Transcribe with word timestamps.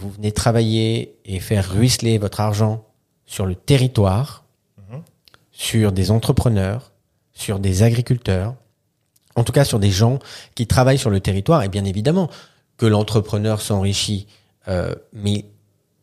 vous 0.00 0.10
venez 0.10 0.32
travailler 0.32 1.16
et 1.24 1.40
faire 1.40 1.68
ruisseler 1.70 2.18
votre 2.18 2.40
argent 2.40 2.84
sur 3.26 3.46
le 3.46 3.54
territoire, 3.54 4.44
sur 5.50 5.90
des 5.92 6.10
entrepreneurs, 6.12 6.92
sur 7.32 7.58
des 7.58 7.82
agriculteurs, 7.82 8.54
en 9.34 9.42
tout 9.44 9.52
cas 9.52 9.64
sur 9.64 9.78
des 9.80 9.90
gens 9.90 10.20
qui 10.54 10.66
travaillent 10.68 10.98
sur 10.98 11.10
le 11.10 11.18
territoire, 11.20 11.62
et 11.64 11.68
bien 11.68 11.84
évidemment 11.84 12.30
que 12.76 12.86
l'entrepreneur 12.86 13.60
s'enrichit, 13.60 14.28
euh, 14.68 14.94
mais 15.12 15.46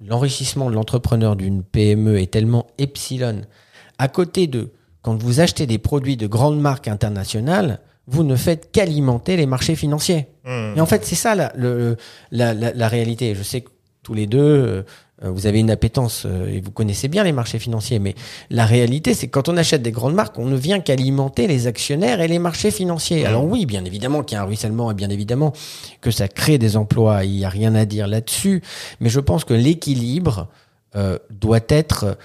l'enrichissement 0.05 0.70
de 0.70 0.75
l'entrepreneur 0.75 1.38
d'une 1.38 1.64
PME 1.64 2.20
est 2.20 2.32
tellement 2.32 2.68
epsilon. 2.77 3.41
À 3.98 4.09
côté 4.09 4.48
de, 4.48 4.71
quand 5.02 5.16
vous 5.16 5.39
achetez 5.39 5.68
des 5.68 5.77
produits 5.77 6.18
de 6.18 6.27
grandes 6.27 6.59
marques 6.59 6.89
internationales, 6.89 7.80
vous 8.07 8.23
ne 8.23 8.36
faites 8.36 8.71
qu'alimenter 8.73 9.38
les 9.38 9.46
marchés 9.46 9.75
financiers. 9.75 10.27
Et 10.75 10.82
en 10.82 10.86
fait, 10.86 11.05
c'est 11.05 11.16
ça 11.16 11.34
la, 11.34 11.54
le- 11.55 11.96
la, 12.32 12.54
la, 12.54 12.73
la 12.73 12.88
réalité. 12.89 13.34
Je 13.36 13.41
sais 13.41 13.62
que 13.62 13.70
tous 14.06 14.14
les 14.14 14.28
deux, 14.28 14.86
euh, 15.24 15.32
vous 15.32 15.48
avez 15.48 15.60
une 15.60 15.72
appétence 15.72 16.26
euh, 16.26 16.48
et 16.48 16.62
vous 16.62 16.72
connaissez 16.72 17.08
bien 17.08 17.23
les 17.23 17.32
marchés 17.32 17.58
financiers, 17.58 17.98
mais 17.98 18.13
la 18.52 18.66
réalité, 18.66 19.16
c'est 19.16 19.27
que 19.27 19.32
quand 19.32 19.50
on 19.50 19.58
achète 19.58 19.82
des 19.82 19.91
grandes 19.91 20.13
marques, 20.13 20.38
on 20.38 20.46
ne 20.46 20.55
vient 20.55 20.80
qu'alimenter 20.80 21.48
les 21.48 21.66
actionnaires 21.66 22.22
et 22.22 22.27
les 22.27 22.38
marchés 22.38 22.70
financiers. 22.70 23.26
Alors 23.26 23.46
oui, 23.46 23.66
bien 23.66 23.84
évidemment 23.84 24.23
qu'il 24.23 24.36
y 24.36 24.40
a 24.40 24.44
un 24.44 24.46
ruissellement 24.46 24.91
et 24.91 24.94
bien 24.94 25.10
évidemment 25.10 25.54
que 26.02 26.12
ça 26.12 26.27
crée 26.27 26.60
des 26.60 26.77
emplois, 26.77 27.26
il 27.26 27.32
n'y 27.32 27.46
a 27.46 27.49
rien 27.49 27.73
à 27.73 27.86
dire 27.86 28.08
là-dessus, 28.08 28.62
mais 28.99 29.10
je 29.10 29.20
pense 29.20 29.44
que 29.44 29.55
l'équilibre 29.55 30.49
euh, 30.96 31.18
doit 31.32 31.66
être 31.68 32.18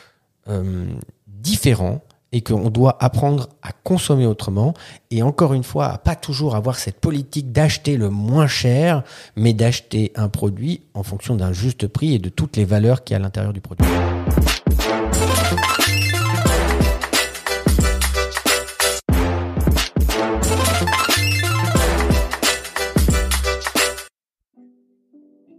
euh, 0.48 0.84
différent 1.26 2.02
et 2.32 2.42
qu'on 2.42 2.70
doit 2.70 2.96
apprendre 3.02 3.48
à 3.62 3.72
consommer 3.72 4.26
autrement 4.26 4.74
et 5.10 5.22
encore 5.22 5.54
une 5.54 5.64
fois 5.64 5.86
à 5.86 5.98
pas 5.98 6.14
toujours 6.14 6.54
avoir 6.54 6.76
cette 6.76 7.00
politique 7.00 7.52
d'acheter 7.52 7.96
le 7.96 8.10
moins 8.10 8.46
cher 8.46 9.02
mais 9.36 9.52
d'acheter 9.52 10.12
un 10.14 10.28
produit 10.28 10.82
en 10.94 11.02
fonction 11.02 11.34
d'un 11.36 11.52
juste 11.52 11.86
prix 11.88 12.14
et 12.14 12.18
de 12.18 12.28
toutes 12.28 12.56
les 12.56 12.64
valeurs 12.64 13.04
qu'il 13.04 13.14
y 13.14 13.16
a 13.16 13.18
à 13.18 13.22
l'intérieur 13.22 13.52
du 13.52 13.60
produit. 13.60 13.86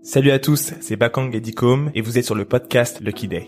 Salut 0.03 0.31
à 0.31 0.39
tous, 0.39 0.73
c'est 0.81 0.97
Bakang 0.97 1.33
Edicom 1.33 1.89
et 1.95 2.01
vous 2.01 2.17
êtes 2.17 2.25
sur 2.25 2.35
le 2.35 2.43
podcast 2.43 2.99
Lucky 2.99 3.29
Day. 3.29 3.47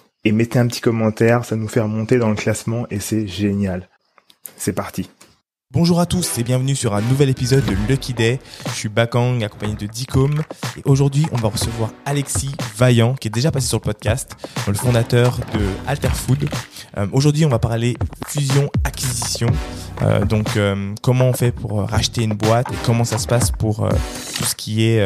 et 0.23 0.31
mettez 0.31 0.59
un 0.59 0.67
petit 0.67 0.81
commentaire, 0.81 1.45
ça 1.45 1.55
nous 1.55 1.67
fait 1.67 1.79
remonter 1.79 2.17
dans 2.17 2.29
le 2.29 2.35
classement 2.35 2.85
et 2.89 2.99
c'est 2.99 3.27
génial. 3.27 3.89
C'est 4.57 4.73
parti. 4.73 5.09
Bonjour 5.73 6.01
à 6.01 6.05
tous 6.05 6.37
et 6.37 6.43
bienvenue 6.43 6.75
sur 6.75 6.93
un 6.93 7.01
nouvel 7.01 7.29
épisode 7.29 7.63
de 7.63 7.71
Lucky 7.87 8.13
Day. 8.13 8.39
Je 8.65 8.71
suis 8.71 8.89
Bakang 8.89 9.41
accompagné 9.41 9.75
de 9.75 9.85
Dicom 9.85 10.43
et 10.77 10.81
aujourd'hui 10.83 11.25
on 11.31 11.37
va 11.37 11.47
recevoir 11.47 11.91
Alexis 12.05 12.51
Vaillant 12.75 13.15
qui 13.15 13.29
est 13.29 13.31
déjà 13.31 13.51
passé 13.51 13.67
sur 13.67 13.77
le 13.77 13.83
podcast, 13.83 14.35
le 14.67 14.73
fondateur 14.73 15.37
de 15.53 15.61
Alterfood. 15.87 16.49
Euh, 16.97 17.07
aujourd'hui 17.13 17.45
on 17.45 17.49
va 17.49 17.57
parler 17.57 17.95
fusion 18.27 18.69
acquisition. 18.83 19.47
Euh, 20.01 20.25
donc 20.25 20.57
euh, 20.57 20.93
comment 21.01 21.29
on 21.29 21.33
fait 21.33 21.53
pour 21.53 21.79
euh, 21.79 21.85
racheter 21.85 22.23
une 22.23 22.33
boîte 22.33 22.69
et 22.71 22.75
comment 22.85 23.03
ça 23.05 23.17
se 23.17 23.27
passe 23.27 23.51
pour 23.51 23.87
tout 24.35 24.43
ce 24.43 24.55
qui 24.55 24.83
est 24.83 24.99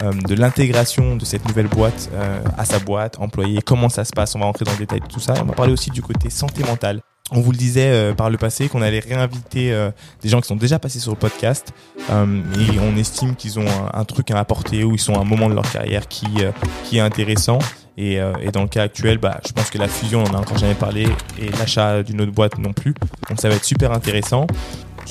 de 0.00 0.34
l'intégration 0.34 1.16
de 1.16 1.24
cette 1.24 1.46
nouvelle 1.46 1.68
boîte 1.68 2.08
à 2.56 2.64
sa 2.64 2.78
boîte, 2.78 3.18
employé, 3.18 3.60
comment 3.60 3.88
ça 3.88 4.04
se 4.04 4.12
passe, 4.12 4.34
on 4.34 4.38
va 4.38 4.46
rentrer 4.46 4.64
dans 4.64 4.72
le 4.72 4.78
détail 4.78 5.00
de 5.00 5.06
tout 5.06 5.20
ça. 5.20 5.34
On 5.42 5.44
va 5.44 5.54
parler 5.54 5.72
aussi 5.72 5.90
du 5.90 6.00
côté 6.00 6.30
santé 6.30 6.64
mentale. 6.64 7.02
On 7.30 7.40
vous 7.40 7.52
le 7.52 7.58
disait 7.58 7.90
euh, 7.90 8.14
par 8.14 8.30
le 8.30 8.38
passé 8.38 8.68
qu'on 8.68 8.80
allait 8.80 9.00
réinviter 9.00 9.72
euh, 9.72 9.90
des 10.22 10.28
gens 10.28 10.40
qui 10.40 10.48
sont 10.48 10.56
déjà 10.56 10.78
passés 10.78 10.98
sur 11.00 11.12
le 11.12 11.18
podcast. 11.18 11.72
Euh, 12.10 12.42
et 12.58 12.78
on 12.78 12.96
estime 12.96 13.36
qu'ils 13.36 13.58
ont 13.58 13.66
un, 13.92 14.04
truc 14.04 14.30
à 14.30 14.38
apporter 14.38 14.84
ou 14.84 14.94
ils 14.94 15.00
sont 15.00 15.14
à 15.14 15.20
un 15.20 15.24
moment 15.24 15.48
de 15.48 15.54
leur 15.54 15.70
carrière 15.70 16.08
qui 16.08 16.26
euh, 16.40 16.52
qui 16.84 16.98
est 16.98 17.00
intéressant. 17.00 17.58
Et, 17.96 18.20
euh, 18.20 18.32
et 18.40 18.52
dans 18.52 18.62
le 18.62 18.68
cas 18.68 18.84
actuel 18.84 19.18
bah 19.18 19.40
je 19.44 19.52
pense 19.52 19.70
que 19.70 19.78
la 19.78 19.88
fusion 19.88 20.22
on 20.22 20.30
en 20.30 20.34
a 20.34 20.38
encore 20.38 20.56
jamais 20.56 20.76
parlé 20.76 21.08
et 21.40 21.50
l'achat 21.58 22.02
d'une 22.02 22.20
autre 22.20 22.32
boîte 22.32 22.58
non 22.58 22.72
plus. 22.72 22.94
Donc 23.28 23.40
ça 23.40 23.48
va 23.48 23.56
être 23.56 23.64
super 23.64 23.92
intéressant. 23.92 24.46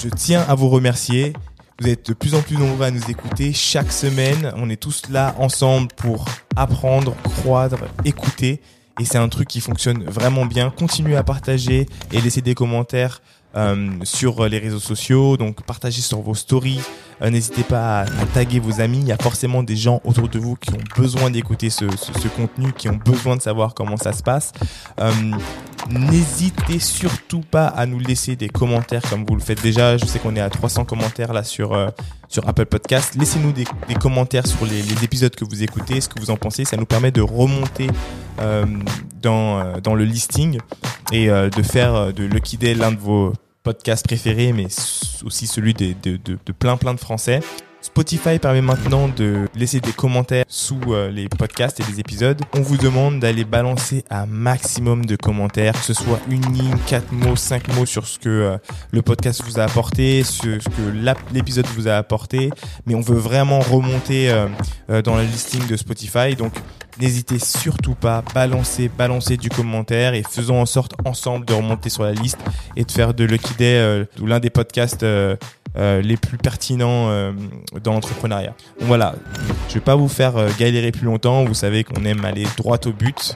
Je 0.02 0.10
tiens 0.10 0.44
à 0.48 0.56
vous 0.56 0.70
remercier. 0.70 1.34
Vous 1.80 1.90
êtes 1.90 2.08
de 2.08 2.14
plus 2.16 2.34
en 2.34 2.42
plus 2.42 2.58
nombreux 2.58 2.86
à 2.86 2.92
nous 2.92 3.12
écouter. 3.12 3.54
Chaque 3.54 3.92
semaine 3.92 4.52
on 4.56 4.70
est 4.70 4.82
tous 4.82 5.04
là 5.12 5.36
ensemble 5.38 5.90
pour 5.96 6.26
apprendre 6.56 7.16
croître 7.24 7.78
écouter 8.06 8.62
et 9.00 9.06
c'est 9.06 9.18
un 9.18 9.30
truc 9.30 9.48
qui 9.48 9.62
fonctionne 9.62 10.04
vraiment 10.04 10.46
bien. 10.46 10.70
Continuez 10.70 11.16
à 11.16 11.24
partager 11.24 11.88
et 12.12 12.22
laisser 12.22 12.42
des 12.42 12.56
commentaires 12.56 13.22
euh, 13.56 13.90
sur 14.04 14.48
les 14.48 14.60
réseaux 14.60 14.80
sociaux. 14.80 15.38
Donc 15.38 15.64
partagez 15.64 16.02
sur 16.02 16.22
vos 16.22 16.36
stories. 16.36 16.82
Euh, 17.22 17.30
N'hésitez 17.30 17.64
pas 17.64 18.02
à, 18.02 18.06
taguer 18.34 18.60
vos 18.60 18.82
amis. 18.82 19.00
Il 19.00 19.08
y 19.08 19.12
a 19.12 19.18
forcément 19.18 19.64
des 19.64 19.76
gens 19.76 20.02
autour 20.04 20.28
de 20.30 20.40
vous 20.40 20.56
qui 20.56 20.72
ont 20.74 21.02
besoin 21.02 21.30
d'écouter 21.30 21.70
ce, 21.70 21.86
contenu, 22.36 22.72
qui 22.74 22.90
ont 22.90 23.00
besoin 23.04 23.36
de 23.36 23.42
savoir 23.42 23.74
comment 23.74 23.98
ça 23.98 24.14
se 24.14 24.24
passe. 24.24 24.52
Euh, 25.00 25.12
N'hésitez 25.90 26.80
surtout 26.80 27.40
pas 27.40 27.68
à 27.68 27.86
nous 27.86 28.00
laisser 28.00 28.36
des 28.36 28.50
commentaires 28.50 29.02
comme 29.10 29.24
vous 29.26 29.36
le 29.36 29.42
faites 29.42 29.62
déjà. 29.62 29.96
Je 29.98 30.06
sais 30.06 30.20
qu'on 30.20 30.36
est 30.36 30.42
à 30.42 30.50
300 30.50 30.84
commentaires 30.84 31.32
là 31.32 31.44
sur 31.44 31.74
euh, 31.74 31.90
sur 32.28 32.46
Apple 32.50 32.66
Podcast. 32.66 33.16
Laissez-nous 33.16 33.54
des, 33.54 33.64
commentaires 33.96 34.46
sur 34.46 34.66
les, 34.66 34.82
épisodes 35.04 35.34
que 35.34 35.46
vous 35.46 35.64
écoutez, 35.64 36.02
ce 36.02 36.10
que 36.10 36.20
vous 36.20 36.30
en 36.30 36.36
pensez. 36.36 36.66
Ça 36.66 36.76
nous 36.76 36.86
permet 36.86 37.12
de 37.12 37.22
remonter 37.22 37.88
dans, 39.22 39.80
dans 39.82 39.96
le 39.96 40.04
listing 40.04 40.60
et 41.14 41.28
de 41.28 41.64
faire 41.64 42.14
de 42.14 42.26
Lucky 42.26 42.58
Day 42.58 42.74
l'un 42.74 42.92
de 42.92 43.00
vos 43.00 43.32
podcasts 43.68 44.08
préférés, 44.08 44.54
mais 44.54 44.68
aussi 45.26 45.46
celui 45.46 45.74
de, 45.74 45.94
de, 46.02 46.52
plein 46.58 46.78
plein 46.78 46.94
de 46.94 47.02
Français. 47.02 47.42
Spotify 47.82 48.40
permet 48.40 48.62
maintenant 48.62 49.10
de 49.10 49.50
laisser 49.56 49.82
des 49.82 49.92
commentaires 49.92 50.46
sous 50.48 50.80
euh, 50.88 51.12
les 51.12 51.28
podcasts 51.28 51.78
et 51.82 51.84
les 51.92 52.00
épisodes. 52.00 52.42
On 52.56 52.62
vous 52.62 52.78
demande 52.78 53.20
d'aller 53.20 53.44
balancer 53.44 54.06
un 54.10 54.26
maximum 54.26 55.06
de 55.06 55.18
commentaires, 55.18 55.74
que 55.74 55.84
ce 55.84 55.94
soit 55.94 56.22
une 56.30 56.46
ligne, 56.54 56.78
quatre 56.88 57.12
mots, 57.12 57.36
cinq 57.36 57.68
mots 57.76 57.86
sur 57.86 58.08
ce 58.08 58.20
que 58.20 58.30
euh, 58.30 58.58
le 58.92 59.02
podcast 59.02 59.44
vous 59.44 59.60
a 59.60 59.64
apporté, 59.64 60.24
ce, 60.24 60.62
ce 60.62 60.70
que 60.70 61.34
l'épisode 61.34 61.66
vous 61.76 61.90
a 61.90 61.96
apporté. 61.96 62.52
Mais 62.86 62.96
on 62.96 63.02
veut 63.02 63.20
vraiment 63.20 63.60
remonter 63.60 64.30
euh, 64.30 65.02
dans 65.02 65.18
le 65.18 65.24
listing 65.24 65.68
de 65.68 65.76
Spotify. 65.76 66.38
Donc 66.38 66.54
N'hésitez 67.00 67.38
surtout 67.38 67.94
pas, 67.94 68.24
balancez, 68.34 68.90
balancez 68.90 69.38
du 69.38 69.50
commentaire 69.50 70.16
et 70.16 70.24
faisons 70.24 70.60
en 70.60 70.66
sorte 70.66 70.94
ensemble 71.06 71.46
de 71.46 71.54
remonter 71.54 71.90
sur 71.90 72.04
la 72.04 72.14
liste 72.14 72.40
et 72.76 72.84
de 72.84 72.92
faire 72.92 73.14
de 73.14 73.24
Lucky 73.24 73.54
Day 73.54 73.78
euh, 73.78 74.06
l'un 74.24 74.40
des 74.40 74.50
podcasts 74.50 75.04
euh, 75.04 75.36
euh, 75.78 76.02
les 76.02 76.18
plus 76.18 76.38
pertinents 76.38 77.08
dans 77.84 77.94
l'entrepreneuriat. 77.94 78.56
Voilà, 78.80 79.16
je 79.70 79.76
vais 79.76 79.80
pas 79.80 79.96
vous 79.96 80.08
faire 80.08 80.34
galérer 80.58 80.92
plus 80.92 81.06
longtemps, 81.06 81.46
vous 81.46 81.54
savez 81.54 81.84
qu'on 81.84 82.04
aime 82.04 82.26
aller 82.26 82.46
droit 82.58 82.80
au 82.86 82.92
but. 82.92 83.36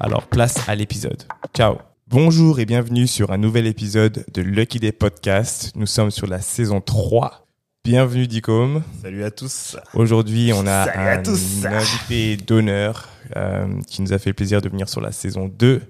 Alors 0.00 0.22
place 0.22 0.66
à 0.68 0.74
l'épisode. 0.74 1.22
Ciao 1.54 1.76
Bonjour 2.08 2.60
et 2.60 2.66
bienvenue 2.66 3.06
sur 3.06 3.30
un 3.30 3.38
nouvel 3.38 3.66
épisode 3.66 4.24
de 4.32 4.42
Lucky 4.42 4.78
Day 4.78 4.92
Podcast. 4.92 5.72
Nous 5.76 5.86
sommes 5.86 6.10
sur 6.10 6.26
la 6.26 6.40
saison 6.40 6.80
3. 6.80 7.41
Bienvenue 7.84 8.28
Dicom. 8.28 8.82
Salut 9.02 9.24
à 9.24 9.32
tous. 9.32 9.76
Aujourd'hui, 9.94 10.52
on 10.54 10.66
a 10.68 10.84
Salut 10.84 10.98
à 11.08 11.12
un 11.14 11.22
tous. 11.22 11.66
invité 11.66 12.36
d'honneur 12.36 13.08
euh, 13.36 13.66
qui 13.88 14.02
nous 14.02 14.12
a 14.12 14.18
fait 14.20 14.30
le 14.30 14.34
plaisir 14.34 14.60
de 14.62 14.68
venir 14.68 14.88
sur 14.88 15.00
la 15.00 15.10
saison 15.10 15.48
2 15.48 15.82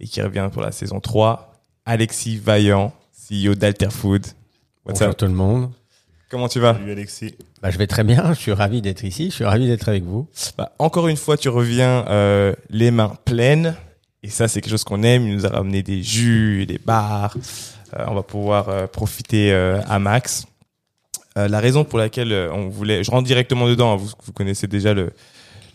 et 0.00 0.06
qui 0.06 0.20
revient 0.20 0.50
pour 0.52 0.60
la 0.60 0.72
saison 0.72 1.00
3. 1.00 1.54
Alexis 1.86 2.36
Vaillant, 2.36 2.92
CEO 3.30 3.54
d'Alterfood. 3.54 4.26
What's 4.84 4.98
Bonjour 4.98 5.08
up? 5.08 5.16
tout 5.16 5.24
le 5.24 5.32
monde. 5.32 5.70
Comment 6.30 6.48
tu 6.48 6.60
vas? 6.60 6.74
Salut 6.74 6.92
Alexis. 6.92 7.34
Bah, 7.62 7.70
je 7.70 7.78
vais 7.78 7.86
très 7.86 8.04
bien, 8.04 8.34
je 8.34 8.38
suis 8.38 8.52
ravi 8.52 8.82
d'être 8.82 9.02
ici, 9.04 9.30
je 9.30 9.34
suis 9.36 9.44
ravi 9.44 9.66
d'être 9.66 9.88
avec 9.88 10.04
vous. 10.04 10.28
Bah, 10.58 10.72
Encore 10.78 11.08
une 11.08 11.16
fois, 11.16 11.38
tu 11.38 11.48
reviens 11.48 12.04
euh, 12.08 12.52
les 12.68 12.90
mains 12.90 13.14
pleines. 13.24 13.74
Et 14.22 14.28
ça, 14.28 14.48
c'est 14.48 14.60
quelque 14.60 14.72
chose 14.72 14.84
qu'on 14.84 15.02
aime. 15.02 15.26
Il 15.26 15.34
nous 15.34 15.46
a 15.46 15.48
ramené 15.48 15.82
des 15.82 16.02
jus, 16.02 16.66
des 16.66 16.78
bars. 16.78 17.34
Euh, 17.96 18.04
on 18.08 18.14
va 18.14 18.22
pouvoir 18.22 18.68
euh, 18.68 18.86
profiter 18.86 19.50
euh, 19.52 19.80
à 19.88 19.98
max. 19.98 20.44
Euh, 21.38 21.48
la 21.48 21.60
raison 21.60 21.84
pour 21.84 21.98
laquelle 21.98 22.32
euh, 22.32 22.52
on 22.52 22.68
voulait, 22.68 23.02
je 23.04 23.10
rentre 23.10 23.26
directement 23.26 23.66
dedans. 23.68 23.92
hein, 23.92 23.96
vous, 23.96 24.10
vous 24.24 24.32
connaissez 24.32 24.66
déjà 24.66 24.92
le, 24.92 25.10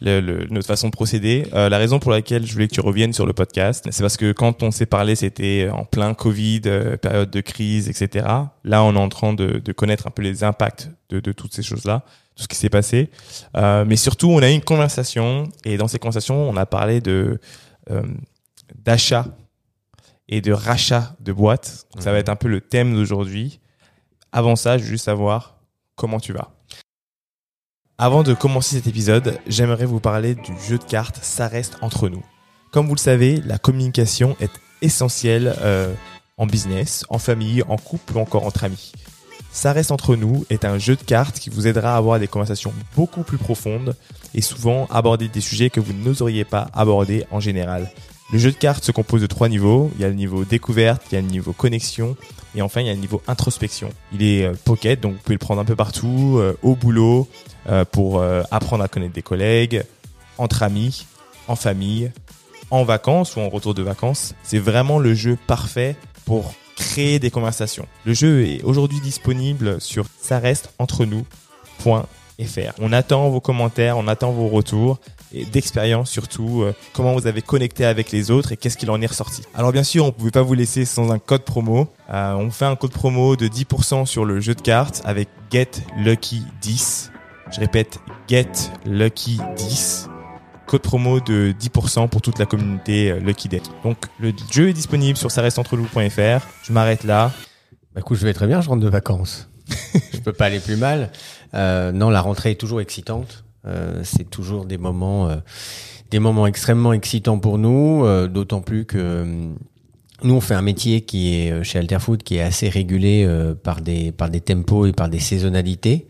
le- 0.01 0.19
le- 0.19 0.45
notre 0.49 0.67
façon 0.67 0.87
de 0.89 0.91
procéder. 0.91 1.47
Euh, 1.53 1.69
la 1.69 1.77
raison 1.77 1.99
pour 1.99 2.11
laquelle 2.11 2.45
je 2.45 2.53
voulais 2.53 2.67
que 2.67 2.73
tu 2.73 2.81
reviennes 2.81 3.13
sur 3.13 3.25
le 3.25 3.33
podcast, 3.33 3.87
c'est 3.91 4.03
parce 4.03 4.17
que 4.17 4.31
quand 4.33 4.61
on 4.61 4.71
s'est 4.71 4.85
parlé, 4.85 5.15
c'était 5.15 5.69
en 5.71 5.85
plein 5.85 6.13
Covid, 6.13 6.61
euh, 6.65 6.97
période 6.97 7.31
de 7.31 7.41
crise, 7.41 7.87
etc. 7.89 8.25
Là, 8.63 8.83
on 8.83 8.93
est 8.95 8.99
en 8.99 9.09
train 9.09 9.33
de, 9.33 9.59
de 9.59 9.71
connaître 9.71 10.05
un 10.07 10.11
peu 10.11 10.21
les 10.21 10.43
impacts 10.43 10.89
de, 11.09 11.19
de 11.19 11.31
toutes 11.31 11.53
ces 11.53 11.63
choses-là, 11.63 12.03
tout 12.35 12.43
ce 12.43 12.47
qui 12.47 12.55
s'est 12.57 12.69
passé. 12.69 13.09
Mais 13.55 13.95
surtout, 13.95 14.29
on 14.31 14.39
a 14.41 14.49
eu 14.49 14.53
une 14.53 14.61
conversation 14.63 15.49
et 15.65 15.77
dans 15.77 15.87
ces 15.87 15.99
conversations, 15.99 16.49
on 16.49 16.57
a 16.57 16.65
parlé 16.65 16.99
de 16.99 17.39
d'achat 18.83 19.25
et 20.29 20.41
de 20.41 20.51
rachat 20.51 21.15
de 21.19 21.31
boîtes. 21.31 21.85
Donc, 21.93 22.01
Ça 22.03 22.09
va 22.11 22.17
Mhm. 22.17 22.21
être 22.21 22.29
un 22.29 22.35
peu 22.35 22.47
le 22.47 22.61
thème 22.61 22.95
d'aujourd'hui. 22.95 23.59
Avant 24.31 24.55
ça, 24.55 24.77
je 24.77 24.83
veux 24.83 24.89
juste 24.89 25.05
savoir 25.05 25.52
comment 25.95 26.19
tu 26.19 26.33
vas. 26.33 26.51
Avant 27.97 28.23
de 28.23 28.33
commencer 28.33 28.75
cet 28.75 28.87
épisode, 28.87 29.39
j'aimerais 29.47 29.85
vous 29.85 29.99
parler 29.99 30.35
du 30.35 30.53
jeu 30.67 30.77
de 30.77 30.83
cartes 30.83 31.19
Ça 31.21 31.47
reste 31.47 31.77
entre 31.81 32.09
nous. 32.09 32.23
Comme 32.71 32.87
vous 32.87 32.95
le 32.95 32.99
savez, 32.99 33.39
la 33.45 33.59
communication 33.59 34.35
est 34.39 34.51
essentielle 34.81 35.55
euh, 35.61 35.93
en 36.37 36.47
business, 36.47 37.05
en 37.09 37.19
famille, 37.19 37.63
en 37.67 37.77
couple 37.77 38.17
ou 38.17 38.19
encore 38.19 38.45
entre 38.45 38.63
amis. 38.63 38.91
Ça 39.51 39.71
reste 39.71 39.91
entre 39.91 40.15
nous 40.15 40.45
est 40.49 40.65
un 40.65 40.79
jeu 40.79 40.95
de 40.95 41.03
cartes 41.03 41.39
qui 41.39 41.51
vous 41.51 41.67
aidera 41.67 41.93
à 41.93 41.97
avoir 41.97 42.19
des 42.19 42.27
conversations 42.27 42.73
beaucoup 42.95 43.21
plus 43.21 43.37
profondes 43.37 43.95
et 44.33 44.41
souvent 44.41 44.87
aborder 44.87 45.27
des 45.27 45.41
sujets 45.41 45.69
que 45.69 45.79
vous 45.79 45.93
n'oseriez 45.93 46.43
pas 46.43 46.69
aborder 46.73 47.25
en 47.29 47.39
général. 47.39 47.91
Le 48.33 48.39
jeu 48.39 48.49
de 48.49 48.57
cartes 48.57 48.83
se 48.83 48.91
compose 48.91 49.21
de 49.21 49.27
trois 49.27 49.47
niveaux. 49.47 49.91
Il 49.93 50.01
y 50.01 50.05
a 50.05 50.07
le 50.07 50.15
niveau 50.15 50.43
découverte, 50.43 51.03
il 51.11 51.15
y 51.15 51.17
a 51.19 51.21
le 51.21 51.27
niveau 51.27 51.53
connexion 51.53 52.17
et 52.55 52.63
enfin 52.63 52.81
il 52.81 52.87
y 52.87 52.89
a 52.89 52.93
le 52.93 52.99
niveau 52.99 53.21
introspection. 53.27 53.91
Il 54.11 54.23
est 54.23 54.43
euh, 54.43 54.53
pocket, 54.65 54.99
donc 54.99 55.13
vous 55.13 55.19
pouvez 55.19 55.35
le 55.35 55.39
prendre 55.39 55.61
un 55.61 55.65
peu 55.65 55.75
partout, 55.75 56.37
euh, 56.39 56.57
au 56.63 56.75
boulot, 56.75 57.27
euh, 57.69 57.85
pour 57.85 58.23
apprendre 58.49 58.83
à 58.83 58.87
connaître 58.87 59.13
des 59.13 59.21
collègues, 59.21 59.83
entre 60.39 60.63
amis, 60.63 61.05
en 61.47 61.55
famille, 61.55 62.11
en 62.71 62.83
vacances 62.83 63.35
ou 63.35 63.39
en 63.39 63.49
retour 63.49 63.75
de 63.75 63.83
vacances. 63.83 64.33
C'est 64.41 64.57
vraiment 64.57 64.97
le 64.97 65.13
jeu 65.13 65.37
parfait 65.45 65.95
pour 66.25 66.55
créer 66.75 67.19
des 67.19 67.29
conversations. 67.29 67.85
Le 68.03 68.15
jeu 68.15 68.47
est 68.47 68.63
aujourd'hui 68.63 68.99
disponible 68.99 69.79
sur 69.79 70.05
ça 70.19 70.39
reste. 70.39 70.73
On 72.79 72.93
attend 72.93 73.29
vos 73.29 73.41
commentaires, 73.41 73.97
on 73.99 74.07
attend 74.07 74.31
vos 74.31 74.47
retours 74.47 74.99
et 75.33 75.45
d'expérience 75.45 76.09
surtout, 76.09 76.63
euh, 76.63 76.73
comment 76.93 77.13
vous 77.13 77.27
avez 77.27 77.41
connecté 77.41 77.85
avec 77.85 78.11
les 78.11 78.31
autres 78.31 78.51
et 78.51 78.57
qu'est-ce 78.57 78.77
qu'il 78.77 78.91
en 78.91 79.01
est 79.01 79.07
ressorti. 79.07 79.43
Alors 79.55 79.71
bien 79.71 79.83
sûr, 79.83 80.03
on 80.03 80.07
ne 80.07 80.11
pouvait 80.11 80.31
pas 80.31 80.41
vous 80.41 80.53
laisser 80.53 80.85
sans 80.85 81.11
un 81.11 81.19
code 81.19 81.43
promo. 81.43 81.87
Euh, 82.11 82.33
on 82.35 82.51
fait 82.51 82.65
un 82.65 82.75
code 82.75 82.91
promo 82.91 83.35
de 83.35 83.47
10% 83.47 84.05
sur 84.05 84.25
le 84.25 84.39
jeu 84.39 84.55
de 84.55 84.61
cartes 84.61 85.01
avec 85.05 85.29
Get 85.51 85.71
Lucky 85.97 86.43
10. 86.61 87.11
Je 87.51 87.59
répète, 87.59 87.99
Get 88.27 88.51
Lucky 88.85 89.39
10 89.57 90.09
code 90.65 90.81
promo 90.81 91.19
de 91.19 91.53
10% 91.59 92.09
pour 92.09 92.21
toute 92.21 92.39
la 92.39 92.47
communauté 92.47 93.11
euh, 93.11 93.19
Lucky 93.19 93.47
Day. 93.47 93.61
Donc 93.83 93.97
le 94.19 94.33
jeu 94.51 94.69
est 94.69 94.73
disponible 94.73 95.17
sur 95.17 95.29
ça 95.29 95.41
reste 95.41 95.59
entre 95.59 95.77
nous.fr. 95.77 96.47
Je 96.63 96.73
m'arrête 96.73 97.03
là. 97.03 97.31
Bah 97.93 98.01
écoute, 98.01 98.17
je 98.17 98.25
vais 98.25 98.33
très 98.33 98.47
bien, 98.47 98.59
je 98.61 98.69
rentre 98.69 98.81
de 98.81 98.89
vacances. 98.89 99.49
je 100.13 100.19
peux 100.19 100.33
pas 100.33 100.45
aller 100.45 100.59
plus 100.59 100.75
mal. 100.75 101.11
Euh, 101.53 101.91
non, 101.91 102.09
la 102.09 102.21
rentrée 102.21 102.51
est 102.51 102.59
toujours 102.59 102.81
excitante. 102.81 103.43
Euh, 103.65 104.01
c'est 104.03 104.29
toujours 104.29 104.65
des 104.65 104.77
moments, 104.77 105.29
euh, 105.29 105.37
des 106.11 106.19
moments 106.19 106.47
extrêmement 106.47 106.93
excitants 106.93 107.39
pour 107.39 107.57
nous, 107.57 108.03
euh, 108.03 108.27
d'autant 108.27 108.61
plus 108.61 108.85
que 108.85 109.25
nous 110.23 110.33
on 110.33 110.41
fait 110.41 110.53
un 110.53 110.61
métier 110.61 111.01
qui 111.01 111.35
est 111.35 111.63
chez 111.63 111.79
Alterfood 111.79 112.23
qui 112.23 112.37
est 112.37 112.41
assez 112.41 112.69
régulé 112.69 113.27
par 113.61 113.81
des 113.81 114.13
par 114.13 114.29
des 114.29 114.39
tempos 114.39 114.85
et 114.85 114.93
par 114.93 115.09
des 115.09 115.19
saisonnalités. 115.19 116.07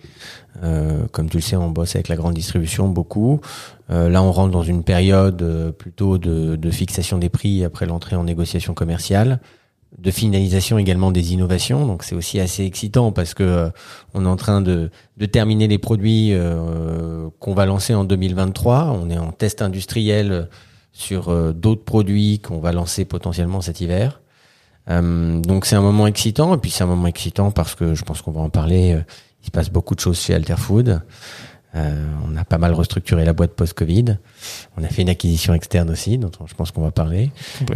Comme 1.11 1.29
tu 1.31 1.37
le 1.37 1.41
sais, 1.41 1.55
on 1.55 1.71
bosse 1.71 1.95
avec 1.95 2.09
la 2.09 2.15
grande 2.15 2.35
distribution 2.35 2.87
beaucoup. 2.89 3.41
Là, 3.89 4.21
on 4.21 4.31
rentre 4.31 4.51
dans 4.51 4.61
une 4.61 4.83
période 4.83 5.73
plutôt 5.79 6.19
de, 6.19 6.55
de 6.55 6.69
fixation 6.69 7.17
des 7.17 7.29
prix 7.29 7.63
après 7.63 7.87
l'entrée 7.87 8.15
en 8.15 8.23
négociation 8.23 8.75
commerciale 8.75 9.39
de 9.97 10.11
finalisation 10.11 10.77
également 10.77 11.11
des 11.11 11.33
innovations. 11.33 11.85
Donc 11.85 12.03
c'est 12.03 12.15
aussi 12.15 12.39
assez 12.39 12.65
excitant 12.65 13.11
parce 13.11 13.33
que 13.33 13.43
euh, 13.43 13.69
on 14.13 14.25
est 14.25 14.29
en 14.29 14.35
train 14.35 14.61
de, 14.61 14.89
de 15.17 15.25
terminer 15.25 15.67
les 15.67 15.77
produits 15.77 16.29
euh, 16.33 17.29
qu'on 17.39 17.53
va 17.53 17.65
lancer 17.65 17.93
en 17.93 18.03
2023. 18.03 18.97
On 19.01 19.09
est 19.09 19.17
en 19.17 19.31
test 19.31 19.61
industriel 19.61 20.49
sur 20.91 21.29
euh, 21.29 21.53
d'autres 21.53 21.83
produits 21.83 22.39
qu'on 22.39 22.59
va 22.59 22.71
lancer 22.71 23.05
potentiellement 23.05 23.61
cet 23.61 23.81
hiver. 23.81 24.19
Donc 24.85 25.65
c'est 25.65 25.77
un 25.77 25.81
moment 25.81 26.07
excitant 26.07 26.53
et 26.55 26.57
puis 26.57 26.69
c'est 26.69 26.83
un 26.83 26.87
moment 26.87 27.07
excitant 27.07 27.51
parce 27.51 27.73
que 27.73 27.95
je 27.95 28.03
pense 28.03 28.21
qu'on 28.21 28.33
va 28.33 28.41
en 28.41 28.49
parler. 28.49 29.01
il 29.41 29.45
se 29.45 29.51
passe 29.51 29.69
beaucoup 29.69 29.95
de 29.95 30.01
choses 30.01 30.19
chez 30.19 30.33
Alterfood. 30.33 31.01
Euh, 31.75 32.05
on 32.27 32.35
a 32.37 32.45
pas 32.45 32.59
mal 32.59 32.73
restructuré 32.73 33.25
la 33.25 33.33
boîte 33.33 33.53
post-Covid. 33.53 34.17
On 34.77 34.83
a 34.83 34.87
fait 34.87 35.01
une 35.01 35.09
acquisition 35.09 35.53
externe 35.53 35.89
aussi, 35.89 36.17
dont 36.17 36.31
je 36.45 36.53
pense 36.53 36.71
qu'on 36.71 36.83
va 36.83 36.91
parler. 36.91 37.31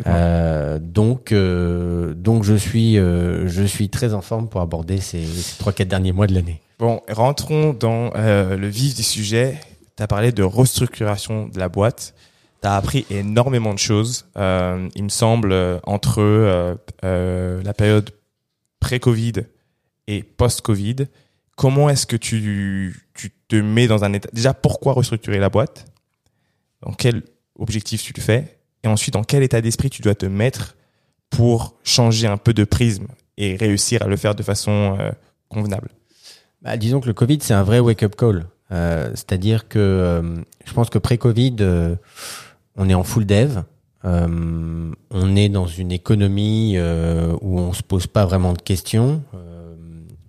Euh, 0.06 0.78
donc, 0.80 1.32
euh, 1.32 2.14
donc 2.14 2.44
je 2.44 2.54
suis, 2.54 2.96
je 2.96 3.64
suis 3.66 3.90
très 3.90 4.14
en 4.14 4.22
forme 4.22 4.50
pour 4.50 4.62
aborder 4.62 4.98
ces, 4.98 5.24
trois 5.58 5.74
quatre 5.74 5.88
derniers 5.88 6.12
mois 6.12 6.28
de 6.28 6.36
l'année. 6.36 6.62
Bon, 6.80 7.02
rentrons 7.10 7.74
dans 7.74 8.12
le 8.16 8.68
vif 8.68 8.96
du 8.96 9.04
sujet. 9.04 9.60
Tu 9.96 10.04
as 10.04 10.08
parlé 10.08 10.32
de 10.32 10.44
restructuration 10.44 11.48
de 11.48 11.58
la 11.58 11.70
boîte. 11.70 12.14
Tu 12.62 12.68
as 12.68 12.76
appris 12.76 13.06
énormément 13.10 13.74
de 13.74 13.80
choses. 13.80 14.28
Il 14.36 15.04
me 15.04 15.10
semble, 15.10 15.56
entre 15.84 16.78
la 17.02 17.74
période 17.74 18.12
pré-Covid 18.80 19.34
et 20.06 20.22
post-Covid, 20.22 21.08
comment 21.56 21.90
est-ce 21.90 22.06
que 22.06 22.16
tu, 22.16 22.96
tu 23.16 23.32
te 23.48 23.56
mets 23.56 23.88
dans 23.88 24.04
un 24.04 24.14
état... 24.14 24.30
Déjà, 24.34 24.54
pourquoi 24.54 24.94
restructurer 24.94 25.40
la 25.40 25.50
boîte? 25.50 25.86
Dans 26.82 26.94
quel 26.94 27.24
objectif 27.58 28.04
tu 28.04 28.14
le 28.16 28.22
fais? 28.22 28.60
Et 28.84 28.88
ensuite, 28.88 29.14
dans 29.14 29.24
quel 29.24 29.44
état 29.44 29.62
d'esprit 29.62 29.90
tu 29.90 30.02
dois 30.02 30.16
te 30.16 30.26
mettre 30.26 30.76
pour 31.30 31.76
changer 31.84 32.28
un 32.28 32.38
peu 32.38 32.54
de 32.54 32.64
prisme 32.64 33.08
et 33.38 33.56
réussir 33.56 34.02
à 34.04 34.08
le 34.08 34.18
faire 34.18 34.36
de 34.36 34.44
façon 34.44 34.98
euh, 35.00 35.12
convenable? 35.50 35.90
Bah, 36.62 36.78
disons 36.78 37.00
que 37.00 37.08
le 37.08 37.14
Covid, 37.14 37.40
c'est 37.42 37.54
un 37.54 37.64
vrai 37.64 37.80
wake-up 37.80 38.16
call. 38.16 38.46
Euh, 38.72 39.10
C'est-à-dire 39.16 39.68
que 39.68 39.80
euh, 39.80 40.36
je 40.66 40.74
pense 40.74 40.90
que 40.90 41.00
pré-Covid, 41.00 41.56
on 42.76 42.90
est 42.90 42.94
en 42.94 43.04
full 43.04 43.26
dev. 43.26 43.62
On 44.04 45.36
est 45.36 45.50
dans 45.50 45.68
une 45.68 45.92
économie 45.92 46.80
où 46.80 47.60
on 47.60 47.74
se 47.74 47.84
pose 47.84 48.08
pas 48.08 48.26
vraiment 48.26 48.54
de 48.54 48.62
questions. 48.62 49.22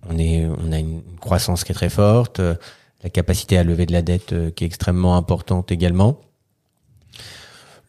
On 0.08 0.18
est, 0.18 0.46
on 0.46 0.72
a 0.72 0.78
une 0.78 1.02
croissance 1.20 1.62
qui 1.62 1.72
est 1.72 1.74
très 1.74 1.90
forte, 1.90 2.40
la 3.02 3.10
capacité 3.10 3.58
à 3.58 3.64
lever 3.64 3.86
de 3.86 3.92
la 3.92 4.02
dette 4.02 4.32
euh, 4.32 4.50
qui 4.50 4.64
est 4.64 4.66
extrêmement 4.66 5.16
importante 5.16 5.70
également. 5.70 6.20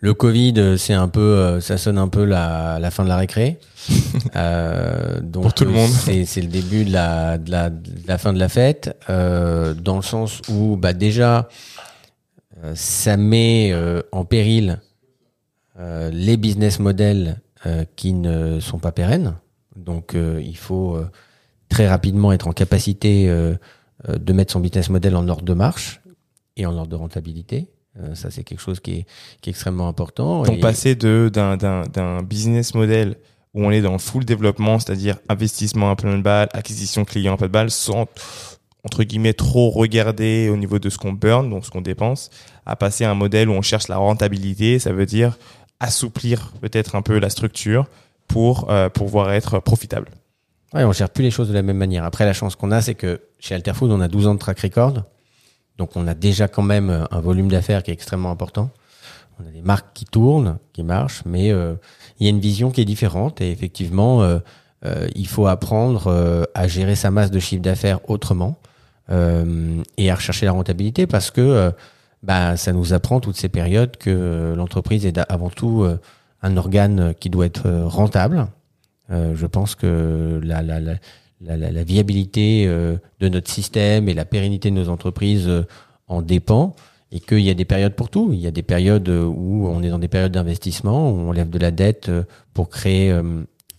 Le 0.01 0.13
Covid, 0.13 0.53
euh, 0.57 0.77
c'est 0.77 0.93
un 0.93 1.09
peu, 1.09 1.19
euh, 1.19 1.59
ça 1.59 1.77
sonne 1.77 1.97
un 1.97 2.07
peu 2.07 2.23
la, 2.23 2.79
la 2.79 2.89
fin 2.91 3.03
de 3.03 3.09
la 3.09 3.17
récré. 3.17 3.59
Euh, 4.35 5.19
donc 5.21 5.43
Pour 5.43 5.53
tout 5.53 5.65
le 5.65 5.71
monde. 5.71 5.89
c'est 5.89 6.41
le 6.41 6.47
début 6.47 6.85
de 6.85 6.91
la, 6.93 7.37
de 7.37 7.49
la, 7.49 7.69
de 7.69 8.07
la 8.07 8.17
fin 8.17 8.31
de 8.31 8.37
la 8.37 8.47
fête, 8.47 8.95
euh, 9.09 9.73
dans 9.73 9.95
le 9.95 10.01
sens 10.03 10.41
où 10.49 10.75
bah 10.77 10.93
déjà 10.93 11.49
euh, 12.63 12.73
ça 12.75 13.17
met 13.17 13.71
euh, 13.71 14.01
en 14.11 14.25
péril 14.25 14.79
euh, 15.79 16.11
les 16.11 16.37
business 16.37 16.79
models 16.79 17.41
euh, 17.65 17.85
qui 17.95 18.13
ne 18.13 18.59
sont 18.59 18.77
pas 18.77 18.91
pérennes. 18.91 19.35
Donc 19.75 20.13
euh, 20.13 20.41
il 20.45 20.57
faut 20.57 20.95
euh, 20.95 21.09
très 21.69 21.87
rapidement 21.87 22.31
être 22.31 22.47
en 22.47 22.53
capacité 22.53 23.27
de 24.07 24.33
mettre 24.33 24.53
son 24.53 24.59
business 24.59 24.89
model 24.89 25.15
en 25.15 25.27
ordre 25.27 25.43
de 25.43 25.53
marche 25.53 26.01
et 26.55 26.65
en 26.65 26.75
ordre 26.75 26.87
de 26.87 26.95
rentabilité. 26.95 27.67
Euh, 27.99 28.15
ça 28.15 28.29
c'est 28.29 28.43
quelque 28.43 28.61
chose 28.61 28.79
qui 28.79 28.91
est, 28.91 29.05
qui 29.41 29.49
est 29.49 29.51
extrêmement 29.51 29.87
important. 29.87 30.43
Donc 30.43 30.57
Et- 30.57 30.59
passer 30.59 30.95
d'un 30.95 32.23
business 32.23 32.73
model 32.75 33.15
où 33.53 33.63
on 33.65 33.71
est 33.71 33.81
dans 33.81 33.93
le 33.93 33.97
full 33.97 34.25
développement, 34.25 34.77
c'est-à-dire 34.79 35.17
investissement 35.27 35.89
à 35.89 35.95
plein 35.95 36.15
de 36.17 36.21
balles, 36.21 36.49
acquisition 36.53 37.03
client 37.03 37.33
à 37.33 37.37
plein 37.37 37.47
de 37.47 37.51
balles, 37.51 37.71
sans 37.71 38.05
entre 38.85 39.03
guillemets 39.03 39.33
trop 39.33 39.69
regarder 39.71 40.49
au 40.49 40.55
niveau 40.55 40.79
de 40.79 40.89
ce 40.89 40.97
qu'on 40.97 41.11
burn, 41.13 41.49
donc 41.49 41.65
ce 41.65 41.71
qu'on 41.71 41.81
dépense, 41.81 42.29
à 42.65 42.75
passer 42.75 43.03
à 43.05 43.11
un 43.11 43.15
modèle 43.15 43.49
où 43.49 43.53
on 43.53 43.61
cherche 43.61 43.87
la 43.87 43.97
rentabilité, 43.97 44.79
ça 44.79 44.93
veut 44.93 45.05
dire 45.05 45.37
assouplir 45.79 46.53
peut-être 46.61 46.95
un 46.95 47.01
peu 47.01 47.19
la 47.19 47.29
structure 47.29 47.87
pour 48.27 48.69
euh, 48.69 48.89
pouvoir 48.89 49.31
être 49.33 49.59
profitable. 49.59 50.09
Ouais, 50.73 50.83
on 50.83 50.93
gère 50.93 51.09
plus 51.09 51.23
les 51.23 51.31
choses 51.31 51.49
de 51.49 51.53
la 51.53 51.63
même 51.63 51.77
manière. 51.77 52.03
Après, 52.03 52.25
la 52.25 52.33
chance 52.33 52.55
qu'on 52.55 52.71
a, 52.71 52.81
c'est 52.81 52.93
que 52.95 53.21
chez 53.39 53.55
Alterfood, 53.55 53.91
on 53.91 54.01
a 54.01 54.07
12 54.07 54.27
ans 54.27 54.33
de 54.33 54.39
track 54.39 54.59
record. 54.59 55.03
Donc, 55.77 55.95
on 55.95 56.07
a 56.07 56.13
déjà 56.13 56.47
quand 56.47 56.63
même 56.63 56.89
euh, 56.89 57.05
un 57.11 57.21
volume 57.21 57.49
d'affaires 57.49 57.83
qui 57.83 57.91
est 57.91 57.93
extrêmement 57.93 58.31
important. 58.31 58.69
On 59.39 59.47
a 59.47 59.51
des 59.51 59.61
marques 59.61 59.93
qui 59.93 60.05
tournent, 60.05 60.57
qui 60.73 60.83
marchent, 60.83 61.23
mais 61.25 61.51
euh, 61.51 61.75
il 62.19 62.25
y 62.25 62.27
a 62.27 62.29
une 62.29 62.39
vision 62.39 62.71
qui 62.71 62.81
est 62.81 62.85
différente. 62.85 63.41
Et 63.41 63.51
effectivement, 63.51 64.21
euh, 64.21 64.39
euh, 64.85 65.07
il 65.15 65.27
faut 65.27 65.47
apprendre 65.47 66.07
euh, 66.07 66.43
à 66.53 66.67
gérer 66.67 66.95
sa 66.95 67.11
masse 67.11 67.31
de 67.31 67.39
chiffre 67.39 67.61
d'affaires 67.61 67.99
autrement 68.09 68.57
et 69.97 70.11
à 70.11 70.13
rechercher 70.13 70.45
la 70.45 70.51
rentabilité 70.51 71.07
parce 71.07 71.31
que 71.31 71.73
bah, 72.21 72.57
ça 72.57 72.73
nous 72.73 72.93
apprend 72.93 73.19
toutes 73.19 73.37
ces 73.37 73.49
périodes 73.49 73.97
que 73.97 74.53
l'entreprise 74.55 75.03
est 75.07 75.17
avant 75.17 75.49
tout 75.49 75.83
un 76.43 76.57
organe 76.57 77.15
qui 77.19 77.31
doit 77.31 77.47
être 77.47 77.67
rentable. 77.85 78.45
Je 79.09 79.45
pense 79.47 79.73
que 79.73 80.39
la, 80.43 80.61
la, 80.61 80.79
la, 80.79 80.93
la, 81.41 81.57
la- 81.57 81.71
la 81.71 81.83
viabilité 81.83 82.65
euh, 82.67 82.97
de 83.19 83.29
notre 83.29 83.49
système 83.49 84.09
et 84.09 84.13
la 84.13 84.25
pérennité 84.25 84.69
de 84.71 84.75
nos 84.75 84.89
entreprises 84.89 85.47
euh, 85.47 85.63
en 86.07 86.21
dépend 86.21 86.75
et 87.11 87.19
qu'il 87.19 87.39
y 87.41 87.49
a 87.49 87.53
des 87.53 87.65
périodes 87.65 87.93
pour 87.95 88.09
tout. 88.09 88.31
Il 88.33 88.39
y 88.39 88.47
a 88.47 88.51
des 88.51 88.61
périodes 88.63 89.09
euh, 89.09 89.25
où 89.25 89.67
on 89.67 89.81
est 89.83 89.89
dans 89.89 89.99
des 89.99 90.07
périodes 90.07 90.31
d'investissement, 90.31 91.11
où 91.11 91.15
on 91.15 91.31
lève 91.31 91.49
de 91.49 91.59
la 91.59 91.71
dette 91.71 92.11
pour 92.53 92.69
créer 92.69 93.11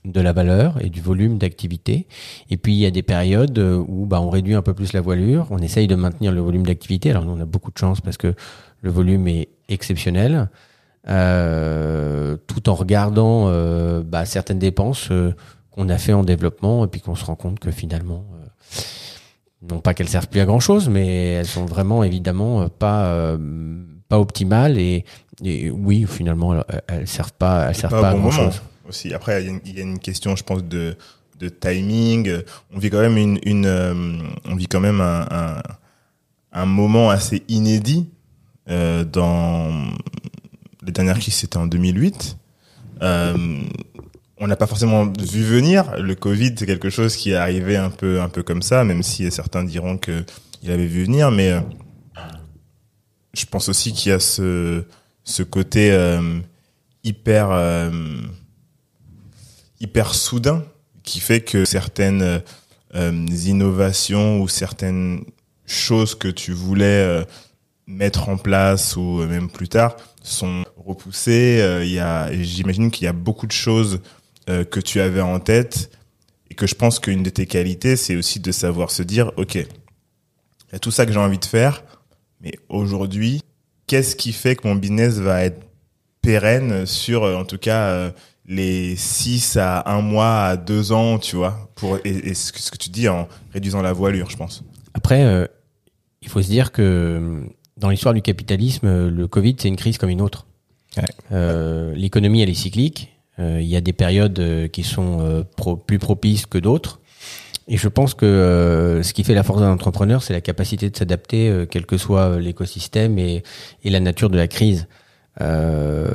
de 0.07 0.21
la 0.23 0.33
valeur 0.33 0.83
et 0.83 0.89
du 0.89 1.01
volume 1.03 1.37
d'activité. 1.39 2.07
Et 2.49 2.57
puis 2.57 2.73
il 2.73 2.79
y 2.79 2.87
a 2.87 2.91
des 2.91 3.03
périodes 3.03 3.59
où 3.59 4.07
bah, 4.07 4.21
on 4.23 4.31
réduit 4.31 4.55
un 4.55 4.63
peu 4.63 4.73
plus 4.73 4.95
la 4.95 5.01
voilure, 5.03 5.47
on 5.51 5.59
essaye 5.59 5.87
de 5.87 5.95
maintenir 5.95 6.33
le 6.33 6.41
volume 6.41 6.65
d'activité. 6.65 7.11
Alors 7.11 7.25
nous 7.27 7.33
on 7.33 7.41
a 7.41 7.45
beaucoup 7.45 7.71
de 7.71 7.77
chance 7.79 8.01
parce 8.01 8.17
que 8.17 8.35
le 8.81 8.91
volume 8.91 9.29
est 9.29 9.49
exceptionnel. 9.69 10.49
euh, 11.09 12.37
tout 12.47 12.69
en 12.69 12.75
regardant 12.75 13.45
euh, 13.49 14.03
bah, 14.03 14.25
certaines 14.25 14.59
dépenses 14.59 15.09
euh, 15.11 15.33
qu'on 15.71 15.89
a 15.89 15.99
fait 15.99 16.13
en 16.13 16.25
développement 16.25 16.85
et 16.85 16.89
puis 16.89 17.01
qu'on 17.01 17.15
se 17.15 17.25
rend 17.25 17.37
compte 17.37 17.59
que 17.61 17.71
finalement, 17.71 18.25
euh, 18.35 18.47
non 19.71 19.81
pas 19.81 19.95
qu'elles 19.95 20.09
servent 20.09 20.29
plus 20.29 20.41
à 20.41 20.47
grand 20.47 20.61
chose, 20.61 20.89
mais 20.89 21.33
elles 21.35 21.47
sont 21.47 21.67
vraiment 21.67 22.03
évidemment 22.03 22.63
euh, 22.63 22.69
pas 22.69 23.05
euh, 23.07 23.39
pas 24.09 24.19
optimales 24.19 24.79
et, 24.79 25.05
et 25.45 25.71
oui 25.71 26.07
finalement 26.09 26.55
elles, 26.55 26.83
elles 26.89 27.07
servent 27.09 27.33
pas 27.35 27.67
elles 27.69 27.75
servent 27.77 28.01
pas 28.01 28.09
à 28.11 28.13
bon 28.15 28.21
grand 28.21 28.31
chose. 28.31 28.63
aussi. 28.89 29.13
Après, 29.15 29.43
il 29.43 29.47
y, 29.47 29.49
a 29.49 29.53
une- 29.53 29.61
il 29.67 29.77
y 29.77 29.79
a 29.79 29.83
une 29.83 29.99
question, 30.01 30.35
je 30.35 30.43
pense, 30.43 30.65
de, 30.65 30.97
de 31.39 31.49
timing. 31.49 32.33
On 32.75 32.79
vit 32.79 32.91
quand 32.91 33.01
même 33.01 33.17
une, 33.17 33.39
une 33.45 33.67
euh, 33.67 33.95
on 34.47 34.57
vit 34.57 34.67
quand 34.67 34.81
même 34.81 35.01
un, 35.01 35.27
un, 35.31 35.63
un 36.53 36.67
moment 36.67 37.11
assez 37.11 37.45
inédit 37.49 38.09
euh, 38.69 39.05
dans 39.05 39.71
les 40.85 40.91
dernières 40.93 41.19
crises, 41.19 41.35
c'était 41.35 41.59
en 41.59 41.67
2008. 41.67 42.37
Euh, 43.03 43.63
on 44.41 44.47
n'a 44.47 44.57
pas 44.57 44.67
forcément 44.67 45.07
vu 45.07 45.45
venir. 45.45 45.97
Le 45.99 46.15
Covid, 46.15 46.55
c'est 46.57 46.67
quelque 46.67 46.89
chose 46.89 47.15
qui 47.15 47.33
est 47.33 47.37
arrivé 47.37 47.77
un 47.77 47.91
peu, 47.91 48.21
un 48.21 48.31
peu 48.31 48.43
comme 48.43 48.63
ça, 48.63 48.85
même 48.85 49.03
si 49.03 49.31
certains 49.31 49.65
diront 49.65 49.99
que 49.99 50.25
il 50.63 50.71
avait 50.71 50.87
vu 50.87 51.05
venir, 51.05 51.31
mais 51.31 51.53
euh, 51.53 51.61
je 53.35 53.45
pense 53.47 53.69
aussi 53.69 53.93
qu'il 53.93 54.11
y 54.11 54.15
a 54.15 54.21
ce, 54.21 54.85
ce 55.25 55.43
côté 55.43 55.91
euh, 55.93 56.41
hyper, 57.05 57.51
euh, 57.51 57.91
hyper 59.79 60.15
soudain 60.15 60.65
qui 61.03 61.21
fait 61.21 61.41
que 61.41 61.65
certaines 61.65 62.43
innovations 62.95 64.41
ou 64.41 64.49
certaines 64.49 65.25
choses 65.65 66.15
que 66.15 66.29
tu 66.29 66.53
voulais 66.53 67.25
mettre 67.87 68.29
en 68.29 68.37
place 68.37 68.97
ou 68.97 69.25
même 69.27 69.51
plus 69.51 69.69
tard 69.69 69.97
sont 70.23 70.63
repoussées. 70.77 71.81
Il 71.83 71.91
y 71.91 71.99
a, 71.99 72.31
j'imagine 72.33 72.91
qu'il 72.91 73.07
y 73.07 73.09
a 73.09 73.13
beaucoup 73.13 73.47
de 73.47 73.53
choses 73.53 74.01
euh, 74.51 74.65
que 74.65 74.81
tu 74.81 75.01
avais 75.01 75.21
en 75.21 75.41
tête 75.41 75.91
et 76.51 76.55
que 76.55 76.67
je 76.67 76.75
pense 76.75 76.99
qu'une 76.99 77.23
de 77.23 77.31
tes 77.31 77.47
qualités, 77.47 77.97
c'est 77.97 78.17
aussi 78.17 78.41
de 78.41 78.53
savoir 78.53 78.91
se 78.91 79.03
dire, 79.03 79.33
ok, 79.37 79.55
il 79.55 79.67
y 80.73 80.77
a 80.77 80.79
tout 80.79 80.91
ça 80.91 81.07
que 81.07 81.13
j'ai 81.13 81.19
envie 81.19 81.39
de 81.39 81.45
faire, 81.45 81.85
mais 82.41 82.53
aujourd'hui, 82.69 83.43
qu'est-ce 83.87 84.17
qui 84.17 84.33
fait 84.33 84.57
que 84.57 84.67
mon 84.67 84.75
business 84.75 85.15
va 85.15 85.45
être 85.45 85.61
pérenne 86.23 86.85
sur, 86.87 87.25
euh, 87.25 87.37
en 87.37 87.45
tout 87.45 87.59
cas, 87.59 87.89
euh, 87.91 88.11
les 88.47 88.97
6 88.97 89.57
à 89.57 89.89
1 89.91 90.03
mois 90.03 90.43
à 90.43 90.57
2 90.57 90.93
ans, 90.93 91.19
tu 91.19 91.37
vois, 91.37 91.71
pour, 91.77 91.99
et, 92.05 92.11
et 92.11 92.35
ce, 92.35 92.53
que, 92.53 92.77
tu 92.77 92.91
dis 92.91 93.09
en 93.09 93.29
réduisant 93.53 93.81
la 93.81 93.93
voilure, 93.93 94.29
je 94.29 94.37
pense. 94.37 94.65
Après, 94.95 95.25
euh, 95.25 95.47
il 96.23 96.29
faut 96.29 96.43
se 96.43 96.49
dire 96.49 96.73
que 96.73 96.83
euh, 96.83 97.41
dans 97.77 97.91
l'histoire 97.91 98.13
du 98.13 98.23
capitalisme, 98.23 99.09
le 99.09 99.29
Covid, 99.29 99.57
c'est 99.59 99.69
une 99.69 99.77
crise 99.77 99.99
comme 99.99 100.11
une 100.11 100.21
autre. 100.21 100.47
Ouais. 100.97 101.05
Euh, 101.33 101.95
L'économie, 101.95 102.43
elle 102.43 102.51
est 102.51 102.55
cyclique. 102.55 103.13
Euh, 103.41 103.61
Il 103.61 103.67
y 103.67 103.77
a 103.77 103.81
des 103.81 103.93
périodes 103.93 104.39
euh, 104.39 104.69
qui 104.69 104.83
sont 104.83 105.19
euh, 105.21 105.43
pro- 105.57 105.77
plus 105.77 105.99
propices 105.99 106.47
que 106.47 106.59
d'autres. 106.59 107.01
Et 107.69 107.77
je 107.77 107.89
pense 107.89 108.15
que 108.15 108.27
euh, 108.27 109.03
ce 109.03 109.13
qui 109.13 109.23
fait 109.25 109.35
la 109.35 109.43
force 109.43 109.61
d'un 109.61 109.71
entrepreneur, 109.71 110.23
c'est 110.23 110.33
la 110.33 110.41
capacité 110.41 110.91
de 110.91 110.97
s'adapter, 110.97 111.49
euh, 111.49 111.67
quel 111.67 111.87
que 111.87 111.97
soit 111.97 112.39
l'écosystème 112.39 113.19
et, 113.19 113.43
et 113.85 113.91
la 113.91 114.01
nature 114.01 114.29
de 114.31 114.37
la 114.37 114.49
crise. 114.49 114.89
Euh, 115.41 116.11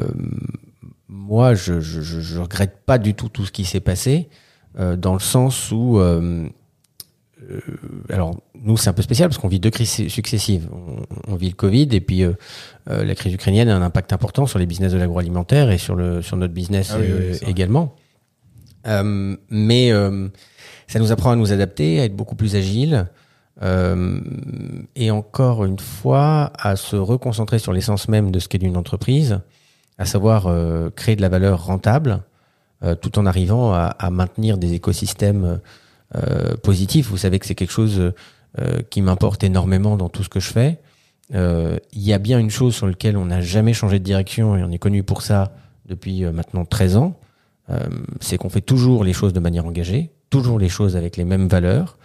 moi, 1.08 1.53
je, 1.55 1.79
je, 1.79 2.01
je, 2.01 2.39
regrette 2.39 2.77
pas 2.86 2.98
du 2.98 3.13
tout 3.13 3.29
tout 3.29 3.46
ce 3.46 3.51
qui 3.51 3.65
s'est 3.65 3.79
passé, 3.79 4.29
dans 4.77 5.13
le 5.13 5.22
sens 5.22 5.72
où 5.72 6.00
alors 8.10 8.36
nous 8.66 8.78
c'est 8.78 8.90
un 8.90 8.94
peu 8.94 9.02
spécial 9.04 9.30
parce 9.30 9.38
qu'on 9.38 9.48
vit 9.48 9.60
deux 9.60 9.70
crises 9.70 10.08
successives. 10.10 10.68
On, 10.74 11.34
on 11.34 11.36
vit 11.36 11.50
le 11.50 11.56
Covid 11.56 11.88
et 11.92 12.02
puis 12.02 12.24
euh, 12.24 12.34
euh, 12.90 13.06
la 13.06 13.16
crise 13.16 13.34
ukrainienne 13.34 13.70
a 13.70 13.76
un 13.76 13.82
impact 13.82 14.12
important 14.12 14.46
sur 14.48 14.60
les 14.60 14.66
business 14.66 14.92
de 14.92 14.98
l'agroalimentaire 14.98 15.72
et 15.72 15.78
sur 15.78 15.96
le 15.96 16.22
sur 16.22 16.36
notre 16.38 16.54
business 16.54 16.92
Ah 16.94 16.98
oui, 17.00 17.06
oui, 17.08 17.12
euh, 17.14 17.34
vrai. 17.42 17.50
également. 17.52 17.96
Euh, 18.88 19.36
mais 19.50 19.92
euh, 19.92 20.28
ça 20.88 21.00
nous 21.00 21.12
apprend 21.12 21.32
à 21.32 21.36
nous 21.36 21.52
adapter, 21.54 22.00
à 22.02 22.04
être 22.06 22.16
beaucoup 22.16 22.36
plus 22.36 22.56
agile. 22.56 23.08
euh, 23.62 24.20
et 24.96 25.12
encore 25.12 25.64
une 25.66 25.80
fois, 25.80 26.52
à 26.60 26.76
se 26.76 26.96
reconcentrer 26.96 27.58
sur 27.60 27.72
l'essence 27.74 28.08
même 28.10 28.32
de 28.32 28.40
ce 28.40 28.48
qu'est 28.48 28.62
une 28.62 28.78
entreprise, 28.78 29.40
à 29.98 30.06
savoir 30.06 30.48
euh, 30.48 30.90
créer 30.96 31.16
de 31.16 31.22
la 31.22 31.30
valeur 31.30 31.66
rentable, 31.66 32.22
euh, 32.84 32.96
tout 32.96 33.18
en 33.18 33.26
arrivant 33.26 33.74
à, 33.74 33.86
à 33.98 34.10
maintenir 34.10 34.58
des 34.58 34.74
écosystèmes 34.74 35.62
euh, 36.16 36.56
positifs. 36.58 37.08
Vous 37.10 37.18
savez 37.18 37.40
que 37.40 37.46
c'est 37.46 37.56
quelque 37.56 37.72
chose 37.72 38.12
euh, 38.60 38.82
qui 38.90 39.02
m'importe 39.02 39.44
énormément 39.44 39.98
dans 39.98 40.08
tout 40.08 40.24
ce 40.24 40.30
que 40.30 40.40
je 40.40 40.50
fais. 40.50 40.80
Euh, 41.34 41.78
Il 41.92 42.04
y 42.04 42.14
a 42.14 42.20
bien 42.20 42.40
une 42.40 42.50
chose 42.50 42.74
sur 42.74 42.88
laquelle 42.88 43.18
on 43.18 43.26
n'a 43.26 43.42
jamais 43.42 43.74
changé 43.74 44.00
de 44.00 44.04
direction 44.06 44.56
et 44.56 44.64
on 44.64 44.72
est 44.72 44.78
connu 44.78 45.04
pour 45.04 45.24
ça 45.24 45.52
depuis 45.86 46.24
euh, 46.24 46.32
maintenant 46.32 46.64
13 46.64 46.96
ans, 46.96 47.20
c'est 48.22 48.38
qu'on 48.38 48.50
fait 48.50 48.62
toujours 48.62 49.04
les 49.04 49.12
choses 49.12 49.34
de 49.34 49.40
manière 49.40 49.66
engagée, 49.66 50.12
toujours 50.30 50.60
les 50.60 50.70
choses 50.70 50.96
avec 50.96 51.18
les 51.18 51.26
mêmes 51.26 51.48
valeurs, 51.48 51.98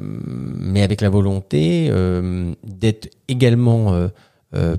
mais 0.00 0.82
avec 0.82 1.00
la 1.00 1.08
volonté 1.08 1.88
d'être 2.64 3.08
également 3.28 4.08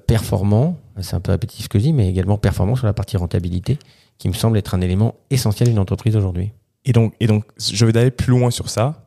performant, 0.06 0.78
c'est 1.00 1.16
un 1.16 1.22
peu 1.22 1.32
répétitif 1.32 1.64
ce 1.64 1.70
que 1.70 1.80
je 1.80 1.86
dis, 1.86 1.94
mais 1.94 2.10
également 2.10 2.38
performant 2.38 2.76
sur 2.76 2.86
la 2.86 2.92
partie 2.92 3.16
rentabilité, 3.16 3.80
qui 4.18 4.28
me 4.28 4.34
semble 4.34 4.58
être 4.58 4.76
un 4.76 4.82
élément 4.82 5.16
essentiel 5.30 5.70
d'une 5.70 5.80
entreprise 5.80 6.18
aujourd'hui. 6.18 6.52
Et 6.84 6.92
donc, 6.92 7.14
et 7.22 7.28
donc, 7.28 7.46
je 7.58 7.86
vais 7.86 7.98
aller 7.98 8.12
plus 8.12 8.32
loin 8.32 8.52
sur 8.52 8.70
ça. 8.70 9.04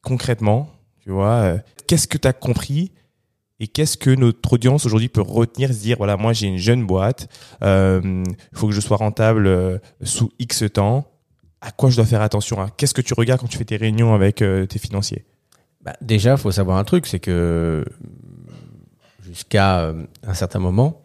Concrètement, 0.00 0.70
tu 1.06 1.12
vois, 1.12 1.34
euh, 1.34 1.58
qu'est-ce 1.86 2.08
que 2.08 2.18
tu 2.18 2.26
as 2.26 2.32
compris 2.32 2.90
et 3.60 3.68
qu'est-ce 3.68 3.96
que 3.96 4.10
notre 4.10 4.52
audience 4.52 4.84
aujourd'hui 4.86 5.08
peut 5.08 5.20
retenir, 5.20 5.72
se 5.72 5.78
dire, 5.78 5.98
voilà, 5.98 6.16
moi 6.16 6.32
j'ai 6.32 6.48
une 6.48 6.58
jeune 6.58 6.84
boîte, 6.84 7.28
euh, 7.62 8.24
il 8.26 8.58
faut 8.58 8.66
que 8.66 8.72
je 8.72 8.80
sois 8.80 8.96
rentable 8.96 9.46
euh, 9.46 9.78
sous 10.02 10.32
X 10.40 10.64
temps. 10.72 11.06
À 11.60 11.70
quoi 11.70 11.90
je 11.90 11.96
dois 11.96 12.06
faire 12.06 12.22
attention 12.22 12.60
hein? 12.60 12.70
Qu'est-ce 12.76 12.92
que 12.92 13.02
tu 13.02 13.14
regardes 13.14 13.40
quand 13.40 13.46
tu 13.46 13.56
fais 13.56 13.64
tes 13.64 13.76
réunions 13.76 14.14
avec 14.14 14.42
euh, 14.42 14.66
tes 14.66 14.80
financiers? 14.80 15.24
Bah, 15.80 15.94
déjà, 16.00 16.36
faut 16.36 16.50
savoir 16.50 16.76
un 16.76 16.84
truc, 16.84 17.06
c'est 17.06 17.20
que 17.20 17.84
jusqu'à 19.22 19.82
euh, 19.82 20.02
un 20.26 20.34
certain 20.34 20.58
moment, 20.58 21.02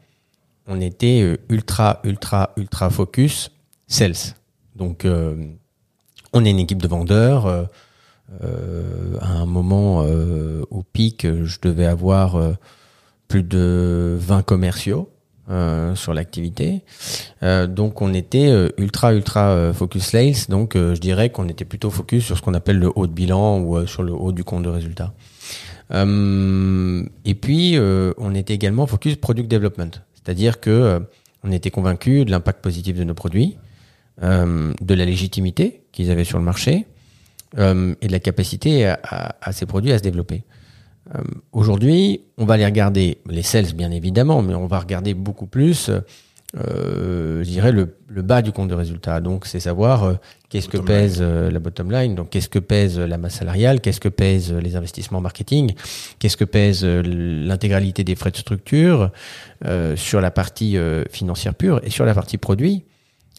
on 0.65 0.81
était 0.81 1.21
euh, 1.21 1.37
ultra, 1.49 2.01
ultra, 2.03 2.53
ultra 2.57 2.89
focus 2.89 3.51
sales. 3.85 4.33
Donc, 4.75 5.05
euh, 5.05 5.35
on 6.33 6.43
est 6.43 6.49
une 6.49 6.59
équipe 6.59 6.81
de 6.81 6.87
vendeurs. 6.87 7.69
Euh, 8.43 9.17
à 9.19 9.33
un 9.33 9.45
moment 9.45 10.03
euh, 10.05 10.63
au 10.69 10.83
pic, 10.83 11.25
je 11.25 11.57
devais 11.61 11.85
avoir 11.85 12.35
euh, 12.35 12.53
plus 13.27 13.43
de 13.43 14.17
20 14.19 14.43
commerciaux 14.43 15.09
euh, 15.49 15.95
sur 15.95 16.13
l'activité. 16.13 16.83
Euh, 17.43 17.67
donc 17.67 18.01
on 18.01 18.13
était 18.13 18.47
euh, 18.47 18.69
ultra 18.77 19.13
ultra 19.13 19.73
focus 19.73 20.03
sales. 20.03 20.47
Donc 20.49 20.75
je 20.75 20.99
dirais 20.99 21.29
qu'on 21.29 21.49
était 21.49 21.65
plutôt 21.65 21.89
focus 21.89 22.25
sur 22.25 22.37
ce 22.37 22.41
qu'on 22.41 22.53
appelle 22.53 22.79
le 22.79 22.91
haut 22.95 23.07
de 23.07 23.11
bilan 23.11 23.59
ou 23.59 23.85
sur 23.85 24.03
le 24.03 24.13
haut 24.13 24.31
du 24.31 24.43
compte 24.43 24.63
de 24.63 24.69
résultat. 24.69 25.13
Et 25.93 27.35
puis 27.35 27.77
on 28.17 28.35
était 28.35 28.53
également 28.53 28.87
focus 28.87 29.17
product 29.17 29.51
development, 29.51 29.91
c'est-à-dire 30.13 30.61
que 30.61 31.01
on 31.43 31.51
était 31.51 31.71
convaincu 31.71 32.23
de 32.23 32.31
l'impact 32.31 32.61
positif 32.61 32.95
de 32.95 33.03
nos 33.03 33.13
produits, 33.13 33.57
de 34.21 34.93
la 34.93 35.05
légitimité 35.05 35.81
qu'ils 35.91 36.11
avaient 36.11 36.23
sur 36.23 36.37
le 36.37 36.45
marché 36.45 36.85
euh, 37.57 37.93
et 38.01 38.07
de 38.07 38.11
la 38.11 38.19
capacité 38.19 38.85
à, 38.87 38.99
à- 39.03 39.35
à 39.41 39.51
ces 39.51 39.65
produits 39.65 39.91
à 39.91 39.97
se 39.97 40.03
développer. 40.03 40.43
Euh, 41.15 41.19
Aujourd'hui, 41.51 42.21
on 42.37 42.45
va 42.45 42.53
aller 42.55 42.65
regarder 42.65 43.17
les 43.29 43.41
sales, 43.43 43.73
bien 43.73 43.91
évidemment, 43.91 44.41
mais 44.41 44.55
on 44.55 44.67
va 44.67 44.79
regarder 44.79 45.13
beaucoup 45.13 45.47
plus, 45.47 45.89
euh, 46.57 47.43
je 47.43 47.49
dirais, 47.49 47.71
le, 47.71 47.95
le 48.07 48.21
bas 48.21 48.41
du 48.41 48.51
compte 48.51 48.69
de 48.69 48.75
résultat. 48.75 49.19
Donc, 49.21 49.45
c'est 49.45 49.59
savoir 49.59 50.03
euh, 50.03 50.13
qu'est-ce 50.49 50.67
que 50.69 50.77
pèse 50.77 51.17
euh, 51.21 51.49
la 51.49 51.59
bottom 51.59 51.91
line, 51.91 52.15
donc 52.15 52.29
qu'est-ce 52.29 52.49
que 52.49 52.59
pèse 52.59 52.99
la 52.99 53.17
masse 53.17 53.35
salariale, 53.35 53.81
qu'est-ce 53.81 53.99
que 53.99 54.09
pèse 54.09 54.53
les 54.53 54.75
investissements 54.75 55.21
marketing, 55.21 55.73
qu'est-ce 56.19 56.37
que 56.37 56.45
pèse 56.45 56.83
l'intégralité 56.85 58.03
des 58.03 58.15
frais 58.15 58.31
de 58.31 58.37
structure 58.37 59.11
euh, 59.65 59.95
sur 59.95 60.21
la 60.21 60.29
partie 60.31 60.77
financière 61.09 61.55
pure 61.55 61.79
et 61.83 61.89
sur 61.89 62.05
la 62.05 62.13
partie 62.13 62.37
produit. 62.37 62.83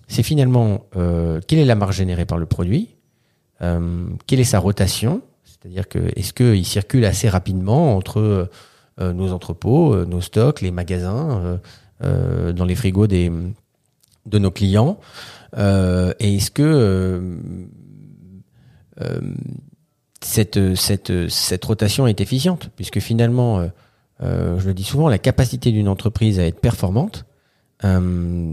C'est 0.08 0.22
finalement 0.22 0.86
euh, 0.96 1.40
quelle 1.46 1.58
est 1.60 1.64
la 1.64 1.74
marge 1.76 1.96
générée 1.96 2.26
par 2.26 2.38
le 2.38 2.46
produit, 2.46 2.96
euh, 3.60 4.06
quelle 4.26 4.40
est 4.40 4.44
sa 4.44 4.58
rotation, 4.58 5.22
c'est-à-dire 5.44 5.88
que 5.88 5.98
est-ce 6.16 6.32
qu'il 6.32 6.64
circule 6.66 7.04
assez 7.04 7.28
rapidement 7.28 7.96
entre 7.96 8.48
euh, 9.00 9.12
nos 9.12 9.32
entrepôts, 9.32 9.94
euh, 9.94 10.04
nos 10.04 10.20
stocks, 10.20 10.60
les 10.60 10.70
magasins, 10.70 11.60
dans 12.00 12.64
les 12.64 12.74
frigos 12.74 13.06
des, 13.06 13.30
de 14.26 14.38
nos 14.38 14.50
clients, 14.50 14.98
et 15.56 16.34
est-ce 16.34 16.50
que 16.50 17.38
cette, 20.20 20.74
cette, 20.74 21.28
cette 21.28 21.64
rotation 21.64 22.08
est 22.08 22.20
efficiente, 22.20 22.70
puisque 22.74 22.98
finalement, 22.98 23.64
je 24.20 24.66
le 24.66 24.74
dis 24.74 24.82
souvent, 24.82 25.08
la 25.08 25.20
capacité 25.20 25.70
d'une 25.70 25.86
entreprise 25.86 26.40
à 26.40 26.44
être 26.44 26.58
performante, 26.58 27.24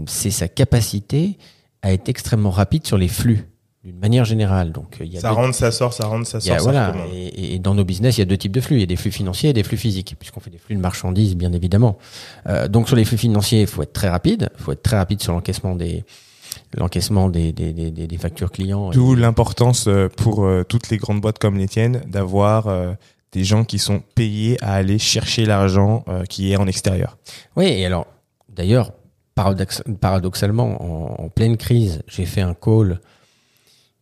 c'est 0.06 0.30
sa 0.30 0.46
capacité 0.46 1.36
à 1.82 1.92
être 1.92 2.08
extrêmement 2.08 2.50
rapide 2.50 2.86
sur 2.86 2.98
les 2.98 3.08
flux 3.08 3.48
d'une 3.84 3.98
manière 3.98 4.24
générale. 4.24 4.72
Donc 4.72 4.98
il 5.00 5.06
y 5.12 5.16
a 5.16 5.20
Ça 5.20 5.28
deux- 5.30 5.34
rentre, 5.36 5.54
ça 5.54 5.70
sort, 5.72 5.92
ça 5.92 6.06
rentre, 6.06 6.26
ça 6.26 6.38
a- 6.38 6.40
sort. 6.40 6.56
ça 6.58 6.62
voilà, 6.62 6.94
et, 7.14 7.54
et 7.54 7.58
dans 7.58 7.74
nos 7.74 7.84
business, 7.84 8.16
il 8.18 8.20
y 8.20 8.22
a 8.22 8.26
deux 8.26 8.36
types 8.36 8.52
de 8.52 8.60
flux. 8.60 8.76
Il 8.76 8.80
y 8.80 8.82
a 8.82 8.86
des 8.86 8.96
flux 8.96 9.10
financiers 9.10 9.50
et 9.50 9.52
des 9.54 9.62
flux 9.62 9.76
physiques, 9.78 10.16
puisqu'on 10.18 10.40
fait 10.40 10.50
des 10.50 10.58
flux 10.58 10.76
de 10.76 10.80
marchandises, 10.80 11.34
bien 11.36 11.52
évidemment. 11.52 11.96
Euh, 12.46 12.68
donc 12.68 12.88
sur 12.88 12.96
les 12.96 13.04
flux 13.04 13.16
financiers, 13.18 13.62
il 13.62 13.66
faut 13.66 13.82
être 13.82 13.92
très 13.94 14.08
rapide. 14.10 14.50
Il 14.58 14.62
faut 14.62 14.72
être 14.72 14.82
très 14.82 14.96
rapide 14.98 15.22
sur 15.22 15.32
l'encaissement 15.32 15.74
des 15.76 16.04
l'encaissement 16.76 17.28
des, 17.28 17.52
des, 17.52 17.72
des, 17.72 17.90
des- 17.90 18.06
des 18.06 18.18
factures 18.18 18.50
clients. 18.50 18.90
D'où 18.90 19.14
l'importance 19.14 19.86
euh, 19.86 20.08
pour 20.08 20.44
euh, 20.44 20.64
toutes 20.68 20.90
les 20.90 20.96
grandes 20.96 21.20
boîtes 21.20 21.38
comme 21.38 21.56
les 21.56 21.68
tiennes 21.68 22.02
d'avoir 22.08 22.66
euh, 22.66 22.92
des 23.32 23.44
gens 23.44 23.64
qui 23.64 23.78
sont 23.78 24.02
payés 24.16 24.56
à 24.60 24.74
aller 24.74 24.98
chercher 24.98 25.44
l'argent 25.46 26.04
euh, 26.08 26.24
qui 26.24 26.50
est 26.52 26.56
en 26.56 26.66
extérieur. 26.66 27.18
Oui, 27.56 27.66
et 27.66 27.86
alors, 27.86 28.06
d'ailleurs, 28.48 28.92
paradox- 29.36 29.82
paradoxalement, 30.00 30.82
en, 31.20 31.24
en 31.24 31.28
pleine 31.28 31.56
crise, 31.56 32.02
j'ai 32.08 32.26
fait 32.26 32.40
un 32.40 32.54
call 32.54 33.00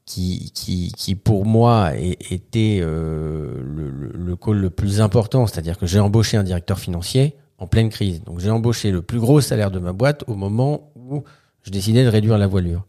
qui, 0.08 0.50
qui, 0.54 0.90
qui 0.96 1.14
pour 1.14 1.44
moi 1.44 1.92
était 1.96 2.80
euh, 2.82 3.60
le, 3.62 3.90
le- 3.90 4.12
le 4.14 4.36
call 4.36 4.56
le 4.56 4.70
plus 4.70 5.02
important, 5.02 5.46
c'est-à-dire 5.46 5.76
que 5.76 5.86
j'ai 5.86 6.00
embauché 6.00 6.38
un 6.38 6.42
directeur 6.44 6.78
financier 6.78 7.34
en 7.58 7.66
pleine 7.66 7.90
crise. 7.90 8.22
Donc 8.24 8.40
j'ai 8.40 8.50
embauché 8.50 8.90
le 8.90 9.02
plus 9.02 9.20
gros 9.20 9.40
salaire 9.42 9.70
de 9.70 9.78
ma 9.78 9.92
boîte 9.92 10.24
au 10.26 10.34
moment 10.34 10.90
où 10.96 11.24
je 11.62 11.70
décidais 11.70 12.04
de 12.04 12.08
réduire 12.08 12.38
la 12.38 12.46
voilure. 12.46 12.86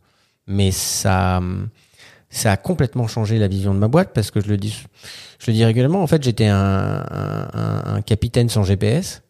Mais 0.47 0.71
ça, 0.71 1.41
ça 2.29 2.53
a 2.53 2.57
complètement 2.57 3.07
changé 3.07 3.37
la 3.37 3.47
vision 3.49 3.73
de 3.73 3.79
ma 3.79 3.89
boîte 3.89 4.11
parce 4.13 4.31
que 4.31 4.39
je 4.39 4.47
le 4.47 4.55
dis, 4.57 4.81
je 5.39 5.47
le 5.51 5.53
dis 5.53 5.65
régulièrement. 5.65 6.01
En 6.01 6.07
fait, 6.07 6.23
j'étais 6.23 6.47
un, 6.47 7.03
un, 7.11 7.95
un- 7.95 8.01
capitaine 8.01 8.47
sans 8.47 8.63
GPS. 8.63 9.23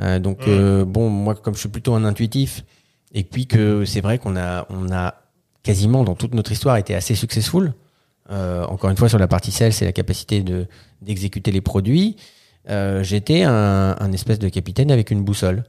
Euh, 0.00 0.18
donc 0.18 0.46
euh, 0.48 0.84
bon, 0.84 1.08
moi 1.08 1.34
comme 1.34 1.54
je 1.54 1.60
suis 1.60 1.68
plutôt 1.70 1.94
un 1.94 2.04
intuitif, 2.04 2.64
et 3.14 3.24
puis 3.24 3.46
que 3.46 3.84
c'est 3.86 4.00
vrai 4.02 4.18
qu'on 4.18 4.36
a 4.36 4.66
on 4.70 4.90
a 4.92 5.14
quasiment 5.62 6.04
dans 6.04 6.14
toute 6.14 6.34
notre 6.34 6.52
histoire 6.52 6.76
été 6.76 6.94
assez 6.94 7.14
successful. 7.14 7.72
Euh, 8.30 8.64
encore 8.66 8.90
une 8.90 8.96
fois 8.96 9.08
sur 9.08 9.18
la 9.18 9.28
partie 9.28 9.52
sales, 9.52 9.72
c'est 9.72 9.84
la 9.84 9.92
capacité 9.92 10.42
de 10.42 10.66
d'exécuter 11.00 11.50
les 11.50 11.60
produits. 11.60 12.16
Euh, 12.70 13.02
J'étais 13.02 13.42
un, 13.42 13.96
un 13.98 14.12
espèce 14.12 14.38
de 14.38 14.48
capitaine 14.48 14.90
avec 14.90 15.10
une 15.10 15.22
boussole. 15.22 15.64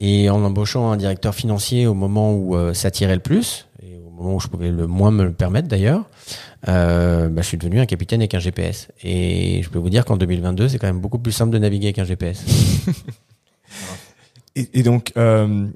Et 0.00 0.28
en 0.28 0.42
embauchant 0.42 0.90
un 0.90 0.96
directeur 0.96 1.34
financier 1.34 1.86
au 1.86 1.94
moment 1.94 2.34
où 2.34 2.56
euh, 2.56 2.74
ça 2.74 2.90
tirait 2.90 3.14
le 3.14 3.20
plus, 3.20 3.66
et 3.82 4.00
au 4.04 4.10
moment 4.10 4.34
où 4.34 4.40
je 4.40 4.48
pouvais 4.48 4.70
le 4.70 4.86
moins 4.86 5.10
me 5.10 5.24
le 5.24 5.32
permettre 5.32 5.68
d'ailleurs, 5.68 6.04
euh, 6.68 7.28
bah, 7.28 7.42
je 7.42 7.46
suis 7.46 7.56
devenu 7.56 7.80
un 7.80 7.86
capitaine 7.86 8.20
avec 8.20 8.34
un 8.34 8.40
GPS. 8.40 8.88
Et 9.02 9.62
je 9.62 9.70
peux 9.70 9.78
vous 9.78 9.90
dire 9.90 10.04
qu'en 10.04 10.16
2022, 10.16 10.68
c'est 10.68 10.78
quand 10.78 10.88
même 10.88 11.00
beaucoup 11.00 11.18
plus 11.18 11.32
simple 11.32 11.52
de 11.52 11.58
naviguer 11.58 11.86
avec 11.86 11.98
un 12.00 12.04
GPS. 12.04 12.44
Et, 14.56 14.68
et 14.72 14.82
donc, 14.84 15.10
euh, 15.16 15.66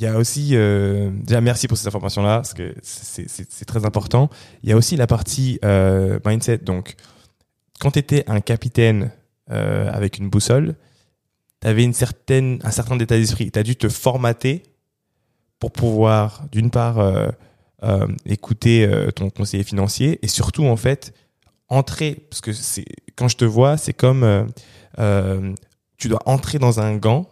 il 0.00 0.04
y 0.04 0.06
a 0.06 0.16
aussi, 0.16 0.50
euh, 0.56 1.10
déjà 1.12 1.42
merci 1.42 1.68
pour 1.68 1.76
cette 1.76 1.86
information-là, 1.88 2.36
parce 2.36 2.54
que 2.54 2.74
c'est- 2.82 3.64
très 3.66 3.84
important. 3.84 4.30
Il 4.62 4.70
y 4.70 4.72
a 4.72 4.76
aussi 4.76 4.96
la 4.96 5.06
partie 5.06 5.58
euh, 5.62 6.18
mindset. 6.24 6.58
Donc, 6.58 6.94
quand 7.80 7.90
tu 7.90 7.98
étais 7.98 8.24
un 8.26 8.40
capitaine 8.40 9.10
euh, 9.50 9.90
avec 9.92 10.16
une 10.16 10.30
boussole, 10.30 10.74
tu 11.60 11.68
avais 11.68 11.84
une 11.84 11.92
certaine, 11.92 12.60
un 12.64 12.70
certain 12.70 12.98
état 12.98 13.16
d'esprit. 13.16 13.50
Tu 13.50 13.58
as 13.58 13.62
dû 13.62 13.76
te 13.76 13.90
formater 13.90 14.62
pour 15.58 15.70
pouvoir, 15.70 16.44
d'une 16.50 16.70
part, 16.70 16.98
écouter 18.24 18.88
ton 19.14 19.28
conseiller 19.28 19.64
financier 19.64 20.18
et 20.22 20.28
surtout, 20.28 20.64
en 20.64 20.76
fait, 20.76 21.12
entrer. 21.68 22.26
Parce 22.30 22.40
que 22.40 22.50
quand 23.16 23.28
je 23.28 23.36
te 23.36 23.44
vois, 23.44 23.76
c'est 23.76 23.92
comme 23.92 24.46
tu 25.98 26.08
dois 26.08 26.22
entrer 26.24 26.58
dans 26.58 26.80
un 26.80 26.96
gant 26.96 27.28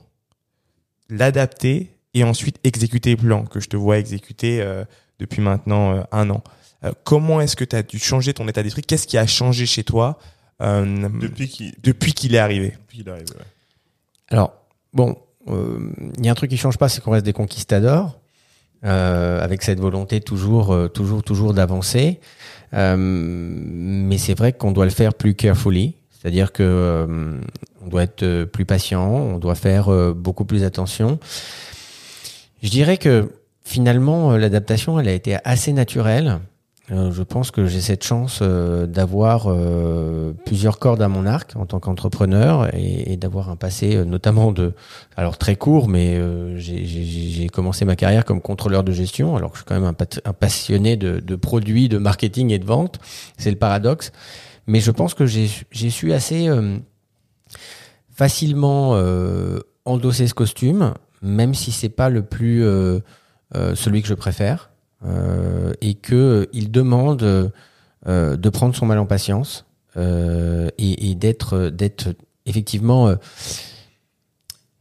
l'adapter 1.08 1.90
et 2.18 2.24
ensuite 2.24 2.58
exécuter 2.64 3.10
les 3.10 3.16
plans 3.16 3.44
que 3.44 3.60
je 3.60 3.68
te 3.68 3.76
vois 3.76 3.98
exécuter 3.98 4.60
euh, 4.60 4.84
depuis 5.18 5.40
maintenant 5.40 5.92
euh, 5.94 6.02
un 6.12 6.30
an. 6.30 6.42
Euh, 6.84 6.92
comment 7.04 7.40
est-ce 7.40 7.56
que 7.56 7.64
tu 7.64 7.76
as 7.76 7.82
dû 7.82 7.98
changer 7.98 8.32
ton 8.34 8.46
état 8.48 8.62
d'esprit? 8.62 8.82
Qu'est-ce 8.82 9.06
qui 9.06 9.18
a 9.18 9.26
changé 9.26 9.66
chez 9.66 9.84
toi 9.84 10.18
euh, 10.62 11.08
Depuis 11.20 11.48
qu'il 11.48 11.72
depuis 11.82 12.12
qu'il 12.12 12.34
est 12.34 12.38
arrivé? 12.38 12.74
Depuis 12.86 12.98
qu'il 12.98 13.10
arrive. 13.10 13.26
ouais. 13.30 13.44
Alors, 14.30 14.52
bon, 14.92 15.16
euh, 15.48 15.90
il 16.18 16.24
y 16.24 16.28
a 16.28 16.32
un 16.32 16.34
truc 16.34 16.50
qui 16.50 16.56
change 16.56 16.76
pas, 16.78 16.88
c'est 16.88 17.00
qu'on 17.02 17.12
reste 17.12 17.24
des 17.24 17.32
conquistadors, 17.32 18.18
euh, 18.84 19.42
avec 19.42 19.62
cette 19.62 19.80
volonté 19.80 20.20
toujours, 20.20 20.72
euh, 20.72 20.88
toujours, 20.88 21.22
toujours 21.22 21.54
d'avancer. 21.54 22.20
Euh, 22.74 22.96
mais 22.98 24.18
c'est 24.18 24.34
vrai 24.34 24.52
qu'on 24.52 24.72
doit 24.72 24.84
le 24.84 24.90
faire 24.90 25.14
plus 25.14 25.34
carefully, 25.34 25.94
c'est-à-dire 26.10 26.52
que 26.52 26.62
euh, 26.62 27.40
on 27.82 27.88
doit 27.88 28.02
être 28.02 28.44
plus 28.44 28.66
patient, 28.66 29.08
on 29.10 29.38
doit 29.38 29.54
faire 29.54 29.88
euh, 29.88 30.12
beaucoup 30.12 30.44
plus 30.44 30.62
attention. 30.64 31.18
Je 32.62 32.70
dirais 32.70 32.98
que 32.98 33.30
finalement, 33.62 34.32
euh, 34.32 34.38
l'adaptation, 34.38 34.98
elle 34.98 35.08
a 35.08 35.12
été 35.12 35.36
assez 35.44 35.72
naturelle. 35.72 36.40
Euh, 36.90 37.12
je 37.12 37.22
pense 37.22 37.50
que 37.50 37.66
j'ai 37.66 37.82
cette 37.82 38.02
chance 38.02 38.38
euh, 38.40 38.86
d'avoir 38.86 39.54
plusieurs 40.46 40.78
cordes 40.78 41.02
à 41.02 41.08
mon 41.08 41.26
arc 41.26 41.52
en 41.54 41.66
tant 41.66 41.80
qu'entrepreneur 41.80 42.74
et, 42.74 43.16
d'avoir 43.18 43.50
un 43.50 43.56
passé 43.56 44.04
notamment 44.06 44.52
de, 44.52 44.72
alors 45.16 45.36
très 45.36 45.54
court, 45.54 45.88
mais 45.88 46.18
j'ai- 46.56 47.48
commencé 47.52 47.84
ma 47.84 47.96
carrière 47.96 48.24
comme 48.24 48.40
contrôleur 48.40 48.84
de 48.84 48.92
gestion, 48.92 49.36
alors 49.36 49.50
que 49.50 49.56
je 49.56 49.62
suis 49.62 49.66
quand 49.66 49.78
même 49.78 49.92
un, 50.24 50.32
passionné 50.32 50.96
de, 50.96 51.36
produits, 51.36 51.88
de 51.88 51.98
marketing 51.98 52.52
et 52.52 52.58
de 52.58 52.64
vente. 52.64 52.98
C'est 53.36 53.50
le 53.50 53.56
paradoxe. 53.56 54.12
Mais 54.66 54.80
je 54.80 54.90
pense 54.90 55.14
que 55.14 55.26
j'ai 55.26 55.90
su 55.90 56.12
assez 56.12 56.48
facilement 58.14 58.92
endosser 59.84 60.26
ce 60.26 60.34
costume, 60.34 60.94
même 61.22 61.54
si 61.54 61.72
c'est 61.72 61.88
pas 61.88 62.08
le 62.08 62.22
plus 62.22 62.64
euh, 62.64 63.00
euh, 63.54 63.74
celui 63.74 64.02
que 64.02 64.08
je 64.08 64.14
préfère, 64.14 64.70
euh, 65.04 65.72
et 65.80 65.94
que 65.94 66.48
il 66.52 66.70
demande 66.70 67.52
de 68.06 68.48
prendre 68.50 68.74
son 68.74 68.86
mal 68.86 68.98
en 68.98 69.06
patience 69.06 69.66
et, 69.96 71.10
et 71.10 71.14
d'être 71.14 71.68
d'être 71.68 72.14
effectivement 72.46 73.14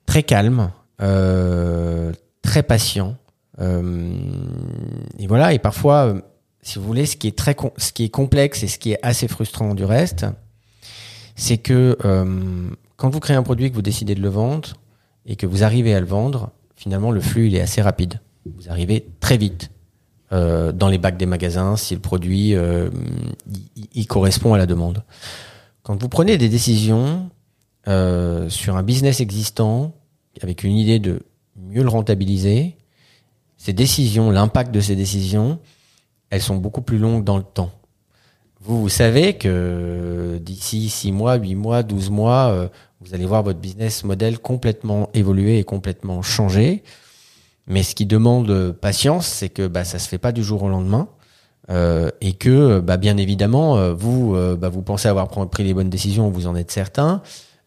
très 0.06 0.24
calme, 0.24 0.72
très 0.98 2.64
patient. 2.64 3.18
et 3.60 5.28
voilà. 5.28 5.54
Et 5.54 5.60
parfois, 5.60 6.16
si 6.62 6.80
vous 6.80 6.86
voulez, 6.86 7.06
ce 7.06 7.18
qui 7.18 7.28
est 7.28 7.38
très 7.38 7.56
ce 7.78 7.92
qui 7.92 8.06
est 8.06 8.10
complexe 8.10 8.64
et 8.64 8.68
ce 8.68 8.80
qui 8.80 8.94
est 8.94 9.00
assez 9.02 9.28
frustrant 9.28 9.76
du 9.76 9.84
reste, 9.84 10.26
c'est 11.36 11.58
que 11.58 11.98
quand 12.96 13.10
vous 13.10 13.20
créez 13.20 13.36
un 13.36 13.44
produit 13.44 13.70
que 13.70 13.76
vous 13.76 13.82
décidez 13.82 14.16
de 14.16 14.22
le 14.22 14.30
vendre 14.30 14.74
et 15.28 15.36
que 15.36 15.46
vous 15.46 15.64
arrivez 15.64 15.94
à 15.94 16.00
le 16.00 16.06
vendre, 16.06 16.52
finalement 16.76 17.12
le 17.12 17.22
flux 17.22 17.48
il 17.48 17.56
est 17.56 17.62
assez 17.62 17.82
rapide. 17.82 18.20
Vous 18.46 18.70
arrivez 18.70 19.06
très 19.20 19.38
vite 19.38 19.70
euh, 20.32 20.72
dans 20.72 20.88
les 20.88 20.98
bacs 20.98 21.18
des 21.18 21.26
magasins 21.26 21.76
si 21.76 21.94
le 21.94 22.02
produit 22.02 22.56
euh, 22.56 22.90
il, 23.76 23.88
il 23.94 24.08
correspond 24.08 24.54
à 24.54 24.58
la 24.58 24.66
demande. 24.66 25.04
Quand 25.84 26.02
vous 26.02 26.10
prenez 26.10 26.38
des 26.38 26.50
décisions 26.50 27.30
euh, 27.88 28.50
sur 28.50 28.76
un 28.76 28.84
business 28.84 29.22
existant 29.22 29.94
avec 30.42 30.64
une 30.64 30.76
idée 30.76 31.00
de 31.00 31.22
mieux 31.56 31.84
le 31.84 31.90
rentabiliser, 31.90 32.76
ces 33.56 33.72
décisions, 33.72 34.30
l'impact 34.30 34.74
de 34.74 34.82
ces 34.82 34.96
décisions, 34.96 35.60
elles 36.30 36.42
sont 36.42 36.58
beaucoup 36.58 36.82
plus 36.82 36.98
longues 36.98 37.24
dans 37.24 37.38
le 37.38 37.44
temps. 37.44 37.72
Vous, 38.60 38.82
vous 38.82 38.90
savez 38.90 39.38
que 39.38 40.40
d'ici 40.42 40.90
6 40.90 41.14
mois, 41.14 41.36
8 41.36 41.56
mois, 41.56 41.84
12 41.84 42.10
mois, 42.10 42.50
euh, 42.50 42.68
vous 43.02 43.14
allez 43.14 43.26
voir 43.26 43.44
votre 43.44 43.60
business 43.60 44.04
model 44.04 44.40
complètement 44.40 45.10
évoluer 45.14 45.60
et 45.60 45.64
complètement 45.64 46.22
changer. 46.22 46.84
Mais 47.68 47.84
ce 47.84 47.96
qui 47.96 48.06
demande 48.06 48.72
patience, 48.80 49.28
c'est 49.28 49.50
que 49.50 49.68
bah, 49.68 49.84
ça 49.84 50.00
se 50.00 50.08
fait 50.08 50.18
pas 50.18 50.32
du 50.32 50.44
jour 50.44 50.64
au 50.64 50.70
lendemain. 50.70 51.08
Euh, 51.70 52.10
et 52.22 52.32
que, 52.32 52.80
bah, 52.80 52.96
bien 52.96 53.18
évidemment, 53.18 53.78
euh, 53.78 53.94
vous, 53.94 54.36
euh, 54.36 54.56
bah, 54.56 54.70
vous 54.70 54.82
pensez 54.82 55.10
avoir 55.10 55.28
pr- 55.28 55.50
pris 55.50 55.66
les 55.66 55.74
bonnes 55.74 55.90
décisions, 55.90 56.30
vous 56.30 56.48
en 56.48 56.56
êtes 56.56 56.72
certain, 56.72 57.22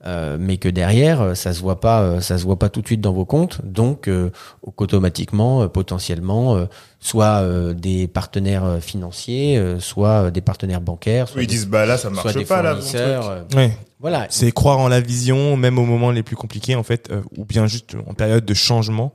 euh, 0.06 0.38
mais 0.40 0.56
que 0.56 0.70
derrière, 0.70 1.20
euh, 1.20 1.34
ça 1.34 1.52
se 1.52 1.60
voit 1.60 1.80
pas, 1.80 2.00
euh, 2.00 2.20
ça 2.22 2.38
se 2.38 2.44
voit 2.44 2.58
pas 2.58 2.70
tout 2.70 2.80
de 2.80 2.86
suite 2.86 3.02
dans 3.02 3.12
vos 3.12 3.26
comptes. 3.26 3.60
Donc, 3.62 4.08
euh, 4.08 4.30
qu'automatiquement, 4.74 5.62
euh, 5.64 5.68
potentiellement, 5.68 6.56
euh, 6.56 6.64
soit 6.98 7.42
euh, 7.42 7.74
des 7.74 8.08
partenaires 8.08 8.78
financiers, 8.80 9.58
euh, 9.58 9.78
soit 9.80 10.24
euh, 10.24 10.30
des 10.30 10.40
partenaires 10.40 10.80
bancaires, 10.80 11.28
soit 11.28 11.42
Ils 11.42 11.46
des, 11.46 11.52
disent 11.54 11.68
bah 11.68 11.84
là 11.84 11.98
ça 11.98 12.08
soit 12.08 12.10
marche 12.24 12.34
des 12.34 12.44
pas 12.46 12.62
là. 12.62 12.76
mon 12.76 13.70
voilà. 14.00 14.26
C'est 14.30 14.50
croire 14.50 14.78
en 14.78 14.88
la 14.88 15.00
vision, 15.00 15.56
même 15.56 15.78
au 15.78 15.84
moment 15.84 16.10
les 16.10 16.22
plus 16.22 16.36
compliqués, 16.36 16.74
en 16.74 16.82
fait, 16.82 17.10
euh, 17.10 17.22
ou 17.36 17.44
bien 17.44 17.66
juste 17.66 17.94
en 18.06 18.14
période 18.14 18.46
de 18.46 18.54
changement. 18.54 19.12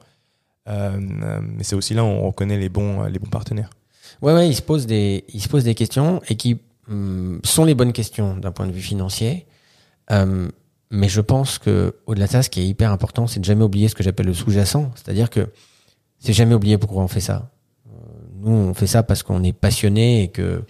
Euh, 0.69 0.99
euh, 1.23 1.39
mais 1.41 1.63
c'est 1.63 1.75
aussi 1.75 1.93
là 1.95 2.03
où 2.03 2.07
on 2.07 2.27
reconnaît 2.27 2.57
les 2.57 2.69
bons, 2.69 3.03
euh, 3.03 3.09
les 3.09 3.19
bons 3.19 3.29
partenaires. 3.29 3.71
Ouais, 4.21 4.33
ouais, 4.33 4.47
ils 4.47 4.55
se 4.55 4.61
posent 4.61 4.85
des, 4.85 5.25
ils 5.33 5.41
se 5.41 5.49
posent 5.49 5.63
des 5.63 5.75
questions 5.75 6.21
et 6.29 6.35
qui 6.35 6.59
hum, 6.87 7.39
sont 7.43 7.65
les 7.65 7.73
bonnes 7.75 7.93
questions 7.93 8.37
d'un 8.37 8.51
point 8.51 8.67
de 8.67 8.71
vue 8.71 8.81
financier. 8.81 9.47
Euh, 10.11 10.47
mais 10.91 11.09
je 11.09 11.21
pense 11.21 11.57
que 11.57 11.95
au-delà 12.05 12.27
de 12.27 12.31
ça, 12.31 12.43
ce 12.43 12.49
qui 12.49 12.61
est 12.61 12.67
hyper 12.67 12.91
important, 12.91 13.25
c'est 13.27 13.39
de 13.39 13.45
jamais 13.45 13.63
oublier 13.63 13.87
ce 13.89 13.95
que 13.95 14.03
j'appelle 14.03 14.27
le 14.27 14.33
sous-jacent. 14.33 14.91
C'est-à-dire 14.95 15.29
que 15.31 15.49
c'est 16.19 16.33
jamais 16.33 16.53
oublier 16.53 16.77
pourquoi 16.77 17.03
on 17.03 17.07
fait 17.07 17.19
ça. 17.21 17.51
Euh, 17.87 17.91
Nous, 18.37 18.51
on 18.51 18.73
fait 18.75 18.87
ça 18.87 19.01
parce 19.03 19.23
qu'on 19.23 19.43
est 19.43 19.53
passionné 19.53 20.23
et 20.23 20.27
que 20.27 20.63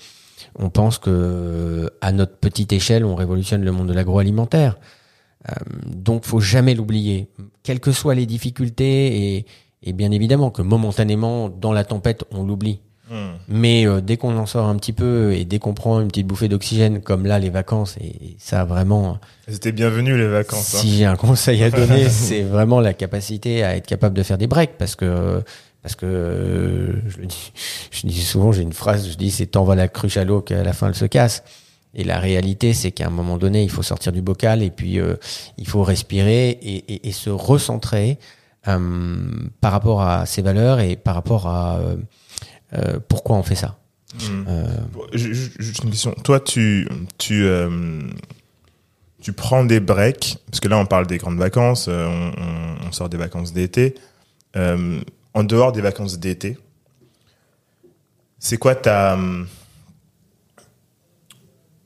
on 0.57 0.69
pense 0.69 0.97
que 0.97 1.89
à 2.01 2.11
notre 2.11 2.37
petite 2.37 2.73
échelle, 2.73 3.05
on 3.05 3.15
révolutionne 3.15 3.63
le 3.63 3.71
monde 3.71 3.87
de 3.87 3.93
l'agroalimentaire. 3.93 4.77
Euh, 5.49 5.53
donc, 5.85 6.25
faut 6.25 6.39
jamais 6.39 6.73
l'oublier, 6.73 7.29
quelles 7.63 7.79
que 7.79 7.91
soient 7.91 8.15
les 8.15 8.25
difficultés 8.25 9.35
et, 9.35 9.45
et 9.83 9.93
bien 9.93 10.11
évidemment 10.11 10.49
que 10.49 10.61
momentanément, 10.61 11.49
dans 11.49 11.73
la 11.73 11.83
tempête, 11.83 12.23
on 12.31 12.43
l'oublie. 12.43 12.79
Mais 13.47 13.85
euh, 13.85 14.01
dès 14.01 14.17
qu'on 14.17 14.35
en 14.37 14.45
sort 14.45 14.67
un 14.67 14.75
petit 14.77 14.93
peu 14.93 15.33
et 15.33 15.45
dès 15.45 15.59
qu'on 15.59 15.73
prend 15.73 16.01
une 16.01 16.07
petite 16.07 16.25
bouffée 16.25 16.47
d'oxygène, 16.47 17.01
comme 17.01 17.25
là 17.25 17.37
les 17.37 17.51
vacances, 17.51 17.97
et, 18.01 18.35
ça 18.39 18.65
vraiment. 18.65 19.19
C'était 19.47 19.71
bienvenu 19.71 20.17
les 20.17 20.27
vacances. 20.27 20.65
Si 20.65 20.87
hein. 20.87 20.91
j'ai 20.97 21.05
un 21.05 21.15
conseil 21.15 21.63
à 21.63 21.69
donner, 21.69 22.09
c'est 22.09 22.41
vraiment 22.41 22.79
la 22.79 22.93
capacité 22.93 23.63
à 23.63 23.75
être 23.75 23.85
capable 23.85 24.17
de 24.17 24.23
faire 24.23 24.37
des 24.39 24.47
breaks, 24.47 24.77
parce 24.77 24.95
que 24.95 25.43
parce 25.85 25.95
que 25.95 26.07
euh, 26.07 26.93
je 27.07 27.19
le 27.19 27.27
dis, 27.27 27.51
je 27.91 28.07
dis 28.07 28.23
souvent, 28.23 28.51
j'ai 28.51 28.63
une 28.63 28.73
phrase, 28.73 29.07
je 29.07 29.13
dis 29.13 29.29
c'est 29.29 29.45
tant 29.45 29.63
va 29.65 29.75
la 29.75 29.87
cruche 29.87 30.17
à 30.17 30.23
l'eau 30.23 30.41
qu'à 30.41 30.63
la 30.63 30.73
fin 30.73 30.87
elle 30.87 30.95
se 30.95 31.05
casse. 31.05 31.43
Et 31.93 32.03
la 32.03 32.17
réalité, 32.17 32.73
c'est 32.73 32.91
qu'à 32.91 33.05
un 33.05 33.11
moment 33.11 33.37
donné, 33.37 33.61
il 33.61 33.69
faut 33.69 33.83
sortir 33.83 34.11
du 34.11 34.23
bocal 34.23 34.63
et 34.63 34.71
puis 34.71 34.99
euh, 34.99 35.13
il 35.59 35.67
faut 35.67 35.83
respirer 35.83 36.49
et, 36.49 36.91
et, 36.91 37.07
et 37.07 37.11
se 37.11 37.29
recentrer 37.29 38.17
euh, 38.67 39.27
par 39.61 39.71
rapport 39.71 40.01
à 40.01 40.25
ses 40.25 40.41
valeurs 40.41 40.79
et 40.79 40.95
par 40.95 41.13
rapport 41.13 41.45
à 41.45 41.79
pourquoi 43.07 43.35
on 43.35 43.43
fait 43.43 43.53
ça. 43.53 43.77
Hmm. 44.15 44.43
Juste 45.13 45.83
une 45.83 45.91
question. 45.91 46.15
Toi, 46.23 46.39
tu 46.39 46.87
tu 47.19 47.47
tu 49.21 49.33
prends 49.33 49.63
des 49.63 49.79
breaks 49.79 50.39
parce 50.49 50.59
que 50.61 50.67
là, 50.67 50.79
on 50.79 50.87
parle 50.87 51.05
des 51.05 51.19
grandes 51.19 51.37
vacances, 51.37 51.87
on, 51.89 52.31
on, 52.87 52.91
sort 52.91 53.07
des 53.07 53.17
vacances 53.17 53.53
d'été. 53.53 53.93
En 55.35 55.43
dehors 55.43 55.71
des 55.71 55.81
vacances 55.81 56.17
d'été, 56.17 56.57
c'est 58.39 58.57
quoi 58.57 58.73
ta 58.73 59.17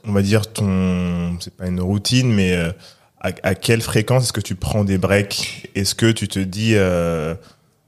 on 0.05 0.11
va 0.11 0.21
dire 0.21 0.51
ton, 0.51 1.37
c'est 1.39 1.55
pas 1.55 1.67
une 1.67 1.81
routine, 1.81 2.33
mais 2.33 2.53
euh, 2.53 2.71
à, 3.19 3.53
quelle 3.55 3.81
fréquence 3.81 4.23
est-ce 4.23 4.33
que 4.33 4.41
tu 4.41 4.55
prends 4.55 4.83
des 4.83 4.97
breaks? 4.97 5.69
Est-ce 5.75 5.93
que 5.93 6.11
tu 6.11 6.27
te 6.27 6.39
dis, 6.39 6.73
euh, 6.75 7.35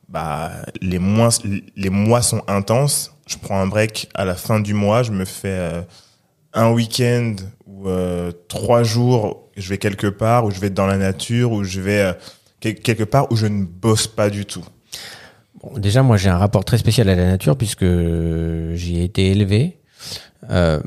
bah 0.10 0.52
les 0.82 1.00
mois, 1.00 1.30
les 1.76 1.90
mois 1.90 2.22
sont 2.22 2.44
intenses, 2.48 3.14
je 3.28 3.38
prends 3.38 3.60
un 3.60 3.68
break 3.68 4.10
à 4.14 4.26
la 4.26 4.36
fin 4.36 4.60
du 4.60 4.74
mois, 4.74 5.04
je 5.04 5.12
me 5.12 5.26
fais 5.26 5.48
euh, 5.50 5.82
un 6.54 6.72
week-end 6.72 7.36
ou 7.66 7.88
trois 8.48 8.84
jours, 8.84 9.50
je 9.58 9.70
vais 9.70 9.78
quelque 9.78 10.08
part, 10.08 10.46
ou 10.46 10.52
je 10.52 10.60
vais 10.60 10.70
dans 10.70 10.86
la 10.86 10.98
nature, 10.98 11.52
ou 11.52 11.64
je 11.64 11.80
vais 11.80 12.16
quelque 12.60 13.04
part 13.04 13.32
où 13.32 13.36
je 13.36 13.48
ne 13.48 13.64
bosse 13.64 14.06
pas 14.06 14.30
du 14.30 14.46
tout. 14.46 14.66
Bon, 15.64 15.78
déjà, 15.78 16.04
moi, 16.04 16.18
j'ai 16.18 16.30
un 16.30 16.38
rapport 16.38 16.66
très 16.66 16.78
spécial 16.78 17.10
à 17.10 17.16
la 17.16 17.26
nature 17.26 17.58
puisque 17.58 17.86
j'y 18.74 18.98
ai 18.98 19.04
été 19.04 19.32
élevé. 19.32 19.78
Euh, 20.50 20.80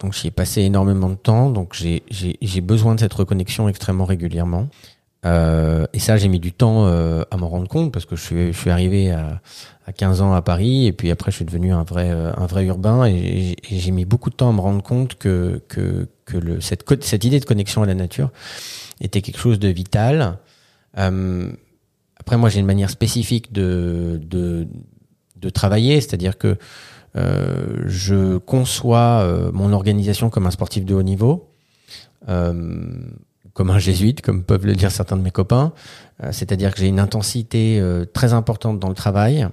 donc 0.00 0.14
j'y 0.14 0.28
ai 0.28 0.30
passé 0.30 0.62
énormément 0.62 1.10
de 1.10 1.16
temps, 1.16 1.50
donc 1.50 1.74
j'ai 1.74 2.60
besoin 2.62 2.94
de 2.94 3.00
cette 3.00 3.12
reconnexion 3.12 3.68
extrêmement 3.68 4.06
régulièrement. 4.06 4.68
Euh, 5.24 5.86
et 5.92 5.98
ça, 5.98 6.16
j'ai 6.16 6.28
mis 6.28 6.40
du 6.40 6.52
temps 6.52 6.86
euh, 6.86 7.22
à 7.30 7.36
m'en 7.36 7.48
rendre 7.48 7.68
compte 7.68 7.92
parce 7.92 8.06
que 8.06 8.16
je 8.16 8.22
suis, 8.22 8.52
je 8.52 8.58
suis 8.58 8.70
arrivé 8.70 9.12
à, 9.12 9.40
à 9.86 9.92
15 9.92 10.20
ans 10.20 10.32
à 10.32 10.42
Paris 10.42 10.86
et 10.86 10.92
puis 10.92 11.10
après 11.10 11.30
je 11.30 11.36
suis 11.36 11.44
devenu 11.44 11.72
un 11.72 11.84
vrai, 11.84 12.10
euh, 12.10 12.32
un 12.36 12.46
vrai 12.46 12.64
urbain 12.64 13.04
et, 13.06 13.54
j'ai 13.70 13.90
mis 13.92 14.04
beaucoup 14.04 14.30
de 14.30 14.34
temps 14.34 14.50
à 14.50 14.52
me 14.52 14.60
rendre 14.60 14.82
compte 14.82 15.14
que, 15.14 15.62
que, 15.68 16.08
que 16.24 16.36
le, 16.36 16.60
cette, 16.60 16.84
cette 17.04 17.24
idée 17.24 17.38
de 17.38 17.44
connexion 17.44 17.82
à 17.82 17.86
la 17.86 17.94
nature 17.94 18.30
était 19.00 19.22
quelque 19.22 19.38
chose 19.38 19.60
de 19.60 19.68
vital. 19.68 20.38
Euh, 20.98 21.52
après, 22.22 22.36
moi, 22.36 22.48
j'ai 22.50 22.60
une 22.60 22.66
manière 22.66 22.88
spécifique 22.88 23.52
de, 23.52 24.20
de, 24.22 24.68
de 25.38 25.50
travailler, 25.50 26.00
c'est-à-dire 26.00 26.38
que 26.38 26.56
euh, 27.16 27.82
je 27.86 28.38
conçois 28.38 29.22
euh, 29.22 29.50
mon 29.52 29.72
organisation 29.72 30.30
comme 30.30 30.46
un 30.46 30.52
sportif 30.52 30.84
de 30.84 30.94
haut 30.94 31.02
niveau, 31.02 31.50
euh, 32.28 32.92
comme 33.54 33.70
un 33.70 33.80
jésuite, 33.80 34.20
comme 34.22 34.44
peuvent 34.44 34.66
le 34.66 34.76
dire 34.76 34.92
certains 34.92 35.16
de 35.16 35.22
mes 35.22 35.32
copains. 35.32 35.72
C'est-à-dire 36.30 36.72
que 36.72 36.78
j'ai 36.78 36.86
une 36.86 37.00
intensité 37.00 37.82
très 38.14 38.32
importante 38.34 38.78
dans 38.78 38.88
le 38.88 38.94
travail. 38.94 39.48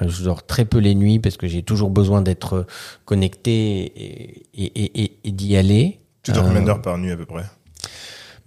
Je 0.00 0.24
dors 0.24 0.42
très 0.46 0.64
peu 0.64 0.78
les 0.78 0.94
nuits 0.94 1.18
parce 1.18 1.36
que 1.36 1.46
j'ai 1.46 1.62
toujours 1.62 1.90
besoin 1.90 2.22
d'être 2.22 2.66
connecté 3.04 3.82
et, 3.84 4.46
et, 4.54 5.02
et, 5.02 5.18
et 5.22 5.32
d'y 5.32 5.54
aller. 5.54 6.00
Tu 6.22 6.32
dors 6.32 6.44
combien 6.44 6.62
d'heures 6.62 6.80
par 6.80 6.96
nuit 6.96 7.12
à 7.12 7.18
peu 7.18 7.26
près? 7.26 7.44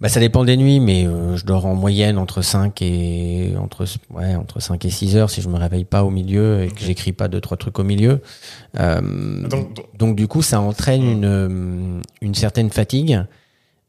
Bah, 0.00 0.08
ça 0.08 0.20
dépend 0.20 0.44
des 0.44 0.56
nuits, 0.56 0.80
mais 0.80 1.06
euh, 1.06 1.36
je 1.36 1.44
dors 1.44 1.66
en 1.66 1.74
moyenne 1.74 2.18
entre 2.18 2.42
5 2.42 2.82
et 2.82 3.54
entre 3.58 3.84
ouais 4.10 4.34
entre 4.34 4.60
5 4.60 4.84
et 4.84 4.90
6 4.90 5.16
heures 5.16 5.30
si 5.30 5.40
je 5.40 5.48
me 5.48 5.56
réveille 5.56 5.84
pas 5.84 6.04
au 6.04 6.10
milieu 6.10 6.64
et 6.64 6.68
que 6.68 6.80
j'écris 6.80 7.12
pas 7.12 7.28
deux 7.28 7.40
trois 7.40 7.56
trucs 7.56 7.78
au 7.78 7.84
milieu. 7.84 8.20
Euh, 8.78 9.48
donc, 9.48 9.86
donc, 9.96 10.16
du 10.16 10.26
coup, 10.26 10.42
ça 10.42 10.60
entraîne 10.60 11.04
une 11.04 11.24
euh, 11.24 12.00
une 12.20 12.34
certaine 12.34 12.70
fatigue 12.70 13.24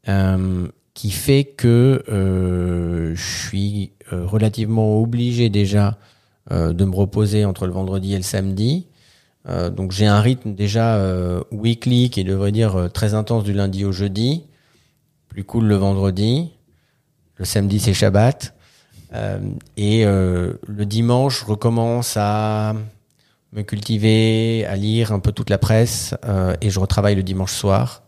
euh, 0.08 0.68
qui 0.94 1.10
fait 1.10 1.44
que 1.44 2.04
euh, 2.08 3.16
je 3.16 3.48
suis 3.48 3.92
relativement 4.12 5.02
obligé 5.02 5.50
déjà 5.50 5.98
de 6.52 6.86
me 6.86 6.96
reposer 6.96 7.44
entre 7.44 7.66
le 7.66 7.74
vendredi 7.74 8.14
et 8.14 8.18
le 8.18 8.24
samedi. 8.24 8.86
donc 9.48 9.92
j'ai 9.92 10.06
un 10.06 10.22
rythme 10.22 10.54
déjà 10.54 11.02
weekly 11.52 12.12
qui 12.12 12.24
devrait 12.24 12.52
dire 12.52 12.90
très 12.94 13.16
intense 13.16 13.44
du 13.44 13.52
lundi 13.52 13.84
au 13.84 13.92
jeudi 13.92 14.44
plus 15.36 15.44
cool 15.44 15.66
le 15.66 15.76
vendredi. 15.76 16.50
Le 17.36 17.44
samedi, 17.44 17.82
c'est 17.82 17.94
Shabbat. 17.94 18.56
Euh, 19.14 19.38
et 19.76 20.06
euh, 20.06 20.54
le 20.66 20.86
dimanche, 20.86 21.42
je 21.42 21.46
recommence 21.46 22.16
à 22.16 22.74
me 23.52 23.62
cultiver, 23.64 24.66
à 24.66 24.78
lire 24.78 25.12
un 25.12 25.20
peu 25.20 25.34
toute 25.34 25.50
la 25.50 25.58
presse, 25.58 26.16
euh, 26.24 26.56
et 26.62 26.70
je 26.70 26.80
retravaille 26.80 27.16
le 27.16 27.24
dimanche 27.24 27.52
soir. 27.52 28.04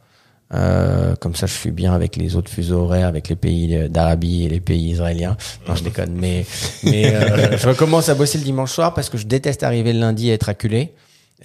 comme 1.19 1.35
ça, 1.35 1.47
je 1.47 1.53
suis 1.53 1.71
bien 1.71 1.93
avec 1.93 2.15
les 2.15 2.37
autres 2.37 2.49
fuseaux 2.49 2.83
horaires, 2.83 3.09
avec 3.09 3.27
les 3.27 3.35
pays 3.35 3.89
d'Arabie 3.89 4.45
et 4.45 4.49
les 4.49 4.61
pays 4.61 4.91
israéliens. 4.91 5.35
Non, 5.67 5.75
je 5.75 5.83
déconne, 5.83 6.13
mais 6.13 6.45
mais 6.85 7.11
je 7.57 7.67
recommence 7.67 8.07
à 8.07 8.15
bosser 8.15 8.37
le 8.37 8.45
dimanche 8.45 8.71
soir 8.71 8.93
parce 8.93 9.09
que 9.09 9.17
je 9.17 9.27
déteste 9.27 9.63
arriver 9.63 9.91
le 9.91 9.99
lundi 9.99 10.29
et 10.29 10.33
être 10.33 10.47
acculé. 10.47 10.93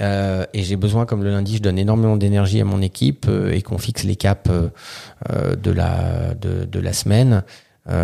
Euh, 0.00 0.46
et 0.54 0.62
j'ai 0.62 0.76
besoin, 0.76 1.06
comme 1.06 1.22
le 1.22 1.30
lundi, 1.30 1.56
je 1.56 1.62
donne 1.62 1.78
énormément 1.78 2.16
d'énergie 2.16 2.60
à 2.60 2.64
mon 2.64 2.80
équipe 2.80 3.26
euh, 3.28 3.52
et 3.52 3.62
qu'on 3.62 3.78
fixe 3.78 4.04
les 4.04 4.16
caps 4.16 4.50
euh, 4.50 5.56
de, 5.56 5.70
la, 5.70 6.34
de, 6.34 6.64
de 6.64 6.80
la 6.80 6.92
semaine. 6.92 7.44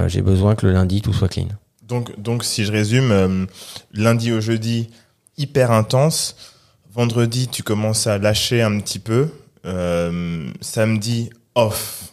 j'ai 0.07 0.23
besoin 0.23 0.55
que 0.55 0.67
le 0.67 0.73
lundi, 0.73 1.01
tout 1.01 1.13
soit 1.13 1.29
clean. 1.29 1.49
Donc, 1.83 2.21
donc 2.21 2.45
si 2.45 2.65
je 2.65 2.73
résume, 2.73 3.47
lundi 3.95 4.33
au 4.33 4.41
jeudi, 4.41 4.91
hyper 5.39 5.71
intense. 5.71 6.37
Vendredi, 6.93 7.49
tu 7.49 7.63
commences 7.63 8.07
à 8.07 8.19
lâcher 8.19 8.61
un 8.61 8.79
petit 8.81 8.99
peu. 8.99 9.29
samedi, 10.61 11.31
off, 11.55 12.13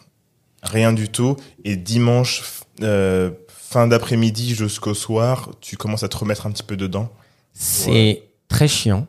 rien 0.62 0.92
du 0.92 1.08
tout. 1.10 1.36
Et 1.64 1.76
dimanche, 1.76 2.62
fin 2.78 3.86
d'après-midi 3.86 4.54
jusqu'au 4.54 4.94
soir, 4.94 5.50
tu 5.60 5.76
commences 5.76 6.04
à 6.04 6.08
te 6.08 6.16
remettre 6.16 6.46
un 6.46 6.52
petit 6.52 6.62
peu 6.62 6.78
dedans. 6.78 7.12
C'est 7.52 8.22
très 8.48 8.68
chiant 8.68 9.06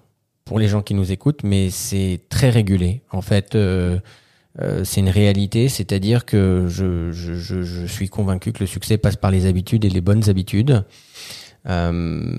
pour 0.47 0.59
les 0.59 0.67
gens 0.67 0.81
qui 0.81 0.93
nous 0.93 1.11
écoutent, 1.11 1.43
mais 1.43 1.69
c'est 1.69 2.21
très 2.29 2.49
régulé. 2.49 3.01
En 3.11 3.21
fait, 3.21 3.53
euh, 3.55 3.99
euh, 4.61 4.83
c'est 4.83 5.01
une 5.01 5.09
réalité, 5.09 5.69
c'est-à-dire 5.69 6.25
que 6.25 6.65
je, 6.67 7.11
je, 7.11 7.35
je, 7.35 7.61
je, 7.61 7.85
suis 7.85 8.09
convaincu 8.09 8.53
que 8.53 8.61
le 8.61 8.65
succès 8.65 8.97
passe 8.97 9.17
par 9.17 9.29
les 9.29 9.45
habitudes 9.45 9.85
et 9.85 9.89
les 9.89 10.01
bonnes 10.01 10.29
habitudes. 10.29 10.83
Euh, 11.69 12.31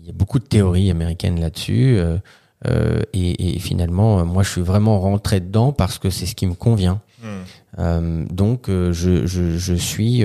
il 0.00 0.06
y 0.06 0.10
a 0.10 0.12
beaucoup 0.12 0.38
de 0.38 0.44
théories 0.44 0.90
américaines 0.90 1.40
là-dessus. 1.40 1.96
Euh, 1.98 2.18
euh, 2.66 3.02
et, 3.12 3.56
et, 3.56 3.58
finalement, 3.58 4.24
moi, 4.24 4.42
je 4.42 4.50
suis 4.50 4.62
vraiment 4.62 4.98
rentré 5.00 5.40
dedans 5.40 5.72
parce 5.72 5.98
que 5.98 6.10
c'est 6.10 6.26
ce 6.26 6.34
qui 6.34 6.46
me 6.46 6.54
convient. 6.54 7.00
Hmm. 7.20 8.26
donc, 8.26 8.66
je, 8.68 9.26
je, 9.26 9.58
je, 9.58 9.74
suis 9.74 10.22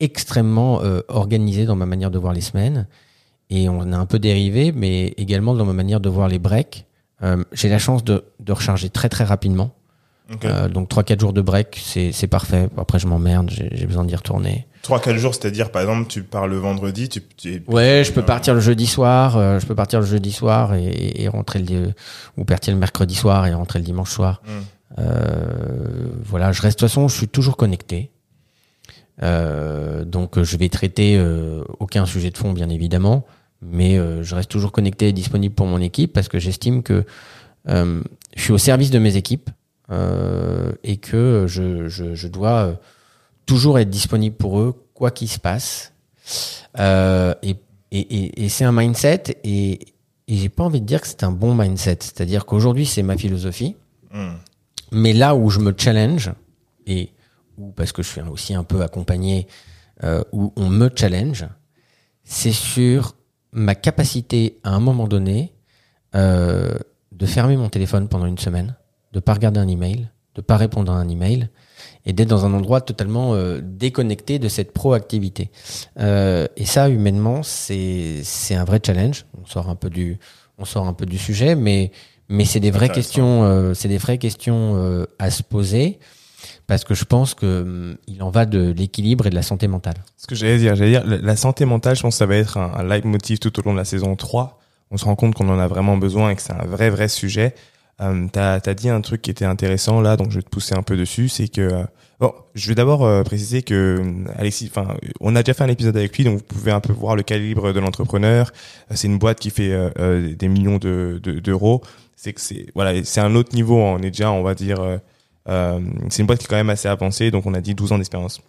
extrêmement 0.00 0.80
organisé 1.08 1.66
dans 1.66 1.76
ma 1.76 1.84
manière 1.84 2.10
de 2.10 2.18
voir 2.18 2.32
les 2.32 2.40
semaines 2.40 2.86
et 3.50 3.68
on 3.68 3.92
a 3.92 3.96
un 3.96 4.06
peu 4.06 4.18
dérivé, 4.18 4.72
mais 4.72 5.08
également 5.16 5.54
dans 5.54 5.64
ma 5.64 5.72
manière 5.72 6.00
de 6.00 6.08
voir 6.08 6.28
les 6.28 6.38
breaks. 6.38 6.86
Euh, 7.22 7.44
j'ai 7.52 7.68
la 7.68 7.78
chance 7.78 8.02
de, 8.02 8.24
de, 8.40 8.52
recharger 8.52 8.88
très 8.88 9.08
très 9.08 9.24
rapidement. 9.24 9.72
Euh, 10.44 10.68
donc 10.68 10.90
3-4 10.90 11.20
jours 11.20 11.32
de 11.32 11.42
break, 11.42 11.78
c'est 11.82 12.26
parfait. 12.26 12.68
Après, 12.78 12.98
je 12.98 13.06
m'emmerde, 13.06 13.50
j'ai 13.50 13.86
besoin 13.86 14.04
d'y 14.04 14.16
retourner. 14.16 14.66
3-4 14.82 15.16
jours, 15.16 15.34
c'est-à-dire, 15.34 15.70
par 15.70 15.82
exemple, 15.82 16.08
tu 16.08 16.22
pars 16.22 16.48
le 16.48 16.56
vendredi, 16.56 17.08
tu, 17.08 17.22
tu 17.36 17.62
Ouais, 17.66 18.02
je 18.04 18.12
peux 18.12 18.22
partir 18.22 18.54
le 18.54 18.60
jeudi 18.60 18.86
soir, 18.86 19.36
euh, 19.36 19.60
je 19.60 19.66
peux 19.66 19.74
partir 19.74 20.00
le 20.00 20.06
jeudi 20.06 20.32
soir 20.32 20.74
et, 20.74 21.22
et 21.22 21.28
rentrer 21.28 21.58
le, 21.60 21.92
ou 22.38 22.44
partir 22.44 22.72
le 22.72 22.80
mercredi 22.80 23.14
soir 23.14 23.46
et 23.46 23.54
rentrer 23.54 23.78
le 23.78 23.84
dimanche 23.84 24.10
soir. 24.10 24.42
Euh, 24.98 26.08
voilà, 26.24 26.52
je 26.52 26.62
reste, 26.62 26.78
de 26.78 26.84
toute 26.84 26.88
façon, 26.88 27.08
je 27.08 27.16
suis 27.16 27.28
toujours 27.28 27.56
connecté. 27.56 28.10
Euh, 29.22 30.04
donc, 30.04 30.40
je 30.40 30.56
vais 30.56 30.68
traiter 30.68 31.22
aucun 31.80 32.06
sujet 32.06 32.30
de 32.30 32.38
fond, 32.38 32.52
bien 32.52 32.68
évidemment 32.68 33.26
mais 33.62 33.96
euh, 33.96 34.22
je 34.22 34.34
reste 34.34 34.50
toujours 34.50 34.72
connecté 34.72 35.08
et 35.08 35.12
disponible 35.12 35.54
pour 35.54 35.66
mon 35.66 35.80
équipe 35.80 36.12
parce 36.12 36.28
que 36.28 36.38
j'estime 36.38 36.82
que 36.82 37.04
euh, 37.68 38.02
je 38.36 38.42
suis 38.42 38.52
au 38.52 38.58
service 38.58 38.90
de 38.90 38.98
mes 38.98 39.16
équipes 39.16 39.50
euh, 39.90 40.72
et 40.82 40.96
que 40.96 41.46
je, 41.48 41.88
je, 41.88 42.14
je 42.14 42.28
dois 42.28 42.78
toujours 43.46 43.78
être 43.78 43.90
disponible 43.90 44.36
pour 44.36 44.58
eux, 44.58 44.74
quoi 44.94 45.10
qu'il 45.10 45.28
se 45.28 45.38
passe. 45.38 45.92
et, 46.78 47.56
et, 47.92 48.44
et, 48.44 48.48
c'est 48.48 48.64
un 48.64 48.72
mindset 48.72 49.38
et, 49.44 49.72
et 50.28 50.36
j'ai 50.36 50.48
pas 50.48 50.64
envie 50.64 50.80
de 50.80 50.86
dire 50.86 51.00
que 51.00 51.06
c'est 51.06 51.24
un 51.24 51.32
bon 51.32 51.54
mindset. 51.54 51.98
C'est-à-dire 52.00 52.46
qu'aujourd'hui, 52.46 52.86
c'est 52.86 53.02
ma 53.02 53.16
philosophie. 53.16 53.76
Hmm. 54.12 54.34
Mais 54.90 55.12
là 55.12 55.34
où 55.34 55.50
je 55.50 55.58
me 55.58 55.74
challenge, 55.76 56.32
et 56.86 57.10
ou 57.58 57.72
parce 57.72 57.92
que 57.92 58.02
je 58.02 58.08
suis 58.08 58.20
aussi 58.20 58.54
un 58.54 58.64
peu 58.64 58.82
accompagné, 58.82 59.46
euh, 60.04 60.22
où 60.32 60.52
on 60.56 60.68
me 60.68 60.90
challenge, 60.94 61.46
c'est 62.24 62.52
sur 62.52 63.14
ma 63.52 63.74
capacité 63.74 64.58
à 64.64 64.70
un 64.70 64.80
moment 64.80 65.06
donné 65.06 65.52
euh, 66.14 66.74
de 67.12 67.26
fermer 67.26 67.56
mon 67.56 67.68
téléphone 67.68 68.08
pendant 68.08 68.26
une 68.26 68.38
semaine, 68.38 68.74
de 69.12 69.20
pas 69.20 69.34
regarder 69.34 69.60
un 69.60 69.68
email, 69.68 70.08
de 70.34 70.40
pas 70.40 70.56
répondre 70.56 70.90
à 70.90 70.96
un 70.96 71.08
email 71.08 71.48
et 72.06 72.12
d'être 72.12 72.28
dans 72.28 72.46
un 72.46 72.54
endroit 72.54 72.80
totalement 72.80 73.34
euh, 73.34 73.60
déconnecté 73.62 74.38
de 74.38 74.48
cette 74.48 74.72
proactivité. 74.72 75.50
Euh, 75.98 76.48
et 76.56 76.64
ça, 76.64 76.88
humainement, 76.88 77.42
c'est 77.42 78.22
c'est 78.24 78.54
un 78.54 78.64
vrai 78.64 78.80
challenge. 78.84 79.26
On 79.40 79.46
sort 79.46 79.68
un 79.68 79.76
peu 79.76 79.90
du 79.90 80.18
on 80.58 80.64
sort 80.64 80.86
un 80.86 80.94
peu 80.94 81.06
du 81.06 81.18
sujet, 81.18 81.54
mais 81.54 81.92
mais 82.28 82.46
c'est 82.46 82.60
des 82.60 82.70
vraies 82.70 82.88
questions, 82.88 83.74
c'est 83.74 83.88
des 83.88 83.98
vraies 83.98 84.16
questions 84.16 85.06
à 85.18 85.30
se 85.30 85.42
poser 85.42 85.98
parce 86.66 86.84
que 86.84 86.94
je 86.94 87.04
pense 87.04 87.34
que 87.34 87.62
hum, 87.62 87.96
il 88.06 88.22
en 88.22 88.30
va 88.30 88.46
de 88.46 88.72
l'équilibre 88.76 89.26
et 89.26 89.30
de 89.30 89.34
la 89.34 89.42
santé 89.42 89.68
mentale. 89.68 89.96
Ce 90.16 90.26
que 90.26 90.34
j'allais 90.34 90.58
dire, 90.58 90.74
j'allais 90.76 90.90
dire, 90.92 91.04
la, 91.04 91.36
santé 91.36 91.64
mentale, 91.64 91.96
je 91.96 92.02
pense 92.02 92.14
que 92.14 92.18
ça 92.18 92.26
va 92.26 92.36
être 92.36 92.56
un, 92.56 92.72
un 92.74 92.84
leitmotiv 92.84 93.38
tout 93.38 93.58
au 93.58 93.62
long 93.62 93.72
de 93.72 93.78
la 93.78 93.84
saison 93.84 94.16
3. 94.16 94.58
On 94.90 94.96
se 94.96 95.04
rend 95.04 95.16
compte 95.16 95.34
qu'on 95.34 95.48
en 95.48 95.58
a 95.58 95.66
vraiment 95.68 95.96
besoin 95.96 96.30
et 96.30 96.36
que 96.36 96.42
c'est 96.42 96.52
un 96.52 96.66
vrai, 96.66 96.90
vrai 96.90 97.08
sujet. 97.08 97.54
Euh, 98.00 98.26
t'as, 98.30 98.60
t'as 98.60 98.74
dit 98.74 98.88
un 98.88 99.00
truc 99.00 99.22
qui 99.22 99.30
était 99.30 99.44
intéressant 99.44 100.00
là, 100.00 100.16
donc 100.16 100.30
je 100.30 100.36
vais 100.36 100.42
te 100.42 100.48
pousser 100.48 100.74
un 100.74 100.82
peu 100.82 100.96
dessus, 100.96 101.28
c'est 101.28 101.48
que 101.48 101.60
euh, 101.60 101.84
bon, 102.20 102.32
je 102.54 102.68
vais 102.68 102.74
d'abord 102.74 103.04
euh, 103.04 103.22
préciser 103.22 103.62
que 103.62 104.00
euh, 104.00 104.24
Alexis, 104.36 104.70
enfin, 104.74 104.94
on 105.20 105.36
a 105.36 105.42
déjà 105.42 105.54
fait 105.54 105.64
un 105.64 105.68
épisode 105.68 105.96
avec 105.96 106.16
lui, 106.16 106.24
donc 106.24 106.38
vous 106.38 106.44
pouvez 106.44 106.72
un 106.72 106.80
peu 106.80 106.92
voir 106.92 107.16
le 107.16 107.22
calibre 107.22 107.72
de 107.72 107.80
l'entrepreneur. 107.80 108.50
Euh, 108.90 108.94
C'est 108.96 109.08
une 109.08 109.18
boîte 109.18 109.40
qui 109.40 109.50
fait 109.50 109.72
des 110.36 110.48
millions 110.48 110.78
de, 110.78 111.20
de- 111.22 111.38
d'euros. 111.38 111.82
C'est 112.16 112.32
que 112.32 112.40
c'est 112.40 112.66
voilà, 112.74 113.02
c'est 113.04 113.20
un 113.20 113.34
autre 113.34 113.54
niveau. 113.54 113.76
On 113.76 113.98
est 113.98 114.10
déjà, 114.10 114.30
on 114.30 114.42
va 114.42 114.54
dire, 114.54 114.78
c'est 115.46 116.18
une 116.22 116.26
boîte 116.26 116.38
qui 116.38 116.44
est 116.44 116.48
quand 116.48 116.56
même 116.56 116.70
assez 116.70 116.88
avancée, 116.88 117.30
donc 117.30 117.46
on 117.46 117.54
a 117.54 117.60
dit 117.60 117.74
12 117.74 117.92
ans 117.92 117.98
d'expérience. 117.98 118.40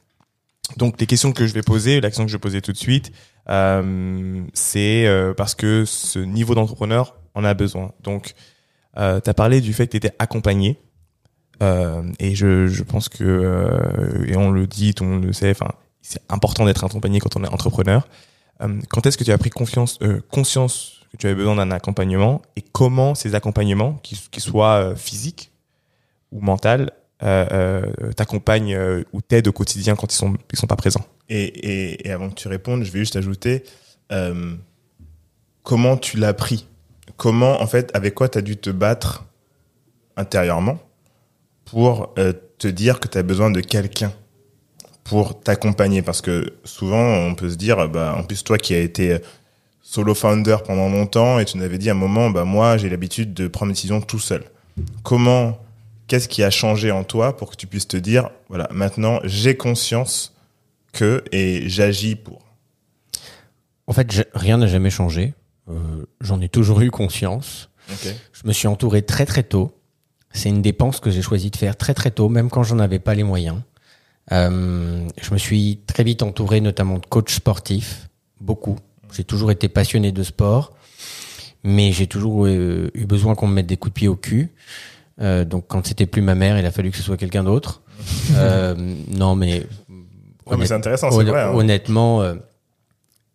Donc 0.78 1.00
les 1.00 1.08
questions 1.08 1.34
que 1.34 1.46
je 1.46 1.54
vais 1.54 1.62
poser, 1.62 2.02
l'action 2.02 2.24
que 2.24 2.32
je 2.32 2.36
vais 2.36 2.42
poser 2.42 2.62
tout 2.62 2.72
de 2.72 2.78
suite, 2.78 3.12
euh, 3.50 4.44
c'est 4.54 5.06
euh, 5.06 5.34
parce 5.34 5.56
que 5.56 5.86
ce 5.86 6.20
niveau 6.20 6.56
d'entrepreneur 6.56 7.16
en 7.36 7.44
a 7.44 7.54
besoin. 7.54 7.92
Donc 8.02 8.34
euh, 8.98 9.20
tu 9.20 9.30
as 9.30 9.34
parlé 9.34 9.62
du 9.62 9.74
fait 9.74 9.88
que 9.88 9.92
tu 9.92 9.98
étais 9.98 10.16
accompagné. 10.20 10.80
Euh, 11.62 12.04
et 12.20 12.36
je, 12.36 12.68
je 12.68 12.84
pense 12.84 13.10
que, 13.10 13.24
euh, 13.24 14.26
et 14.26 14.36
on 14.36 14.52
le 14.52 14.68
dit, 14.68 14.94
tout 14.94 15.04
le 15.04 15.12
monde 15.12 15.26
le 15.26 15.34
sait, 15.34 15.54
c'est 16.02 16.22
important 16.30 16.66
d'être 16.66 16.84
accompagné 16.84 17.20
quand 17.20 17.36
on 17.38 17.44
est 17.44 17.48
entrepreneur. 17.48 18.08
Euh, 18.62 18.80
quand 18.90 19.06
est-ce 19.06 19.18
que 19.18 19.24
tu 19.24 19.32
as 19.32 19.38
pris 19.38 19.50
confiance, 19.50 20.00
euh, 20.02 20.22
conscience 20.32 21.02
que 21.12 21.18
tu 21.18 21.28
avais 21.28 21.36
besoin 21.36 21.56
d'un 21.56 21.72
accompagnement 21.72 22.42
et 22.56 22.62
comment 22.62 23.16
ces 23.16 23.36
accompagnements, 23.36 23.94
qu'ils 24.04 24.42
soient 24.42 24.92
euh, 24.92 24.96
physiques 24.96 25.53
ou 26.34 26.42
mentaux, 26.42 26.90
euh, 27.24 27.46
euh, 27.52 28.12
t'accompagnent 28.12 28.76
euh, 28.76 29.04
ou 29.14 29.22
t'aident 29.22 29.48
au 29.48 29.54
quotidien 29.54 29.96
quand 29.96 30.12
ils 30.12 30.18
sont, 30.18 30.34
ils 30.52 30.60
sont 30.60 30.68
pas 30.68 30.76
présents 30.76 31.06
Et, 31.30 32.12
avant 32.12 32.30
que 32.30 32.36
tu 32.36 32.50
répondes, 32.50 32.84
je 32.84 32.92
vais 32.92 33.00
juste 33.00 33.16
ajouter 33.16 33.64
euh, 34.12 34.56
comment 35.62 35.96
tu 35.96 36.18
l'as 36.18 36.34
pris? 36.34 36.68
Comment, 37.16 37.62
en 37.62 37.68
fait, 37.68 37.92
avec 37.96 38.16
quoi 38.16 38.28
tu 38.28 38.40
as 38.40 38.42
dû 38.42 38.58
te 38.58 38.70
battre 38.72 39.26
intérieurement 40.18 40.80
pour 41.66 42.14
te 42.58 42.68
dire 42.68 43.00
que 43.00 43.08
tu 43.08 43.18
as 43.18 43.24
besoin 43.24 43.52
de 43.52 43.62
quelqu'un 43.62 44.12
pour 45.04 45.40
t'accompagner? 45.40 46.02
Parce 46.02 46.22
que 46.22 46.56
souvent, 46.66 46.98
on 46.98 47.36
peut 47.36 47.50
se 47.50 47.56
dire, 47.56 47.88
bah, 47.88 48.16
en 48.18 48.24
plus, 48.24 48.44
toi 48.44 48.58
qui 48.58 48.74
as 48.74 48.80
été 48.80 49.20
solo 49.82 50.16
founder 50.16 50.58
pendant 50.66 50.90
longtemps 50.90 51.40
et 51.40 51.46
tu 51.46 51.58
nous 51.58 51.64
avais 51.64 51.78
dit 51.78 51.90
à 51.90 51.94
un 51.94 51.96
moment, 51.96 52.32
bah, 52.32 52.44
moi, 52.44 52.78
j'ai 52.78 52.90
l'habitude 52.90 53.34
de 53.34 53.48
prendre 53.48 53.72
des 53.72 53.76
décisions 53.76 54.02
tout 54.02 54.20
seul. 54.20 54.44
Comment, 55.04 55.63
qu'est-ce 56.14 56.28
qui 56.30 56.44
a 56.44 56.52
changé 56.52 56.92
en 56.92 57.04
toi 57.04 57.36
pour 57.36 57.50
que 57.50 57.56
tu 57.56 57.66
puisses 57.66 57.88
te 57.88 57.98
dire, 57.98 58.30
voilà, 58.48 58.68
maintenant, 58.72 59.20
j'ai 59.24 59.58
conscience 59.58 60.36
que 60.92 61.24
et 61.32 61.68
j'agis 61.68 62.16
pour. 62.16 62.46
En 63.88 63.94
fait, 63.94 64.12
je- 64.12 64.22
rien 64.36 64.58
n'a 64.60 64.68
jamais 64.68 64.92
changé. 64.92 65.34
Euh, 65.72 66.06
J'en 66.22 66.40
ai 66.40 66.50
toujours 66.50 66.82
eu 66.82 66.92
conscience. 66.92 67.72
Je 68.32 68.48
me 68.48 68.54
suis 68.54 68.68
entouré 68.68 69.02
très 69.02 69.26
très 69.26 69.42
tôt. 69.42 69.76
C'est 70.32 70.50
une 70.50 70.62
dépense 70.62 71.00
que 71.00 71.10
j'ai 71.10 71.24
choisi 71.24 71.50
de 71.50 71.56
faire 71.56 71.76
très 71.78 71.96
très 71.96 72.12
tôt, 72.12 72.30
même 72.30 72.52
quand 72.52 72.62
j'en 72.62 72.78
avais 72.78 73.00
pas 73.00 73.16
les 73.16 73.24
moyens. 73.24 73.60
Euh, 74.32 75.08
je 75.20 75.34
me 75.34 75.40
suis 75.40 75.80
très 75.88 76.04
vite 76.04 76.22
entouré, 76.22 76.62
notamment 76.62 77.00
de 77.00 77.06
coachs 77.08 77.32
sportifs, 77.32 78.08
beaucoup. 78.40 78.78
J'ai 79.12 79.24
toujours 79.24 79.50
été 79.50 79.68
passionné 79.68 80.12
de 80.12 80.22
sport, 80.22 80.74
mais 81.64 81.92
j'ai 81.92 82.06
toujours 82.06 82.46
euh, 82.46 82.92
eu 82.94 83.06
besoin 83.08 83.34
qu'on 83.34 83.48
me 83.48 83.54
mette 83.56 83.66
des 83.68 83.78
coups 83.78 83.94
de 83.96 84.00
pied 84.00 84.08
au 84.08 84.16
cul. 84.16 84.52
Euh, 85.22 85.46
donc 85.46 85.66
quand 85.68 85.86
c'était 85.86 86.06
plus 86.08 86.22
ma 86.22 86.36
mère, 86.36 86.58
il 86.58 86.66
a 86.66 86.72
fallu 86.72 86.90
que 86.92 86.98
ce 86.98 87.04
soit 87.04 87.18
quelqu'un 87.18 87.44
d'autre. 87.44 87.82
Euh, 88.36 88.76
non, 89.16 89.36
mais 89.36 89.66
Non, 90.50 90.58
mais 90.58 90.66
c'est 90.66 90.74
intéressant, 90.74 91.10
c'est 91.12 91.24
vrai. 91.24 91.44
hein. 91.44 91.52
Honnêtement, 91.54 92.22
euh, 92.22 92.36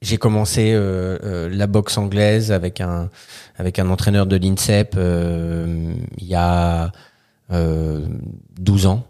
j'ai 0.03 0.19
commencé 0.19 0.73
euh, 0.73 1.19
euh, 1.25 1.49
la 1.51 1.67
boxe 1.67 1.97
anglaise 1.99 2.53
avec 2.53 2.81
un 2.81 3.09
avec 3.57 3.79
un 3.79 3.89
entraîneur 3.91 4.27
de 4.27 4.37
l'INSEP 4.37 4.95
euh, 4.97 5.93
il 6.19 6.27
y 6.27 6.35
a 6.35 6.93
euh, 7.51 8.07
12 8.61 8.87
ans, 8.87 9.07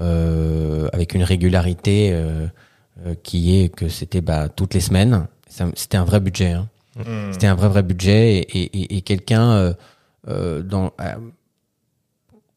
euh, 0.00 0.88
avec 0.92 1.14
une 1.14 1.24
régularité 1.24 2.16
qui 3.22 3.58
est 3.60 3.68
que 3.74 3.88
c'était 3.88 4.20
bah, 4.20 4.48
toutes 4.48 4.74
les 4.74 4.80
semaines. 4.80 5.26
C'était 5.74 5.96
un 5.96 6.04
vrai 6.04 6.20
budget. 6.20 6.52
Hein. 6.52 6.68
Hmm. 6.96 7.32
C'était 7.32 7.46
un 7.48 7.54
vrai 7.54 7.68
vrai 7.68 7.82
budget 7.82 8.36
et, 8.38 8.58
et, 8.58 8.80
et- 8.82 8.96
et 8.98 9.00
quelqu'un 9.02 9.74
dans 10.26 10.92
euh, 11.00 11.16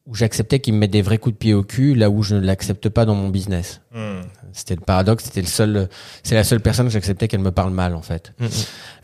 où 0.07 0.13
j'acceptais 0.13 0.59
qu'il 0.59 0.73
me 0.75 0.79
mette 0.79 0.91
des 0.91 1.01
vrais 1.01 1.17
coups 1.17 1.33
de 1.33 1.39
pied 1.39 1.53
au 1.53 1.63
cul 1.63 1.95
là 1.95 2.09
où 2.09 2.21
je 2.21 2.35
ne 2.35 2.41
l'accepte 2.41 2.89
pas 2.89 3.05
dans 3.05 3.15
mon 3.15 3.29
business. 3.29 3.81
Hmm. 3.93 4.21
C'était 4.53 4.75
le 4.75 4.81
paradoxe, 4.81 5.25
c'était 5.25 5.41
le 5.41 5.47
seul, 5.47 5.89
c'est 6.23 6.35
la 6.35 6.43
seule 6.43 6.61
personne 6.61 6.85
que 6.85 6.93
j'acceptais 6.93 7.27
qu'elle 7.27 7.41
me 7.41 7.51
parle 7.51 7.73
mal 7.73 7.95
en 7.95 8.01
fait. 8.01 8.33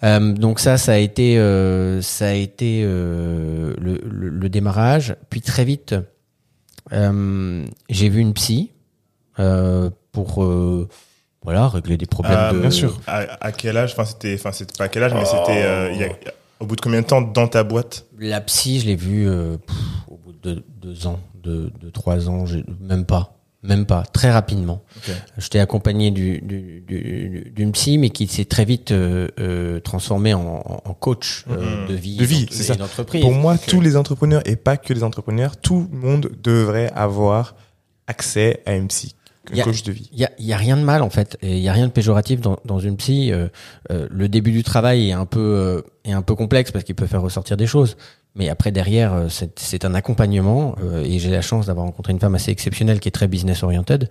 Euh, 0.04 0.32
donc 0.34 0.60
ça, 0.60 0.78
ça 0.78 0.94
a 0.94 0.98
été, 0.98 1.38
euh, 1.40 2.02
ça 2.02 2.28
a 2.28 2.34
été 2.34 2.84
euh, 2.86 3.74
le, 3.80 4.00
le, 4.06 4.30
le 4.30 4.50
démarrage. 4.50 5.16
Puis 5.30 5.42
très 5.42 5.66
vite, 5.66 5.96
j'ai 6.92 8.10
vu 8.10 8.20
une 8.20 8.34
psy 8.34 8.72
pour 9.36 10.46
voilà 11.44 11.68
régler 11.68 11.98
des 11.98 12.06
problèmes 12.06 12.54
de. 12.54 12.60
bien 12.60 12.70
sûr. 12.70 13.02
À, 13.08 13.26
à 13.42 13.52
quel 13.52 13.76
âge 13.76 13.94
Enfin, 13.94 14.06
c'était, 14.06 14.36
enfin, 14.36 14.52
c'était 14.52 14.78
pas 14.78 14.84
à 14.84 14.90
quel 14.90 15.04
âge, 15.04 15.14
mais 15.14 15.26
c'était 15.26 16.16
au 16.60 16.66
bout 16.68 16.76
de 16.76 16.82
combien 16.82 17.02
de 17.02 17.08
temps 17.08 17.22
dans 17.22 17.48
ta 17.48 17.64
boîte? 17.64 18.06
La 18.20 18.40
psy, 18.40 18.80
je 18.80 18.86
l'ai 18.86 18.96
vue 18.96 19.28
de 20.44 20.64
deux 20.82 21.08
ans, 21.08 21.20
de, 21.44 21.72
de 21.82 21.90
trois 21.90 22.30
ans, 22.30 22.46
même 22.80 23.06
pas, 23.06 23.38
même 23.64 23.86
pas, 23.86 24.04
très 24.04 24.32
rapidement. 24.32 24.82
Ok. 24.98 25.14
J'étais 25.38 25.60
accompagné 25.60 26.10
du- 26.12 26.42
du- 26.42 26.82
du- 26.82 27.52
d'une 27.56 27.72
psy, 27.74 27.98
mais 27.98 28.10
qui 28.10 28.28
s'est 28.28 28.46
très 28.46 28.66
vite 28.66 28.92
euh, 28.92 29.28
euh, 29.40 29.80
transformée 29.80 30.34
en, 30.34 30.64
en- 30.86 30.94
coach 30.94 31.46
euh, 31.50 31.84
Mhm. 31.84 31.88
de 31.90 31.94
vie, 31.94 32.18
De 32.18 32.26
vie, 32.26 32.46
c'est 32.52 32.64
ça. 32.64 32.76
Pour 33.22 33.32
moi, 33.34 33.58
tous 33.58 33.82
les 33.82 33.96
entrepreneurs 33.96 34.42
et 34.46 34.56
pas 34.56 34.78
que 34.78 34.94
les 34.94 35.04
entrepreneurs, 35.04 35.58
tout 35.58 35.88
le 35.92 35.98
monde 35.98 36.32
devrait 36.44 36.92
avoir 36.96 37.56
accès 38.08 38.62
à 38.66 38.76
une 38.76 38.88
psy, 38.88 39.16
Y. 39.54 39.64
Il 40.12 40.20
y 40.20 40.26
a, 40.26 40.32
il 40.38 40.46
y 40.46 40.54
a 40.54 40.58
rien 40.58 40.78
de 40.78 40.84
mal 40.84 41.02
en 41.02 41.10
fait, 41.10 41.38
il 41.42 41.58
y 41.60 41.68
a 41.70 41.74
rien 41.74 41.88
de 41.88 41.92
péjoratif 41.92 42.42
dans, 42.42 42.58
dans 42.66 42.80
une 42.80 42.96
psy. 42.98 43.32
euh, 43.32 43.48
le 43.90 44.28
début 44.30 44.52
du 44.52 44.64
travail 44.64 45.10
est 45.10 45.14
un 45.14 45.26
peu 45.26 45.84
est 46.04 46.12
un 46.14 46.22
peu 46.22 46.36
complexe 46.36 46.72
parce 46.72 46.84
qu'il 46.84 46.96
peut 46.96 47.08
faire 47.08 47.22
ressortir 47.22 47.58
des 47.58 47.68
choses, 47.68 47.96
mais 48.36 48.50
après 48.50 48.72
derrière 48.72 49.14
euh, 49.14 49.28
c'est 49.56 49.86
un 49.86 49.94
accompagnement 49.94 50.76
euh, 50.84 51.04
et 51.04 51.20
j'ai 51.20 51.30
la 51.30 51.42
chance 51.42 51.68
d'avoir 51.68 51.86
rencontré 51.86 52.14
une 52.14 52.20
femme 52.20 52.36
assez 52.36 52.52
exceptionnelle 52.52 53.00
qui 53.00 53.08
est 53.08 53.12
très 53.12 53.28
business 53.28 53.64
oriented 53.64 54.10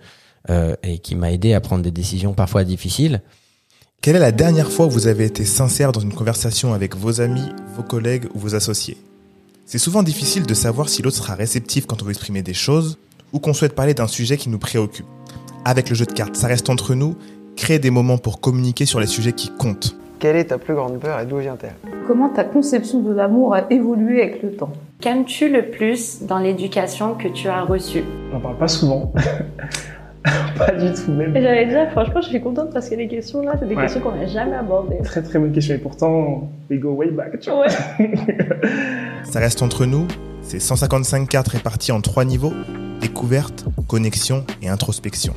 euh, 0.49 0.75
et 0.83 0.99
qui 0.99 1.15
m'a 1.15 1.31
aidé 1.31 1.53
à 1.53 1.61
prendre 1.61 1.83
des 1.83 1.91
décisions 1.91 2.33
parfois 2.33 2.63
difficiles. 2.63 3.21
Quelle 4.01 4.15
est 4.15 4.19
la 4.19 4.31
dernière 4.31 4.71
fois 4.71 4.87
où 4.87 4.89
vous 4.89 5.07
avez 5.07 5.25
été 5.25 5.45
sincère 5.45 5.91
dans 5.91 5.99
une 5.99 6.13
conversation 6.13 6.73
avec 6.73 6.95
vos 6.95 7.21
amis, 7.21 7.47
vos 7.75 7.83
collègues 7.83 8.25
ou 8.33 8.39
vos 8.39 8.55
associés? 8.55 8.97
C'est 9.67 9.77
souvent 9.77 10.01
difficile 10.01 10.47
de 10.47 10.53
savoir 10.55 10.89
si 10.89 11.03
l'autre 11.03 11.17
sera 11.17 11.35
réceptif 11.35 11.85
quand 11.85 12.01
on 12.01 12.05
veut 12.05 12.11
exprimer 12.11 12.41
des 12.41 12.55
choses 12.55 12.97
ou 13.31 13.39
qu'on 13.39 13.53
souhaite 13.53 13.75
parler 13.75 13.93
d'un 13.93 14.07
sujet 14.07 14.37
qui 14.37 14.49
nous 14.49 14.57
préoccupe. 14.57 15.05
Avec 15.63 15.89
le 15.89 15.95
jeu 15.95 16.05
de 16.05 16.13
cartes, 16.13 16.35
ça 16.35 16.47
reste 16.47 16.69
entre 16.71 16.95
nous, 16.95 17.15
créer 17.55 17.77
des 17.77 17.91
moments 17.91 18.17
pour 18.17 18.41
communiquer 18.41 18.87
sur 18.87 18.99
les 18.99 19.05
sujets 19.07 19.33
qui 19.33 19.49
comptent. 19.49 19.95
Quelle 20.21 20.35
est 20.35 20.45
ta 20.45 20.59
plus 20.59 20.75
grande 20.75 20.99
peur 20.99 21.19
et 21.19 21.25
d'où 21.25 21.37
vient-elle? 21.37 21.73
Comment 22.05 22.29
ta 22.29 22.43
conception 22.43 22.99
de 23.01 23.11
l'amour 23.11 23.55
a 23.55 23.63
évolué 23.71 24.21
avec 24.21 24.43
le 24.43 24.51
temps? 24.51 24.69
Qu'aimes-tu 24.99 25.49
le 25.49 25.71
plus 25.71 26.21
dans 26.21 26.37
l'éducation 26.37 27.15
que 27.15 27.27
tu 27.27 27.47
as 27.47 27.63
reçue? 27.63 28.03
On 28.29 28.35
n'en 28.35 28.39
parle 28.39 28.57
pas 28.57 28.67
souvent. 28.67 29.11
pas 30.59 30.71
du 30.73 30.93
tout 30.93 31.11
même. 31.11 31.33
J'allais 31.33 31.65
dire, 31.65 31.89
franchement, 31.89 32.21
je 32.21 32.27
suis 32.27 32.39
contente 32.39 32.69
parce 32.71 32.87
que 32.87 32.93
les 32.93 33.07
questions 33.07 33.41
là, 33.41 33.53
c'est 33.59 33.67
des 33.67 33.73
Ouais. 33.73 33.81
questions 33.81 33.99
qu'on 34.01 34.11
n'a 34.11 34.27
jamais 34.27 34.55
abordées. 34.57 34.99
Très 35.03 35.23
très 35.23 35.39
bonne 35.39 35.51
question 35.53 35.73
et 35.73 35.79
pourtant, 35.79 36.51
we 36.69 36.79
go 36.79 36.91
way 36.91 37.09
back. 37.09 37.39
Tu 37.39 37.49
vois. 37.49 37.65
Ouais. 37.65 38.11
Ça 39.23 39.39
reste 39.39 39.63
entre 39.63 39.87
nous, 39.87 40.05
c'est 40.43 40.59
155 40.59 41.27
cartes 41.27 41.47
réparties 41.47 41.91
en 41.93 41.99
trois 42.01 42.25
niveaux, 42.25 42.53
découverte, 42.99 43.65
connexion 43.87 44.43
et 44.61 44.69
introspection. 44.69 45.33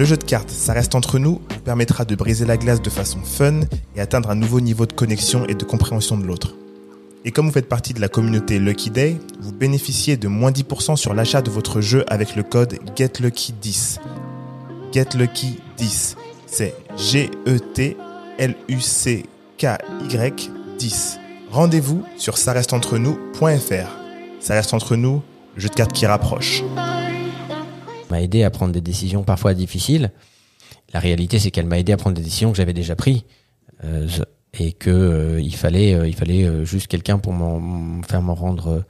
Le 0.00 0.06
jeu 0.06 0.16
de 0.16 0.24
cartes, 0.24 0.48
ça 0.48 0.72
reste 0.72 0.94
entre 0.94 1.18
nous, 1.18 1.42
vous 1.50 1.60
permettra 1.62 2.06
de 2.06 2.14
briser 2.14 2.46
la 2.46 2.56
glace 2.56 2.80
de 2.80 2.88
façon 2.88 3.18
fun 3.22 3.60
et 3.94 4.00
atteindre 4.00 4.30
un 4.30 4.34
nouveau 4.34 4.62
niveau 4.62 4.86
de 4.86 4.94
connexion 4.94 5.44
et 5.46 5.54
de 5.54 5.62
compréhension 5.62 6.16
de 6.16 6.24
l'autre. 6.24 6.54
Et 7.26 7.32
comme 7.32 7.48
vous 7.48 7.52
faites 7.52 7.68
partie 7.68 7.92
de 7.92 8.00
la 8.00 8.08
communauté 8.08 8.58
Lucky 8.58 8.88
Day, 8.88 9.18
vous 9.40 9.52
bénéficiez 9.52 10.16
de 10.16 10.26
moins 10.26 10.52
10% 10.52 10.96
sur 10.96 11.12
l'achat 11.12 11.42
de 11.42 11.50
votre 11.50 11.82
jeu 11.82 12.06
avec 12.08 12.34
le 12.34 12.42
code 12.42 12.78
GetLucky10. 12.96 13.98
GetLucky10, 14.94 16.16
c'est 16.46 16.74
G-E-T-L-U-C-K-Y 16.96 18.00
10. 20.78 21.18
rendez-vous 21.50 22.02
sur 22.16 22.36
nous.fr. 22.38 23.98
Ça 24.40 24.54
reste 24.54 24.72
entre 24.72 24.96
nous, 24.96 25.20
jeu 25.58 25.68
de 25.68 25.74
cartes 25.74 25.92
qui 25.92 26.06
rapproche. 26.06 26.62
M'a 28.10 28.20
aidé 28.22 28.44
à 28.44 28.50
prendre 28.50 28.72
des 28.72 28.80
décisions 28.80 29.22
parfois 29.22 29.54
difficiles. 29.54 30.10
La 30.92 31.00
réalité, 31.00 31.38
c'est 31.38 31.50
qu'elle 31.50 31.66
m'a 31.66 31.78
aidé 31.78 31.92
à 31.92 31.96
prendre 31.96 32.16
des 32.16 32.22
décisions 32.22 32.50
que 32.50 32.56
j'avais 32.56 32.72
déjà 32.72 32.96
prises 32.96 33.22
euh, 33.84 34.08
et 34.58 34.72
que 34.72 34.90
euh, 34.90 35.40
il 35.40 35.54
fallait, 35.54 35.94
euh, 35.94 36.08
il 36.08 36.14
fallait 36.14 36.66
juste 36.66 36.88
quelqu'un 36.88 37.18
pour 37.18 37.32
m'en 37.32 38.02
faire 38.02 38.22
m'en 38.22 38.34
rendre, 38.34 38.84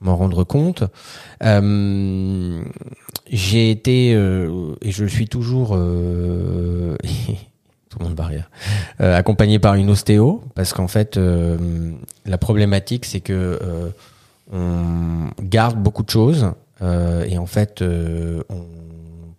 m'en 0.00 0.16
rendre 0.16 0.44
compte. 0.44 0.84
J'ai 3.28 3.70
été 3.70 4.10
et 4.10 4.90
je 4.92 5.04
suis 5.06 5.28
toujours 5.28 5.68
tout 5.70 5.76
le 7.98 8.04
monde 8.04 8.20
accompagné 8.98 9.58
par 9.58 9.74
une 9.74 9.90
ostéo 9.90 10.42
parce 10.54 10.72
qu'en 10.72 10.88
fait, 10.88 11.18
la 12.26 12.38
problématique, 12.38 13.04
c'est 13.06 13.20
que 13.20 13.58
on 14.52 15.28
garde 15.40 15.82
beaucoup 15.82 16.04
de 16.04 16.10
choses 16.10 16.52
et 16.82 17.38
en 17.38 17.46
fait, 17.46 17.82
euh, 17.82 18.42
on 18.48 18.64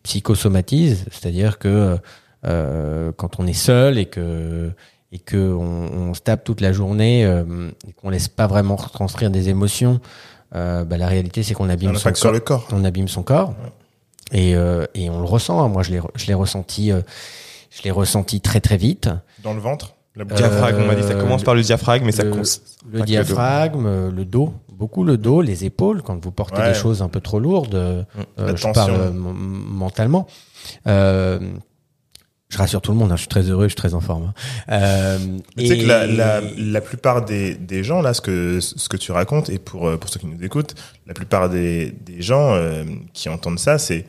psychosomatise, 0.03 1.05
c'est-à-dire 1.11 1.59
que 1.59 1.97
euh, 2.45 3.11
quand 3.17 3.39
on 3.39 3.47
est 3.47 3.53
seul 3.53 3.97
et 3.97 4.05
que 4.05 4.71
et 5.11 5.19
que 5.19 5.53
on, 5.53 6.09
on 6.09 6.13
se 6.13 6.21
tape 6.21 6.43
toute 6.43 6.61
la 6.61 6.71
journée 6.73 7.25
euh, 7.25 7.69
et 7.87 7.93
qu'on 7.93 8.09
laisse 8.09 8.27
pas 8.27 8.47
vraiment 8.47 8.75
retranscrire 8.75 9.29
des 9.31 9.49
émotions, 9.49 9.99
euh, 10.55 10.83
bah, 10.85 10.97
la 10.97 11.07
réalité 11.07 11.43
c'est 11.43 11.53
qu'on 11.53 11.69
abîme 11.69 11.95
son 11.95 12.11
corps 12.11 12.31
le 12.31 12.39
corps. 12.39 12.67
on 12.71 12.83
abîme 12.85 13.07
son 13.07 13.23
corps 13.23 13.53
et, 14.31 14.55
euh, 14.55 14.85
et 14.95 15.09
on 15.09 15.19
le 15.19 15.25
ressent. 15.25 15.61
hein. 15.63 15.67
Moi, 15.69 15.83
je 15.83 15.91
l'ai, 15.91 16.01
je 16.15 16.27
l'ai 16.27 16.33
ressenti, 16.33 16.91
euh, 16.91 17.01
je 17.71 17.83
l'ai 17.83 17.91
ressenti 17.91 18.41
très 18.41 18.59
très 18.61 18.77
vite. 18.77 19.09
Dans 19.43 19.53
le 19.53 19.59
ventre? 19.61 19.93
Le 20.17 20.25
Diaphragme, 20.25 20.81
on 20.81 20.85
m'a 20.87 20.95
dit, 20.95 21.03
ça 21.03 21.13
Euh, 21.13 21.21
commence 21.21 21.43
par 21.43 21.53
le 21.55 21.61
diaphragme, 21.61 22.05
mais 22.05 22.11
ça 22.11 22.23
le, 22.23 22.31
le 22.91 23.01
diaphragme, 23.03 23.85
euh, 23.85 24.11
le 24.11 24.25
dos, 24.25 24.53
beaucoup 24.71 25.03
le 25.03 25.17
dos, 25.17 25.41
les 25.41 25.63
épaules 25.65 26.01
quand 26.01 26.23
vous 26.23 26.31
portez 26.31 26.59
Ouais. 26.61 26.67
des 26.69 26.73
choses 26.73 27.01
un 27.01 27.09
peu 27.09 27.19
trop 27.21 27.39
lourdes. 27.39 27.75
euh, 27.75 28.03
La 28.37 28.43
euh, 28.45 28.55
je 28.55 28.67
parle 28.73 29.11
mentalement. 29.13 30.27
Euh, 30.87 31.39
je 32.49 32.57
rassure 32.57 32.81
tout 32.81 32.91
le 32.91 32.97
monde. 32.97 33.11
hein, 33.11 33.15
je 33.15 33.21
suis 33.21 33.27
très 33.29 33.43
heureux, 33.43 33.65
je 33.65 33.69
suis 33.69 33.75
très 33.75 33.93
en 33.93 33.99
forme. 33.99 34.23
hein. 34.23 34.33
Euh, 34.69 35.19
Tu 35.57 35.67
sais 35.67 35.77
que 35.77 35.85
la, 35.85 36.07
la, 36.07 36.41
la 36.57 36.81
plupart 36.81 37.25
des, 37.25 37.55
des 37.55 37.83
gens, 37.83 38.01
là, 38.01 38.13
ce 38.13 38.21
que, 38.21 38.59
ce 38.61 38.87
que 38.89 38.97
tu 38.97 39.11
racontes, 39.11 39.49
et 39.49 39.59
pour, 39.59 39.97
pour 39.99 40.09
ceux 40.09 40.19
qui 40.19 40.27
nous 40.27 40.41
écoutent, 40.43 40.73
la 41.05 41.13
plupart 41.13 41.49
des, 41.49 41.91
des 41.91 42.21
gens 42.21 42.53
euh, 42.55 42.85
qui 43.13 43.29
entendent 43.29 43.59
ça, 43.59 43.77
c'est. 43.77 44.05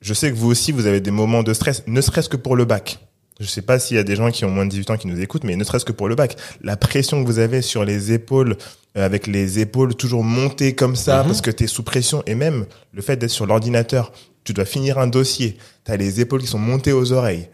Je 0.00 0.14
sais 0.14 0.30
que 0.30 0.36
vous 0.36 0.48
aussi, 0.50 0.72
vous 0.72 0.86
avez 0.86 1.00
des 1.00 1.10
moments 1.10 1.42
de 1.42 1.52
stress, 1.54 1.82
ne 1.86 2.00
serait-ce 2.00 2.28
que 2.28 2.36
pour 2.36 2.54
le 2.56 2.64
bac. 2.64 2.98
Je 3.40 3.46
sais 3.46 3.62
pas 3.62 3.78
s'il 3.78 3.96
y 3.96 4.00
a 4.00 4.04
des 4.04 4.16
gens 4.16 4.30
qui 4.30 4.44
ont 4.44 4.50
moins 4.50 4.64
de 4.66 4.70
18 4.70 4.90
ans 4.90 4.96
qui 4.96 5.06
nous 5.06 5.20
écoutent, 5.20 5.44
mais 5.44 5.54
ne 5.56 5.62
serait-ce 5.64 5.84
que 5.84 5.92
pour 5.92 6.08
le 6.08 6.14
bac. 6.16 6.36
La 6.62 6.76
pression 6.76 7.22
que 7.22 7.26
vous 7.26 7.38
avez 7.38 7.62
sur 7.62 7.84
les 7.84 8.12
épaules, 8.12 8.56
euh, 8.96 9.04
avec 9.06 9.26
les 9.28 9.60
épaules 9.60 9.94
toujours 9.94 10.24
montées 10.24 10.74
comme 10.74 10.96
ça, 10.96 11.20
Mhm. 11.22 11.26
parce 11.28 11.40
que 11.40 11.50
tu 11.52 11.64
es 11.64 11.66
sous 11.68 11.82
pression, 11.84 12.22
et 12.26 12.34
même 12.34 12.66
le 12.92 13.00
fait 13.02 13.16
d'être 13.16 13.30
sur 13.30 13.46
l'ordinateur, 13.46 14.12
tu 14.44 14.52
dois 14.54 14.64
finir 14.64 14.98
un 14.98 15.06
dossier, 15.06 15.56
tu 15.84 15.92
as 15.92 15.96
les 15.96 16.20
épaules 16.20 16.40
qui 16.40 16.46
sont 16.48 16.58
montées 16.58 16.92
aux 16.92 17.12
oreilles. 17.12 17.48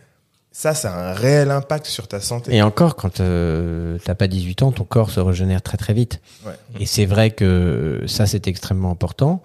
Ça, 0.52 0.72
ça 0.72 0.94
a 0.94 1.10
un 1.10 1.12
réel 1.14 1.50
impact 1.50 1.84
sur 1.86 2.06
ta 2.06 2.20
santé. 2.20 2.54
Et 2.54 2.62
encore, 2.62 2.94
quand 2.94 3.18
euh, 3.20 3.98
t'as 4.04 4.14
pas 4.14 4.28
18 4.28 4.62
ans, 4.62 4.70
ton 4.70 4.84
corps 4.84 5.10
se 5.10 5.18
régénère 5.18 5.60
très 5.62 5.76
très 5.76 5.92
vite. 5.92 6.20
Ouais. 6.46 6.52
Et 6.78 6.86
c'est 6.86 7.06
vrai 7.06 7.32
que 7.32 8.04
ça, 8.06 8.26
c'est 8.26 8.46
extrêmement 8.46 8.92
important. 8.92 9.42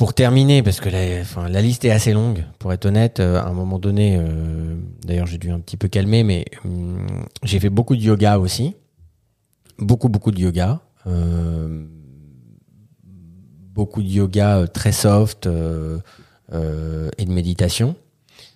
Pour 0.00 0.14
terminer, 0.14 0.62
parce 0.62 0.80
que 0.80 0.88
la, 0.88 1.20
enfin, 1.20 1.46
la 1.50 1.60
liste 1.60 1.84
est 1.84 1.90
assez 1.90 2.14
longue, 2.14 2.46
pour 2.58 2.72
être 2.72 2.86
honnête, 2.86 3.20
euh, 3.20 3.38
à 3.38 3.48
un 3.48 3.52
moment 3.52 3.78
donné, 3.78 4.16
euh, 4.16 4.74
d'ailleurs 5.04 5.26
j'ai 5.26 5.36
dû 5.36 5.50
un 5.50 5.60
petit 5.60 5.76
peu 5.76 5.88
calmer, 5.88 6.24
mais 6.24 6.46
hum, 6.64 7.06
j'ai 7.42 7.60
fait 7.60 7.68
beaucoup 7.68 7.94
de 7.94 8.00
yoga 8.00 8.38
aussi. 8.38 8.74
Beaucoup, 9.78 10.08
beaucoup 10.08 10.30
de 10.30 10.40
yoga. 10.40 10.80
Euh, 11.06 11.84
beaucoup 13.74 14.02
de 14.02 14.08
yoga 14.08 14.66
très 14.72 14.92
soft 14.92 15.44
et 15.46 15.50
de 17.26 17.30
méditation. 17.30 17.94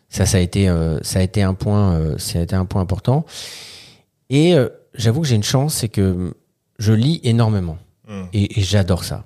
Ça, 0.08 0.24
ça 0.24 0.38
a 0.38 0.40
été, 0.40 0.74
ça 1.02 1.18
a 1.18 1.22
été 1.22 1.42
un 1.42 1.52
point, 1.52 2.16
ça 2.16 2.38
a 2.38 2.42
été 2.42 2.56
un 2.56 2.64
point 2.64 2.80
important. 2.80 3.26
Et 4.30 4.54
j'avoue 4.94 5.20
que 5.20 5.26
j'ai 5.26 5.36
une 5.36 5.42
chance, 5.42 5.74
c'est 5.74 5.90
que 5.90 6.32
je 6.78 6.94
lis 6.94 7.20
énormément 7.22 7.76
Mm. 8.08 8.24
et, 8.32 8.60
et 8.60 8.62
j'adore 8.62 9.04
ça. 9.04 9.24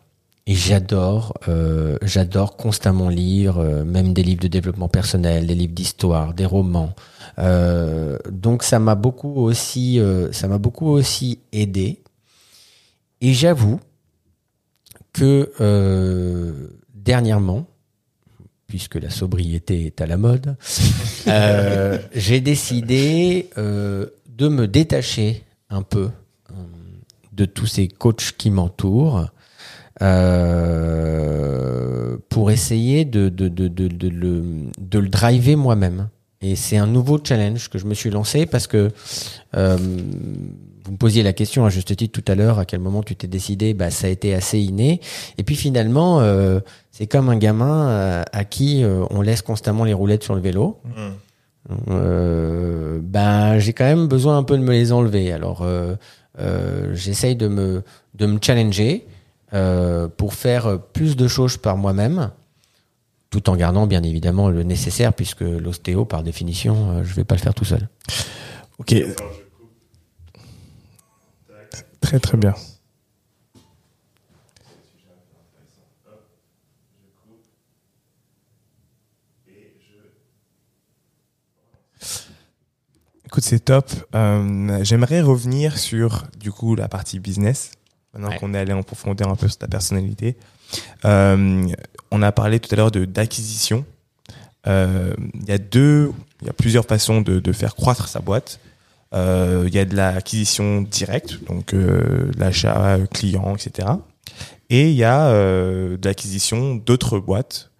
Et 0.50 0.54
j'adore, 0.54 1.34
euh, 1.46 1.98
j'adore 2.00 2.56
constamment 2.56 3.10
lire, 3.10 3.58
euh, 3.58 3.84
même 3.84 4.14
des 4.14 4.22
livres 4.22 4.40
de 4.40 4.48
développement 4.48 4.88
personnel, 4.88 5.46
des 5.46 5.54
livres 5.54 5.74
d'histoire, 5.74 6.32
des 6.32 6.46
romans. 6.46 6.94
Euh, 7.38 8.16
donc 8.30 8.62
ça 8.62 8.78
m'a 8.78 8.94
beaucoup 8.94 9.42
aussi, 9.42 10.00
ça 10.32 10.48
m'a 10.48 10.56
beaucoup 10.56 10.88
aussi 10.88 11.40
aidé. 11.52 12.00
Et 13.20 13.34
j'avoue 13.34 13.78
que 15.12 15.52
dernièrement, 16.94 17.66
puisque 18.68 18.94
la 18.94 19.10
sobriété 19.10 19.84
est 19.84 20.00
à 20.00 20.06
la 20.06 20.16
mode, 20.16 20.56
j'ai 22.14 22.40
décidé 22.40 23.50
de 23.54 24.48
me 24.48 24.66
détacher 24.66 25.44
un 25.68 25.82
peu 25.82 26.08
de 27.34 27.44
tous 27.44 27.66
ces 27.66 27.86
coachs 27.86 28.32
qui 28.38 28.50
m'entourent 28.50 29.28
euh, 30.02 31.38
pour 32.28 32.50
essayer 32.50 33.04
de, 33.04 33.28
de, 33.28 33.48
de, 33.48 33.68
de, 33.68 33.88
de 33.88 34.08
le, 34.08 34.44
de 34.78 34.98
le 34.98 35.08
driver 35.08 35.56
moi-même. 35.56 36.08
Et 36.40 36.54
c'est 36.54 36.76
un 36.76 36.86
nouveau 36.86 37.18
challenge 37.22 37.68
que 37.68 37.78
je 37.78 37.86
me 37.86 37.94
suis 37.94 38.10
lancé 38.10 38.46
parce 38.46 38.68
que 38.68 38.90
euh, 39.56 39.76
vous 40.84 40.92
me 40.92 40.96
posiez 40.96 41.22
la 41.22 41.32
question 41.32 41.64
à 41.64 41.68
juste 41.68 41.94
titre 41.96 42.20
tout 42.20 42.32
à 42.32 42.36
l'heure, 42.36 42.60
à 42.60 42.64
quel 42.64 42.78
moment 42.80 43.02
tu 43.02 43.16
t'es 43.16 43.26
décidé, 43.26 43.74
bah, 43.74 43.90
ça 43.90 44.06
a 44.06 44.10
été 44.10 44.34
assez 44.34 44.60
inné. 44.60 45.00
Et 45.36 45.42
puis 45.42 45.56
finalement, 45.56 46.20
euh, 46.20 46.60
c'est 46.92 47.08
comme 47.08 47.28
un 47.28 47.36
gamin 47.36 47.88
euh, 47.88 48.22
à 48.32 48.44
qui 48.44 48.84
euh, 48.84 49.04
on 49.10 49.20
laisse 49.20 49.42
constamment 49.42 49.84
les 49.84 49.92
roulettes 49.92 50.22
sur 50.22 50.34
le 50.34 50.40
vélo. 50.40 50.78
Mm. 50.84 51.70
Euh, 51.90 52.98
ben 53.02 53.58
j'ai 53.58 53.74
quand 53.74 53.84
même 53.84 54.06
besoin 54.06 54.38
un 54.38 54.42
peu 54.42 54.56
de 54.56 54.62
me 54.62 54.70
les 54.70 54.90
enlever. 54.92 55.32
Alors 55.32 55.66
j'essaye 56.92 57.36
de 57.36 57.48
me 57.48 57.82
de 58.14 58.26
me 58.26 58.38
challenger 58.40 59.06
euh, 59.52 60.08
pour 60.08 60.34
faire 60.34 60.80
plus 60.92 61.16
de 61.16 61.26
choses 61.28 61.56
par 61.56 61.76
moi-même, 61.76 62.30
tout 63.30 63.48
en 63.50 63.56
gardant 63.56 63.86
bien 63.86 64.02
évidemment 64.02 64.48
le 64.48 64.62
nécessaire 64.62 65.12
puisque 65.12 65.40
l'ostéo 65.40 66.04
par 66.04 66.22
définition 66.22 66.90
euh, 66.90 67.04
je 67.04 67.14
vais 67.14 67.24
pas 67.24 67.34
le 67.34 67.40
faire 67.40 67.54
tout 67.54 67.64
seul. 67.64 67.88
Ok. 68.78 68.94
Très 72.00 72.20
très 72.20 72.38
bien. 72.38 72.54
Écoute, 83.26 83.44
c'est 83.44 83.60
top. 83.60 83.90
Euh, 84.14 84.82
J'aimerais 84.84 85.20
revenir 85.20 85.76
sur 85.76 86.24
du 86.38 86.50
coup 86.50 86.74
la 86.74 86.88
partie 86.88 87.18
business. 87.18 87.72
Maintenant 88.14 88.30
Ouais. 88.30 88.38
qu'on 88.38 88.54
est 88.54 88.58
allé 88.58 88.72
en 88.72 88.82
profondeur 88.82 89.28
un 89.28 89.36
peu 89.36 89.48
sur 89.48 89.58
ta 89.58 89.68
personnalité, 89.68 90.36
Euh, 91.06 91.66
on 92.10 92.20
a 92.20 92.30
parlé 92.30 92.60
tout 92.60 92.68
à 92.74 92.76
l'heure 92.76 92.90
de 92.90 93.04
d'acquisition. 93.06 93.86
Euh, 94.66 95.14
Il 95.34 95.48
y 95.48 95.52
a 95.52 95.56
deux, 95.58 96.12
il 96.42 96.46
y 96.46 96.50
a 96.50 96.52
plusieurs 96.52 96.84
façons 96.84 97.22
de, 97.22 97.40
de 97.40 97.52
faire 97.52 97.74
croître 97.74 98.06
sa 98.08 98.20
boîte. 98.20 98.60
Euh, 99.14 99.64
Il 99.66 99.74
y 99.74 99.78
a 99.78 99.86
de 99.86 99.96
l'acquisition 99.96 100.82
directe, 100.82 101.42
donc 101.46 101.74
l'achat 102.36 102.98
client, 103.14 103.54
etc. 103.56 103.88
Et 104.68 104.90
il 104.90 104.96
y 104.96 105.04
a 105.04 105.30
de 105.32 105.98
l'acquisition 106.04 106.74
d'autres 106.74 107.18
boîtes 107.18 107.70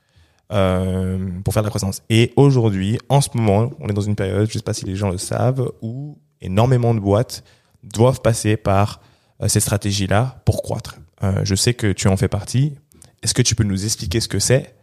pour 0.49 1.53
faire 1.53 1.63
de 1.63 1.67
la 1.67 1.71
croissance. 1.71 2.01
Et 2.09 2.33
aujourd'hui, 2.37 2.99
en 3.11 3.21
ce 3.21 3.29
moment, 3.35 3.71
on 3.81 3.89
est 3.89 3.93
dans 3.93 4.01
une 4.01 4.17
période, 4.17 4.47
je 4.49 4.55
ne 4.55 4.59
sais 4.61 4.63
pas 4.65 4.73
si 4.73 4.87
les 4.87 4.97
gens 4.97 5.11
le 5.11 5.19
savent, 5.19 5.71
où 5.83 6.17
énormément 6.41 6.95
de 6.95 7.01
boîtes 7.01 7.45
doivent 7.83 8.23
passer 8.23 8.57
par 8.57 9.03
euh, 9.43 9.49
cette 9.49 9.63
stratégie-là 9.63 10.41
pour 10.45 10.63
croître. 10.63 10.97
Euh, 11.23 11.41
je 11.45 11.55
sais 11.55 11.75
que 11.75 11.93
tu 11.93 12.09
en 12.09 12.17
fais 12.17 12.29
partie. 12.29 12.75
Est-ce 13.23 13.35
que 13.35 13.43
tu 13.43 13.55
peux 13.55 13.65
nous 13.65 13.85
expliquer 13.85 14.21
ce 14.21 14.29
que 14.29 14.39
c'est 14.39 14.75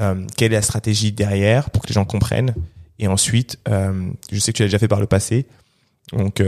euh, 0.00 0.26
Quelle 0.36 0.52
est 0.52 0.56
la 0.56 0.62
stratégie 0.62 1.12
derrière 1.12 1.70
pour 1.70 1.82
que 1.82 1.88
les 1.88 1.94
gens 1.94 2.04
comprennent 2.04 2.54
Et 2.98 3.06
ensuite, 3.08 3.58
je 3.66 4.38
sais 4.38 4.52
que 4.52 4.56
tu 4.56 4.62
l'as 4.62 4.68
déjà 4.68 4.78
fait 4.78 4.88
par 4.88 5.00
le 5.00 5.06
passé. 5.06 5.46
Donc, 6.12 6.42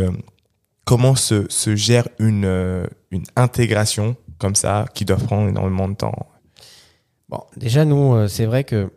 comment 0.84 1.14
se, 1.14 1.46
se 1.48 1.76
gère 1.76 2.08
une, 2.18 2.88
une 3.10 3.24
intégration 3.36 4.16
comme 4.38 4.54
ça 4.54 4.86
qui 4.94 5.04
doit 5.04 5.16
prendre 5.16 5.48
énormément 5.48 5.88
de 5.88 5.94
temps? 5.94 6.28
Bon, 7.28 7.42
déjà 7.56 7.84
nous 7.84 8.26
c'est 8.28 8.46
vrai 8.46 8.64
que 8.64 8.90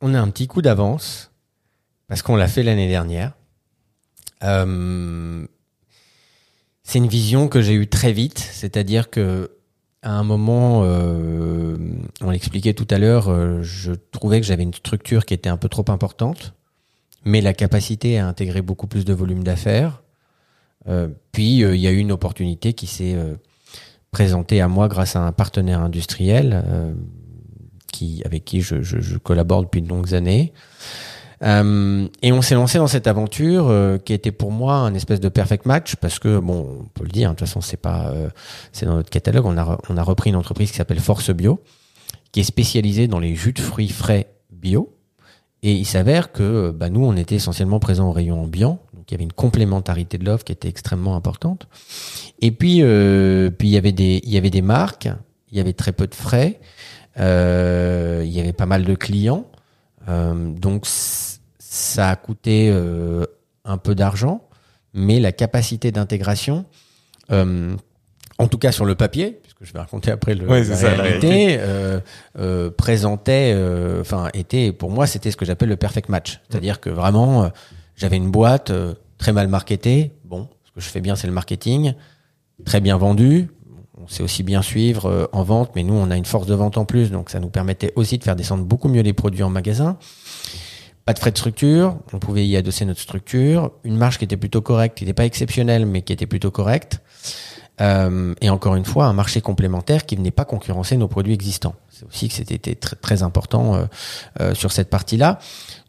on 0.00 0.14
a 0.14 0.20
un 0.20 0.28
petit 0.28 0.46
coup 0.46 0.62
d'avance 0.62 1.30
parce 2.08 2.22
qu'on 2.22 2.36
l'a 2.36 2.48
fait 2.48 2.62
l'année 2.62 2.88
dernière. 2.88 3.32
Euh, 4.42 5.46
c'est 6.86 6.98
une 6.98 7.08
vision 7.08 7.48
que 7.48 7.60
j'ai 7.60 7.74
eue 7.74 7.88
très 7.88 8.12
vite, 8.12 8.38
c'est-à-dire 8.38 9.10
que 9.10 9.50
à 10.02 10.12
un 10.12 10.22
moment, 10.22 10.82
euh, 10.84 11.76
on 12.20 12.30
l'expliquait 12.30 12.74
tout 12.74 12.86
à 12.90 12.98
l'heure, 12.98 13.28
euh, 13.28 13.60
je 13.62 13.90
trouvais 14.12 14.40
que 14.40 14.46
j'avais 14.46 14.62
une 14.62 14.72
structure 14.72 15.26
qui 15.26 15.34
était 15.34 15.48
un 15.48 15.56
peu 15.56 15.68
trop 15.68 15.84
importante, 15.88 16.54
mais 17.24 17.40
la 17.40 17.54
capacité 17.54 18.20
à 18.20 18.28
intégrer 18.28 18.62
beaucoup 18.62 18.86
plus 18.86 19.04
de 19.04 19.12
volume 19.12 19.42
d'affaires. 19.42 20.04
Euh, 20.86 21.08
puis 21.32 21.56
il 21.56 21.76
y 21.76 21.88
a 21.88 21.90
eu 21.90 21.98
une 21.98 22.12
opportunité 22.12 22.72
qui 22.72 22.86
s'est 22.86 23.16
présentée 24.12 24.60
à 24.60 24.68
moi 24.68 24.86
grâce 24.86 25.16
à 25.16 25.22
un 25.22 25.32
partenaire 25.32 25.80
industriel 25.80 26.64
qui 27.92 28.22
avec 28.24 28.44
qui 28.44 28.60
je 28.60 29.18
collabore 29.18 29.64
depuis 29.64 29.82
de 29.82 29.88
longues 29.88 30.14
années. 30.14 30.52
Euh, 31.42 32.08
et 32.22 32.32
on 32.32 32.40
s'est 32.40 32.54
lancé 32.54 32.78
dans 32.78 32.86
cette 32.86 33.06
aventure 33.06 33.68
euh, 33.68 33.98
qui 33.98 34.12
était 34.14 34.32
pour 34.32 34.52
moi 34.52 34.76
un 34.76 34.94
espèce 34.94 35.20
de 35.20 35.28
perfect 35.28 35.66
match 35.66 35.96
parce 35.96 36.18
que 36.18 36.38
bon, 36.38 36.80
on 36.80 36.84
peut 36.84 37.04
le 37.04 37.10
dire, 37.10 37.28
hein, 37.28 37.32
de 37.32 37.38
toute 37.38 37.46
façon 37.46 37.60
c'est 37.60 37.76
pas, 37.76 38.08
euh, 38.08 38.30
c'est 38.72 38.86
dans 38.86 38.94
notre 38.94 39.10
catalogue. 39.10 39.44
On 39.46 39.58
a 39.58 39.78
on 39.88 39.96
a 39.96 40.02
repris 40.02 40.30
une 40.30 40.36
entreprise 40.36 40.70
qui 40.70 40.76
s'appelle 40.76 41.00
Force 41.00 41.30
Bio, 41.30 41.60
qui 42.32 42.40
est 42.40 42.44
spécialisée 42.44 43.08
dans 43.08 43.18
les 43.18 43.34
jus 43.34 43.52
de 43.52 43.60
fruits 43.60 43.88
frais 43.88 44.28
bio. 44.50 44.92
Et 45.62 45.72
il 45.72 45.86
s'avère 45.86 46.32
que 46.32 46.70
bah, 46.70 46.90
nous, 46.90 47.04
on 47.04 47.16
était 47.16 47.34
essentiellement 47.34 47.80
présents 47.80 48.08
au 48.08 48.12
rayon 48.12 48.42
ambiant, 48.42 48.78
donc 48.94 49.10
il 49.10 49.14
y 49.14 49.16
avait 49.16 49.24
une 49.24 49.32
complémentarité 49.32 50.18
de 50.18 50.24
l'offre 50.24 50.44
qui 50.44 50.52
était 50.52 50.68
extrêmement 50.68 51.16
importante. 51.16 51.66
Et 52.40 52.50
puis, 52.50 52.82
euh, 52.82 53.50
puis 53.50 53.68
il 53.68 53.72
y 53.72 53.76
avait 53.76 53.92
des, 53.92 54.20
il 54.22 54.30
y 54.30 54.36
avait 54.36 54.50
des 54.50 54.62
marques, 54.62 55.08
il 55.50 55.56
y 55.58 55.60
avait 55.60 55.72
très 55.72 55.92
peu 55.92 56.06
de 56.06 56.14
frais, 56.14 56.60
euh, 57.18 58.22
il 58.24 58.30
y 58.32 58.40
avait 58.40 58.52
pas 58.52 58.66
mal 58.66 58.84
de 58.84 58.94
clients, 58.94 59.46
euh, 59.46 59.55
donc 60.06 60.86
c- 60.86 61.38
ça 61.58 62.10
a 62.10 62.16
coûté 62.16 62.70
euh, 62.72 63.24
un 63.64 63.78
peu 63.78 63.94
d'argent, 63.94 64.42
mais 64.94 65.20
la 65.20 65.32
capacité 65.32 65.92
d'intégration, 65.92 66.64
euh, 67.32 67.74
en 68.38 68.48
tout 68.48 68.58
cas 68.58 68.72
sur 68.72 68.84
le 68.84 68.94
papier, 68.94 69.40
puisque 69.42 69.64
je 69.64 69.72
vais 69.72 69.78
raconter 69.80 70.10
après 70.10 70.34
le, 70.34 70.46
Ouais, 70.48 70.62
la, 70.64 70.76
ça, 70.76 70.94
la 70.96 71.02
réalité, 71.02 71.56
euh, 71.58 72.00
euh, 72.38 72.70
présentait, 72.70 73.52
euh, 73.54 74.00
enfin 74.00 74.28
était 74.34 74.72
pour 74.72 74.90
moi 74.90 75.06
c'était 75.06 75.30
ce 75.30 75.36
que 75.36 75.44
j'appelle 75.44 75.68
le 75.70 75.76
perfect 75.76 76.08
match, 76.08 76.40
c'est-à-dire 76.48 76.80
que 76.80 76.90
vraiment 76.90 77.44
euh, 77.44 77.48
j'avais 77.96 78.16
une 78.16 78.30
boîte 78.30 78.70
euh, 78.70 78.94
très 79.18 79.32
mal 79.32 79.48
marketée, 79.48 80.12
bon, 80.24 80.48
ce 80.64 80.70
que 80.72 80.80
je 80.80 80.88
fais 80.88 81.00
bien 81.00 81.16
c'est 81.16 81.26
le 81.26 81.32
marketing, 81.32 81.94
très 82.64 82.80
bien 82.80 82.96
vendu, 82.96 83.48
on 84.06 84.08
sait 84.08 84.22
aussi 84.22 84.42
bien 84.42 84.62
suivre 84.62 85.06
euh, 85.06 85.26
en 85.32 85.42
vente, 85.42 85.72
mais 85.74 85.82
nous 85.82 85.94
on 85.94 86.10
a 86.10 86.16
une 86.16 86.24
force 86.24 86.46
de 86.46 86.54
vente 86.54 86.78
en 86.78 86.84
plus, 86.84 87.10
donc 87.10 87.30
ça 87.30 87.40
nous 87.40 87.48
permettait 87.48 87.92
aussi 87.96 88.18
de 88.18 88.24
faire 88.24 88.36
descendre 88.36 88.64
beaucoup 88.64 88.88
mieux 88.88 89.02
les 89.02 89.12
produits 89.12 89.42
en 89.42 89.50
magasin. 89.50 89.98
Pas 91.04 91.12
de 91.12 91.18
frais 91.18 91.30
de 91.30 91.38
structure, 91.38 91.96
on 92.12 92.18
pouvait 92.18 92.46
y 92.46 92.56
adosser 92.56 92.84
notre 92.84 93.00
structure, 93.00 93.70
une 93.84 93.96
marge 93.96 94.18
qui 94.18 94.24
était 94.24 94.36
plutôt 94.36 94.60
correcte, 94.60 94.98
qui 94.98 95.04
n'était 95.04 95.14
pas 95.14 95.24
exceptionnelle, 95.24 95.86
mais 95.86 96.02
qui 96.02 96.12
était 96.12 96.26
plutôt 96.26 96.50
correcte. 96.50 97.00
Euh, 97.80 98.34
et 98.40 98.48
encore 98.48 98.74
une 98.74 98.84
fois, 98.84 99.04
un 99.06 99.12
marché 99.12 99.40
complémentaire 99.40 100.06
qui 100.06 100.16
venait 100.16 100.30
pas 100.30 100.44
concurrencer 100.44 100.96
nos 100.96 101.08
produits 101.08 101.34
existants. 101.34 101.74
C'est 101.90 102.06
aussi 102.06 102.28
que 102.28 102.34
c'était 102.34 102.74
très, 102.74 102.96
très 102.96 103.22
important 103.22 103.74
euh, 103.74 103.84
euh, 104.40 104.54
sur 104.54 104.72
cette 104.72 104.88
partie-là. 104.90 105.38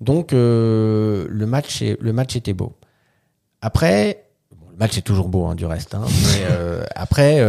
Donc 0.02 0.34
euh, 0.34 1.26
le 1.30 1.46
match, 1.46 1.82
le 1.82 2.14
match 2.14 2.36
était 2.36 2.54
beau. 2.54 2.74
Après, 3.62 4.26
le 4.52 4.78
match 4.78 4.98
est 4.98 5.02
toujours 5.02 5.30
beau 5.30 5.46
hein, 5.46 5.56
du 5.56 5.66
reste. 5.66 5.96
Hein, 5.96 6.06
mais 6.06 6.46
euh, 6.52 6.84
après, 6.96 7.42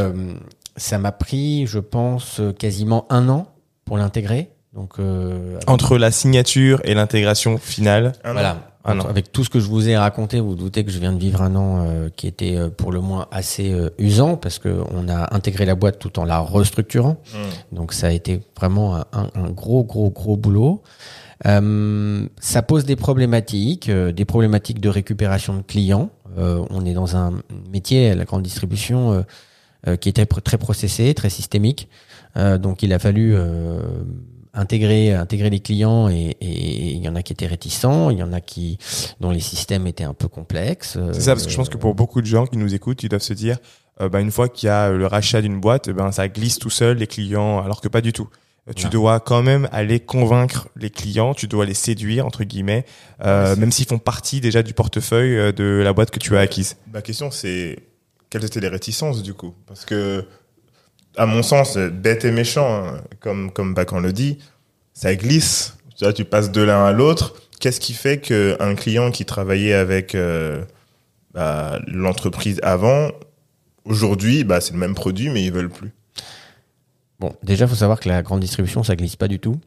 ça 0.78 0.98
m'a 0.98 1.12
pris, 1.12 1.66
je 1.66 1.78
pense, 1.78 2.40
quasiment 2.58 3.06
un 3.10 3.28
an 3.28 3.48
pour 3.84 3.98
l'intégrer. 3.98 4.50
Donc 4.74 4.94
euh, 4.98 5.58
Entre 5.66 5.98
la 5.98 6.10
signature 6.10 6.80
et 6.84 6.94
l'intégration 6.94 7.58
finale. 7.58 8.12
Un 8.24 8.30
an. 8.30 8.32
voilà. 8.32 8.56
Un 8.84 9.00
an. 9.00 9.06
Avec 9.06 9.32
tout 9.32 9.44
ce 9.44 9.50
que 9.50 9.60
je 9.60 9.66
vous 9.66 9.88
ai 9.88 9.96
raconté, 9.98 10.40
vous, 10.40 10.50
vous 10.50 10.54
doutez 10.54 10.84
que 10.84 10.90
je 10.90 10.98
viens 10.98 11.12
de 11.12 11.18
vivre 11.18 11.42
un 11.42 11.54
an 11.56 11.84
euh, 11.86 12.08
qui 12.14 12.26
était 12.26 12.56
euh, 12.56 12.70
pour 12.70 12.90
le 12.92 13.00
moins 13.00 13.26
assez 13.30 13.70
euh, 13.72 13.90
usant 13.98 14.36
parce 14.36 14.58
que 14.58 14.80
on 14.94 15.08
a 15.08 15.34
intégré 15.34 15.66
la 15.66 15.74
boîte 15.74 15.98
tout 15.98 16.18
en 16.18 16.24
la 16.24 16.38
restructurant. 16.38 17.16
Mmh. 17.34 17.76
Donc 17.76 17.92
ça 17.92 18.06
a 18.06 18.10
été 18.12 18.40
vraiment 18.56 18.96
un, 18.96 19.04
un- 19.34 19.50
gros, 19.50 19.84
gros, 19.84 20.10
gros 20.10 20.36
boulot. 20.36 20.82
Euh, 21.46 22.26
ça 22.40 22.62
pose 22.62 22.84
des 22.84 22.96
problématiques, 22.96 23.88
euh, 23.88 24.12
des 24.12 24.24
problématiques 24.24 24.80
de 24.80 24.88
récupération 24.88 25.56
de 25.56 25.62
clients. 25.62 26.10
Euh, 26.38 26.64
on 26.70 26.84
est 26.84 26.94
dans 26.94 27.16
un 27.16 27.34
métier, 27.72 28.14
la 28.14 28.24
grande 28.24 28.42
distribution, 28.42 29.12
euh, 29.12 29.16
euh, 29.16 29.22
qui 30.00 30.08
était 30.08 30.24
pr- 30.24 30.42
très 30.42 30.58
processé, 30.58 31.14
très 31.14 31.30
systémique. 31.30 31.88
Euh, 32.36 32.58
donc 32.58 32.82
il 32.82 32.92
a 32.92 32.98
fallu 32.98 33.34
euh, 33.34 33.80
intégrer, 34.54 35.12
intégrer 35.14 35.50
les 35.50 35.60
clients 35.60 36.08
et, 36.08 36.36
et 36.40 36.90
il 36.92 36.98
y 37.04 37.08
en 37.08 37.14
a 37.16 37.22
qui 37.22 37.32
étaient 37.32 37.46
réticents, 37.46 38.10
il 38.10 38.18
y 38.18 38.22
en 38.22 38.32
a 38.32 38.40
qui 38.40 38.78
dont 39.20 39.30
les 39.30 39.40
systèmes 39.40 39.86
étaient 39.86 40.04
un 40.04 40.14
peu 40.14 40.28
complexes. 40.28 40.96
Euh, 40.96 41.12
C'est 41.12 41.20
ça, 41.22 41.32
parce 41.32 41.44
que 41.46 41.50
je 41.52 41.56
pense 41.56 41.68
que 41.68 41.76
pour 41.76 41.94
beaucoup 41.94 42.20
de 42.20 42.26
gens 42.26 42.46
qui 42.46 42.56
nous 42.56 42.74
écoutent, 42.74 43.02
ils 43.02 43.08
doivent 43.08 43.22
se 43.22 43.34
dire, 43.34 43.58
euh, 44.00 44.08
bah, 44.08 44.20
une 44.20 44.30
fois 44.30 44.48
qu'il 44.48 44.66
y 44.66 44.70
a 44.70 44.90
le 44.90 45.06
rachat 45.06 45.42
d'une 45.42 45.60
boîte, 45.60 45.88
eh 45.88 45.92
ben, 45.92 46.12
ça 46.12 46.28
glisse 46.28 46.58
tout 46.58 46.70
seul 46.70 46.96
les 46.98 47.06
clients, 47.06 47.60
alors 47.60 47.80
que 47.80 47.88
pas 47.88 48.00
du 48.00 48.12
tout. 48.12 48.28
Euh, 48.68 48.72
Tu 48.74 48.84
Non. 48.86 48.90
dois 48.90 49.20
quand 49.20 49.42
même 49.42 49.68
aller 49.72 50.00
convaincre 50.00 50.68
les 50.76 50.90
clients, 50.90 51.34
tu 51.34 51.46
dois 51.48 51.64
les 51.66 51.74
séduire, 51.74 52.26
entre 52.26 52.44
guillemets, 52.44 52.84
euh, 53.24 53.56
même 53.56 53.72
s'ils 53.72 53.86
font 53.86 53.98
partie 53.98 54.40
déjà 54.40 54.62
du 54.62 54.74
portefeuille 54.74 55.36
euh, 55.38 55.52
de 55.52 55.80
la 55.82 55.92
boîte 55.92 56.10
que 56.10 56.18
tu 56.18 56.36
as 56.36 56.40
acquise. 56.40 56.76
Ma 56.92 57.00
question, 57.02 57.30
c'est 57.30 57.78
quelles 58.30 58.44
étaient 58.44 58.60
les 58.60 58.68
réticences 58.68 59.22
du 59.22 59.34
coup? 59.34 59.54
Parce 59.66 59.84
que, 59.84 60.24
à 61.16 61.26
mon 61.26 61.42
sens, 61.42 61.76
bête 61.76 62.24
et 62.24 62.30
méchant, 62.30 62.84
hein, 62.84 63.00
comme 63.20 63.52
comme 63.52 63.74
le 63.74 64.12
dit, 64.12 64.38
ça 64.94 65.14
glisse. 65.14 65.76
Tu 65.96 66.12
tu 66.14 66.24
passes 66.24 66.52
de 66.52 66.62
l'un 66.62 66.84
à 66.84 66.92
l'autre. 66.92 67.34
Qu'est-ce 67.60 67.80
qui 67.80 67.92
fait 67.92 68.18
qu'un 68.20 68.74
client 68.76 69.10
qui 69.10 69.24
travaillait 69.24 69.74
avec 69.74 70.14
euh, 70.14 70.64
bah, 71.34 71.80
l'entreprise 71.88 72.60
avant, 72.62 73.10
aujourd'hui, 73.84 74.44
bah, 74.44 74.60
c'est 74.60 74.72
le 74.72 74.78
même 74.78 74.94
produit, 74.94 75.28
mais 75.28 75.42
ils 75.44 75.52
veulent 75.52 75.70
plus? 75.70 75.90
Bon, 77.18 77.34
déjà, 77.42 77.66
faut 77.66 77.74
savoir 77.74 77.98
que 77.98 78.08
la 78.08 78.22
grande 78.22 78.40
distribution, 78.40 78.84
ça 78.84 78.94
glisse 78.94 79.16
pas 79.16 79.26
du 79.26 79.40
tout. 79.40 79.58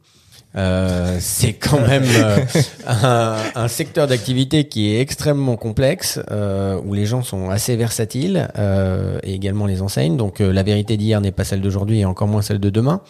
Euh, 0.56 1.16
c'est 1.20 1.54
quand 1.54 1.80
même 1.80 2.04
euh, 2.04 2.38
un, 2.86 3.36
un 3.54 3.68
secteur 3.68 4.06
d'activité 4.06 4.64
qui 4.64 4.92
est 4.92 5.00
extrêmement 5.00 5.56
complexe, 5.56 6.20
euh, 6.30 6.78
où 6.84 6.94
les 6.94 7.06
gens 7.06 7.22
sont 7.22 7.48
assez 7.50 7.76
versatiles, 7.76 8.48
euh, 8.58 9.18
et 9.22 9.34
également 9.34 9.66
les 9.66 9.82
enseignes. 9.82 10.16
Donc 10.16 10.40
euh, 10.40 10.52
la 10.52 10.62
vérité 10.62 10.96
d'hier 10.96 11.20
n'est 11.20 11.32
pas 11.32 11.44
celle 11.44 11.60
d'aujourd'hui 11.62 12.00
et 12.00 12.04
encore 12.04 12.28
moins 12.28 12.42
celle 12.42 12.60
de 12.60 12.70
demain. 12.70 13.00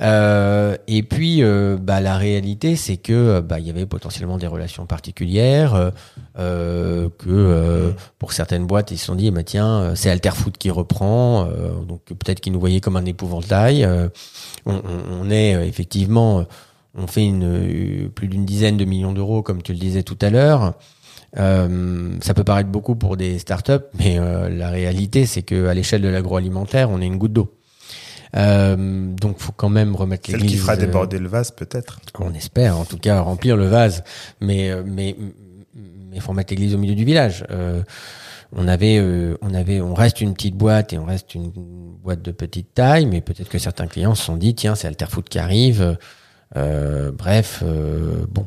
Euh, 0.00 0.76
et 0.86 1.02
puis, 1.02 1.42
euh, 1.42 1.76
bah, 1.80 2.00
la 2.00 2.16
réalité, 2.16 2.76
c'est 2.76 2.96
que 2.96 3.12
euh, 3.12 3.40
bah, 3.42 3.58
il 3.58 3.66
y 3.66 3.70
avait 3.70 3.86
potentiellement 3.86 4.38
des 4.38 4.46
relations 4.46 4.86
particulières, 4.86 5.92
euh, 6.38 7.08
que 7.18 7.28
euh, 7.28 7.90
pour 8.18 8.32
certaines 8.32 8.66
boîtes, 8.66 8.90
ils 8.92 8.98
se 8.98 9.06
sont 9.06 9.14
dit, 9.16 9.30
bah, 9.30 9.42
tiens, 9.42 9.80
euh, 9.80 9.92
c'est 9.94 10.10
Alterfood 10.10 10.56
qui 10.56 10.70
reprend, 10.70 11.48
donc 11.88 12.02
peut-être 12.04 12.40
qu'ils 12.40 12.52
nous 12.52 12.60
voyaient 12.60 12.80
comme 12.80 12.96
un 12.96 13.04
épouvantail. 13.04 13.88
On, 14.66 14.80
on- 15.22 15.30
est 15.30 15.52
effectivement, 15.66 16.44
on 16.96 17.06
fait 17.06 17.24
une, 17.24 18.08
plus 18.14 18.28
d'une 18.28 18.44
dizaine 18.44 18.76
de 18.76 18.84
millions 18.84 19.12
d'euros, 19.12 19.42
comme 19.42 19.62
tu 19.62 19.72
le 19.72 19.78
disais 19.78 20.02
tout 20.02 20.18
à 20.22 20.30
l'heure. 20.30 20.74
Euh, 21.38 22.16
ça 22.22 22.34
peut 22.34 22.42
paraître 22.44 22.68
beaucoup 22.70 22.96
pour 22.96 23.16
des 23.16 23.38
startups, 23.38 23.84
mais 23.98 24.18
euh, 24.18 24.48
la 24.48 24.68
réalité, 24.70 25.26
c'est 25.26 25.42
que 25.42 25.66
à 25.66 25.74
l'échelle 25.74 26.02
de 26.02 26.08
l'agroalimentaire, 26.08 26.90
on 26.90 27.00
est 27.00 27.06
une 27.06 27.18
goutte 27.18 27.32
d'eau. 27.32 27.54
Euh, 28.36 28.76
donc, 29.14 29.38
faut 29.38 29.52
quand 29.52 29.68
même 29.68 29.94
remettre 29.96 30.26
Celle 30.30 30.36
l'église. 30.40 30.52
qui 30.52 30.58
fera 30.58 30.74
euh, 30.74 30.76
déborder 30.76 31.18
le 31.18 31.28
vase, 31.28 31.50
peut-être. 31.50 32.00
on 32.18 32.32
espère, 32.34 32.78
en 32.78 32.84
tout 32.84 32.98
cas, 32.98 33.20
remplir 33.20 33.56
le 33.56 33.66
vase. 33.66 34.04
Mais, 34.40 34.70
euh, 34.70 34.82
mais, 34.86 35.16
mais 36.10 36.20
faut 36.20 36.32
mettre 36.32 36.52
l'église 36.52 36.74
au 36.74 36.78
milieu 36.78 36.94
du 36.94 37.04
village. 37.04 37.44
Euh, 37.50 37.82
on 38.52 38.66
avait, 38.68 38.98
euh, 38.98 39.36
on 39.42 39.54
avait, 39.54 39.80
on 39.80 39.94
reste 39.94 40.20
une 40.20 40.34
petite 40.34 40.56
boîte 40.56 40.92
et 40.92 40.98
on 40.98 41.04
reste 41.04 41.34
une 41.34 41.50
boîte 42.02 42.22
de 42.22 42.32
petite 42.32 42.74
taille, 42.74 43.06
mais 43.06 43.20
peut-être 43.20 43.48
que 43.48 43.58
certains 43.58 43.86
clients 43.86 44.14
se 44.14 44.24
sont 44.24 44.36
dit, 44.36 44.54
tiens, 44.54 44.74
c'est 44.74 44.88
Alterfood 44.88 45.28
qui 45.28 45.38
arrive. 45.38 45.96
Euh, 46.56 47.12
bref, 47.12 47.62
euh, 47.64 48.24
bon, 48.28 48.46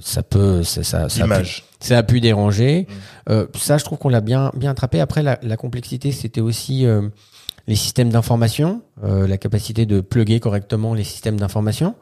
ça 0.00 0.24
peut, 0.24 0.64
ça, 0.64 0.82
ça, 0.82 1.08
ça 1.08 1.22
a 1.22 1.26
pu- 1.26 1.32
L'image. 1.32 1.64
ça 1.78 1.98
a 1.98 2.02
pu 2.02 2.20
déranger. 2.20 2.88
Euh, 3.30 3.46
ça, 3.56 3.78
je 3.78 3.84
trouve 3.84 3.98
qu'on 3.98 4.08
l'a 4.08 4.20
bien, 4.20 4.50
bien 4.56 4.72
attrapé. 4.72 5.00
Après, 5.00 5.22
la, 5.22 5.38
la 5.42 5.56
complexité, 5.56 6.10
c'était 6.10 6.40
aussi 6.40 6.84
euh, 6.84 7.02
les 7.66 7.76
systèmes 7.76 8.10
d'information, 8.10 8.82
euh, 9.04 9.26
la 9.26 9.38
capacité 9.38 9.86
de 9.86 10.00
plugger 10.00 10.40
correctement 10.40 10.94
les 10.94 11.04
systèmes 11.04 11.38
d'information, 11.38 11.94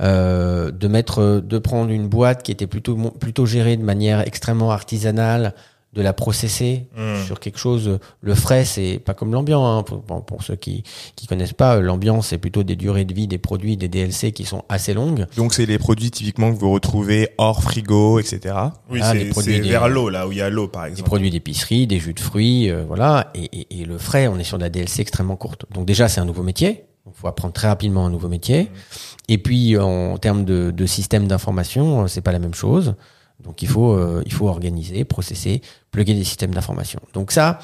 euh, 0.00 0.70
de 0.70 0.88
mettre, 0.88 1.20
euh, 1.20 1.40
de 1.40 1.58
prendre 1.58 1.90
une 1.90 2.08
boîte 2.08 2.42
qui 2.42 2.52
était 2.52 2.66
plutôt 2.66 2.96
plutôt 2.96 3.44
gérée 3.44 3.76
de 3.76 3.84
manière 3.84 4.20
extrêmement 4.20 4.70
artisanale, 4.70 5.54
de 5.92 6.02
la 6.02 6.12
processer 6.12 6.86
Mm. 6.96 7.24
sur 7.26 7.40
quelque 7.40 7.58
chose. 7.58 7.98
Le 8.20 8.34
frais, 8.36 8.64
c'est 8.64 9.00
pas 9.04 9.12
comme 9.12 9.32
l'ambiant. 9.32 9.66
Hein, 9.66 9.82
pour, 9.82 9.98
bon, 9.98 10.20
pour 10.20 10.42
ceux 10.44 10.54
qui 10.56 10.84
qui 11.16 11.26
connaissent 11.26 11.52
pas, 11.52 11.80
l'ambiance, 11.80 12.28
c'est 12.28 12.38
plutôt 12.38 12.62
des 12.62 12.76
durées 12.76 13.04
de 13.04 13.12
vie 13.12 13.26
des 13.26 13.38
produits, 13.38 13.76
des 13.76 13.88
DLC 13.88 14.30
qui 14.30 14.44
sont 14.44 14.62
assez 14.68 14.94
longues. 14.94 15.26
Donc, 15.36 15.52
c'est 15.52 15.66
les 15.66 15.78
produits 15.78 16.10
typiquement 16.12 16.52
que 16.54 16.58
vous 16.60 16.70
retrouvez 16.70 17.30
hors 17.38 17.62
frigo, 17.62 18.20
etc. 18.20 18.54
Oui, 18.88 19.00
Ah, 19.02 19.14
les 19.14 19.32
c'est 19.32 19.60
des- 19.60 19.68
vers 19.68 19.88
l'eau, 19.88 20.10
là 20.10 20.28
où 20.28 20.32
il 20.32 20.38
y 20.38 20.42
a 20.42 20.48
l'eau, 20.48 20.68
par 20.68 20.84
des 20.84 20.90
exemple. 20.90 21.08
produits 21.08 21.30
d'épicerie, 21.30 21.86
des 21.88 21.98
jus 21.98 22.14
de 22.14 22.20
fruits, 22.20 22.70
euh, 22.70 22.84
voilà. 22.86 23.30
Et, 23.34 23.48
et- 23.60 23.80
et 23.80 23.84
le 23.84 23.98
frais, 23.98 24.28
on 24.28 24.38
est 24.38 24.44
sur 24.44 24.58
de 24.58 24.62
la 24.62 24.70
DLC 24.70 25.00
extrêmement 25.02 25.36
courte. 25.36 25.66
Donc 25.74 25.86
déjà, 25.86 26.08
c'est 26.08 26.20
un 26.20 26.24
nouveau 26.24 26.42
métier. 26.44 26.84
Il 27.06 27.12
faut 27.14 27.26
apprendre 27.26 27.52
très 27.52 27.66
rapidement 27.66 28.06
un 28.06 28.10
nouveau 28.10 28.28
métier. 28.28 28.70
Et 29.28 29.38
puis, 29.38 29.76
en 29.76 30.16
termes 30.18 30.44
de, 30.44 30.70
de 30.70 30.86
système 30.86 31.26
d'information, 31.26 32.02
euh, 32.02 32.06
c'est 32.06 32.20
pas 32.20 32.30
la 32.32 32.38
même 32.38 32.54
chose. 32.54 32.94
Donc 33.44 33.62
il 33.62 33.68
faut, 33.68 33.92
euh, 33.92 34.22
il 34.26 34.32
faut 34.32 34.48
organiser, 34.48 35.04
processer, 35.04 35.62
plugger 35.90 36.14
des 36.14 36.24
systèmes 36.24 36.52
d'information. 36.52 37.00
Donc 37.14 37.32
ça, 37.32 37.58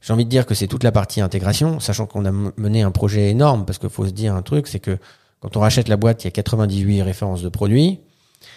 j'ai 0.00 0.12
envie 0.12 0.24
de 0.24 0.30
dire 0.30 0.46
que 0.46 0.54
c'est 0.54 0.66
toute 0.66 0.84
la 0.84 0.92
partie 0.92 1.20
intégration, 1.20 1.80
sachant 1.80 2.06
qu'on 2.06 2.24
a 2.26 2.32
mené 2.56 2.82
un 2.82 2.90
projet 2.90 3.30
énorme, 3.30 3.64
parce 3.64 3.78
qu'il 3.78 3.88
faut 3.88 4.06
se 4.06 4.10
dire 4.12 4.34
un 4.34 4.42
truc, 4.42 4.66
c'est 4.66 4.80
que 4.80 4.98
quand 5.40 5.56
on 5.56 5.60
rachète 5.60 5.88
la 5.88 5.96
boîte, 5.96 6.24
il 6.24 6.26
y 6.26 6.28
a 6.28 6.30
98 6.30 7.02
références 7.02 7.42
de 7.42 7.48
produits. 7.48 8.00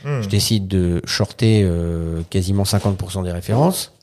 Mm. 0.03 0.21
Je 0.21 0.29
décide 0.29 0.67
de 0.67 1.01
shorter 1.05 1.61
euh, 1.63 2.21
quasiment 2.29 2.63
50% 2.63 3.23
des 3.23 3.31
références. 3.31 3.93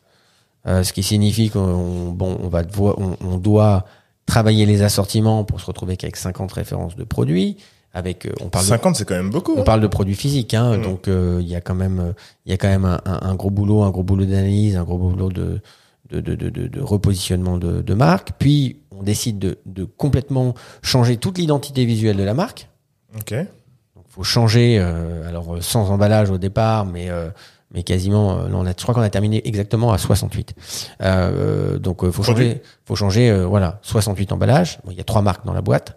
Euh, 0.67 0.83
ce 0.83 0.93
qui 0.95 1.03
signifie 1.03 1.51
qu'on 1.51 2.11
bon, 2.13 2.39
on 2.43 2.49
va 2.49 2.63
devoir- 2.63 2.99
on, 2.99 3.17
on 3.21 3.37
doit 3.37 3.85
travailler 4.27 4.65
les 4.65 4.81
assortiments 4.83 5.45
pour 5.45 5.61
se 5.61 5.67
retrouver 5.67 5.99
qu'avec 5.99 6.17
50 6.17 6.51
références 6.53 6.97
de 6.97 7.05
produits. 7.05 7.59
Avec, 7.95 8.27
euh, 8.27 8.33
on 8.43 8.49
parle 8.49 8.65
de 8.65 8.69
50, 8.71 8.97
c'est 8.97 9.05
quand 9.05 9.15
même 9.15 9.31
beaucoup. 9.31 9.55
on 9.57 9.61
hein. 9.61 9.65
parle 9.65 9.81
de 9.81 9.87
produits 9.87 10.17
physiques, 10.17 10.53
hein, 10.55 10.77
Mm. 10.79 10.83
donc 10.83 11.07
euh, 11.09 11.39
il 11.41 11.49
y 11.49 11.55
a 11.55 11.61
quand 11.61 11.77
même, 11.77 12.13
il 12.45 12.51
y 12.51 12.53
a 12.55 12.57
quand 12.59 12.69
même 12.69 12.85
un, 12.85 13.01
un- 13.07 13.21
un 13.23 13.35
gros 13.37 13.51
boulot, 13.51 13.83
un 13.85 13.91
gros 13.91 14.03
boulot 14.03 14.25
d'analyse, 14.25 14.77
un 14.77 14.83
gros 14.85 14.99
boulot 14.99 15.31
de 15.31 15.61
de, 16.11 16.21
de, 16.21 16.35
de, 16.35 16.51
de- 16.69 16.81
repositionnement 16.81 17.57
de, 17.57 17.81
de 17.81 17.95
marque. 17.95 18.33
Puis 18.39 18.81
on 18.97 19.03
décide 19.03 19.39
de, 19.39 19.59
de 19.65 19.85
complètement 19.85 20.55
changer 20.83 21.17
toute 21.17 21.39
l'identité 21.39 21.85
visuelle 21.87 22.17
de 22.19 22.23
la 22.25 22.35
marque. 22.35 22.69
Ok. 23.17 23.33
Donc 23.97 24.05
faut 24.11 24.23
changer, 24.23 24.79
euh, 24.79 25.27
alors 25.29 25.55
euh, 25.57 25.61
sans 25.61 25.91
emballage 25.91 26.31
au 26.31 26.37
départ, 26.39 26.85
mais 26.85 27.09
euh, 27.11 27.31
mais 27.73 27.83
quasiment, 27.85 28.37
on 28.53 28.67
a, 28.67 28.71
je 28.77 28.83
crois 28.83 28.95
qu'on 28.95 29.01
a 29.01 29.11
terminé 29.11 29.41
exactement 29.49 29.93
à 29.93 29.99
68. 29.99 30.55
Euh, 31.03 31.79
donc 31.79 32.09
faut 32.11 32.23
changer, 32.23 32.63
faut 32.85 32.95
changer, 32.97 33.31
euh, 33.31 33.47
voilà, 33.47 33.79
68 33.83 34.33
emballages. 34.33 34.79
Bon, 34.85 34.91
il 34.93 34.97
y 34.97 35.01
a 35.01 35.05
trois 35.05 35.23
marques 35.23 35.45
dans 35.47 35.55
la 35.55 35.63
boîte. 35.63 35.97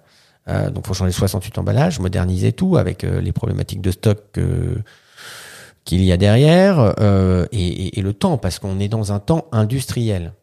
Euh, 0.49 0.69
donc 0.69 0.87
faut 0.87 0.93
changer 0.93 1.11
68 1.11 1.57
emballages, 1.57 1.99
moderniser 1.99 2.51
tout 2.53 2.77
avec 2.77 3.03
euh, 3.03 3.19
les 3.21 3.31
problématiques 3.33 3.81
de 3.81 3.91
stock 3.91 4.19
euh, 4.37 4.75
qu'il 5.83 6.03
y 6.03 6.11
a 6.11 6.17
derrière 6.17 6.93
euh, 6.99 7.45
et, 7.51 7.67
et- 7.67 7.99
et 7.99 8.01
le 8.01 8.13
temps 8.13 8.37
parce 8.37 8.59
qu'on 8.59 8.79
est 8.79 8.87
dans 8.89 9.11
un 9.11 9.19
temps 9.19 9.45
industriel 9.51 10.33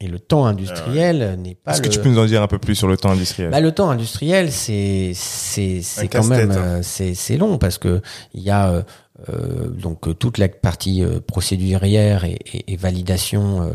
et 0.00 0.08
le 0.08 0.18
temps 0.18 0.46
industriel 0.46 1.38
n'est 1.40 1.54
pas 1.54 1.72
Est-ce 1.72 1.82
que 1.82 1.88
tu 1.88 2.00
peux 2.00 2.08
nous 2.08 2.18
en 2.18 2.24
dire 2.26 2.42
un 2.42 2.48
peu 2.48 2.58
plus 2.58 2.74
sur 2.74 2.88
le 2.88 2.96
temps 2.96 3.10
industriel? 3.10 3.50
Bah, 3.50 3.60
le 3.60 3.70
temps 3.72 3.88
industriel, 3.88 4.50
c'est 4.50 5.12
c'est 5.14 5.80
c'est 5.82 6.08
quand 6.08 6.24
même 6.26 6.50
hein. 6.50 6.56
euh, 6.56 6.80
c'est 6.82 7.14
c'est 7.14 7.36
long 7.36 7.56
parce 7.58 7.78
que 7.78 8.02
il 8.34 8.42
y 8.42 8.50
a 8.50 8.70
euh, 8.70 8.82
euh, 9.28 9.68
donc 9.68 10.08
euh, 10.08 10.14
toute 10.14 10.38
la 10.38 10.48
partie 10.48 11.04
euh, 11.04 11.20
procédurière 11.20 12.24
et, 12.24 12.38
et- 12.52 12.72
et 12.72 12.76
validation 12.76 13.62
euh, 13.62 13.66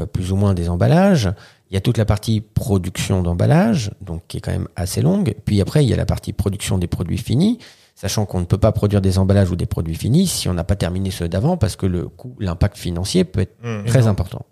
euh, 0.00 0.06
plus 0.06 0.30
ou 0.30 0.36
moins 0.36 0.54
des 0.54 0.68
emballages. 0.68 1.30
Il 1.72 1.74
y 1.74 1.78
a 1.78 1.80
toute 1.80 1.96
la 1.96 2.04
partie 2.04 2.42
production 2.42 3.22
d'emballage, 3.22 3.92
donc 4.02 4.24
qui 4.28 4.36
est 4.36 4.40
quand 4.42 4.52
même 4.52 4.68
assez 4.76 5.00
longue. 5.00 5.34
Puis 5.46 5.58
après, 5.62 5.82
il 5.82 5.88
y 5.88 5.94
a 5.94 5.96
la 5.96 6.04
partie 6.04 6.34
production 6.34 6.76
des 6.76 6.86
produits 6.86 7.16
finis, 7.16 7.60
sachant 7.94 8.26
qu'on 8.26 8.40
ne 8.40 8.44
peut 8.44 8.58
pas 8.58 8.72
produire 8.72 9.00
des 9.00 9.16
emballages 9.18 9.50
ou 9.50 9.56
des 9.56 9.64
produits 9.64 9.94
finis 9.94 10.26
si 10.26 10.50
on 10.50 10.54
n'a 10.54 10.64
pas 10.64 10.76
terminé 10.76 11.10
ceux 11.10 11.30
d'avant, 11.30 11.56
parce 11.56 11.76
que 11.76 11.86
le 11.86 12.08
coût, 12.08 12.36
l'impact 12.38 12.76
financier 12.76 13.24
peut 13.24 13.40
être 13.40 13.56
Hmm. 13.62 13.86
très 13.86 14.06
important. 14.06 14.44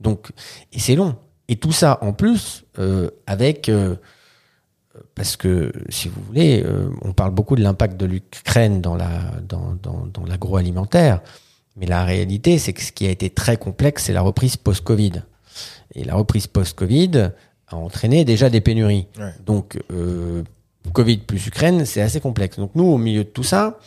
Donc, 0.00 0.32
et 0.72 0.80
c'est 0.80 0.96
long. 0.96 1.14
Et 1.46 1.54
tout 1.54 1.70
ça 1.70 1.98
en 2.00 2.12
plus 2.12 2.64
euh, 2.80 3.08
avec 3.28 3.68
euh, 3.68 3.94
parce 5.14 5.36
que 5.36 5.70
si 5.90 6.08
vous 6.08 6.20
voulez, 6.26 6.60
euh, 6.64 6.88
on 7.02 7.12
parle 7.12 7.30
beaucoup 7.30 7.54
de 7.54 7.62
l'impact 7.62 7.96
de 7.96 8.06
l'Ukraine 8.06 8.80
dans 8.80 8.96
la 8.96 9.10
dans, 9.48 9.76
dans, 9.80 10.08
dans 10.12 10.26
l'agroalimentaire, 10.26 11.20
mais 11.76 11.86
la 11.86 12.02
réalité 12.04 12.58
c'est 12.58 12.72
que 12.72 12.82
ce 12.82 12.90
qui 12.90 13.06
a 13.06 13.10
été 13.10 13.30
très 13.30 13.58
complexe, 13.58 14.06
c'est 14.06 14.12
la 14.12 14.22
reprise 14.22 14.56
post-Covid. 14.56 15.22
Et 15.94 16.04
la 16.04 16.14
reprise 16.14 16.46
post-Covid 16.46 17.30
a 17.68 17.76
entraîné 17.76 18.24
déjà 18.24 18.50
des 18.50 18.60
pénuries. 18.60 19.06
Ouais. 19.18 19.32
Donc 19.44 19.78
euh, 19.92 20.42
Covid 20.92 21.18
plus 21.18 21.46
Ukraine, 21.46 21.84
c'est 21.84 22.00
assez 22.00 22.20
complexe. 22.20 22.58
Donc 22.58 22.70
nous, 22.74 22.84
au 22.84 22.98
milieu 22.98 23.24
de 23.24 23.28
tout 23.28 23.42
ça, 23.42 23.78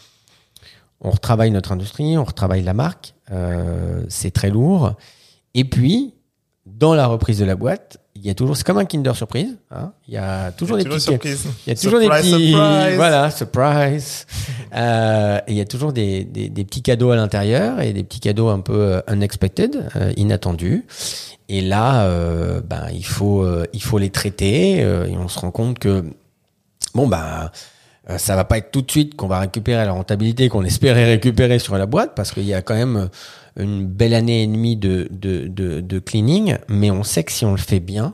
on 1.02 1.12
retravaille 1.12 1.52
notre 1.52 1.72
industrie, 1.72 2.18
on 2.18 2.24
retravaille 2.24 2.64
la 2.64 2.74
marque, 2.74 3.14
euh, 3.32 4.04
c'est 4.10 4.32
très 4.32 4.50
lourd. 4.50 4.94
Et 5.54 5.64
puis, 5.64 6.14
dans 6.66 6.96
la 6.96 7.08
reprise 7.08 7.40
de 7.40 7.46
la 7.46 7.56
boîte, 7.56 8.00
il 8.20 8.26
y 8.28 8.30
a 8.30 8.34
toujours, 8.34 8.56
c'est 8.58 8.66
comme 8.66 8.78
un 8.78 8.86
Kinder 8.86 9.16
Surprise. 9.16 9.56
hein. 9.72 9.92
il 10.08 10.14
y 10.14 10.18
a 10.18 10.52
toujours 10.52 10.78
des 10.78 10.84
petits, 10.84 11.00
surprise. 11.02 11.46
il 11.66 11.70
y 11.70 11.74
a 11.74 11.76
toujours 11.76 12.00
Surprise, 12.02 12.24
des 12.24 12.32
petits, 12.32 12.52
surprise. 12.52 12.96
voilà, 12.96 13.32
surprise. 13.32 14.26
Euh, 14.76 15.38
et 15.48 15.52
il 15.52 15.58
y 15.58 15.62
a 15.62 15.66
toujours 15.66 15.94
des, 15.94 16.24
des, 16.24 16.50
des 16.50 16.64
petits 16.66 16.82
cadeaux 16.82 17.12
à 17.12 17.16
l'intérieur 17.16 17.80
et 17.82 17.94
des 17.94 18.04
petits 18.04 18.20
cadeaux 18.20 18.50
un 18.50 18.60
peu 18.60 18.74
euh, 18.96 19.02
unexpected, 19.08 19.90
euh, 19.96 20.12
inattendus. 20.18 20.86
Et 21.50 21.62
là, 21.62 22.04
euh, 22.06 22.60
ben 22.62 22.88
il 22.94 23.06
faut, 23.06 23.42
euh, 23.42 23.66
il 23.74 23.82
faut 23.82 23.98
les 24.00 24.10
traiter 24.10 24.84
euh, 24.84 25.06
et 25.06 25.18
on 25.18 25.28
se 25.30 25.40
rend 25.40 25.52
compte 25.52 25.80
que 25.80 26.04
bon 26.94 27.10
euh, 28.10 28.18
ça 28.18 28.36
va 28.36 28.46
pas 28.46 28.58
être 28.58 28.72
tout 28.72 28.82
de 28.82 28.90
suite 28.92 29.16
qu'on 29.16 29.28
va 29.28 29.40
récupérer 29.40 29.86
la 29.86 29.92
rentabilité 29.92 30.50
qu'on 30.50 30.64
espérait 30.66 31.06
récupérer 31.06 31.60
sur 31.60 31.78
la 31.78 31.86
boîte 31.86 32.14
parce 32.16 32.32
qu'il 32.32 32.44
y 32.46 32.54
a 32.54 32.62
quand 32.62 32.76
même 32.76 32.98
euh, 32.98 33.08
une 33.58 33.86
belle 33.86 34.14
année 34.14 34.44
et 34.44 34.48
demie 34.48 34.76
de, 34.76 35.08
de, 35.12 35.48
de, 35.48 36.00
cleaning, 36.00 36.58
mais 36.68 36.92
on 36.92 37.04
sait 37.04 37.24
que 37.24 37.32
si 37.32 37.46
on 37.46 37.52
le 37.52 37.58
fait 37.58 37.80
bien, 37.80 38.14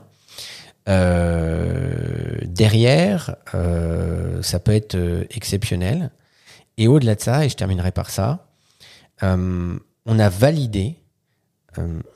euh, 0.88 2.38
derrière, 2.44 3.36
euh, 3.54 4.42
ça 4.42 4.58
peut 4.58 4.74
être 4.74 4.96
euh, 4.96 5.24
exceptionnel. 5.30 6.10
Et 6.76 6.88
au-delà 6.88 7.14
de 7.14 7.20
ça, 7.20 7.44
et 7.44 7.48
je 7.48 7.56
terminerai 7.56 7.92
par 7.92 8.10
ça, 8.10 8.46
on 9.22 10.18
a 10.18 10.28
validé 10.28 10.96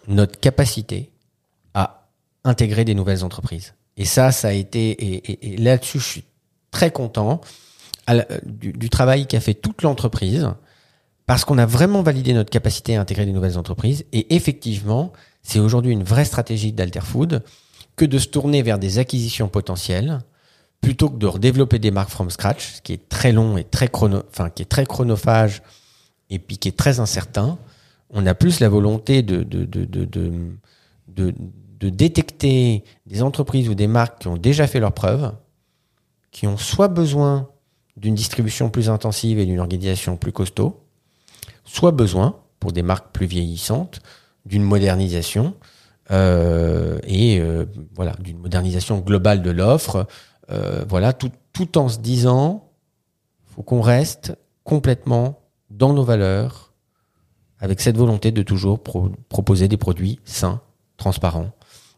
notre 0.08 0.38
capacité 0.38 1.10
à 1.72 2.06
intégrer 2.44 2.84
des 2.84 2.94
nouvelles 2.94 3.24
entreprises. 3.24 3.72
Et 3.96 4.04
ça, 4.04 4.30
ça 4.30 4.48
a 4.48 4.52
été, 4.52 5.46
et, 5.52 5.56
là-dessus, 5.56 5.98
je 6.00 6.04
suis 6.04 6.24
très 6.70 6.90
content 6.90 7.40
du 8.44 8.90
travail 8.90 9.26
qu'a 9.26 9.40
fait 9.40 9.54
toute 9.54 9.80
l'entreprise, 9.80 10.50
parce 11.28 11.44
qu'on 11.44 11.58
a 11.58 11.66
vraiment 11.66 12.02
validé 12.02 12.32
notre 12.32 12.48
capacité 12.48 12.96
à 12.96 13.02
intégrer 13.02 13.26
des 13.26 13.32
nouvelles 13.32 13.58
entreprises. 13.58 14.06
Et 14.12 14.34
effectivement, 14.34 15.12
c'est 15.42 15.58
aujourd'hui 15.58 15.92
une 15.92 16.02
vraie 16.02 16.24
stratégie 16.24 16.72
d'Alterfood 16.72 17.44
que 17.96 18.06
de 18.06 18.18
se 18.18 18.28
tourner 18.28 18.62
vers 18.62 18.78
des 18.78 18.98
acquisitions 18.98 19.48
potentielles 19.48 20.20
plutôt 20.80 21.10
que 21.10 21.18
de 21.18 21.26
redévelopper 21.26 21.78
des 21.78 21.90
marques 21.90 22.08
from 22.08 22.30
scratch, 22.30 22.76
ce 22.76 22.80
qui 22.80 22.94
est 22.94 23.10
très 23.10 23.32
long 23.32 23.58
et 23.58 23.64
très 23.64 23.88
chrono, 23.88 24.22
enfin 24.30 24.48
qui 24.48 24.62
est 24.62 24.66
très 24.70 24.86
chronophage 24.86 25.62
et 26.30 26.38
puis 26.38 26.56
qui 26.56 26.68
est 26.68 26.76
très 26.78 26.98
incertain. 26.98 27.58
On 28.08 28.24
a 28.24 28.34
plus 28.34 28.60
la 28.60 28.70
volonté 28.70 29.22
de 29.22 29.42
de 29.42 29.66
de 29.66 29.84
de 29.84 31.34
de, 31.78 31.88
détecter 31.90 32.84
des 33.04 33.22
entreprises 33.22 33.68
ou 33.68 33.74
des 33.74 33.86
marques 33.86 34.22
qui 34.22 34.28
ont 34.28 34.38
déjà 34.38 34.66
fait 34.66 34.80
leurs 34.80 34.94
preuves, 34.94 35.34
qui 36.30 36.46
ont 36.46 36.56
soit 36.56 36.88
besoin 36.88 37.50
d'une 37.98 38.14
distribution 38.14 38.70
plus 38.70 38.88
intensive 38.88 39.38
et 39.38 39.44
d'une 39.44 39.60
organisation 39.60 40.16
plus 40.16 40.32
costaud, 40.32 40.87
soit 41.68 41.92
besoin, 41.92 42.36
pour 42.60 42.72
des 42.72 42.82
marques 42.82 43.12
plus 43.12 43.26
vieillissantes, 43.26 44.00
d'une 44.46 44.64
modernisation 44.64 45.54
euh, 46.10 46.98
et 47.04 47.38
euh, 47.38 47.66
voilà 47.94 48.14
d'une 48.18 48.38
modernisation 48.38 48.98
globale 48.98 49.42
de 49.42 49.50
l'offre. 49.50 50.06
Euh, 50.50 50.84
voilà, 50.88 51.12
tout, 51.12 51.30
en 51.76 51.88
se 51.88 51.98
disant, 51.98 52.70
faut 53.44 53.62
qu'on 53.62 53.82
reste 53.82 54.36
complètement 54.64 55.38
dans 55.70 55.92
nos 55.92 56.04
valeurs, 56.04 56.72
avec 57.60 57.80
cette 57.80 57.96
volonté 57.96 58.32
de 58.32 58.42
toujours 58.42 58.82
pro- 58.82 59.10
proposer 59.28 59.68
des 59.68 59.76
produits 59.76 60.20
sains, 60.24 60.60
transparents, 60.96 61.50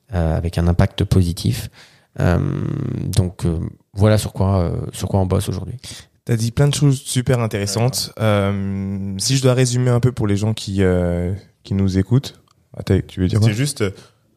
avec 0.08 0.58
un 0.58 0.66
impact 0.66 1.04
positif. 1.04 1.70
Donc 2.18 3.46
voilà 3.92 4.18
sur 4.18 4.32
quoi 4.32 4.72
on 5.12 5.26
bosse 5.26 5.48
aujourd'hui. 5.48 5.76
T'as 6.24 6.36
dit 6.36 6.50
plein 6.50 6.68
de 6.68 6.74
choses 6.74 7.00
super 7.00 7.40
intéressantes. 7.40 8.12
Euh, 8.20 9.14
si 9.18 9.36
je 9.36 9.42
dois 9.42 9.54
résumer 9.54 9.90
un 9.90 10.00
peu 10.00 10.12
pour 10.12 10.26
les 10.26 10.36
gens 10.36 10.54
qui 10.54 10.82
euh, 10.82 11.32
qui 11.62 11.74
nous 11.74 11.98
écoutent, 11.98 12.40
Attends, 12.76 12.98
tu 13.06 13.20
veux 13.20 13.28
dire 13.28 13.40
quoi? 13.40 13.48
C'est 13.48 13.54
juste, 13.54 13.80
euh, 13.80 13.90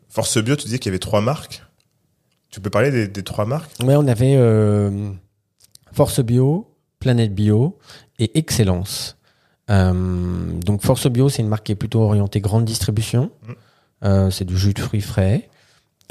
Force 0.09 0.37
Bio, 0.43 0.55
tu 0.55 0.65
disais 0.65 0.79
qu'il 0.79 0.89
y 0.89 0.93
avait 0.93 0.99
trois 0.99 1.21
marques. 1.21 1.63
Tu 2.49 2.59
peux 2.61 2.69
parler 2.69 2.91
des, 2.91 3.07
des 3.07 3.23
trois 3.23 3.45
marques? 3.45 3.71
Ouais, 3.83 3.95
on 3.95 4.07
avait 4.07 4.35
euh, 4.35 5.11
Force 5.91 6.19
Bio, 6.19 6.75
Planète 6.99 7.33
Bio 7.33 7.77
et 8.19 8.37
Excellence. 8.37 9.17
Euh, 9.69 10.51
donc 10.65 10.83
Force 10.83 11.07
Bio, 11.07 11.29
c'est 11.29 11.41
une 11.41 11.47
marque 11.47 11.65
qui 11.65 11.71
est 11.71 11.75
plutôt 11.75 12.01
orientée 12.01 12.41
grande 12.41 12.65
distribution. 12.65 13.31
Mm. 13.41 13.51
Euh, 14.05 14.31
c'est 14.31 14.45
du 14.45 14.57
jus 14.57 14.73
de 14.73 14.79
fruits 14.79 15.01
frais. 15.01 15.49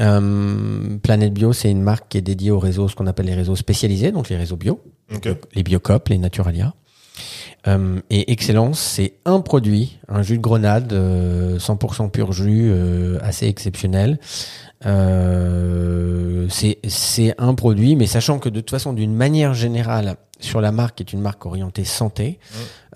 Euh, 0.00 0.98
Planète 1.02 1.32
Bio, 1.34 1.52
c'est 1.52 1.70
une 1.70 1.82
marque 1.82 2.08
qui 2.08 2.18
est 2.18 2.22
dédiée 2.22 2.50
aux 2.50 2.58
réseaux, 2.58 2.88
ce 2.88 2.96
qu'on 2.96 3.06
appelle 3.06 3.26
les 3.26 3.34
réseaux 3.34 3.56
spécialisés, 3.56 4.10
donc 4.12 4.28
les 4.30 4.36
réseaux 4.36 4.56
bio, 4.56 4.80
Ok. 5.14 5.28
les 5.54 5.62
Biocop, 5.62 6.08
les 6.08 6.18
Naturalia. 6.18 6.74
Euh, 7.68 8.00
et 8.10 8.32
Excellence, 8.32 8.80
c'est 8.80 9.14
un 9.24 9.40
produit, 9.40 9.98
un 10.08 10.22
jus 10.22 10.38
de 10.38 10.42
grenade, 10.42 10.92
euh, 10.92 11.58
100% 11.58 12.08
pur 12.10 12.32
jus, 12.32 12.70
euh, 12.72 13.18
assez 13.22 13.46
exceptionnel. 13.46 14.18
Euh, 14.84 16.46
c'est 16.50 17.34
un 17.38 17.54
produit, 17.54 17.94
mais 17.96 18.06
sachant 18.06 18.38
que 18.38 18.48
de 18.48 18.60
toute 18.60 18.70
façon, 18.70 18.92
d'une 18.92 19.14
manière 19.14 19.54
générale, 19.54 20.16
sur 20.40 20.60
la 20.60 20.72
marque, 20.72 20.96
qui 20.96 21.02
est 21.04 21.12
une 21.12 21.20
marque 21.20 21.46
orientée 21.46 21.84
santé, 21.84 22.38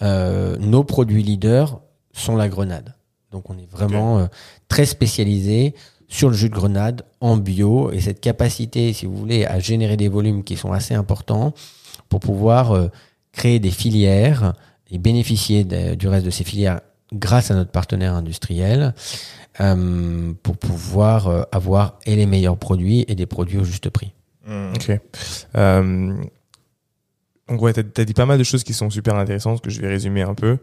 euh, 0.02 0.56
nos 0.58 0.82
produits 0.82 1.22
leaders 1.22 1.78
sont 2.12 2.34
la 2.36 2.48
grenade. 2.48 2.94
Donc 3.30 3.50
on 3.50 3.58
est 3.58 3.70
vraiment 3.70 4.18
euh, 4.18 4.26
très 4.68 4.86
spécialisé 4.86 5.74
sur 6.08 6.28
le 6.28 6.36
jus 6.36 6.48
de 6.48 6.54
grenade 6.54 7.02
en 7.20 7.36
bio 7.36 7.90
et 7.90 8.00
cette 8.00 8.20
capacité, 8.20 8.92
si 8.92 9.06
vous 9.06 9.16
voulez, 9.16 9.44
à 9.44 9.58
générer 9.58 9.96
des 9.96 10.08
volumes 10.08 10.44
qui 10.44 10.56
sont 10.56 10.72
assez 10.72 10.94
importants 10.94 11.52
pour 12.08 12.20
pouvoir 12.20 12.72
euh, 12.72 12.88
créer 13.32 13.58
des 13.58 13.70
filières 13.70 14.54
et 14.90 14.98
bénéficier 14.98 15.64
du 15.64 16.08
reste 16.08 16.24
de 16.24 16.30
ces 16.30 16.44
filières 16.44 16.80
grâce 17.12 17.50
à 17.50 17.54
notre 17.54 17.70
partenaire 17.70 18.14
industriel 18.14 18.94
euh, 19.60 20.32
pour 20.42 20.56
pouvoir 20.56 21.28
euh, 21.28 21.42
avoir 21.50 21.98
et 22.06 22.14
les 22.14 22.26
meilleurs 22.26 22.56
produits 22.56 23.04
et 23.08 23.14
des 23.14 23.26
produits 23.26 23.58
au 23.58 23.64
juste 23.64 23.90
prix. 23.90 24.12
Hmm. 24.46 24.72
Ok. 24.74 25.00
Donc 27.48 27.62
ouais, 27.62 27.72
t'as 27.72 28.02
as 28.02 28.04
dit 28.04 28.14
pas 28.14 28.26
mal 28.26 28.38
de 28.38 28.44
choses 28.44 28.64
qui 28.64 28.74
sont 28.74 28.90
super 28.90 29.14
intéressantes 29.14 29.60
que 29.60 29.70
je 29.70 29.80
vais 29.80 29.88
résumer 29.88 30.22
un 30.22 30.34
peu. 30.34 30.58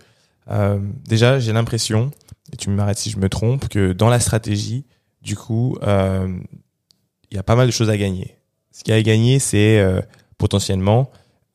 Déjà, 1.07 1.39
j'ai 1.39 1.53
l'impression, 1.53 2.11
et 2.51 2.57
tu 2.57 2.69
m'arrêtes 2.69 2.97
si 2.97 3.09
je 3.09 3.19
me 3.19 3.29
trompe, 3.29 3.69
que 3.69 3.93
dans 3.93 4.09
la 4.09 4.19
stratégie, 4.19 4.83
du 5.23 5.35
coup, 5.35 5.77
euh, 5.83 6.37
il 7.31 7.35
y 7.35 7.39
a 7.39 7.43
pas 7.43 7.55
mal 7.55 7.65
de 7.65 7.71
choses 7.71 7.89
à 7.89 7.97
gagner. 7.97 8.37
Ce 8.71 8.83
qu'il 8.83 8.93
y 8.93 8.97
a 8.97 8.99
à 8.99 9.01
gagner, 9.01 9.39
c'est 9.39 9.79
euh, 9.79 10.01
potentiellement 10.37 11.11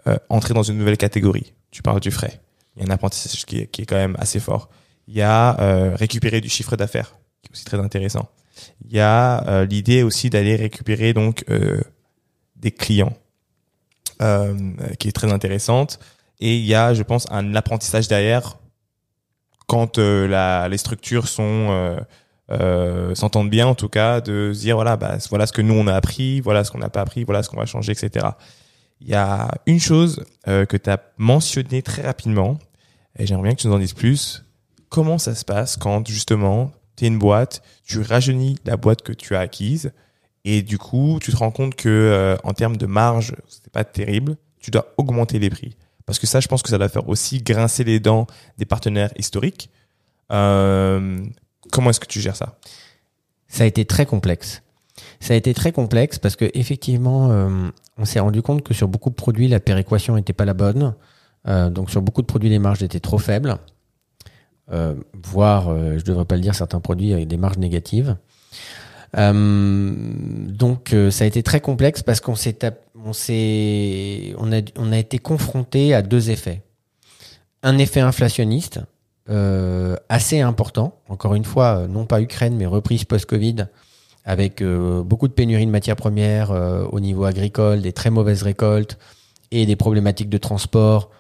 euh, 0.07 0.17
entrer 0.29 0.55
dans 0.55 0.63
une 0.63 0.79
nouvelle 0.79 0.97
catégorie. 0.97 1.53
Tu 1.71 1.83
parles 1.83 2.01
du 2.01 2.11
frais. 2.11 2.41
Il 2.75 2.83
y 2.83 2.85
a 2.85 2.89
un 2.89 2.95
apprentissage 2.95 3.45
qui 3.45 3.61
est, 3.61 3.67
qui 3.67 3.83
est 3.83 3.87
quand 3.87 3.97
même 3.97 4.17
assez 4.19 4.41
fort. 4.41 4.71
Il 5.07 5.15
y 5.15 5.23
a 5.23 5.95
récupérer 5.97 6.43
du 6.43 6.51
chiffre 6.51 6.77
d'affaires, 6.77 7.17
qui 7.43 7.49
est 7.49 7.53
aussi 7.53 7.65
très 7.65 7.79
intéressant. 7.79 8.29
Il 8.85 8.93
y 8.95 9.01
a 9.01 9.65
l'idée 9.65 10.03
aussi 10.03 10.29
d'aller 10.29 10.55
récupérer 10.55 11.15
donc 11.15 11.47
des 12.57 12.71
clients, 12.71 13.17
qui 14.99 15.09
est 15.09 15.13
très 15.13 15.33
intéressante. 15.33 15.99
Et 16.41 16.59
il 16.59 16.67
y 16.67 16.75
a, 16.75 16.93
je 16.93 17.03
pense, 17.03 17.27
un 17.31 17.55
apprentissage 17.55 18.07
derrière 18.07 18.59
quand 19.69 19.99
euh, 19.99 20.27
la, 20.27 20.69
les 20.69 20.79
structures 20.79 21.29
sont 21.29 21.69
euh, 21.71 22.01
euh, 22.51 23.15
s'entendent 23.15 23.51
bien, 23.51 23.67
en 23.67 23.75
tout 23.75 23.89
cas, 23.89 24.21
de 24.21 24.53
se 24.55 24.61
dire 24.61 24.77
voilà, 24.77 24.97
bah, 24.97 25.19
voilà 25.29 25.47
ce 25.47 25.53
que 25.53 25.63
nous 25.63 25.75
on 25.75 25.87
a 25.87 25.95
appris, 25.95 26.41
voilà 26.41 26.65
ce 26.65 26.71
qu'on 26.71 26.79
n'a 26.79 26.89
pas 26.89 27.03
appris, 27.03 27.25
voilà 27.25 27.43
ce 27.43 27.51
qu'on 27.51 27.59
va 27.59 27.67
changer, 27.67 27.93
etc. 27.93 28.27
Il 29.01 29.09
y 29.09 29.15
a 29.15 29.51
une 29.67 29.81
chose 29.81 30.25
euh, 30.49 30.65
que 30.65 30.77
tu 30.77 30.91
as 30.91 31.01
mentionné 31.19 31.83
très 31.83 32.03
rapidement, 32.03 32.59
et 33.19 33.27
j'aimerais 33.27 33.49
bien 33.49 33.55
que 33.55 33.61
tu 33.61 33.69
nous 33.69 33.75
en 33.75 33.79
dises 33.79 33.93
plus. 33.93 34.45
Comment 34.89 35.19
ça 35.19 35.35
se 35.35 35.45
passe 35.45 35.77
quand 35.77 36.09
justement 36.09 36.73
tu 36.97 37.05
es 37.05 37.09
une 37.09 37.19
boîte, 37.19 37.63
tu 37.85 38.01
rajeunis 38.01 38.57
la 38.65 38.77
boîte 38.77 39.03
que 39.03 39.13
tu 39.13 39.37
as 39.37 39.41
acquise, 39.41 39.93
et 40.45 40.63
du 40.63 40.79
coup 40.79 41.19
tu 41.21 41.31
te 41.31 41.37
rends 41.37 41.51
compte 41.51 41.75
que 41.75 41.89
euh, 41.89 42.37
en 42.45 42.55
termes 42.55 42.77
de 42.79 42.87
marge, 42.87 43.35
c'est 43.49 43.71
pas 43.71 43.85
terrible, 43.85 44.37
tu 44.59 44.71
dois 44.71 44.95
augmenter 44.97 45.39
les 45.39 45.51
prix. 45.51 45.77
Parce 46.07 46.19
que 46.19 46.27
ça, 46.27 46.41
je 46.41 46.49
pense 46.49 46.63
que 46.63 46.71
ça 46.71 46.79
doit 46.79 46.89
faire 46.89 47.07
aussi 47.11 47.43
grincer 47.43 47.85
les 47.85 48.01
dents 48.01 48.27
des 48.57 48.65
partenaires 48.65 49.13
historiques. 49.19 49.69
Comment 51.71 51.91
est-ce 51.91 52.01
que 52.01 52.07
tu 52.07 52.21
gères 52.21 52.37
ça 52.37 52.59
Ça 53.49 53.65
a 53.65 53.67
été 53.67 53.85
très 53.85 54.07
complexe. 54.07 54.63
Ça 55.21 55.35
a 55.35 55.37
été 55.37 55.55
très 55.55 55.73
complexe 55.73 56.19
parce 56.19 56.37
que 56.37 56.51
effectivement, 56.55 57.31
euh, 57.31 57.69
on 57.97 58.05
s'est 58.05 58.21
rendu 58.21 58.43
compte 58.43 58.63
que 58.63 58.75
sur 58.75 58.89
beaucoup 58.89 59.11
de 59.11 59.15
produits, 59.15 59.49
la 59.49 59.61
péréquation 59.61 60.17
n'était 60.17 60.33
pas 60.33 60.45
la 60.45 60.55
bonne. 60.55 60.95
Euh, 61.47 61.71
donc 61.71 61.91
sur 61.91 62.03
beaucoup 62.03 62.23
de 62.23 62.27
produits, 62.27 62.51
les 62.51 62.59
marges 62.59 62.83
étaient 62.83 63.01
trop 63.01 63.19
faibles, 63.19 63.57
euh, 64.73 64.95
voire, 65.25 65.75
je 65.99 66.05
devrais 66.05 66.25
pas 66.25 66.37
le 66.37 66.43
dire, 66.43 66.55
certains 66.55 66.81
produits 66.81 67.13
avec 67.13 67.29
des 67.29 67.37
marges 67.37 67.59
négatives. 67.59 68.17
Donc 69.15 70.95
ça 71.11 71.25
a 71.25 71.27
été 71.27 71.43
très 71.43 71.61
complexe 71.61 72.03
parce 72.03 72.21
qu'on 72.21 72.35
s'est 72.35 72.59
on 73.05 73.15
s'est 73.15 74.35
a 74.39 74.61
on 74.77 74.93
a 74.93 74.99
été 74.99 75.19
confronté 75.19 75.95
à 75.95 76.03
deux 76.03 76.29
effets. 76.31 76.63
Un 77.63 77.79
effet 77.79 78.01
inflationniste 78.01 78.81
euh, 79.31 79.97
assez 80.09 80.41
important. 80.41 80.99
Encore 81.09 81.35
une 81.35 81.45
fois, 81.45 81.81
euh, 81.81 81.87
non 81.87 82.07
pas 82.07 82.21
Ukraine 82.21 82.57
mais 82.57 82.67
reprise 82.67 83.05
post-Covid 83.05 83.67
avec 84.25 84.61
euh, 84.63 85.03
beaucoup 85.03 85.29
de 85.29 85.33
pénuries 85.33 85.67
de 85.67 85.71
matières 85.71 85.97
premières 85.97 86.51
euh, 86.51 86.85
au 86.93 87.01
niveau 87.01 87.25
agricole, 87.25 87.81
des 87.83 87.93
très 87.93 88.11
mauvaises 88.11 88.43
récoltes 88.43 88.99
et 89.51 89.67
des 89.67 89.77
problématiques 89.77 90.29
de 90.29 90.39
transport. 90.39 91.11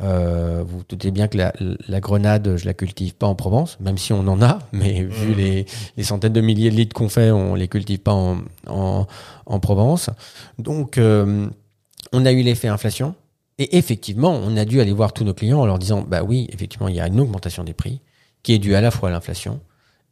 Vous 0.00 0.64
vous 0.66 0.82
doutez 0.88 1.10
bien 1.12 1.28
que 1.28 1.38
la, 1.38 1.52
la 1.60 2.00
grenade, 2.00 2.56
je 2.56 2.66
la 2.66 2.74
cultive 2.74 3.14
pas 3.14 3.28
en 3.28 3.36
Provence, 3.36 3.78
même 3.80 3.96
si 3.96 4.12
on 4.12 4.26
en 4.26 4.42
a, 4.42 4.58
mais 4.72 5.02
vu 5.04 5.34
les, 5.34 5.66
les 5.96 6.02
centaines 6.02 6.32
de 6.32 6.40
milliers 6.40 6.70
de 6.70 6.74
litres 6.74 6.94
qu'on 6.94 7.08
fait, 7.08 7.30
on 7.30 7.54
les 7.54 7.68
cultive 7.68 8.00
pas 8.00 8.12
en, 8.12 8.38
en, 8.66 9.06
en 9.46 9.60
Provence. 9.60 10.10
Donc, 10.58 10.98
on 10.98 12.26
a 12.26 12.32
eu 12.32 12.42
l'effet 12.42 12.68
inflation. 12.68 13.14
Et 13.58 13.78
effectivement, 13.78 14.32
on 14.32 14.56
a 14.56 14.64
dû 14.64 14.80
aller 14.80 14.92
voir 14.92 15.12
tous 15.12 15.24
nos 15.24 15.34
clients 15.34 15.60
en 15.60 15.66
leur 15.66 15.78
disant, 15.78 16.04
bah 16.06 16.22
oui, 16.22 16.48
effectivement, 16.52 16.88
il 16.88 16.96
y 16.96 17.00
a 17.00 17.06
une 17.06 17.20
augmentation 17.20 17.62
des 17.62 17.74
prix 17.74 18.00
qui 18.42 18.52
est 18.52 18.58
due 18.58 18.74
à 18.74 18.80
la 18.80 18.90
fois 18.90 19.10
à 19.10 19.12
l'inflation 19.12 19.60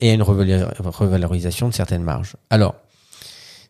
et 0.00 0.10
à 0.10 0.14
une 0.14 0.22
revalor- 0.22 0.72
revalorisation 0.80 1.68
de 1.68 1.74
certaines 1.74 2.02
marges. 2.04 2.36
Alors, 2.50 2.76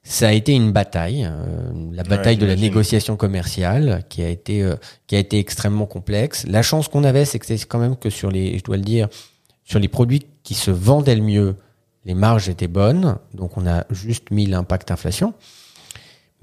ça 0.05 0.29
a 0.29 0.33
été 0.33 0.53
une 0.53 0.73
bataille, 0.73 1.25
euh, 1.25 1.73
la 1.93 2.03
bataille 2.03 2.37
de 2.37 2.45
la 2.45 2.57
négociation 2.57 3.17
commerciale 3.17 4.05
qui 4.09 4.23
a 4.23 4.29
été 4.29 4.63
euh, 4.63 4.75
qui 5.07 5.15
a 5.15 5.19
été 5.21 5.39
extrêmement 5.39 5.87
complexe. 5.87 6.45
La 6.49 6.63
chance 6.63 6.89
qu'on 6.89 7.05
avait, 7.05 7.25
c'est 7.25 7.39
que 7.39 7.47
c'est 7.47 7.65
quand 7.65 7.79
même 7.79 7.97
que 7.97 8.11
sur 8.11 8.31
les, 8.31 8.59
je 8.59 8.65
dois 8.65 8.77
le 8.77 8.83
dire, 8.83 9.09
sur 9.65 9.79
les 9.79 9.89
produits 9.89 10.27
qui 10.43 10.55
se 10.55 10.73
vendaient 10.73 11.15
le 11.15 11.23
mieux, 11.23 11.57
les 12.05 12.15
marges 12.15 12.49
étaient 12.49 12.67
bonnes, 12.67 13.17
donc 13.33 13.57
on 13.57 13.67
a 13.67 13.85
juste 13.91 14.33
mis 14.33 14.47
l'impact 14.47 14.91
inflation. 14.91 15.35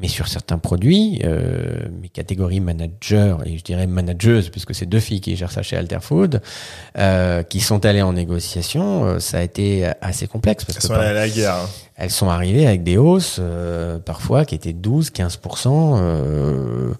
Mais 0.01 0.07
sur 0.07 0.29
certains 0.29 0.57
produits, 0.57 1.19
euh, 1.25 1.89
mes 2.01 2.07
catégories 2.07 2.61
manager 2.61 3.45
et 3.45 3.57
je 3.57 3.63
dirais 3.63 3.85
manageuse, 3.85 4.47
puisque 4.49 4.73
c'est 4.73 4.85
deux 4.85 5.01
filles 5.01 5.19
qui 5.19 5.35
gèrent 5.35 5.51
ça 5.51 5.61
chez 5.61 5.75
Alterfood, 5.75 6.41
euh, 6.97 7.43
qui 7.43 7.59
sont 7.59 7.85
allées 7.85 8.01
en 8.01 8.13
négociation, 8.13 9.05
euh, 9.05 9.19
ça 9.19 9.39
a 9.39 9.41
été 9.41 9.89
assez 10.01 10.27
complexe 10.27 10.63
parce 10.63 10.77
Elles 10.77 10.81
que 10.83 10.87
sont 10.87 10.93
allées 10.93 11.09
à 11.09 11.13
la 11.13 11.27
guerre. 11.29 11.53
hein. 11.55 11.69
elles 11.97 12.11
sont 12.11 12.29
arrivées 12.29 12.65
avec 12.65 12.83
des 12.83 12.95
hausses 12.97 13.37
euh, 13.41 13.99
parfois 13.99 14.45
qui 14.45 14.55
étaient 14.55 14.71
12, 14.71 15.09
15%. 15.11 15.97
Euh, 15.99 16.93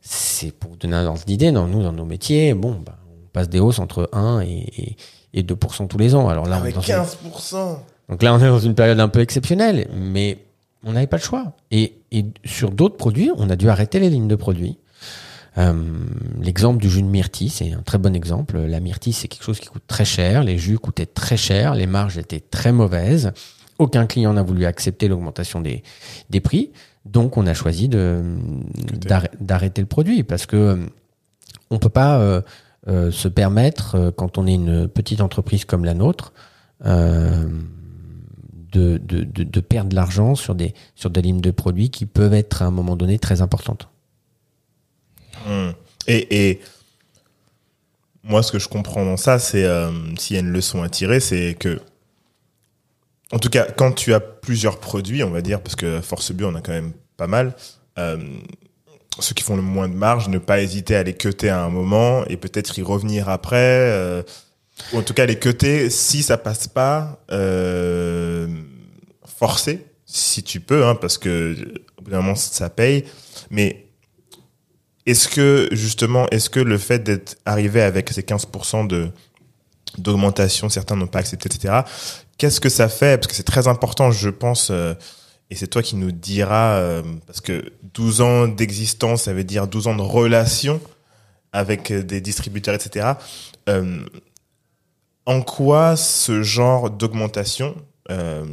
c'est 0.00 0.52
pour 0.52 0.76
donner 0.76 0.94
un 0.96 1.06
ordre 1.06 1.24
d'idée. 1.26 1.50
Dans 1.52 1.66
nous, 1.66 1.82
dans 1.82 1.92
nos 1.92 2.04
métiers, 2.04 2.54
bon, 2.54 2.76
bah, 2.86 2.96
on 3.24 3.28
passe 3.32 3.48
des 3.48 3.58
hausses 3.60 3.78
entre 3.80 4.08
1 4.12 4.40
et, 4.42 4.96
et, 5.34 5.40
et 5.40 5.42
2% 5.42 5.88
tous 5.88 5.98
les 5.98 6.14
ans. 6.14 6.28
Alors 6.28 6.46
là, 6.46 6.56
on 6.62 6.64
est 6.66 6.72
Avec 6.72 6.74
dans 6.76 6.80
une- 6.82 6.94
15%. 6.94 7.78
donc 8.08 8.22
là, 8.22 8.32
on 8.32 8.38
est 8.38 8.46
dans 8.48 8.60
une 8.60 8.74
période 8.76 9.00
un 9.00 9.08
peu 9.08 9.20
exceptionnelle, 9.20 9.88
mais 9.94 10.38
on 10.84 10.92
n'avait 10.92 11.06
pas 11.06 11.16
le 11.16 11.22
choix. 11.22 11.56
Et, 11.70 11.98
et 12.12 12.24
sur 12.44 12.70
d'autres 12.70 12.96
produits, 12.96 13.30
on 13.36 13.50
a 13.50 13.56
dû 13.56 13.68
arrêter 13.68 13.98
les 14.00 14.10
lignes 14.10 14.28
de 14.28 14.36
produits. 14.36 14.78
Euh, 15.58 15.74
L'exemple 16.40 16.80
du 16.80 16.88
jus 16.88 17.02
de 17.02 17.08
myrtille, 17.08 17.48
c'est 17.48 17.72
un 17.72 17.82
très 17.82 17.98
bon 17.98 18.14
exemple. 18.14 18.58
La 18.58 18.80
myrtille, 18.80 19.12
c'est 19.12 19.28
quelque 19.28 19.42
chose 19.42 19.58
qui 19.58 19.68
coûte 19.68 19.82
très 19.86 20.04
cher. 20.04 20.44
Les 20.44 20.58
jus 20.58 20.78
coûtaient 20.78 21.06
très 21.06 21.36
cher. 21.36 21.74
Les 21.74 21.86
marges 21.86 22.16
étaient 22.18 22.40
très 22.40 22.72
mauvaises. 22.72 23.32
Aucun 23.78 24.06
client 24.06 24.32
n'a 24.32 24.42
voulu 24.42 24.64
accepter 24.66 25.08
l'augmentation 25.08 25.60
des, 25.60 25.82
des 26.30 26.40
prix. 26.40 26.72
Donc, 27.04 27.36
on 27.36 27.46
a 27.46 27.54
choisi 27.54 27.88
d'arrêter 29.40 29.80
le 29.80 29.86
produit 29.86 30.22
parce 30.22 30.46
que 30.46 30.56
euh, 30.56 30.76
on 31.70 31.78
peut 31.78 31.88
pas 31.88 32.18
euh, 32.20 32.40
euh, 32.88 33.10
se 33.10 33.28
permettre, 33.28 34.12
quand 34.16 34.38
on 34.38 34.46
est 34.46 34.54
une 34.54 34.88
petite 34.88 35.20
entreprise 35.20 35.64
comme 35.64 35.84
la 35.84 35.94
nôtre, 35.94 36.32
de, 38.72 38.98
de, 38.98 39.24
de, 39.24 39.60
perdre 39.60 39.90
de 39.90 39.94
l'argent 39.94 40.34
sur 40.34 40.54
des, 40.54 40.74
sur 40.94 41.10
des 41.10 41.22
lignes 41.22 41.40
de 41.40 41.50
produits 41.50 41.90
qui 41.90 42.06
peuvent 42.06 42.34
être 42.34 42.62
à 42.62 42.66
un 42.66 42.70
moment 42.70 42.96
donné 42.96 43.18
très 43.18 43.40
importantes. 43.40 43.88
Hmm. 45.46 45.70
Et, 46.06 46.50
et 46.50 46.60
moi, 48.22 48.42
ce 48.42 48.52
que 48.52 48.58
je 48.58 48.68
comprends 48.68 49.04
dans 49.04 49.16
ça, 49.16 49.38
c'est 49.38 49.64
euh, 49.64 49.90
s'il 50.16 50.34
y 50.34 50.38
a 50.38 50.42
une 50.42 50.52
leçon 50.52 50.82
à 50.82 50.88
tirer, 50.88 51.20
c'est 51.20 51.54
que, 51.58 51.80
en 53.32 53.38
tout 53.38 53.48
cas, 53.48 53.66
quand 53.76 53.92
tu 53.92 54.12
as 54.12 54.20
plusieurs 54.20 54.80
produits, 54.80 55.22
on 55.22 55.30
va 55.30 55.40
dire, 55.40 55.60
parce 55.60 55.76
que 55.76 56.00
Force 56.00 56.32
Bio, 56.32 56.48
on 56.48 56.54
a 56.54 56.60
quand 56.60 56.72
même 56.72 56.92
pas 57.16 57.26
mal, 57.26 57.54
euh, 57.98 58.18
ceux 59.18 59.34
qui 59.34 59.42
font 59.42 59.56
le 59.56 59.62
moins 59.62 59.88
de 59.88 59.94
marge, 59.94 60.28
ne 60.28 60.38
pas 60.38 60.60
hésiter 60.60 60.94
à 60.94 61.02
les 61.02 61.14
cuter 61.14 61.48
à 61.48 61.64
un 61.64 61.70
moment 61.70 62.24
et 62.26 62.36
peut-être 62.36 62.78
y 62.78 62.82
revenir 62.82 63.28
après. 63.28 63.56
euh, 63.56 64.22
ou 64.92 64.98
en 64.98 65.02
tout 65.02 65.14
cas, 65.14 65.26
les 65.26 65.38
cuter 65.38 65.90
si 65.90 66.22
ça 66.22 66.38
passe 66.38 66.68
pas, 66.68 67.20
euh, 67.32 68.37
forcer, 69.38 69.86
si 70.04 70.42
tu 70.42 70.60
peux, 70.60 70.86
hein, 70.86 70.94
parce 70.94 71.18
que 71.18 71.56
au 71.98 72.02
bout 72.02 72.10
d'un 72.10 72.20
moment, 72.20 72.34
ça 72.34 72.70
paye. 72.70 73.04
Mais 73.50 73.86
est-ce 75.06 75.28
que 75.28 75.68
justement, 75.72 76.28
est-ce 76.30 76.50
que 76.50 76.60
le 76.60 76.78
fait 76.78 77.00
d'être 77.00 77.36
arrivé 77.44 77.82
avec 77.82 78.10
ces 78.10 78.22
15% 78.22 78.86
de 78.86 79.10
d'augmentation, 79.96 80.68
certains 80.68 80.96
n'ont 80.96 81.06
pas 81.06 81.20
accepté, 81.20 81.48
etc. 81.52 81.80
Qu'est-ce 82.36 82.60
que 82.60 82.68
ça 82.68 82.88
fait? 82.88 83.18
Parce 83.18 83.26
que 83.26 83.34
c'est 83.34 83.42
très 83.42 83.66
important, 83.66 84.10
je 84.10 84.28
pense, 84.28 84.68
euh, 84.70 84.94
et 85.50 85.56
c'est 85.56 85.66
toi 85.66 85.82
qui 85.82 85.96
nous 85.96 86.12
diras, 86.12 86.74
euh, 86.76 87.02
parce 87.26 87.40
que 87.40 87.72
12 87.94 88.20
ans 88.20 88.48
d'existence, 88.48 89.22
ça 89.22 89.32
veut 89.32 89.44
dire 89.44 89.66
12 89.66 89.86
ans 89.88 89.96
de 89.96 90.02
relation 90.02 90.80
avec 91.52 91.90
euh, 91.90 92.02
des 92.02 92.20
distributeurs, 92.20 92.74
etc. 92.74 93.12
Euh, 93.68 94.04
en 95.26 95.42
quoi 95.42 95.96
ce 95.96 96.42
genre 96.42 96.90
d'augmentation 96.90 97.74
euh, 98.10 98.44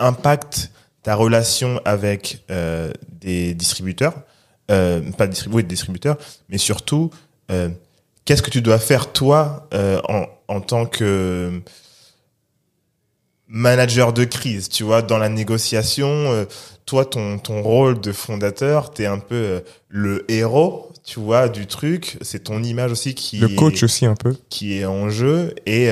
impacte 0.00 0.70
ta 1.02 1.14
relation 1.14 1.80
avec 1.84 2.42
euh, 2.50 2.92
des 3.20 3.54
distributeurs 3.54 4.14
euh, 4.70 5.00
pas 5.12 5.26
distribu 5.26 5.56
oui, 5.56 5.62
des 5.62 5.70
distributeurs, 5.70 6.16
mais 6.48 6.56
surtout, 6.56 7.10
euh, 7.50 7.68
qu'est-ce 8.24 8.40
que 8.42 8.50
tu 8.50 8.62
dois 8.62 8.78
faire 8.78 9.12
toi 9.12 9.68
en, 9.72 10.26
en 10.46 10.60
tant 10.60 10.86
que 10.86 11.60
manager 13.48 14.12
de 14.12 14.22
crise, 14.22 14.68
tu 14.68 14.84
vois, 14.84 15.02
dans 15.02 15.18
la 15.18 15.28
négociation, 15.28 16.46
toi, 16.86 17.04
ton, 17.04 17.38
ton 17.40 17.62
rôle 17.62 18.00
de 18.00 18.12
fondateur, 18.12 18.92
t'es 18.92 19.06
un 19.06 19.18
peu 19.18 19.64
le 19.88 20.24
héros, 20.30 20.92
tu 21.04 21.18
vois, 21.18 21.48
du 21.48 21.66
truc, 21.66 22.16
c'est 22.20 22.44
ton 22.44 22.62
image 22.62 22.92
aussi 22.92 23.16
qui 23.16 23.38
Le 23.38 23.50
est, 23.50 23.56
coach 23.56 23.82
aussi 23.82 24.06
un 24.06 24.14
peu. 24.14 24.36
qui 24.50 24.78
est 24.78 24.84
en 24.84 25.10
jeu, 25.10 25.52
et 25.66 25.90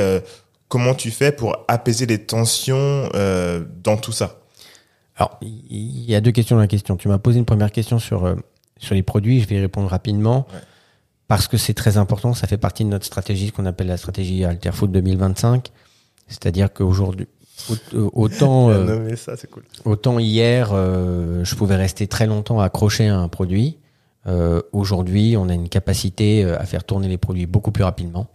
comment 0.68 0.94
tu 0.94 1.10
fais 1.10 1.32
pour 1.32 1.64
apaiser 1.68 2.06
les 2.06 2.18
tensions 2.24 3.08
euh, 3.14 3.64
dans 3.82 3.96
tout 3.96 4.12
ça 4.12 4.40
Alors, 5.16 5.38
il 5.42 6.04
y 6.04 6.14
a 6.14 6.20
deux 6.20 6.32
questions 6.32 6.56
dans 6.56 6.62
la 6.62 6.68
question. 6.68 6.96
Tu 6.96 7.08
m'as 7.08 7.18
posé 7.18 7.38
une 7.38 7.44
première 7.44 7.72
question 7.72 7.98
sur, 7.98 8.24
euh, 8.26 8.34
sur 8.78 8.94
les 8.94 9.02
produits, 9.02 9.40
je 9.40 9.48
vais 9.48 9.56
y 9.56 9.60
répondre 9.60 9.88
rapidement. 9.88 10.46
Ouais. 10.52 10.60
parce 11.26 11.46
que 11.48 11.56
c'est 11.56 11.74
très 11.74 11.96
important. 11.98 12.32
Ça 12.34 12.46
fait 12.46 12.56
partie 12.58 12.84
de 12.84 12.88
notre 12.90 13.04
stratégie 13.06 13.50
qu'on 13.52 13.66
appelle 13.66 13.86
la 13.88 13.96
stratégie 13.98 14.44
Alterfood 14.44 14.90
2025. 14.92 15.68
C'est-à-dire 16.28 16.72
qu'aujourd'hui, 16.72 17.26
au- 17.94 18.10
autant, 18.14 18.70
euh, 18.70 19.14
ça, 19.16 19.34
cool. 19.50 19.64
autant 19.84 20.18
hier, 20.18 20.70
euh, 20.72 21.44
je 21.44 21.54
pouvais 21.54 21.76
rester 21.76 22.06
très 22.06 22.26
longtemps 22.26 22.60
accroché 22.60 23.08
à 23.08 23.16
un 23.18 23.28
produit. 23.28 23.78
Euh, 24.26 24.60
Aujourd'hui, 24.72 25.36
on 25.38 25.48
a 25.48 25.54
une 25.54 25.68
capacité 25.70 26.44
à 26.44 26.64
faire 26.66 26.84
tourner 26.84 27.08
les 27.08 27.16
produits 27.18 27.46
beaucoup 27.46 27.72
plus 27.72 27.84
rapidement. 27.84 28.28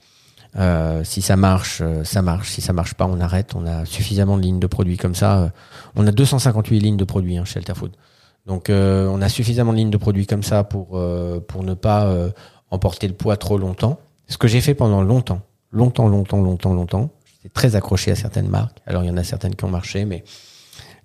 Euh, 0.58 1.04
si 1.04 1.22
ça 1.22 1.36
marche, 1.36 1.80
euh, 1.82 2.04
ça 2.04 2.22
marche. 2.22 2.52
Si 2.52 2.62
ça 2.62 2.74
marche 2.74 2.94
pas, 2.94 3.06
on 3.06 3.20
arrête. 3.20 3.56
On 3.56 3.66
a 3.66 3.86
suffisamment 3.86 4.38
de 4.38 4.44
lignes 4.44 4.60
de 4.60 4.68
produits 4.68 4.98
comme 4.98 5.16
ça. 5.16 5.40
Euh, 5.40 5.50
On 5.96 6.06
a 6.06 6.12
258 6.12 6.80
lignes 6.80 6.98
de 6.98 7.04
produits 7.04 7.38
hein, 7.38 7.46
chez 7.46 7.58
Alterfood. 7.58 7.92
Donc, 8.46 8.70
euh, 8.70 9.08
on 9.08 9.22
a 9.22 9.30
suffisamment 9.30 9.72
de 9.72 9.78
lignes 9.78 9.90
de 9.90 9.98
produits 9.98 10.28
comme 10.28 10.44
ça 10.44 10.64
pour 10.64 10.98
euh, 10.98 11.40
pour 11.40 11.64
ne 11.64 11.74
pas 11.74 12.14
emporter 12.70 13.08
le 13.08 13.14
poids 13.14 13.38
trop 13.38 13.58
longtemps. 13.58 14.00
Ce 14.28 14.38
que 14.38 14.48
j'ai 14.48 14.62
fait 14.62 14.76
pendant 14.76 15.02
longtemps, 15.02 15.42
longtemps, 15.72 16.08
longtemps, 16.08 16.42
longtemps, 16.42 16.74
longtemps. 16.74 17.10
J'étais 17.26 17.54
très 17.54 17.76
accroché 17.76 18.12
à 18.12 18.16
certaines 18.16 18.48
marques. 18.48 18.78
Alors, 18.86 19.04
il 19.04 19.08
y 19.08 19.12
en 19.12 19.18
a 19.18 19.24
certaines 19.24 19.56
qui 19.56 19.64
ont 19.66 19.70
marché, 19.70 20.06
mais 20.06 20.24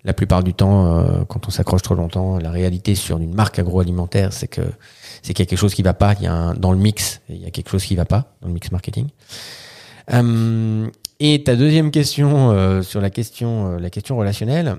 la 0.03 0.13
plupart 0.13 0.43
du 0.43 0.53
temps, 0.53 1.25
quand 1.27 1.47
on 1.47 1.51
s'accroche 1.51 1.81
trop 1.81 1.95
longtemps, 1.95 2.39
la 2.39 2.51
réalité 2.51 2.95
sur 2.95 3.17
une 3.17 3.33
marque 3.33 3.59
agroalimentaire, 3.59 4.31
c'est 4.31 4.47
que 4.47 4.61
c'est 5.29 5.35
qu'il 5.35 5.45
y 5.45 5.47
a 5.47 5.49
quelque 5.49 5.59
chose 5.59 5.75
qui 5.75 5.83
va 5.83 5.93
pas. 5.93 6.15
Il 6.19 6.23
y 6.23 6.27
a 6.27 6.33
un, 6.33 6.53
dans 6.55 6.71
le 6.71 6.79
mix, 6.79 7.21
il 7.29 7.37
y 7.37 7.45
a 7.45 7.51
quelque 7.51 7.69
chose 7.69 7.85
qui 7.85 7.95
va 7.95 8.05
pas 8.05 8.33
dans 8.41 8.47
le 8.47 8.53
mix 8.55 8.71
marketing. 8.71 9.09
Euh, 10.11 10.87
et 11.19 11.43
ta 11.43 11.55
deuxième 11.55 11.91
question 11.91 12.49
euh, 12.49 12.81
sur 12.81 12.99
la 12.99 13.11
question, 13.11 13.73
euh, 13.73 13.79
la 13.79 13.91
question 13.91 14.17
relationnelle. 14.17 14.77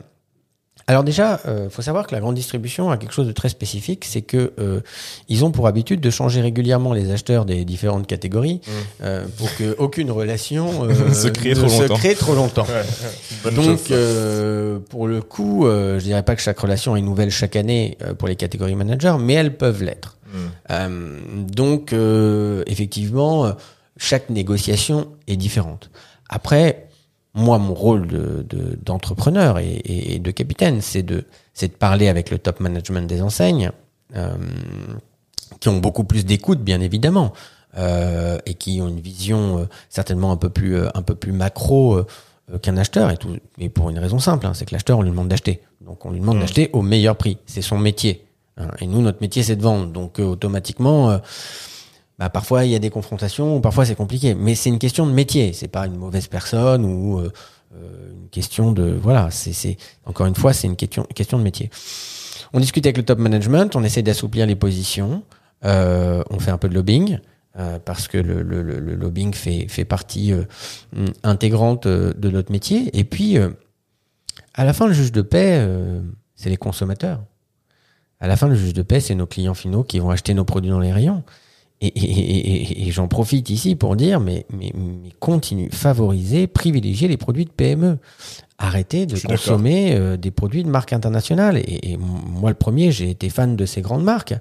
Alors 0.88 1.04
déjà, 1.04 1.38
euh, 1.46 1.70
faut 1.70 1.82
savoir 1.82 2.04
que 2.08 2.12
la 2.16 2.20
grande 2.20 2.34
distribution 2.34 2.90
a 2.90 2.96
quelque 2.96 3.12
chose 3.12 3.28
de 3.28 3.32
très 3.32 3.48
spécifique, 3.48 4.04
c'est 4.04 4.22
que 4.22 4.52
euh, 4.58 4.80
ils 5.28 5.44
ont 5.44 5.52
pour 5.52 5.68
habitude 5.68 6.00
de 6.00 6.10
changer 6.10 6.40
régulièrement 6.40 6.92
les 6.94 7.12
acheteurs 7.12 7.44
des 7.44 7.64
différentes 7.64 8.08
catégories 8.08 8.60
euh, 9.04 9.24
pour 9.36 9.54
que 9.54 9.76
aucune 9.78 10.10
relation 10.10 10.82
euh, 10.84 11.12
Se 11.12 11.28
crée 11.28 11.50
ne 11.50 11.54
trop 11.54 11.68
longtemps. 11.68 11.94
crée 11.94 12.14
trop 12.16 12.34
longtemps. 12.34 12.66
Bonne 13.44 13.54
Donc, 13.54 13.90
euh, 13.92 14.80
pour 14.88 15.06
le 15.06 15.22
coup, 15.22 15.64
euh, 15.64 16.00
je 16.00 16.04
dirais 16.04 16.24
pas 16.24 16.34
que 16.34 16.42
chaque 16.42 16.58
relation 16.58 16.96
est 16.96 17.02
nouvelle 17.02 17.30
chaque 17.30 17.54
année 17.54 17.96
euh, 18.02 18.14
pour 18.14 18.26
les 18.26 18.34
catégories 18.34 18.74
managers, 18.74 19.16
mais 19.20 19.34
elles 19.34 19.56
peuvent 19.56 19.84
l'être. 19.84 20.16
Mm. 20.32 20.36
Euh, 20.70 21.18
donc, 21.48 21.92
euh, 21.92 22.62
effectivement, 22.66 23.46
euh, 23.46 23.52
chaque 23.96 24.30
négociation 24.30 25.08
est 25.26 25.36
différente. 25.36 25.90
Après, 26.28 26.88
moi, 27.34 27.58
mon 27.58 27.74
rôle 27.74 28.06
de 28.06 28.44
de- 28.48 28.78
d'entrepreneur 28.82 29.58
et, 29.58 29.80
et- 29.84 30.18
de 30.18 30.30
capitaine, 30.30 30.80
c'est 30.80 31.02
de 31.02 31.24
de 31.60 31.66
parler 31.66 32.08
avec 32.08 32.30
le 32.30 32.38
top 32.38 32.58
management 32.60 33.06
des 33.06 33.20
enseignes, 33.20 33.70
euh, 34.16 34.34
qui 35.60 35.68
ont 35.68 35.76
beaucoup 35.78 36.04
plus 36.04 36.24
d'écoute, 36.24 36.60
bien 36.60 36.80
évidemment, 36.80 37.32
euh, 37.76 38.38
et 38.46 38.54
qui 38.54 38.80
ont 38.80 38.88
une 38.88 39.00
vision 39.00 39.58
euh, 39.58 39.64
certainement 39.90 40.32
un 40.32 40.36
peu 40.36 40.48
plus 40.48 40.74
euh, 40.76 40.88
un 40.94 41.02
peu 41.02 41.14
plus 41.14 41.32
macro 41.32 42.00
qu'un 42.62 42.76
acheteur, 42.78 43.10
et 43.10 43.16
tout, 43.16 43.36
et 43.58 43.68
pour 43.68 43.90
une 43.90 43.98
raison 43.98 44.18
simple, 44.18 44.44
hein, 44.46 44.54
c'est 44.54 44.64
que 44.64 44.72
l'acheteur 44.74 44.98
on 44.98 45.02
lui 45.02 45.10
demande 45.10 45.28
d'acheter, 45.28 45.60
donc 45.82 46.04
on 46.06 46.10
lui 46.10 46.18
demande 46.20 46.38
Mm. 46.38 46.40
d'acheter 46.40 46.70
au 46.72 46.82
meilleur 46.82 47.14
prix, 47.16 47.38
c'est 47.46 47.62
son 47.62 47.78
métier. 47.78 48.24
Et 48.80 48.86
nous 48.86 49.02
notre 49.02 49.20
métier 49.20 49.42
c'est 49.42 49.56
de 49.56 49.62
vendre, 49.62 49.92
donc 49.92 50.20
euh, 50.20 50.24
automatiquement. 50.24 51.10
euh, 51.10 51.18
bah, 52.18 52.28
parfois 52.28 52.66
il 52.66 52.70
y 52.70 52.74
a 52.74 52.78
des 52.78 52.90
confrontations, 52.90 53.56
ou 53.56 53.60
parfois 53.60 53.86
c'est 53.86 53.94
compliqué, 53.94 54.34
mais 54.34 54.54
c'est 54.54 54.68
une 54.68 54.78
question 54.78 55.06
de 55.06 55.12
métier, 55.12 55.54
c'est 55.54 55.68
pas 55.68 55.86
une 55.86 55.96
mauvaise 55.96 56.26
personne 56.26 56.84
ou 56.84 57.18
euh, 57.18 57.30
une 58.12 58.28
question 58.28 58.72
de 58.72 58.92
voilà, 59.02 59.30
c'est 59.30 59.76
encore 60.04 60.26
une 60.26 60.34
fois 60.34 60.52
c'est 60.52 60.66
une 60.66 60.76
question 60.76 61.06
une 61.08 61.14
question 61.14 61.38
de 61.38 61.42
métier. 61.42 61.70
On 62.52 62.60
discute 62.60 62.84
avec 62.84 62.98
le 62.98 63.04
top 63.04 63.18
management, 63.18 63.74
on 63.74 63.84
essaie 63.84 64.02
d'assouplir 64.02 64.46
les 64.46 64.56
positions, 64.56 65.22
euh, 65.64 66.22
on 66.30 66.38
fait 66.38 66.50
un 66.50 66.58
peu 66.58 66.68
de 66.68 66.74
lobbying 66.74 67.20
euh, 67.58 67.78
parce 67.78 68.08
que 68.08 68.18
le, 68.18 68.42
le, 68.42 68.62
le, 68.62 68.94
lobbying 68.94 69.32
fait 69.32 69.66
fait 69.68 69.84
partie 69.84 70.32
euh, 70.32 70.44
intégrante 71.22 71.86
de 71.86 72.30
notre 72.30 72.52
métier. 72.52 72.90
Et 72.98 73.04
puis 73.04 73.38
à 74.54 74.64
la 74.64 74.72
fin 74.72 74.86
le 74.86 74.92
juge 74.92 75.12
de 75.12 75.22
paix, 75.22 75.66
c'est 76.34 76.50
les 76.50 76.56
consommateurs. 76.56 77.22
À 78.20 78.26
la 78.28 78.36
fin 78.36 78.48
le 78.48 78.54
juge 78.54 78.74
de 78.74 78.82
paix, 78.82 79.00
c'est 79.00 79.14
nos 79.14 79.26
clients 79.26 79.54
finaux 79.54 79.82
qui 79.82 79.98
vont 79.98 80.10
acheter 80.10 80.34
nos 80.34 80.44
produits 80.44 80.70
dans 80.70 80.80
les 80.80 80.92
rayons. 80.92 81.22
Et, 81.82 81.86
et, 81.86 82.10
et, 82.10 82.72
et- 82.82 82.88
et 82.88 82.90
j'en 82.90 83.08
profite 83.08 83.48
ici 83.48 83.74
pour 83.74 83.96
dire, 83.96 84.20
mais, 84.20 84.44
mais, 84.52 84.70
mais 84.76 85.08
continue, 85.18 85.70
favoriser, 85.72 86.46
privilégier 86.46 87.08
les 87.08 87.16
produits 87.16 87.46
de 87.46 87.50
PME. 87.50 87.96
Arrêtez 88.58 89.06
de 89.06 89.16
consommer 89.30 89.94
euh, 89.94 90.18
des 90.18 90.30
produits 90.30 90.62
de 90.62 90.68
marque 90.68 90.92
internationale. 90.92 91.56
Et, 91.56 91.92
et 91.92 91.96
moi, 91.96 92.50
le 92.50 92.56
premier, 92.56 92.92
j'ai 92.92 93.08
été 93.08 93.30
fan 93.30 93.56
de 93.56 93.64
ces 93.64 93.80
grandes 93.80 94.04
marques. 94.04 94.34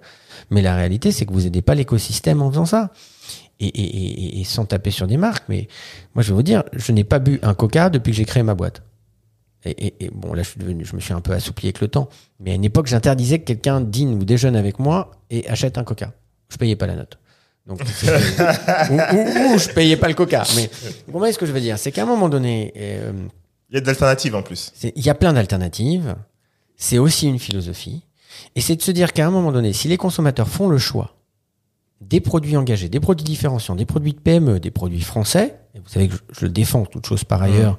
Mais 0.50 0.62
la 0.62 0.76
réalité, 0.76 1.14
c'est 1.14 1.26
que 1.26 1.32
vous 1.32 1.48
aidez 1.48 1.62
pas 1.62 1.76
l'écosystème 1.76 2.42
en 2.42 2.52
faisant 2.52 2.66
ça. 2.66 2.92
Et, 3.62 3.68
et, 3.68 4.38
et, 4.38 4.42
et 4.42 4.44
sans 4.44 4.66
taper 4.66 4.92
sur 4.92 5.08
des 5.08 5.16
marques. 5.16 5.46
Mais 5.48 5.70
moi, 6.16 6.24
je 6.24 6.30
vais 6.32 6.36
vous 6.36 6.44
dire, 6.44 6.64
je 6.74 6.92
n'ai 6.92 7.06
pas 7.06 7.20
bu 7.20 7.40
un 7.42 7.54
coca 7.54 7.90
depuis 7.90 8.12
que 8.12 8.18
j'ai 8.18 8.26
créé 8.26 8.44
ma 8.44 8.56
boîte. 8.56 8.82
Et, 9.66 9.72
et, 9.88 10.06
et 10.06 10.10
bon, 10.14 10.34
là, 10.34 10.44
je 10.44 10.50
suis 10.50 10.60
devenu, 10.60 10.86
je 10.86 10.96
me 10.96 11.02
suis 11.02 11.14
un 11.14 11.22
peu 11.22 11.34
assoupli 11.34 11.68
avec 11.68 11.82
le 11.82 11.88
temps. 11.90 12.08
Mais 12.40 12.52
à 12.52 12.54
une 12.56 12.64
époque, 12.64 12.88
j'interdisais 12.88 13.40
que 13.40 13.46
quelqu'un 13.46 13.82
dîne 13.82 14.14
ou 14.14 14.24
déjeune 14.24 14.56
avec 14.56 14.80
moi 14.80 15.12
et 15.30 15.48
achète 15.50 15.78
un 15.78 15.84
coca. 15.84 16.14
Je 16.50 16.58
payais 16.58 16.76
pas 16.76 16.88
la 16.88 16.96
note. 16.96 17.20
Donc, 17.68 17.82
ou, 18.90 18.94
ou- 18.94 19.54
ou 19.54 19.58
je 19.60 19.70
payais 19.70 19.98
pas 19.98 20.08
le 20.08 20.14
coca. 20.14 20.44
Mais 20.56 20.70
vous 21.06 21.12
comprenez 21.14 21.34
ce 21.34 21.38
que 21.38 21.46
je 21.46 21.52
veux 21.52 21.60
dire? 21.62 21.78
C'est 21.78 21.92
qu'à 21.92 22.04
un 22.04 22.08
moment 22.08 22.30
donné, 22.30 22.74
euh, 22.78 23.12
Il 23.70 23.76
y 23.76 23.78
a 23.78 23.82
d'alternatives 23.82 24.36
en 24.36 24.42
plus. 24.42 24.72
il 24.84 25.06
y 25.06 25.10
a 25.10 25.16
plein 25.16 25.34
d'alternatives. 25.34 26.16
C'est 26.78 26.98
aussi 26.98 27.28
une 27.28 27.40
philosophie. 27.40 28.04
Et 28.56 28.62
c'est 28.62 28.76
de 28.78 28.82
se 28.82 28.92
dire 28.92 29.12
qu'à 29.14 29.28
un 29.28 29.32
moment 29.32 29.52
donné, 29.52 29.74
si 29.74 29.88
les 29.90 29.98
consommateurs 29.98 30.48
font 30.48 30.70
le 30.70 30.78
choix 30.78 31.16
des 32.02 32.22
produits 32.22 32.56
engagés, 32.56 32.88
des 32.88 33.02
produits 33.02 33.26
différenciants, 33.26 33.76
des 33.76 33.86
produits 33.86 34.14
de 34.14 34.20
PME, 34.20 34.62
des 34.62 34.72
produits 34.72 35.02
français, 35.02 35.60
et 35.76 35.80
vous 35.80 35.90
savez 35.90 36.08
que 36.08 36.16
je, 36.16 36.20
je 36.40 36.46
le 36.46 36.50
défends 36.52 36.86
toute 36.86 37.06
chose 37.06 37.26
par 37.26 37.42
ailleurs 37.42 37.78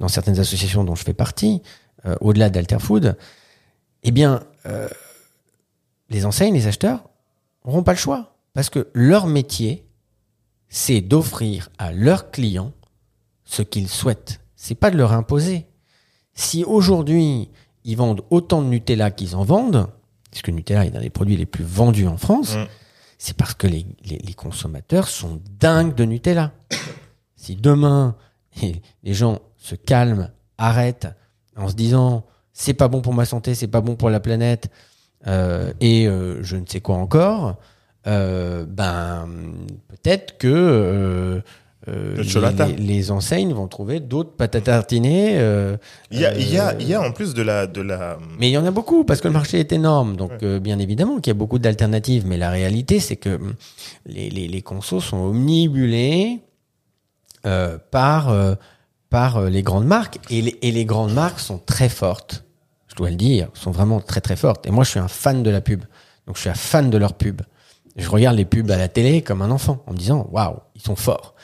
dans 0.00 0.08
certaines 0.08 0.38
associations 0.38 0.84
dont 0.84 0.94
je 0.94 1.04
fais 1.04 1.14
partie, 1.14 1.62
euh, 2.06 2.14
au-delà 2.20 2.50
d'Alterfood, 2.50 3.16
eh 4.02 4.10
bien, 4.10 4.42
euh, 4.66 4.88
les 6.10 6.24
enseignes, 6.26 6.54
les 6.54 6.66
acheteurs 6.66 7.08
n'auront 7.64 7.82
pas 7.82 7.92
le 7.92 7.98
choix. 7.98 8.36
Parce 8.52 8.70
que 8.70 8.88
leur 8.94 9.26
métier, 9.26 9.86
c'est 10.68 11.00
d'offrir 11.00 11.68
à 11.78 11.92
leurs 11.92 12.30
clients 12.30 12.72
ce 13.44 13.62
qu'ils 13.62 13.88
souhaitent. 13.88 14.40
C'est 14.56 14.74
pas 14.74 14.90
de 14.90 14.96
leur 14.96 15.12
imposer. 15.12 15.66
Si 16.34 16.64
aujourd'hui, 16.64 17.50
ils 17.84 17.96
vendent 17.96 18.22
autant 18.30 18.62
de 18.62 18.66
Nutella 18.68 19.10
qu'ils 19.10 19.36
en 19.36 19.44
vendent, 19.44 19.88
puisque 20.30 20.48
Nutella 20.48 20.84
est 20.86 20.90
l'un 20.90 21.00
des 21.00 21.10
produits 21.10 21.36
les 21.36 21.46
plus 21.46 21.64
vendus 21.64 22.06
en 22.06 22.16
France, 22.16 22.54
Mm. 22.56 22.66
c'est 23.18 23.36
parce 23.36 23.54
que 23.54 23.66
les, 23.66 23.86
les- 24.04 24.18
les 24.18 24.34
consommateurs 24.34 25.08
sont 25.08 25.40
dingues 25.60 25.94
de 25.94 26.04
Nutella. 26.04 26.52
si 27.36 27.56
demain, 27.56 28.16
les 29.02 29.14
gens 29.14 29.40
se 29.66 29.74
calment, 29.74 30.30
arrêtent, 30.58 31.08
en 31.56 31.68
se 31.68 31.74
disant 31.74 32.24
c'est 32.52 32.74
pas 32.74 32.88
bon 32.88 33.02
pour 33.02 33.12
ma 33.12 33.24
santé, 33.24 33.54
c'est 33.54 33.66
pas 33.66 33.80
bon 33.80 33.96
pour 33.96 34.10
la 34.10 34.20
planète, 34.20 34.70
euh, 35.26 35.72
et 35.80 36.06
euh, 36.06 36.42
je 36.42 36.56
ne 36.56 36.64
sais 36.66 36.80
quoi 36.80 36.96
encore, 36.96 37.56
euh, 38.06 38.64
ben 38.64 39.28
peut-être 39.88 40.38
que 40.38 41.42
Le 41.88 42.76
les, 42.78 43.10
enseignes 43.10 43.52
vont 43.52 43.66
trouver 43.66 44.00
d'autres 44.00 44.36
pâtes 44.36 44.54
à 44.54 44.60
tartiner. 44.60 45.34
Il 46.10 46.20
y 46.20 46.24
a, 46.24 46.36
il 46.36 46.48
y 46.48 46.58
a, 46.58 46.74
il 46.78 46.86
y 46.86 46.94
a 46.94 47.02
en 47.02 47.12
plus 47.12 47.34
de 47.34 47.42
la, 47.42 47.66
de 47.66 47.80
la. 47.80 48.18
mais 48.38 48.48
il 48.48 48.52
y 48.52 48.58
en 48.58 48.64
a 48.64 48.70
beaucoup 48.70 49.04
parce 49.04 49.20
que 49.20 49.28
le 49.28 49.34
marché 49.34 49.58
est 49.58 49.72
énorme. 49.72 50.16
Donc, 50.16 50.44
bien 50.44 50.78
évidemment 50.78 51.16
qu'il 51.16 51.30
y 51.30 51.36
a 51.36 51.38
beaucoup 51.38 51.58
d'alternatives. 51.58 52.24
Mais 52.26 52.36
la 52.38 52.50
réalité, 52.50 53.00
c'est 53.00 53.16
que 53.16 53.36
hum, 53.36 53.54
les, 54.06 54.30
les, 54.30 54.46
les 54.48 54.62
consos 54.62 55.00
sont 55.00 55.18
omnibulés 55.18 56.40
par, 57.90 58.56
par 59.10 59.36
euh, 59.36 59.48
les 59.48 59.62
grandes 59.62 59.86
marques. 59.86 60.18
Et 60.30 60.42
les, 60.42 60.84
grandes 60.84 61.12
marques 61.12 61.40
sont 61.40 61.58
très 61.58 61.88
fortes. 61.88 62.44
Je 62.88 62.94
dois 62.94 63.10
le 63.10 63.16
dire, 63.16 63.48
sont 63.54 63.70
vraiment 63.70 64.00
très 64.00 64.20
très 64.20 64.36
fortes. 64.36 64.66
Et 64.66 64.70
moi, 64.70 64.84
je 64.84 64.90
suis 64.90 65.00
un 65.00 65.08
fan 65.08 65.42
de 65.42 65.50
la 65.50 65.60
pub. 65.60 65.84
Donc, 66.26 66.36
je 66.36 66.42
suis 66.42 66.50
un 66.50 66.54
fan 66.54 66.90
de 66.90 66.98
leur 66.98 67.14
pub. 67.14 67.42
Je 67.96 68.08
regarde 68.08 68.36
les 68.36 68.44
pubs 68.44 68.70
à 68.70 68.76
la 68.76 68.88
télé 68.88 69.22
comme 69.22 69.42
un 69.42 69.50
enfant 69.50 69.82
en 69.86 69.92
me 69.92 69.96
disant, 69.96 70.28
waouh, 70.30 70.56
ils 70.74 70.82
sont 70.82 70.96
forts. 70.96 71.34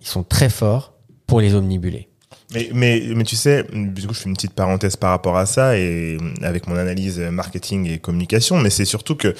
Ils 0.00 0.06
sont 0.06 0.24
très 0.24 0.50
forts 0.50 0.94
pour 1.26 1.40
les 1.40 1.54
omnibuler. 1.54 2.08
Mais, 2.52 2.70
mais, 2.74 3.02
mais 3.14 3.24
tu 3.24 3.36
sais, 3.36 3.64
du 3.72 4.06
coup, 4.06 4.12
je 4.12 4.20
fais 4.20 4.28
une 4.28 4.34
petite 4.34 4.52
parenthèse 4.52 4.96
par 4.96 5.10
rapport 5.10 5.38
à 5.38 5.46
ça 5.46 5.78
et 5.78 6.18
avec 6.42 6.66
mon 6.66 6.76
analyse 6.76 7.18
marketing 7.18 7.90
et 7.90 7.98
communication, 7.98 8.58
mais 8.58 8.68
c'est 8.68 8.84
surtout 8.84 9.16
que 9.16 9.34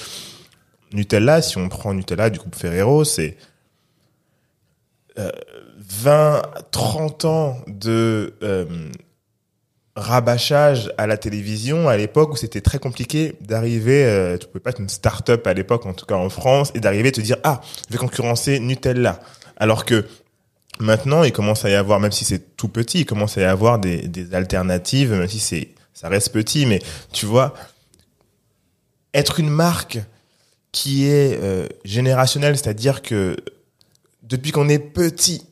Nutella, 0.94 1.42
si 1.42 1.58
on 1.58 1.68
prend 1.68 1.92
Nutella 1.92 2.30
du 2.30 2.38
groupe 2.38 2.54
Ferrero, 2.54 3.04
c'est 3.04 3.36
euh, 5.18 5.30
20, 5.88 6.42
30 6.70 7.24
ans 7.24 7.58
de 7.66 8.34
euh, 8.42 8.64
rabâchage 9.96 10.92
à 10.96 11.06
la 11.06 11.16
télévision 11.16 11.88
à 11.88 11.96
l'époque 11.96 12.32
où 12.32 12.36
c'était 12.36 12.60
très 12.60 12.78
compliqué 12.78 13.36
d'arriver, 13.40 14.04
euh, 14.04 14.38
tu 14.38 14.46
pouvais 14.46 14.60
pas 14.60 14.70
être 14.70 14.80
une 14.80 14.88
start-up 14.88 15.46
à 15.46 15.54
l'époque, 15.54 15.86
en 15.86 15.92
tout 15.92 16.06
cas 16.06 16.14
en 16.14 16.30
France, 16.30 16.70
et 16.74 16.80
d'arriver 16.80 17.08
à 17.08 17.12
te 17.12 17.20
dire, 17.20 17.36
ah, 17.44 17.60
je 17.88 17.92
vais 17.92 17.98
concurrencer 17.98 18.58
Nutella. 18.60 19.20
Alors 19.56 19.84
que 19.84 20.06
Maintenant, 20.80 21.22
il 21.22 21.32
commence 21.32 21.64
à 21.64 21.70
y 21.70 21.74
avoir, 21.74 22.00
même 22.00 22.12
si 22.12 22.24
c'est 22.24 22.56
tout 22.56 22.66
petit, 22.66 23.00
il 23.00 23.06
commence 23.06 23.38
à 23.38 23.42
y 23.42 23.44
avoir 23.44 23.78
des, 23.78 24.08
des 24.08 24.34
alternatives, 24.34 25.12
même 25.12 25.28
si 25.28 25.38
c'est, 25.38 25.68
ça 25.92 26.08
reste 26.08 26.32
petit, 26.32 26.66
mais 26.66 26.80
tu 27.12 27.26
vois, 27.26 27.54
être 29.14 29.38
une 29.38 29.50
marque 29.50 30.00
qui 30.72 31.06
est 31.06 31.38
euh, 31.40 31.68
générationnel, 31.84 32.56
c'est-à-dire 32.56 33.02
que 33.02 33.36
depuis 34.22 34.50
qu'on 34.50 34.68
est 34.68 34.78
petit, 34.78 35.46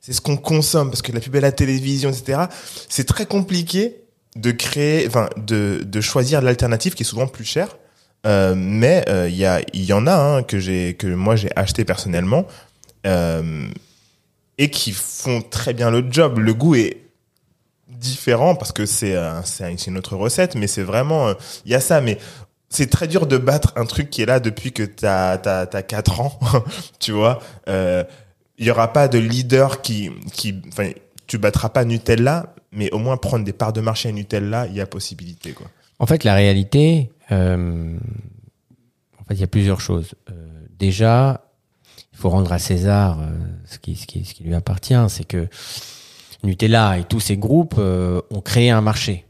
c'est 0.00 0.12
ce 0.12 0.20
qu'on 0.20 0.36
consomme 0.36 0.90
parce 0.90 1.02
que 1.02 1.12
la 1.12 1.20
pub 1.20 1.36
à 1.36 1.40
la 1.40 1.52
télévision, 1.52 2.10
etc. 2.10 2.42
C'est 2.88 3.06
très 3.06 3.26
compliqué 3.26 3.96
de 4.36 4.50
créer, 4.50 5.06
enfin, 5.06 5.28
de, 5.36 5.80
de 5.84 6.00
choisir 6.00 6.40
l'alternative 6.40 6.94
qui 6.94 7.02
est 7.02 7.06
souvent 7.06 7.26
plus 7.26 7.44
chère. 7.44 7.76
Euh, 8.26 8.54
mais 8.54 9.04
il 9.28 9.34
y 9.34 9.46
a, 9.46 9.60
y 9.72 9.92
en 9.92 10.06
a 10.06 10.14
hein, 10.14 10.42
que 10.42 10.58
j'ai, 10.58 10.94
que 10.94 11.06
moi 11.06 11.36
j'ai 11.36 11.48
acheté 11.56 11.86
personnellement 11.86 12.46
euh, 13.06 13.68
et 14.58 14.70
qui 14.70 14.92
font 14.92 15.40
très 15.42 15.72
bien 15.72 15.90
le 15.90 16.04
job. 16.10 16.38
Le 16.38 16.54
goût 16.54 16.74
est 16.74 16.98
différent 17.88 18.54
parce 18.54 18.72
que 18.72 18.86
c'est 18.86 19.16
euh, 19.16 19.42
c'est 19.44 19.86
une 19.86 19.98
autre 19.98 20.16
recette, 20.16 20.54
mais 20.54 20.66
c'est 20.66 20.82
vraiment 20.82 21.32
il 21.64 21.72
y 21.72 21.74
a 21.74 21.80
ça. 21.80 22.00
Mais 22.00 22.18
c'est 22.68 22.90
très 22.90 23.08
dur 23.08 23.26
de 23.26 23.38
battre 23.38 23.72
un 23.76 23.86
truc 23.86 24.10
qui 24.10 24.22
est 24.22 24.26
là 24.26 24.38
depuis 24.38 24.72
que 24.72 24.82
t'as 24.82 25.38
t'as 25.38 25.66
t'as 25.66 25.82
quatre 25.82 26.20
ans, 26.20 26.38
tu 26.98 27.12
vois. 27.12 27.40
Il 28.60 28.66
y 28.66 28.70
aura 28.70 28.92
pas 28.92 29.08
de 29.08 29.18
leader 29.18 29.82
qui 29.82 30.10
qui 30.32 30.54
enfin 30.68 30.90
tu 31.26 31.38
battras 31.38 31.70
pas 31.70 31.84
Nutella, 31.84 32.54
mais 32.70 32.90
au 32.92 32.98
moins 32.98 33.16
prendre 33.16 33.44
des 33.44 33.52
parts 33.52 33.72
de 33.72 33.80
marché 33.80 34.08
à 34.08 34.12
Nutella, 34.12 34.66
il 34.68 34.74
y 34.74 34.80
a 34.80 34.86
possibilité 34.86 35.52
quoi. 35.52 35.66
En 35.98 36.06
fait, 36.06 36.24
la 36.24 36.34
réalité, 36.34 37.10
euh, 37.32 37.98
en 39.18 39.24
fait, 39.24 39.34
il 39.34 39.40
y 39.40 39.44
a 39.44 39.48
plusieurs 39.48 39.80
choses. 39.80 40.14
Euh, 40.30 40.32
déjà, 40.78 41.44
il 42.12 42.18
faut 42.18 42.30
rendre 42.30 42.52
à 42.52 42.58
César 42.58 43.20
euh, 43.20 43.26
ce 43.64 43.78
qui 43.78 43.96
ce 43.96 44.06
qui 44.06 44.24
ce 44.24 44.34
qui 44.34 44.44
lui 44.44 44.54
appartient, 44.54 44.94
c'est 45.08 45.24
que 45.24 45.48
Nutella 46.42 46.98
et 46.98 47.04
tous 47.04 47.20
ces 47.20 47.36
groupes 47.36 47.76
euh, 47.78 48.20
ont 48.30 48.40
créé 48.40 48.70
un 48.70 48.80
marché 48.80 49.26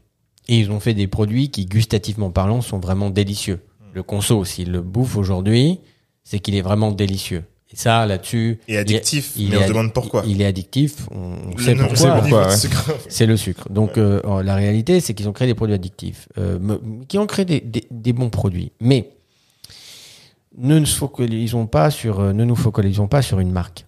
et 0.47 0.59
ils 0.59 0.71
ont 0.71 0.79
fait 0.79 0.93
des 0.93 1.07
produits 1.07 1.49
qui, 1.49 1.65
gustativement 1.65 2.31
parlant, 2.31 2.61
sont 2.61 2.79
vraiment 2.79 3.09
délicieux. 3.09 3.59
Le 3.93 4.03
conso, 4.03 4.43
s'il 4.45 4.71
le 4.71 4.81
bouffe 4.81 5.15
aujourd'hui, 5.15 5.79
c'est 6.23 6.39
qu'il 6.39 6.55
est 6.55 6.61
vraiment 6.61 6.91
délicieux. 6.91 7.43
Et 7.73 7.75
ça, 7.77 8.05
là-dessus. 8.05 8.59
Et 8.67 8.77
addictif, 8.77 9.31
il 9.37 9.45
est- 9.45 9.49
mais 9.51 9.55
il 9.55 9.59
on 9.59 9.63
se 9.63 9.67
demande 9.69 9.93
pourquoi. 9.93 10.23
Il 10.27 10.41
est 10.41 10.45
addictif, 10.45 11.07
on, 11.11 11.57
sait 11.57 11.75
pourquoi. 11.75 12.47
ouais. 12.47 12.55
sucre. 12.57 12.91
C'est 13.09 13.25
le 13.25 13.37
sucre. 13.37 13.69
Donc 13.69 13.97
euh, 13.97 14.21
euh, 14.25 14.43
la 14.43 14.55
réalité, 14.55 14.99
c'est 14.99 15.13
qu'ils 15.13 15.29
ont 15.29 15.33
créé 15.33 15.47
des 15.47 15.53
produits 15.55 15.75
addictifs, 15.75 16.27
euh, 16.37 16.59
qui 17.07 17.17
ont 17.17 17.25
créé 17.27 17.45
des, 17.45 17.61
des- 17.61 17.87
des 17.89 18.13
bons 18.13 18.29
produits. 18.29 18.71
Mais 18.81 19.11
ne 20.57 20.79
nous 20.79 20.85
focalisons 20.85 21.65
pas 21.65 21.89
sur, 21.91 22.19
euh, 22.19 22.33
ne 22.33 22.43
nous 22.43 22.55
focalisons 22.57 23.07
pas 23.07 23.21
sur 23.21 23.39
une 23.39 23.51
marque. 23.51 23.85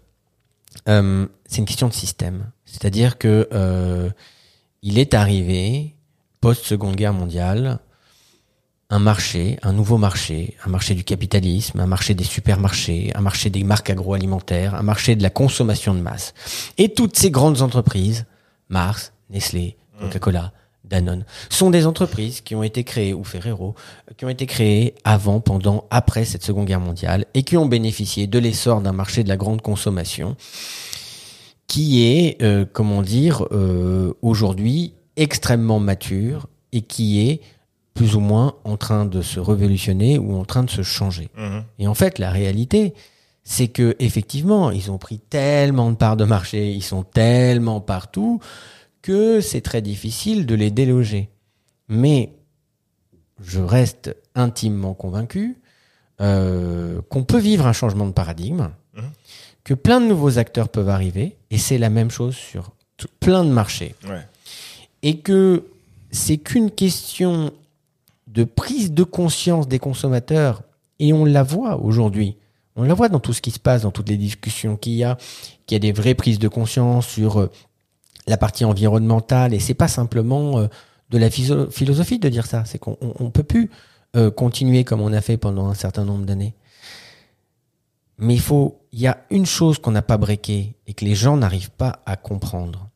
Euh, 0.87 1.27
c'est 1.45 1.57
une 1.57 1.65
question 1.65 1.87
de 1.89 1.93
système. 1.93 2.51
C'est-à-dire 2.65 3.17
que 3.17 3.47
euh, 3.53 4.09
il 4.81 4.97
est 4.97 5.13
arrivé 5.13 5.93
post 6.41 6.65
Seconde 6.65 6.95
Guerre 6.95 7.13
mondiale 7.13 7.79
un 8.93 8.99
marché, 8.99 9.57
un 9.63 9.73
nouveau 9.73 9.97
marché, 9.97 10.55
un 10.63 10.69
marché 10.69 10.93
du 10.93 11.03
capitalisme, 11.03 11.79
un 11.79 11.87
marché 11.87 12.13
des 12.13 12.23
supermarchés, 12.23 13.11
un 13.15 13.21
marché 13.21 13.49
des 13.49 13.63
marques 13.63 13.89
agroalimentaires, 13.89 14.75
un 14.75 14.83
marché 14.83 15.15
de 15.15 15.23
la 15.23 15.31
consommation 15.31 15.95
de 15.95 15.99
masse. 15.99 16.35
Et 16.77 16.89
toutes 16.89 17.17
ces 17.17 17.31
grandes 17.31 17.63
entreprises, 17.63 18.27
Mars, 18.69 19.11
Nestlé, 19.31 19.77
Coca-Cola, 19.99 20.53
Danone, 20.83 21.25
sont 21.49 21.71
des 21.71 21.87
entreprises 21.87 22.41
qui 22.41 22.53
ont 22.53 22.61
été 22.61 22.83
créées, 22.83 23.15
ou 23.15 23.23
Ferrero, 23.23 23.73
euh, 24.11 24.13
qui 24.15 24.25
ont 24.25 24.29
été 24.29 24.45
créées 24.45 24.93
avant, 25.03 25.39
pendant, 25.39 25.85
après 25.89 26.23
cette 26.23 26.43
Seconde 26.43 26.67
Guerre 26.67 26.79
mondiale, 26.79 27.25
et 27.33 27.41
qui 27.41 27.57
ont 27.57 27.65
bénéficié 27.65 28.27
de 28.27 28.37
l'essor 28.37 28.81
d'un 28.81 28.93
marché 28.93 29.23
de 29.23 29.29
la 29.29 29.37
grande 29.37 29.63
consommation, 29.63 30.35
qui 31.65 32.05
est, 32.05 32.39
euh, 32.43 32.63
comment 32.71 33.01
dire, 33.01 33.47
euh, 33.53 34.13
aujourd'hui 34.21 34.93
extrêmement 35.15 35.79
mature 35.79 36.47
et 36.71 36.81
qui 36.81 37.27
est 37.27 37.41
plus 37.93 38.15
ou 38.15 38.19
moins 38.19 38.55
en 38.63 38.75
train 38.77 39.05
de 39.05 39.21
se 39.21 39.39
révolutionner 39.39 40.17
ou 40.17 40.35
en 40.35 40.45
train 40.45 40.63
de 40.63 40.69
se 40.69 40.81
changer. 40.81 41.29
Mhm. 41.37 41.63
Et 41.79 41.87
en 41.87 41.93
fait, 41.93 42.17
la 42.19 42.31
réalité, 42.31 42.93
c'est 43.43 43.67
que 43.67 43.95
effectivement, 43.99 44.71
ils 44.71 44.89
ont 44.89 44.97
pris 44.97 45.19
tellement 45.19 45.91
de 45.91 45.95
parts 45.95 46.17
de 46.17 46.25
marché, 46.25 46.71
ils 46.71 46.81
sont 46.83 47.03
tellement 47.03 47.81
partout 47.81 48.39
que 49.01 49.41
c'est 49.41 49.61
très 49.61 49.81
difficile 49.81 50.45
de 50.45 50.55
les 50.55 50.71
déloger. 50.71 51.29
Mais 51.89 52.31
je 53.43 53.59
reste 53.59 54.15
intimement 54.35 54.93
convaincu 54.93 55.57
euh, 56.21 57.01
qu'on 57.09 57.23
peut 57.23 57.39
vivre 57.39 57.65
un 57.67 57.73
changement 57.73 58.05
de 58.05 58.11
paradigme, 58.13 58.69
Mhm. 58.95 59.03
que 59.63 59.73
plein 59.73 59.99
de 59.99 60.05
nouveaux 60.05 60.37
acteurs 60.37 60.69
peuvent 60.69 60.89
arriver, 60.89 61.35
et 61.51 61.57
c'est 61.57 61.77
la 61.79 61.89
même 61.89 62.11
chose 62.11 62.35
sur 62.35 62.71
plein 63.19 63.43
de 63.43 63.49
marchés 63.49 63.95
Ouais. 64.07 64.21
et 65.01 65.17
que 65.17 65.65
c'est 66.11 66.37
qu'une 66.37 66.69
question 66.71 67.51
de 68.33 68.43
prise 68.43 68.91
de 68.91 69.03
conscience 69.03 69.67
des 69.67 69.79
consommateurs 69.79 70.63
et 70.99 71.13
on 71.13 71.25
la 71.25 71.43
voit 71.43 71.77
aujourd'hui. 71.81 72.37
On 72.75 72.83
la 72.83 72.95
voit 72.95 73.09
dans 73.09 73.19
tout 73.19 73.33
ce 73.33 73.41
qui 73.41 73.51
se 73.51 73.59
passe, 73.59 73.83
dans 73.83 73.91
toutes 73.91 74.09
les 74.09 74.17
discussions 74.17 74.75
qu'il 74.75 74.93
y 74.93 75.03
a, 75.03 75.17
qu'il 75.65 75.75
y 75.75 75.77
a 75.77 75.79
des 75.79 75.91
vraies 75.91 76.15
prises 76.15 76.39
de 76.39 76.47
conscience 76.47 77.07
sur 77.07 77.39
euh, 77.39 77.51
la 78.25 78.37
partie 78.37 78.65
environnementale 78.65 79.53
et 79.53 79.59
c'est 79.59 79.75
pas 79.75 79.87
simplement 79.87 80.59
euh, 80.59 80.67
de 81.11 81.17
la 81.17 81.29
philosophie 81.29 82.17
de 82.17 82.29
dire 82.29 82.47
ça, 82.47 82.65
c'est 82.65 82.79
qu'on 82.79 82.97
on, 83.01 83.13
on 83.19 83.29
peut 83.29 83.43
plus 83.43 83.69
euh, 84.15 84.31
continuer 84.31 84.83
comme 84.83 85.01
on 85.01 85.13
a 85.13 85.21
fait 85.21 85.37
pendant 85.37 85.67
un 85.67 85.75
certain 85.75 86.05
nombre 86.05 86.25
d'années. 86.25 86.55
Mais 88.17 88.33
il 88.33 88.41
faut, 88.41 88.79
il 88.91 88.99
y 88.99 89.07
a 89.07 89.23
une 89.29 89.45
chose 89.45 89.77
qu'on 89.77 89.91
n'a 89.91 90.01
pas 90.01 90.17
breaké 90.17 90.75
et 90.87 90.93
que 90.93 91.05
les 91.05 91.15
gens 91.15 91.37
n'arrivent 91.37 91.71
pas 91.71 92.01
à 92.05 92.15
comprendre 92.15 92.89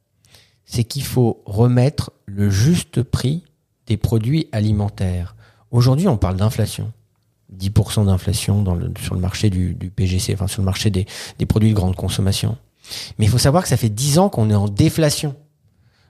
c'est 0.67 0.83
qu'il 0.83 1.03
faut 1.03 1.41
remettre 1.45 2.11
le 2.25 2.49
juste 2.49 3.01
prix 3.01 3.43
des 3.87 3.97
produits 3.97 4.47
alimentaires. 4.51 5.35
Aujourd'hui, 5.71 6.07
on 6.07 6.17
parle 6.17 6.37
d'inflation. 6.37 6.91
10% 7.57 8.05
d'inflation 8.05 8.61
dans 8.61 8.75
le, 8.75 8.91
sur 9.01 9.15
le 9.15 9.21
marché 9.21 9.49
du, 9.49 9.73
du 9.73 9.89
PGC, 9.89 10.33
enfin 10.33 10.47
sur 10.47 10.61
le 10.61 10.65
marché 10.65 10.89
des, 10.89 11.05
des 11.39 11.45
produits 11.45 11.69
de 11.69 11.75
grande 11.75 11.95
consommation. 11.95 12.57
Mais 13.17 13.25
il 13.25 13.29
faut 13.29 13.37
savoir 13.37 13.63
que 13.63 13.69
ça 13.69 13.77
fait 13.77 13.89
10 13.89 14.19
ans 14.19 14.29
qu'on 14.29 14.49
est 14.49 14.55
en 14.55 14.67
déflation. 14.67 15.35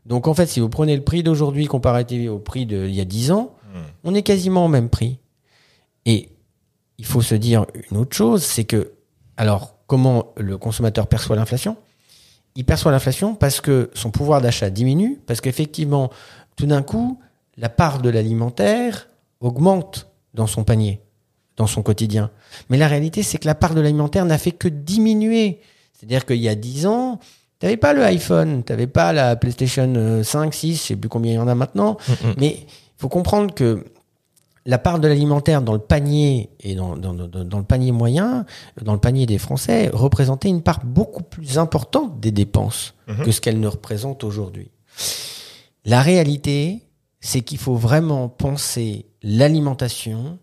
Donc 0.06 0.28
en 0.28 0.34
fait, 0.34 0.48
si 0.48 0.60
vous 0.60 0.70
prenez 0.70 0.96
le 0.96 1.04
prix 1.04 1.22
d'aujourd'hui 1.22 1.68
comparatif 1.68 2.30
au 2.30 2.40
prix 2.40 2.66
d'il 2.66 2.94
y 2.94 3.02
a 3.02 3.06
10 3.06 3.32
ans, 3.32 3.54
on 4.04 4.16
est 4.16 4.24
quasiment 4.24 4.66
au 4.66 4.68
même 4.68 4.90
prix. 4.90 5.20
Et 6.06 6.30
il 6.98 7.06
faut 7.06 7.22
se 7.22 7.36
dire 7.36 7.66
une 7.92 7.98
autre 7.98 8.16
chose, 8.16 8.44
c'est 8.44 8.64
que, 8.64 8.94
alors, 9.36 9.76
comment 9.86 10.34
le 10.38 10.58
consommateur 10.58 11.08
perçoit 11.08 11.36
l'inflation? 11.36 11.78
Il 12.56 12.66
perçoit 12.66 12.92
l'inflation 12.92 13.36
parce 13.36 13.62
que 13.62 13.92
son 13.94 14.10
pouvoir 14.10 14.42
d'achat 14.42 14.70
diminue, 14.70 15.20
parce 15.28 15.42
qu'effectivement, 15.42 16.10
tout 16.56 16.66
d'un 16.66 16.82
coup, 16.82 17.20
la 17.58 17.70
part 17.70 18.02
de 18.02 18.10
l'alimentaire 18.10 19.08
augmente 19.40 20.08
dans 20.34 20.48
son 20.48 20.64
panier, 20.64 21.02
dans 21.56 21.68
son 21.68 21.82
quotidien. 21.84 22.30
Mais 22.70 22.78
la 22.78 22.88
réalité, 22.88 23.24
c'est 23.24 23.38
que 23.38 23.48
la 23.48 23.56
part 23.56 23.74
de 23.76 23.82
l'alimentaire 23.82 24.26
n'a 24.26 24.38
fait 24.38 24.52
que 24.52 24.68
diminuer. 24.68 25.60
C'est-à-dire 25.94 26.26
qu'il 26.26 26.38
y 26.38 26.48
a 26.50 26.56
10 26.56 26.86
ans, 26.86 27.20
t'avais 27.60 27.78
pas 27.78 27.94
le 27.94 28.04
iPhone, 28.04 28.64
t'avais 28.64 28.86
pas 28.88 29.14
la 29.14 29.36
PlayStation 29.36 29.92
euh, 29.96 30.24
5, 30.24 30.54
6, 30.54 30.76
je 30.76 30.82
sais 30.82 30.96
plus 30.96 31.10
combien 31.10 31.32
il 31.32 31.36
y 31.36 31.40
en 31.40 31.48
a 31.48 31.56
maintenant, 31.56 31.98
mais 32.38 32.58
il 32.62 32.68
faut 32.98 33.10
comprendre 33.10 33.54
que 33.54 33.84
la 34.68 34.78
part 34.78 35.00
de 35.00 35.08
l'alimentaire 35.08 35.62
dans 35.62 35.72
le 35.74 35.80
panier 35.80 36.50
et 36.60 36.76
dans, 36.76 36.98
dans, 36.98 37.14
dans, 37.14 37.28
dans 37.44 37.58
le 37.58 37.64
panier 37.64 37.92
moyen, 37.94 38.46
dans 38.82 38.94
le 38.94 39.00
panier 39.00 39.26
des 39.26 39.38
Français, 39.38 39.90
représentait 39.94 40.50
une 40.50 40.62
part 40.62 40.82
beaucoup 40.86 41.24
plus 41.24 41.58
importante 41.58 42.20
des 42.20 42.32
dépenses 42.32 42.94
Mhm. 43.08 43.24
que 43.24 43.32
ce 43.32 43.40
qu'elle 43.40 43.62
ne 43.62 43.68
représente 43.70 44.26
aujourd'hui. 44.26 44.70
La 45.86 46.02
réalité, 46.02 46.82
c'est 47.28 47.42
qu'il 47.42 47.58
faut 47.58 47.76
vraiment 47.76 48.30
penser 48.30 49.06
l'alimentation 49.22 50.40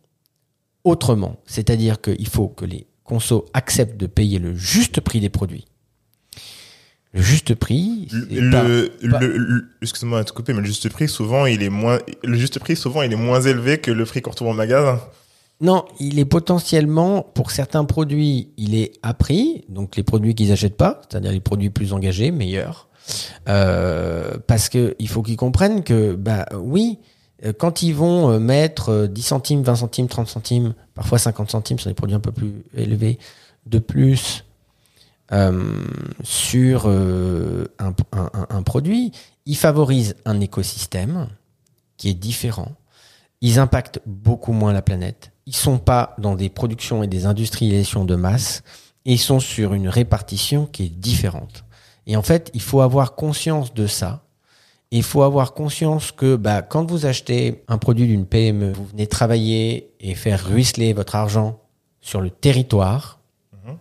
autrement. 0.84 1.36
C'est-à-dire 1.46 1.98
qu'il 2.02 2.28
faut 2.28 2.48
que 2.48 2.66
les 2.66 2.86
consos 3.04 3.46
acceptent 3.54 3.96
de 3.96 4.06
payer 4.06 4.38
le 4.38 4.54
juste 4.54 5.00
prix 5.00 5.20
des 5.20 5.30
produits. 5.30 5.64
Le 7.14 7.22
juste 7.22 7.54
prix, 7.54 8.08
c'est 8.10 8.34
Le, 8.40 8.50
pas- 8.50 8.64
le, 8.64 9.10
pas- 9.10 9.20
le- 9.20 9.36
le- 9.38 9.68
excuse-moi 9.80 10.22
de 10.24 10.28
te 10.28 10.32
couper, 10.34 10.52
mais 10.52 10.60
le 10.60 10.66
juste 10.66 10.88
prix, 10.90 11.08
souvent, 11.08 11.46
il 11.46 11.62
est 11.62 11.70
moins, 11.70 12.00
le 12.22 12.36
juste 12.36 12.58
prix, 12.58 12.76
souvent, 12.76 13.00
il 13.00 13.12
est 13.12 13.16
moins 13.16 13.40
élevé 13.40 13.78
que 13.78 13.90
le 13.90 14.04
prix 14.04 14.20
qu'on 14.20 14.32
retrouve 14.32 14.48
en 14.48 14.54
magasin. 14.54 15.00
Non, 15.62 15.86
il 16.00 16.18
est 16.18 16.24
potentiellement, 16.26 17.22
pour 17.22 17.50
certains 17.50 17.84
produits, 17.86 18.50
il 18.58 18.74
est 18.74 18.92
à 19.02 19.14
prix, 19.14 19.64
donc 19.70 19.96
les 19.96 20.02
produits 20.02 20.34
qu'ils 20.34 20.52
achètent 20.52 20.76
pas, 20.76 21.00
c'est-à-dire 21.08 21.30
les 21.32 21.40
produits 21.40 21.70
plus 21.70 21.94
engagés, 21.94 22.30
meilleurs. 22.30 22.88
Euh, 23.48 24.36
parce 24.46 24.68
que 24.68 24.94
il 24.98 25.08
faut 25.08 25.22
qu'ils 25.22 25.36
comprennent 25.36 25.84
que, 25.84 26.14
bah 26.14 26.46
oui, 26.54 26.98
euh, 27.44 27.52
quand 27.52 27.82
ils 27.82 27.94
vont 27.94 28.30
euh, 28.30 28.38
mettre 28.38 28.90
euh, 28.90 29.06
10 29.06 29.22
centimes, 29.22 29.62
20 29.62 29.76
centimes, 29.76 30.08
30 30.08 30.28
centimes, 30.28 30.74
parfois 30.94 31.18
50 31.18 31.50
centimes 31.50 31.78
sur 31.78 31.90
des 31.90 31.94
produits 31.94 32.16
un 32.16 32.20
peu 32.20 32.32
plus 32.32 32.64
élevés, 32.76 33.18
de 33.66 33.78
plus 33.78 34.44
sur 36.22 36.86
un, 36.86 38.62
produit, 38.62 39.10
ils 39.46 39.56
favorisent 39.56 40.14
un 40.24 40.38
écosystème 40.38 41.26
qui 41.96 42.08
est 42.10 42.14
différent. 42.14 42.70
Ils 43.40 43.58
impactent 43.58 44.00
beaucoup 44.06 44.52
moins 44.52 44.72
la 44.72 44.82
planète. 44.82 45.32
Ils 45.46 45.56
sont 45.56 45.78
pas 45.78 46.14
dans 46.18 46.36
des 46.36 46.50
productions 46.50 47.02
et 47.02 47.08
des 47.08 47.26
industrialisations 47.26 48.04
de 48.04 48.14
masse. 48.14 48.62
Ils 49.06 49.18
sont 49.18 49.40
sur 49.40 49.74
une 49.74 49.88
répartition 49.88 50.66
qui 50.66 50.84
est 50.84 50.88
différente. 50.88 51.64
Et 52.06 52.16
en 52.16 52.22
fait, 52.22 52.50
il 52.54 52.60
faut 52.60 52.80
avoir 52.80 53.14
conscience 53.14 53.72
de 53.74 53.86
ça. 53.86 54.22
Il 54.90 55.02
faut 55.02 55.22
avoir 55.22 55.54
conscience 55.54 56.12
que 56.12 56.36
bah, 56.36 56.62
quand 56.62 56.88
vous 56.90 57.06
achetez 57.06 57.64
un 57.68 57.78
produit 57.78 58.06
d'une 58.06 58.26
PME, 58.26 58.72
vous 58.72 58.84
venez 58.86 59.06
travailler 59.06 59.90
et 60.00 60.14
faire 60.14 60.44
ruisseler 60.44 60.92
votre 60.92 61.14
argent 61.16 61.60
sur 62.00 62.20
le 62.20 62.30
territoire, 62.30 63.18
Mhm. 63.66 63.76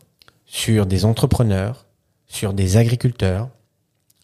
sur 0.45 0.85
des 0.85 1.05
entrepreneurs, 1.05 1.85
sur 2.25 2.53
des 2.53 2.77
agriculteurs, 2.77 3.49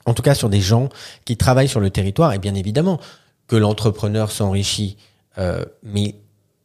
en 0.06 0.14
tout 0.14 0.24
cas 0.24 0.34
sur 0.34 0.50
des 0.50 0.62
gens 0.62 0.90
qui 1.26 1.38
travaillent 1.38 1.68
sur 1.68 1.82
le 1.82 1.90
territoire. 1.90 2.34
Et 2.34 2.40
bien 2.40 2.56
évidemment 2.56 3.00
que 3.48 3.56
l'entrepreneur 3.56 4.32
s'enrichit, 4.32 4.98
euh, 5.38 5.64
mais 5.84 6.16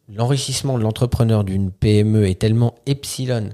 l'enrichissement 0.08 0.78
de 0.78 0.82
l'entrepreneur 0.82 1.44
d'une 1.44 1.70
PME 1.70 2.28
est 2.28 2.38
tellement 2.38 2.74
epsilon. 2.86 3.50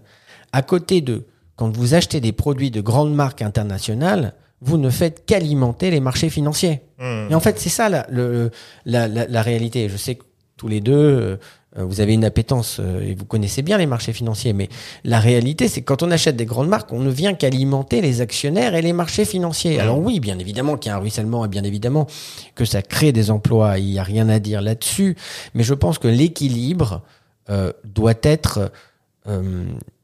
À 0.53 0.63
côté 0.63 1.01
de, 1.01 1.25
quand 1.61 1.77
vous 1.77 1.93
achetez 1.93 2.23
des 2.23 2.33
produits 2.33 2.71
de 2.71 2.81
grandes 2.81 3.15
marques 3.15 3.43
internationales, 3.43 4.33
vous 4.63 4.79
ne 4.79 4.89
faites 4.89 5.27
qu'alimenter 5.27 5.91
les 5.91 6.01
marchés 6.01 6.31
financiers. 6.31 6.81
Hmm. 6.99 7.27
Et 7.31 7.35
en 7.35 7.41
fait, 7.41 7.59
c'est 7.59 7.69
ça 7.69 7.91
la, 7.91 8.07
le, 8.09 8.51
la, 8.87 9.09
la, 9.09 9.27
la 9.27 9.43
réalité. 9.43 9.91
Je 9.91 9.99
sais 9.99 10.15
que 10.15 10.25
tous 10.57 10.69
les 10.69 10.81
deux, 10.81 10.95
euh, 10.95 11.37
vous 11.77 12.01
avez 12.01 12.15
une 12.15 12.25
appétence 12.25 12.79
euh, 12.81 13.07
et 13.07 13.15
vous 13.15 13.27
connaissez 13.27 13.61
bien 13.61 13.77
les 13.77 13.85
marchés 13.85 14.15
financiers, 14.15 14.55
mais 14.55 14.71
la 15.05 15.21
réalité, 15.21 15.69
c'est 15.69 15.83
que 15.83 15.85
quand 15.85 16.03
on 16.03 16.11
achète 16.11 16.35
des 16.35 16.47
grandes 16.47 16.69
marques, 16.69 16.91
on 16.95 17.01
ne 17.01 17.11
vient 17.11 17.35
qu'alimenter 17.35 18.01
les 18.01 18.23
actionnaires 18.23 18.75
et 18.75 18.81
les 18.81 18.95
marchés 18.95 19.27
financiers. 19.27 19.79
Alors 19.81 19.99
oui, 19.99 20.19
bien 20.19 20.39
évidemment 20.39 20.79
qu'il 20.79 20.89
y 20.89 20.93
a 20.95 20.97
un 20.97 21.01
ruissellement 21.01 21.45
et 21.45 21.49
bien 21.49 21.65
évidemment 21.65 22.07
que 22.55 22.65
ça 22.65 22.81
crée 22.81 23.13
des 23.13 23.31
emplois, 23.31 23.79
il 23.79 23.85
n'y 23.85 23.99
a 23.99 24.03
rien 24.03 24.31
à 24.31 24.39
dire 24.39 24.63
là-dessus, 24.63 25.15
mais 25.53 25.63
je 25.63 25.75
pense 25.75 25.99
que 25.99 26.09
l'équilibre 26.09 27.03
euh, 27.51 27.71
doit 27.85 28.15
être 28.23 28.73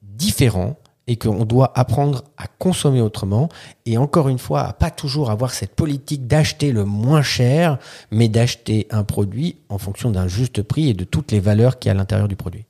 différent 0.03 0.77
et 1.09 1.17
qu'on 1.17 1.45
doit 1.45 1.73
apprendre 1.79 2.25
à 2.37 2.47
consommer 2.47 3.01
autrement 3.01 3.49
et 3.85 3.97
encore 3.97 4.29
une 4.29 4.39
fois 4.39 4.63
à 4.63 4.73
pas 4.73 4.91
toujours 4.91 5.31
avoir 5.31 5.53
cette 5.53 5.75
politique 5.75 6.27
d'acheter 6.27 6.73
le 6.73 6.85
moins 6.85 7.23
cher 7.23 7.79
mais 8.11 8.29
d'acheter 8.29 8.87
un 8.91 9.05
produit 9.05 9.57
en 9.69 9.79
fonction 9.79 10.11
d'un 10.11 10.27
juste 10.27 10.63
prix 10.63 10.91
et 10.91 10.95
de 10.95 11.05
toutes 11.05 11.31
les 11.31 11.41
valeurs 11.41 11.79
qu'il 11.79 11.89
y 11.89 11.91
a 11.91 11.93
à 11.93 11.97
l'intérieur 11.97 12.29
du 12.29 12.37
produit. 12.37 12.65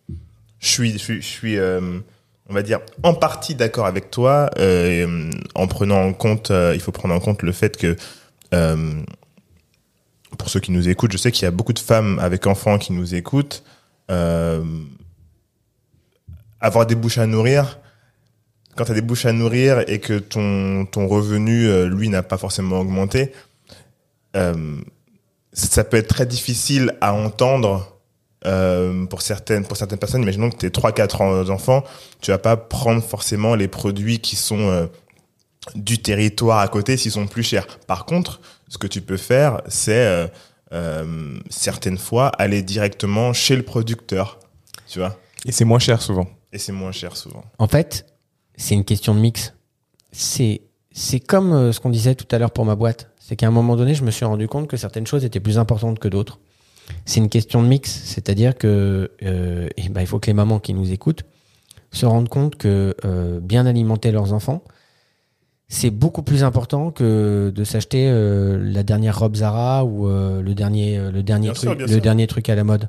Je 0.59 0.69
suis, 0.69 0.99
je 0.99 1.21
suis, 1.21 1.59
euh, 1.59 2.01
on 2.49 2.55
va 2.55 2.63
dire, 2.63 2.81
en 3.03 3.15
partie 3.15 3.55
d'accord 3.55 3.87
avec 3.87 4.11
toi, 4.11 4.51
euh, 4.59 5.31
en 5.55 5.67
prenant 5.67 6.03
en 6.03 6.13
compte, 6.13 6.51
euh, 6.51 6.73
il 6.75 6.81
faut 6.81 6.93
prendre 6.93 7.15
en 7.15 7.21
compte 7.21 7.43
le 7.43 7.53
fait 7.53 7.77
que, 7.77 7.97
pour 10.39 10.49
ceux 10.49 10.61
qui 10.61 10.73
nous 10.73 10.89
écoutent, 10.89 11.13
je 11.13 11.19
sais 11.19 11.31
qu'il 11.31 11.45
y 11.45 11.47
a 11.47 11.51
beaucoup 11.51 11.73
de 11.73 11.79
femmes 11.79 12.19
avec 12.19 12.47
enfants 12.47 12.79
qui 12.79 12.93
nous 12.93 13.15
écoutent. 13.15 13.63
Avoir 14.09 14.65
des 16.87 16.95
bouches 16.95 17.19
à 17.19 17.27
nourrir, 17.27 17.79
quand 18.77 18.85
tu 18.85 18.93
as 18.93 18.95
des 18.95 19.01
bouches 19.03 19.27
à 19.27 19.33
nourrir 19.33 19.85
et 19.89 19.99
que 20.01 20.19
ton, 20.19 20.87
ton 20.87 21.09
revenu, 21.09 21.67
euh, 21.67 21.89
lui, 21.89 22.09
n'a 22.09 22.23
pas 22.23 22.37
forcément 22.37 22.81
augmenté, 22.81 23.33
euh, 24.37 24.77
ça 25.53 25.85
peut 25.85 25.97
être 25.97 26.09
très 26.09 26.27
difficile 26.27 26.95
à 27.01 27.15
entendre 27.15 27.97
euh, 28.45 29.07
pour 29.07 29.23
certaines 29.23 29.65
pour 29.65 29.77
certaines 29.77 29.99
personnes. 29.99 30.23
Imaginons 30.23 30.51
que 30.51 30.59
tu 30.59 30.67
es 30.67 30.69
3-4 30.69 31.51
enfants, 31.51 31.83
tu 32.21 32.31
vas 32.31 32.39
pas 32.39 32.57
prendre 32.57 33.03
forcément 33.03 33.55
les 33.55 33.67
produits 33.67 34.21
qui 34.21 34.37
sont 34.37 34.69
euh, 34.69 34.87
du 35.75 35.99
territoire 35.99 36.61
à 36.61 36.69
côté 36.69 36.97
s'ils 36.97 37.13
sont 37.13 37.27
plus 37.27 37.43
chers. 37.43 37.67
Par 37.87 38.05
contre, 38.05 38.41
ce 38.69 38.79
que 38.79 38.87
tu 38.87 39.01
peux 39.01 39.17
faire, 39.17 39.63
c'est 39.69 40.07
euh, 40.07 40.27
euh, 40.73 41.39
certaines 41.51 41.99
fois 41.99 42.29
aller 42.29 42.63
directement 42.63 43.33
chez 43.33 43.57
le 43.57 43.63
producteur, 43.63 44.39
tu 44.87 44.99
vois. 44.99 45.19
Et 45.45 45.53
c'est 45.53 45.65
moins 45.65 45.79
cher 45.79 46.03
souvent. 46.03 46.29
Et 46.53 46.59
c'est 46.59 46.73
moins 46.73 46.93
cher 46.93 47.17
souvent. 47.17 47.45
En 47.59 47.69
fait, 47.69 48.07
c'est 48.57 48.75
une 48.75 48.85
question 48.85 49.15
de 49.15 49.21
mix. 49.21 49.55
C'est 50.13 50.63
c'est 50.93 51.21
comme 51.21 51.53
euh, 51.53 51.73
ce 51.73 51.81
qu'on 51.81 51.91
disait 51.91 52.15
tout 52.15 52.27
à 52.35 52.39
l'heure 52.39 52.51
pour 52.51 52.65
ma 52.65 52.75
boîte. 52.75 53.11
C'est 53.19 53.37
qu'à 53.37 53.47
un 53.47 53.51
moment 53.51 53.77
donné, 53.77 53.95
je 53.95 54.05
me 54.05 54.11
suis 54.11 54.25
rendu 54.25 54.49
compte 54.49 54.69
que 54.69 54.77
certaines 54.77 55.07
choses 55.07 55.25
étaient 55.25 55.41
plus 55.41 55.59
importantes 55.59 55.99
que 55.99 56.09
d'autres. 56.09 56.39
C'est 57.05 57.19
une 57.21 57.29
question 57.29 57.63
de 57.63 57.69
mix, 57.69 57.91
c'est-à-dire 58.05 58.57
que 58.57 59.11
euh, 59.23 59.69
eh 59.77 59.89
ben, 59.89 60.01
il 60.01 60.07
faut 60.07 60.19
que 60.21 60.29
les 60.29 60.35
mamans 60.35 60.61
qui 60.61 60.73
nous 60.73 60.93
écoutent 60.93 61.25
se 61.93 62.07
rendent 62.07 62.29
compte 62.29 62.57
que 62.57 62.95
euh, 63.05 63.41
bien 63.41 63.67
alimenter 63.67 64.13
leurs 64.13 64.33
enfants, 64.33 64.63
c'est 65.69 65.91
beaucoup 65.91 66.23
plus 66.23 66.45
important 66.45 66.91
que 66.93 67.53
de 67.55 67.65
s'acheter 67.65 68.09
euh, 68.09 68.59
la 68.63 68.83
dernière 68.83 69.19
robe 69.19 69.35
Zara 69.37 69.85
ou 69.85 70.07
euh, 70.09 70.41
le 70.41 70.55
dernier 70.55 70.97
euh, 70.97 71.11
le 71.11 71.23
dernier 71.23 71.49
Bien 71.49 71.55
truc 71.55 71.71
sûr, 71.71 71.79
le 71.79 71.89
sûr. 71.89 72.01
dernier 72.01 72.27
truc 72.27 72.49
à 72.49 72.55
la 72.55 72.63
mode. 72.65 72.89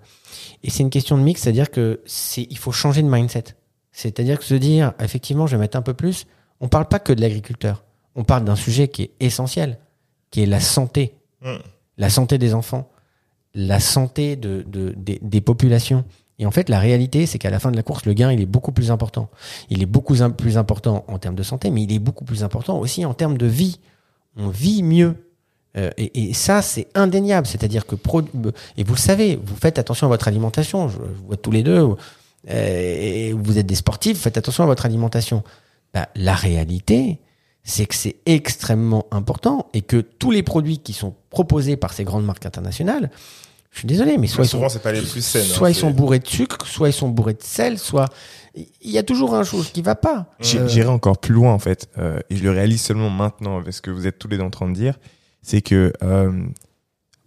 Et 0.64 0.70
c'est 0.70 0.84
une 0.84 0.92
question 0.92 1.18
de 1.18 1.24
mix, 1.24 1.42
c'est-à-dire 1.42 1.72
que 1.72 2.02
c'est 2.06 2.46
il 2.50 2.58
faut 2.58 2.72
changer 2.72 3.02
de 3.02 3.10
mindset. 3.10 3.56
C'est-à-dire 3.98 4.38
que 4.38 4.46
se 4.46 4.54
dire 4.54 4.94
effectivement, 5.00 5.48
je 5.48 5.56
vais 5.56 5.60
mettre 5.62 5.76
un 5.78 5.82
peu 5.82 5.94
plus. 5.96 6.26
On 6.62 6.68
parle 6.68 6.88
pas 6.88 7.00
que 7.00 7.14
de 7.14 7.22
l'agriculteur. 7.22 7.84
On 8.16 8.24
parle 8.24 8.44
d'un 8.46 8.56
sujet 8.56 8.88
qui 8.90 9.04
est 9.04 9.12
essentiel, 9.20 9.80
qui 10.32 10.44
est 10.44 10.46
la 10.46 10.60
santé, 10.60 11.14
Mm. 11.42 11.54
la 11.98 12.10
santé 12.10 12.38
des 12.38 12.54
enfants, 12.54 12.90
la 13.56 13.80
santé 13.80 14.36
de, 14.36 14.64
de- 14.68 14.94
des, 14.98 15.20
des 15.22 15.42
populations. 15.42 16.04
Et 16.40 16.46
en 16.46 16.52
fait, 16.52 16.70
la 16.70 16.80
réalité, 16.80 17.26
c'est 17.26 17.40
qu'à 17.40 17.50
la 17.50 17.60
fin 17.60 17.72
de 17.72 17.76
la 17.76 17.82
course, 17.84 18.06
le 18.06 18.14
gain, 18.14 18.32
il 18.32 18.40
est 18.42 18.46
beaucoup 18.48 18.72
plus 18.72 18.92
important. 18.92 19.30
Il 19.72 19.82
est 19.82 19.88
beaucoup 19.88 20.16
plus 20.38 20.58
important 20.58 21.06
en 21.08 21.18
termes 21.18 21.36
de 21.36 21.44
santé, 21.44 21.72
mais 21.72 21.82
il 21.84 21.92
est 21.94 22.00
beaucoup 22.00 22.24
plus 22.26 22.44
important 22.44 22.78
aussi 22.80 23.04
en 23.06 23.14
termes 23.16 23.38
de 23.38 23.48
vie. 23.48 23.80
On 24.36 24.50
vit 24.50 24.84
mieux. 24.84 25.16
Euh, 25.76 25.90
et, 25.98 26.30
et 26.30 26.34
ça, 26.34 26.62
c'est 26.62 26.88
indéniable. 26.96 27.48
C'est-à-dire 27.48 27.86
que, 27.88 27.96
et 28.78 28.84
vous 28.84 28.94
le 28.94 29.00
savez, 29.00 29.36
vous 29.44 29.56
faites 29.56 29.80
attention 29.80 30.06
à 30.08 30.10
votre 30.10 30.28
alimentation. 30.28 30.88
Je, 30.90 30.98
je 30.98 31.26
vois 31.26 31.38
tous 31.38 31.52
les 31.52 31.64
deux, 31.64 31.88
et 32.48 33.34
vous 33.34 33.58
êtes 33.58 33.66
des 33.66 33.76
sportifs, 33.76 34.20
faites 34.20 34.38
attention 34.38 34.64
à 34.64 34.68
votre 34.68 34.86
alimentation. 34.86 35.44
Bah, 35.94 36.10
la 36.16 36.36
réalité, 36.36 37.20
c'est 37.64 37.86
que 37.86 37.96
c'est 37.96 38.16
extrêmement 38.26 39.06
important 39.12 39.70
et 39.74 39.82
que 39.82 39.98
tous 39.98 40.32
les 40.32 40.44
produits 40.44 40.80
qui 40.80 40.94
sont 40.94 41.16
proposés 41.30 41.76
par 41.76 41.94
ces 41.94 42.04
grandes 42.06 42.26
marques 42.26 42.46
internationales, 42.46 43.12
je 43.72 43.80
suis 43.80 43.88
désolé, 43.88 44.18
mais 44.18 44.28
soit 44.28 44.46
ils 44.46 44.48
sont 44.48 44.58
souvent, 44.58 44.70
c'est 44.70 44.82
pas 44.82 44.92
les 44.94 45.02
plus 45.02 45.22
saines. 45.22 45.44
hein, 45.44 45.54
soit 45.54 45.70
ils 45.70 45.76
sont 45.76 45.92
bourrés 45.92 46.20
de 46.20 46.28
sucre, 46.28 46.66
soit 46.66 46.90
ils 46.90 46.94
sont 46.94 47.10
bourrés 47.10 47.34
de 47.34 47.44
sel, 47.44 47.78
soit 47.78 48.08
il 48.56 48.90
y 48.90 48.98
a 48.98 49.04
toujours 49.04 49.36
un 49.36 49.44
chose 49.44 49.70
qui 49.70 49.82
va 49.82 49.96
pas. 49.96 50.34
Euh, 50.40 50.68
J'irai 50.68 50.88
encore 50.88 51.20
plus 51.20 51.34
loin 51.34 51.54
en 51.54 51.60
fait, 51.60 51.90
euh, 51.98 52.20
et 52.30 52.38
je 52.38 52.44
le 52.44 52.52
réalise 52.52 52.82
seulement 52.82 53.10
maintenant 53.10 53.58
avec 53.58 53.74
ce 53.74 53.82
que 53.82 53.92
vous 53.92 54.08
êtes 54.08 54.18
tous 54.18 54.30
les 54.30 54.38
deux 54.38 54.44
en 54.44 54.50
train 54.50 54.68
de 54.70 54.74
dire, 54.74 54.98
c'est 55.42 55.62
que 55.62 55.94
euh, 56.02 56.32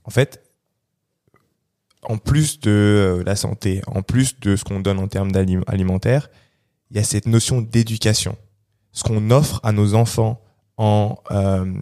en 0.05 0.11
fait, 0.11 0.43
en 2.03 2.19
plus 2.19 2.61
de 2.61 2.71
euh, 2.71 3.25
la 3.25 3.37
santé, 3.37 3.83
en 3.87 4.03
plus 4.03 4.39
de 4.41 4.57
ce 4.57 4.65
qu'on 4.65 4.81
donne 4.81 4.99
en 4.99 5.09
termes 5.09 5.31
alimentaire, 5.67 6.31
il 6.91 6.97
y 6.97 7.01
a 7.01 7.05
cette 7.05 7.27
notion 7.27 7.61
d'éducation. 7.61 8.37
Ce 8.93 9.05
qu'on 9.05 9.31
offre 9.31 9.61
à 9.63 9.73
nos 9.73 9.95
enfants 9.95 10.41
en 10.77 11.19
euh, 11.31 11.73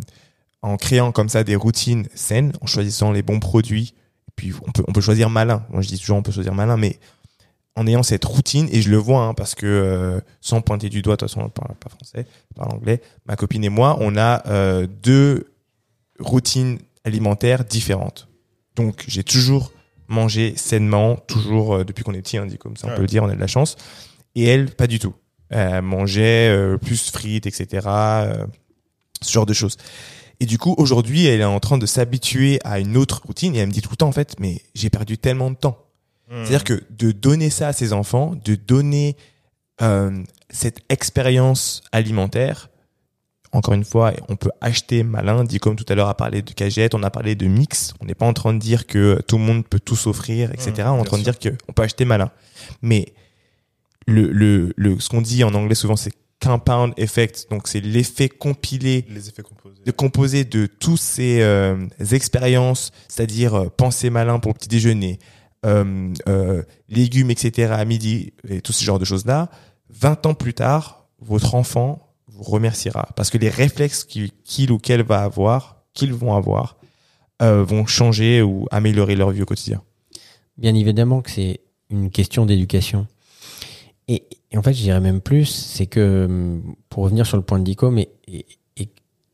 en 0.60 0.76
créant 0.76 1.12
comme 1.12 1.28
ça 1.28 1.44
des 1.44 1.54
routines 1.54 2.08
saines, 2.14 2.52
en 2.60 2.66
choisissant 2.66 3.12
les 3.12 3.22
bons 3.22 3.38
produits. 3.38 3.94
Puis 4.34 4.52
on 4.66 4.72
peut 4.72 4.84
on 4.86 4.92
peut 4.92 5.00
choisir 5.00 5.30
malin. 5.30 5.64
Moi 5.70 5.82
je 5.82 5.88
dis 5.88 5.98
toujours 5.98 6.18
on 6.18 6.22
peut 6.22 6.32
choisir 6.32 6.54
malin, 6.54 6.76
mais 6.76 6.98
en 7.76 7.86
ayant 7.86 8.02
cette 8.02 8.24
routine, 8.24 8.68
et 8.72 8.82
je 8.82 8.90
le 8.90 8.96
vois, 8.96 9.22
hein, 9.22 9.34
parce 9.34 9.54
que 9.54 9.64
euh, 9.64 10.20
sans 10.40 10.60
pointer 10.62 10.88
du 10.88 11.00
doigt, 11.00 11.14
de 11.14 11.20
toute 11.20 11.28
façon, 11.28 11.42
on 11.42 11.48
parle 11.48 11.76
pas 11.76 11.88
français, 11.88 12.26
on 12.50 12.54
parle 12.58 12.74
anglais, 12.74 13.00
ma 13.24 13.36
copine 13.36 13.62
et 13.62 13.68
moi, 13.68 13.96
on 14.00 14.16
a 14.16 14.42
deux 14.86 15.52
routines 16.18 16.80
alimentaires 17.04 17.64
différentes. 17.64 18.26
Donc, 18.74 19.04
j'ai 19.06 19.22
toujours 19.22 19.70
mangé 20.08 20.54
sainement, 20.56 21.16
toujours, 21.16 21.74
euh, 21.76 21.84
depuis 21.84 22.02
qu'on 22.04 22.14
est 22.14 22.22
petit, 22.22 22.36
hein, 22.38 22.46
dit 22.46 22.58
comme 22.58 22.76
ça, 22.76 22.86
on 22.86 22.90
Ouais. 22.90 22.96
peut 22.96 23.02
le 23.02 23.08
dire, 23.08 23.22
on 23.22 23.28
a 23.28 23.34
de 23.34 23.40
la 23.40 23.46
chance. 23.46 23.76
Et 24.34 24.44
elle, 24.44 24.70
pas 24.74 24.86
du 24.86 24.98
tout. 24.98 25.14
Elle 25.50 25.82
mangeait 25.82 26.48
euh, 26.50 26.76
plus 26.78 27.10
frites, 27.10 27.46
etc., 27.46 27.86
euh, 27.88 28.46
ce 29.22 29.32
genre 29.32 29.46
de 29.46 29.52
choses. 29.54 29.76
Et 30.40 30.46
du 30.46 30.58
coup, 30.58 30.74
aujourd'hui, 30.78 31.26
elle 31.26 31.40
est 31.40 31.44
en 31.44 31.58
train 31.60 31.78
de 31.78 31.86
s'habituer 31.86 32.58
à 32.64 32.78
une 32.78 32.96
autre 32.96 33.22
routine, 33.26 33.54
et 33.54 33.58
elle 33.58 33.68
me 33.68 33.72
dit 33.72 33.80
tout 33.82 33.90
le 33.90 33.96
temps, 33.96 34.08
en 34.08 34.12
fait, 34.12 34.36
mais 34.38 34.62
j'ai 34.74 34.90
perdu 34.90 35.18
tellement 35.18 35.50
de 35.50 35.56
temps. 35.56 35.78
Mm. 36.30 36.34
C'est-à-dire 36.44 36.64
que 36.64 36.82
de 36.90 37.10
donner 37.12 37.50
ça 37.50 37.68
à 37.68 37.72
ses 37.72 37.92
enfants, 37.92 38.34
de 38.44 38.54
donner 38.54 39.16
cette 40.50 40.80
expérience 40.88 41.82
alimentaire, 41.92 42.68
encore 43.52 43.74
une 43.74 43.84
fois, 43.84 44.12
on 44.28 44.36
peut 44.36 44.50
acheter 44.60 45.02
malin, 45.02 45.44
dit 45.44 45.58
comme 45.58 45.76
tout 45.76 45.86
à 45.88 45.94
l'heure 45.94 46.08
a 46.08 46.16
parlé 46.16 46.42
de 46.42 46.50
cagette, 46.50 46.94
on 46.94 47.02
a 47.02 47.10
parlé 47.10 47.34
de 47.34 47.46
mix, 47.46 47.94
on 48.00 48.04
n'est 48.04 48.14
pas 48.14 48.26
en 48.26 48.34
train 48.34 48.52
de 48.52 48.58
dire 48.58 48.86
que 48.86 49.20
tout 49.26 49.38
le 49.38 49.44
monde 49.44 49.66
peut 49.66 49.80
tout 49.80 49.96
s'offrir, 49.96 50.50
etc. 50.52 50.72
Mmh, 50.76 50.80
on 50.80 50.96
est 50.96 51.00
en 51.00 51.04
train 51.04 51.18
de 51.18 51.22
dire 51.22 51.38
qu'on 51.38 51.72
peut 51.72 51.82
acheter 51.82 52.04
malin. 52.04 52.30
Mais 52.82 53.14
le, 54.06 54.30
le, 54.30 54.72
le, 54.76 55.00
ce 55.00 55.08
qu'on 55.08 55.22
dit 55.22 55.44
en 55.44 55.54
anglais 55.54 55.74
souvent, 55.74 55.96
c'est 55.96 56.12
compound 56.42 56.92
effect, 56.96 57.46
donc 57.50 57.66
c'est 57.66 57.80
l'effet 57.80 58.28
compilé 58.28 59.04
Les 59.08 59.28
effets 59.28 59.42
composés. 59.42 59.82
de 59.84 59.90
composer 59.90 60.44
de 60.44 60.66
tous 60.66 60.96
ces 60.96 61.40
euh, 61.40 61.76
expériences, 62.12 62.92
c'est-à-dire 63.08 63.54
euh, 63.54 63.68
penser 63.68 64.08
malin 64.10 64.38
pour 64.38 64.52
le 64.52 64.54
petit 64.54 64.68
déjeuner, 64.68 65.18
euh, 65.66 66.62
légumes, 66.88 67.30
etc. 67.30 67.72
à 67.72 67.84
midi, 67.84 68.32
et 68.48 68.60
tout 68.60 68.72
ce 68.72 68.84
genre 68.84 68.98
de 68.98 69.04
choses-là, 69.04 69.50
20 69.90 70.26
ans 70.26 70.34
plus 70.34 70.54
tard, 70.54 71.08
votre 71.20 71.54
enfant 71.54 72.07
remerciera. 72.38 73.08
Parce 73.16 73.30
que 73.30 73.38
les 73.38 73.48
réflexes 73.48 74.04
qu'il 74.04 74.72
ou 74.72 74.78
qu'elle 74.78 75.02
va 75.02 75.22
avoir, 75.22 75.82
qu'ils 75.94 76.12
vont 76.12 76.34
avoir, 76.34 76.76
euh, 77.42 77.64
vont 77.64 77.86
changer 77.86 78.42
ou 78.42 78.66
améliorer 78.70 79.16
leur 79.16 79.30
vie 79.30 79.42
au 79.42 79.46
quotidien. 79.46 79.82
Bien 80.56 80.74
évidemment 80.74 81.22
que 81.22 81.30
c'est 81.30 81.60
une 81.90 82.10
question 82.10 82.46
d'éducation. 82.46 83.06
Et, 84.08 84.24
et 84.50 84.58
en 84.58 84.62
fait, 84.62 84.72
je 84.72 84.82
dirais 84.82 85.00
même 85.00 85.20
plus, 85.20 85.46
c'est 85.46 85.86
que 85.86 86.26
hum, 86.26 86.74
pour 86.88 87.04
revenir 87.04 87.26
sur 87.26 87.36
le 87.36 87.42
point 87.42 87.58
de 87.58 87.64
Dico, 87.64 87.90
mais 87.90 88.08
et, 88.26 88.46
et 88.76 88.88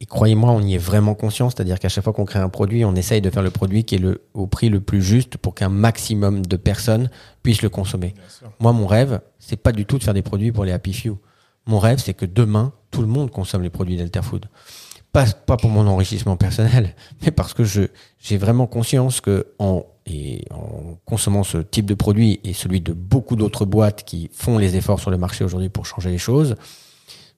et 0.05 0.07
croyez-moi, 0.07 0.51
on 0.51 0.61
y 0.61 0.75
est 0.75 0.79
vraiment 0.79 1.15
conscient, 1.15 1.49
c'est-à-dire 1.49 1.79
qu'à 1.79 1.89
chaque 1.89 2.05
fois 2.05 2.13
qu'on 2.13 2.27
crée 2.27 2.39
un 2.39 2.51
produit, 2.51 2.85
on 2.85 2.95
essaye 2.95 3.23
de 3.23 3.31
faire 3.31 3.43
le 3.43 3.51
produit 3.51 3.85
qui 3.85 3.95
est 3.95 3.99
le, 3.99 4.23
au 4.35 4.47
prix 4.47 4.69
le 4.69 4.81
plus 4.81 5.01
juste 5.01 5.39
pour 5.39 5.55
qu'un 5.55 5.71
maximum 5.71 6.45
de 6.45 6.57
personnes 6.57 7.09
puissent 7.43 7.63
le 7.63 7.71
consommer. 7.71 8.15
Moi, 8.61 8.75
mon 8.75 8.87
rêve, 8.87 9.21
c'est 9.39 9.57
pas 9.57 9.73
du 9.73 9.87
tout 9.87 9.97
de 9.97 10.05
faire 10.05 10.13
des 10.13 10.21
produits 10.21 10.53
pour 10.53 10.67
les 10.67 10.73
happy 10.73 10.93
few. 10.93 11.17
Mon 11.67 11.79
rêve, 11.79 11.99
c'est 11.99 12.15
que 12.15 12.27
demain, 12.27 12.73
tout 12.91 13.01
le 13.01 13.07
monde 13.07 13.31
consomme 13.31 13.63
les 13.63 13.71
produits 13.71 13.97
d'Alterfood. 13.97 14.47
Pas, 15.13 15.27
pas 15.27 15.57
pour 15.57 15.71
mon 15.71 15.87
enrichissement 15.87 16.37
personnel, 16.37 16.95
mais 17.23 17.31
parce 17.31 17.55
que 17.55 17.65
je, 17.65 17.83
j'ai 18.19 18.37
vraiment 18.37 18.67
conscience 18.67 19.21
que 19.21 19.47
en, 19.59 19.85
et 20.07 20.45
en 20.51 20.99
consommant 21.05 21.45
ce 21.45 21.59
type 21.59 21.87
de 21.87 21.95
produit 21.95 22.41
et 22.45 22.53
celui 22.53 22.81
de 22.81 22.93
beaucoup 22.93 23.37
d'autres 23.37 23.65
boîtes 23.65 24.05
qui 24.05 24.29
font 24.33 24.59
les 24.59 24.77
efforts 24.77 25.01
sur 25.01 25.11
le 25.11 25.19
marché 25.19 25.45
aujourd'hui 25.45 25.69
pour 25.69 25.87
changer 25.87 26.11
les 26.11 26.19
choses, 26.19 26.57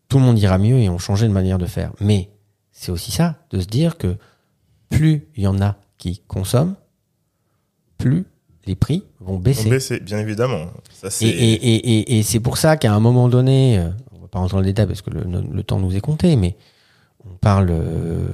tout 0.08 0.18
le 0.18 0.24
monde 0.24 0.38
ira 0.38 0.58
mieux 0.58 0.78
et 0.78 0.88
on 0.88 0.98
changeait 0.98 1.28
de 1.28 1.32
manière 1.32 1.58
de 1.58 1.66
faire. 1.66 1.92
Mais 2.00 2.30
c'est 2.72 2.92
aussi 2.92 3.12
ça, 3.12 3.36
de 3.50 3.60
se 3.60 3.66
dire 3.66 3.98
que 3.98 4.16
plus 4.88 5.26
il 5.36 5.44
y 5.44 5.46
en 5.46 5.60
a 5.60 5.76
qui 5.98 6.22
consomment, 6.26 6.76
plus 7.98 8.24
les 8.66 8.74
prix 8.74 9.04
vont 9.20 9.38
baisser. 9.38 9.70
baisser 9.70 10.00
bien 10.00 10.18
évidemment. 10.18 10.66
Ça, 10.92 11.08
et, 11.20 11.28
et, 11.28 11.74
et, 11.74 12.18
et 12.18 12.22
c'est 12.22 12.40
pour 12.40 12.58
ça 12.58 12.76
qu'à 12.76 12.92
un 12.92 13.00
moment 13.00 13.28
donné, 13.28 13.78
euh, 13.78 13.90
pas 14.36 14.40
rentrer 14.40 14.56
dans 14.56 14.60
le 14.60 14.66
détail 14.66 14.86
parce 14.86 15.00
que 15.02 15.10
le, 15.10 15.24
le 15.50 15.62
temps 15.62 15.78
nous 15.80 15.96
est 15.96 16.00
compté, 16.00 16.36
mais 16.36 16.56
on 17.24 17.34
parle 17.36 17.68
euh, 17.70 18.28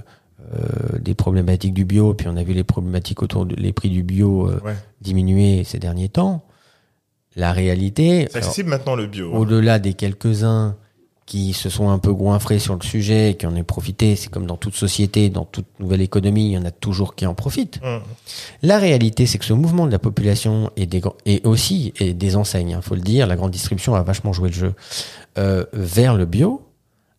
euh, 0.55 0.99
des 0.99 1.15
problématiques 1.15 1.75
du 1.75 1.85
bio, 1.85 2.13
puis 2.15 2.27
on 2.29 2.37
a 2.37 2.43
vu 2.43 2.53
les 2.55 2.65
problématiques 2.65 3.23
autour 3.23 3.47
des 3.47 3.73
prix 3.73 3.89
du 3.91 4.03
bio 4.03 4.49
euh, 4.49 4.61
Ouais. 4.65 4.75
diminuer 5.01 5.63
ces 5.65 5.79
derniers 5.79 6.09
temps. 6.09 6.45
La 7.37 7.53
réalité, 7.53 8.27
C'est 8.31 8.39
accessible 8.39 8.69
maintenant 8.69 8.95
le 8.97 9.07
bio. 9.07 9.33
hein. 9.33 9.39
au-delà 9.39 9.79
des 9.79 9.95
quelques-uns 9.95 10.77
qui 11.27 11.53
se 11.53 11.71
sont 11.71 11.89
un 11.89 11.99
peu 11.99 12.13
goinfrés 12.13 12.59
sur 12.59 12.75
le 12.75 12.83
sujet 12.83 13.31
et 13.31 13.35
qui 13.37 13.47
en 13.47 13.57
ont 13.57 13.65
profité, 13.65 14.17
c'est 14.17 14.29
comme 14.29 14.47
dans 14.47 14.57
toute 14.57 14.75
société, 14.75 15.31
dans 15.31 15.45
toute 15.45 15.67
nouvelle 15.79 16.01
économie, 16.01 16.47
il 16.47 16.53
y 16.53 16.59
en 16.59 16.65
a 16.65 16.71
toujours 16.71 17.15
qui 17.15 17.27
en 17.27 17.35
profitent. 17.35 17.81
Hum. 17.83 18.01
La 18.63 18.79
réalité, 18.79 19.27
c'est 19.27 19.39
que 19.39 19.45
ce 19.45 19.53
mouvement 19.53 19.87
de 19.87 19.93
la 19.93 19.99
population 19.99 20.71
et, 20.77 20.87
des, 20.87 21.01
et 21.25 21.41
aussi 21.45 21.95
et 22.01 22.13
des 22.13 22.37
enseignes, 22.37 22.77
il 22.77 22.83
faut 22.83 22.95
le 22.95 23.01
dire, 23.01 23.27
la 23.27 23.37
grande 23.37 23.53
distribution 23.53 23.95
a 23.95 24.03
vachement 24.03 24.33
joué 24.33 24.49
le 24.49 24.55
jeu, 24.55 24.75
euh, 25.39 25.65
vers 25.73 26.15
le 26.15 26.27
bio, 26.27 26.63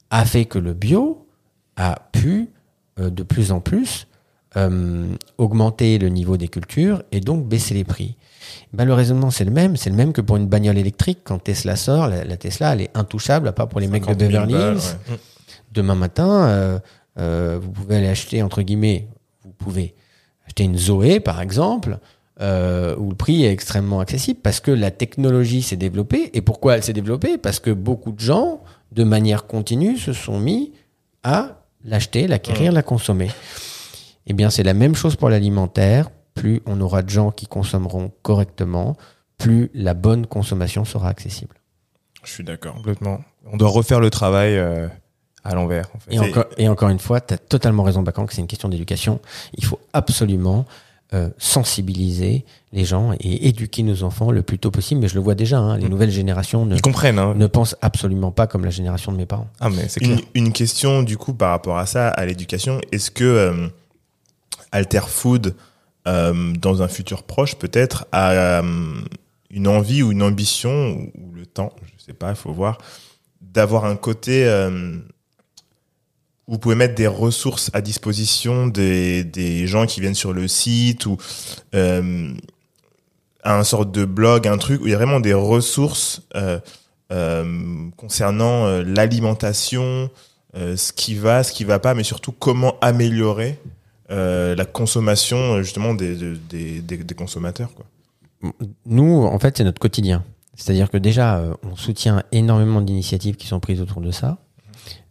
a 0.09 0.25
fait 0.25 0.45
que 0.45 0.59
le 0.59 0.73
bio 0.73 1.25
a 1.75 2.09
pu 2.11 2.49
euh, 2.99 3.09
de 3.09 3.23
plus 3.23 3.51
en 3.51 3.59
plus 3.59 4.07
euh, 4.55 5.07
augmenter 5.39 5.97
le 5.97 6.09
niveau 6.09 6.37
des 6.37 6.47
cultures 6.47 7.01
et 7.11 7.21
donc 7.21 7.47
baisser 7.47 7.73
les 7.73 7.83
prix. 7.83 8.15
Ben, 8.73 8.85
le 8.85 8.93
raisonnement, 8.93 9.31
c'est 9.31 9.45
le 9.45 9.51
même. 9.51 9.77
C'est 9.77 9.89
le 9.89 9.95
même 9.95 10.13
que 10.13 10.21
pour 10.21 10.37
une 10.37 10.47
bagnole 10.47 10.77
électrique. 10.77 11.19
Quand 11.23 11.39
Tesla 11.39 11.75
sort, 11.75 12.07
la, 12.07 12.23
la 12.23 12.37
Tesla, 12.37 12.73
elle 12.73 12.81
est 12.81 12.91
intouchable, 12.95 13.47
à 13.47 13.51
part 13.51 13.69
pour 13.69 13.79
les 13.79 13.87
mecs 13.87 14.03
de 14.03 14.07
50 14.07 14.19
000 14.19 14.31
Beverly 14.31 14.53
Hills. 14.53 14.97
ouais. 15.09 15.17
Demain 15.71 15.95
matin, 15.95 16.47
euh, 16.47 16.79
euh, 17.19 17.59
vous 17.61 17.71
pouvez 17.71 17.97
aller 17.97 18.07
acheter, 18.07 18.43
entre 18.43 18.61
guillemets, 18.61 19.07
vous 19.43 19.51
pouvez 19.51 19.95
acheter 20.45 20.63
une 20.63 20.77
Zoé, 20.77 21.19
par 21.19 21.41
exemple, 21.41 21.97
euh, 22.41 22.95
où 22.97 23.09
le 23.09 23.15
prix 23.15 23.43
est 23.43 23.51
extrêmement 23.51 23.99
accessible 23.99 24.39
parce 24.41 24.59
que 24.59 24.71
la 24.71 24.91
technologie 24.91 25.61
s'est 25.61 25.75
développée. 25.75 26.29
Et 26.33 26.41
pourquoi 26.41 26.75
elle 26.75 26.83
s'est 26.83 26.93
développée? 26.93 27.37
Parce 27.37 27.59
que 27.59 27.71
beaucoup 27.71 28.11
de 28.11 28.19
gens, 28.19 28.61
de 28.91 29.03
manière 29.03 29.47
continue, 29.47 29.97
se 29.97 30.13
sont 30.13 30.39
mis 30.39 30.73
à 31.23 31.63
l'acheter, 31.85 32.27
l'acquérir, 32.27 32.71
la 32.71 32.83
consommer. 32.83 33.29
Eh 34.27 34.33
bien, 34.33 34.49
c'est 34.49 34.63
la 34.63 34.73
même 34.73 34.95
chose 34.95 35.15
pour 35.15 35.29
l'alimentaire. 35.29 36.09
Plus 36.35 36.61
on 36.65 36.79
aura 36.81 37.01
de 37.03 37.09
gens 37.09 37.31
qui 37.31 37.47
consommeront 37.47 38.11
correctement, 38.21 38.95
plus 39.37 39.69
la 39.73 39.93
bonne 39.93 40.25
consommation 40.25 40.85
sera 40.85 41.09
accessible. 41.09 41.55
Je 42.23 42.31
suis 42.31 42.43
d'accord. 42.43 42.75
Complètement. 42.75 43.19
On 43.51 43.57
doit 43.57 43.69
refaire 43.69 43.99
le 43.99 44.09
travail 44.09 44.57
euh, 44.57 44.87
à 45.43 45.53
l'envers. 45.55 45.89
En 45.95 45.99
fait. 45.99 46.13
Et, 46.15 46.19
encore, 46.19 46.45
et 46.57 46.69
encore 46.69 46.89
une 46.89 46.99
fois, 46.99 47.19
tu 47.21 47.33
as 47.33 47.37
totalement 47.37 47.83
raison, 47.83 48.01
Bakan, 48.01 48.25
que 48.25 48.33
c'est 48.33 48.41
une 48.41 48.47
question 48.47 48.69
d'éducation. 48.69 49.19
Il 49.57 49.65
faut 49.65 49.79
absolument 49.91 50.65
euh, 51.13 51.29
sensibiliser 51.37 52.45
les 52.71 52.85
gens 52.85 53.11
et 53.19 53.47
éduquer 53.49 53.83
nos 53.83 54.03
enfants 54.03 54.31
le 54.31 54.41
plus 54.41 54.57
tôt 54.57 54.71
possible. 54.71 55.01
Mais 55.01 55.07
je 55.09 55.15
le 55.15 55.21
vois 55.21 55.35
déjà, 55.35 55.59
hein, 55.59 55.77
les 55.77 55.85
Mm. 55.85 55.89
nouvelles 55.89 56.11
générations 56.11 56.65
ne, 56.65 56.75
Ils 56.75 56.81
comprennent. 56.81 57.19
Hein. 57.19 57.33
ne 57.35 57.45
pensent 57.47 57.75
absolument 57.81 58.31
pas 58.31 58.47
comme 58.47 58.63
la 58.63 58.71
génération 58.71 59.11
de 59.11 59.17
mes 59.17 59.25
parents. 59.25 59.47
Ah 59.59 59.69
mais 59.69 59.87
c'est 59.89 59.99
clair. 59.99 60.17
Une, 60.33 60.45
une 60.45 60.53
question 60.53 61.03
du 61.03 61.17
coup 61.17 61.33
par 61.33 61.51
rapport 61.51 61.77
à 61.77 61.85
ça, 61.85 62.07
à 62.07 62.25
l'éducation. 62.25 62.79
Est-ce 62.91 63.11
que 63.11 63.23
euh, 63.25 63.67
Alter 64.71 65.01
Food, 65.07 65.55
euh, 66.07 66.53
dans 66.53 66.81
un 66.81 66.87
futur 66.87 67.23
proche 67.23 67.55
peut-être, 67.55 68.05
a 68.11 68.31
euh, 68.31 69.01
une 69.49 69.67
envie 69.67 70.03
ou 70.03 70.11
une 70.11 70.23
ambition 70.23 71.09
ou, 71.15 71.31
le 71.33 71.45
temps, 71.45 71.73
je 71.85 72.03
sais 72.03 72.13
pas, 72.13 72.31
il 72.31 72.35
faut 72.35 72.51
voir, 72.51 72.77
d'avoir 73.41 73.85
un 73.85 73.95
côté 73.95 74.45
euh, 74.45 74.97
où 76.47 76.53
vous 76.53 76.57
pouvez 76.57 76.75
mettre 76.75 76.95
des 76.95 77.07
ressources 77.07 77.69
à 77.73 77.81
disposition 77.81 78.67
des, 78.67 79.23
des 79.23 79.65
gens 79.65 79.85
qui 79.85 80.01
viennent 80.01 80.15
sur 80.15 80.33
le 80.33 80.47
site 80.47 81.05
ou 81.05 81.17
euh, 81.73 82.33
un 83.45 83.63
sorte 83.63 83.91
de 83.91 84.03
blog, 84.03 84.47
un 84.47 84.57
truc 84.57 84.81
où 84.81 84.87
il 84.87 84.91
y 84.91 84.93
a 84.93 84.97
vraiment 84.97 85.19
des 85.19 85.33
ressources 85.33 86.21
concernant 87.97 88.81
l'alimentation, 88.81 90.09
ce 90.55 90.91
qui 90.91 91.13
va, 91.13 91.43
ce 91.43 91.51
qui 91.51 91.63
va 91.63 91.77
pas, 91.77 91.93
mais 91.93 92.03
surtout 92.03 92.31
comment 92.31 92.79
améliorer 92.79 93.59
euh, 94.13 94.55
la 94.55 94.65
consommation 94.65 95.37
euh, 95.55 95.61
justement 95.63 95.93
des, 95.93 96.15
de- 96.15 96.37
des, 96.49 96.79
des, 96.81 96.97
des 96.97 97.15
consommateurs. 97.15 97.69
Nous, 98.85 99.23
en 99.23 99.39
fait, 99.39 99.57
c'est 99.57 99.63
notre 99.63 99.79
quotidien. 99.79 100.23
C'est-à-dire 100.55 100.89
que 100.89 100.97
déjà, 100.97 101.37
euh, 101.39 101.53
on 101.63 101.75
soutient 101.75 102.23
énormément 102.31 102.81
d'initiatives 102.81 103.35
qui 103.35 103.47
sont 103.47 103.59
prises 103.59 103.81
autour 103.81 104.01
de 104.01 104.11
ça. 104.11 104.37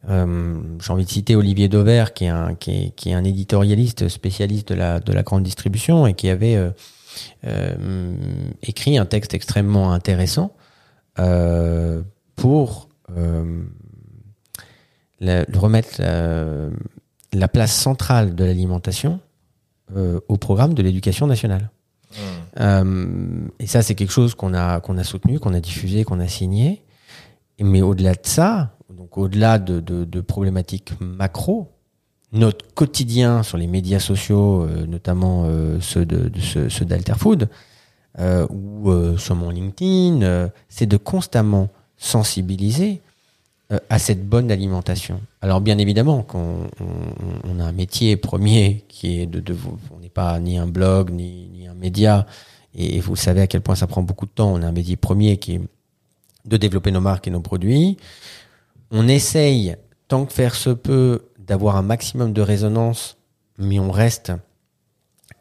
J'ai 0.09 0.93
envie 0.93 1.05
de 1.05 1.11
citer 1.11 1.37
Olivier 1.37 1.69
Dauvert, 1.69 2.13
qui 2.13 2.25
est 2.25 2.29
un, 2.29 3.25
éditorialiste 3.25 4.09
spécialiste 4.09 4.69
de 4.71 4.75
la, 4.75 4.99
de 4.99 5.13
la 5.13 5.23
grande 5.23 5.45
distribution 5.45 6.09
et 6.09 6.15
qui 6.15 6.29
avait 6.29 6.59
écrit 8.63 8.99
un 8.99 9.07
texte 9.07 9.33
extrêmement 9.33 9.93
intéressant 9.93 10.57
pour 12.35 12.89
la- 15.21 15.45
remettre 15.55 16.01
la, 17.33 17.41
la 17.41 17.49
place 17.49 17.75
centrale 17.75 18.35
de 18.35 18.45
l'alimentation 18.45 19.21
euh, 19.97 20.21
au 20.29 20.37
programme 20.37 20.75
de 20.75 20.83
l'éducation 20.83 21.27
nationale. 21.27 21.71
Euh, 22.61 23.49
et 23.59 23.67
ça, 23.67 23.83
c'est 23.83 23.95
quelque 23.95 24.13
chose 24.13 24.35
qu'on 24.35 24.55
a, 24.55 24.81
qu'on 24.81 24.99
a 24.99 25.05
soutenu, 25.05 25.39
qu'on 25.39 25.55
a 25.55 25.61
diffusé, 25.61 26.05
qu'on 26.05 26.21
a 26.21 26.29
signé. 26.29 26.83
Mais 27.61 27.83
au-delà 27.83 28.13
de 28.13 28.21
ça, 28.27 28.77
donc 28.91 29.17
au-delà 29.17 29.59
de, 29.59 29.81
de, 29.81 30.05
de 30.05 30.21
problématiques 30.21 30.93
macro, 31.01 31.73
notre 32.33 32.67
quotidien 32.75 33.43
sur 33.43 33.59
les 33.59 33.67
médias 33.67 34.01
sociaux, 34.01 34.65
euh, 34.65 34.87
notamment 34.87 35.45
euh, 35.47 35.81
ceux 35.81 36.07
de, 36.07 36.29
de 36.29 36.41
ceux, 36.41 36.69
ceux 36.69 36.85
d'Alterfood, 36.85 37.49
euh, 38.19 38.47
ou 38.51 38.91
euh, 38.91 39.17
sur 39.17 39.35
mon 39.35 39.51
LinkedIn, 39.51 40.23
euh, 40.23 40.49
c'est 40.69 40.87
de 40.87 40.97
constamment 40.97 41.69
sensibiliser 41.97 43.01
à 43.89 43.99
cette 43.99 44.27
bonne 44.29 44.51
alimentation. 44.51 45.21
Alors 45.41 45.61
bien 45.61 45.79
évidemment, 45.79 46.23
qu'on 46.23 46.67
on, 47.45 47.61
a 47.61 47.65
un 47.65 47.73
métier 47.73 48.17
premier 48.29 48.85
qui 48.89 49.21
est 49.21 49.27
de, 49.27 49.41
de 49.41 49.57
on 49.95 50.01
n'est 50.01 50.09
pas 50.09 50.39
ni 50.41 50.59
un 50.59 50.67
blog 50.67 51.11
ni, 51.11 51.67
un 51.69 51.75
média, 51.75 52.27
et 52.75 53.01
vous 53.01 53.17
savez 53.17 53.41
à 53.41 53.47
quel 53.47 53.61
point 53.61 53.75
ça 53.75 53.87
prend 53.87 54.03
beaucoup 54.03 54.27
de 54.27 54.31
temps. 54.31 54.53
On 54.53 54.63
a 54.63 54.67
un 54.67 54.73
métier 54.73 54.97
premier 54.97 55.37
qui 55.37 55.55
est 55.55 55.61
de 56.45 56.57
développer 56.57 56.91
nos 56.91 57.01
marques 57.01 57.29
et 57.29 57.31
nos 57.31 57.41
produits. 57.41 57.97
On 58.91 59.09
essaye, 59.09 59.77
tant 60.09 60.25
que 60.27 60.33
faire 60.33 60.55
se 60.55 60.71
peut, 60.71 61.29
d'avoir 61.39 61.77
un 61.77 61.83
maximum 61.83 62.33
de 62.33 62.43
résonance, 62.43 63.17
mais 63.59 63.79
on 63.79 63.91
reste 63.91 64.33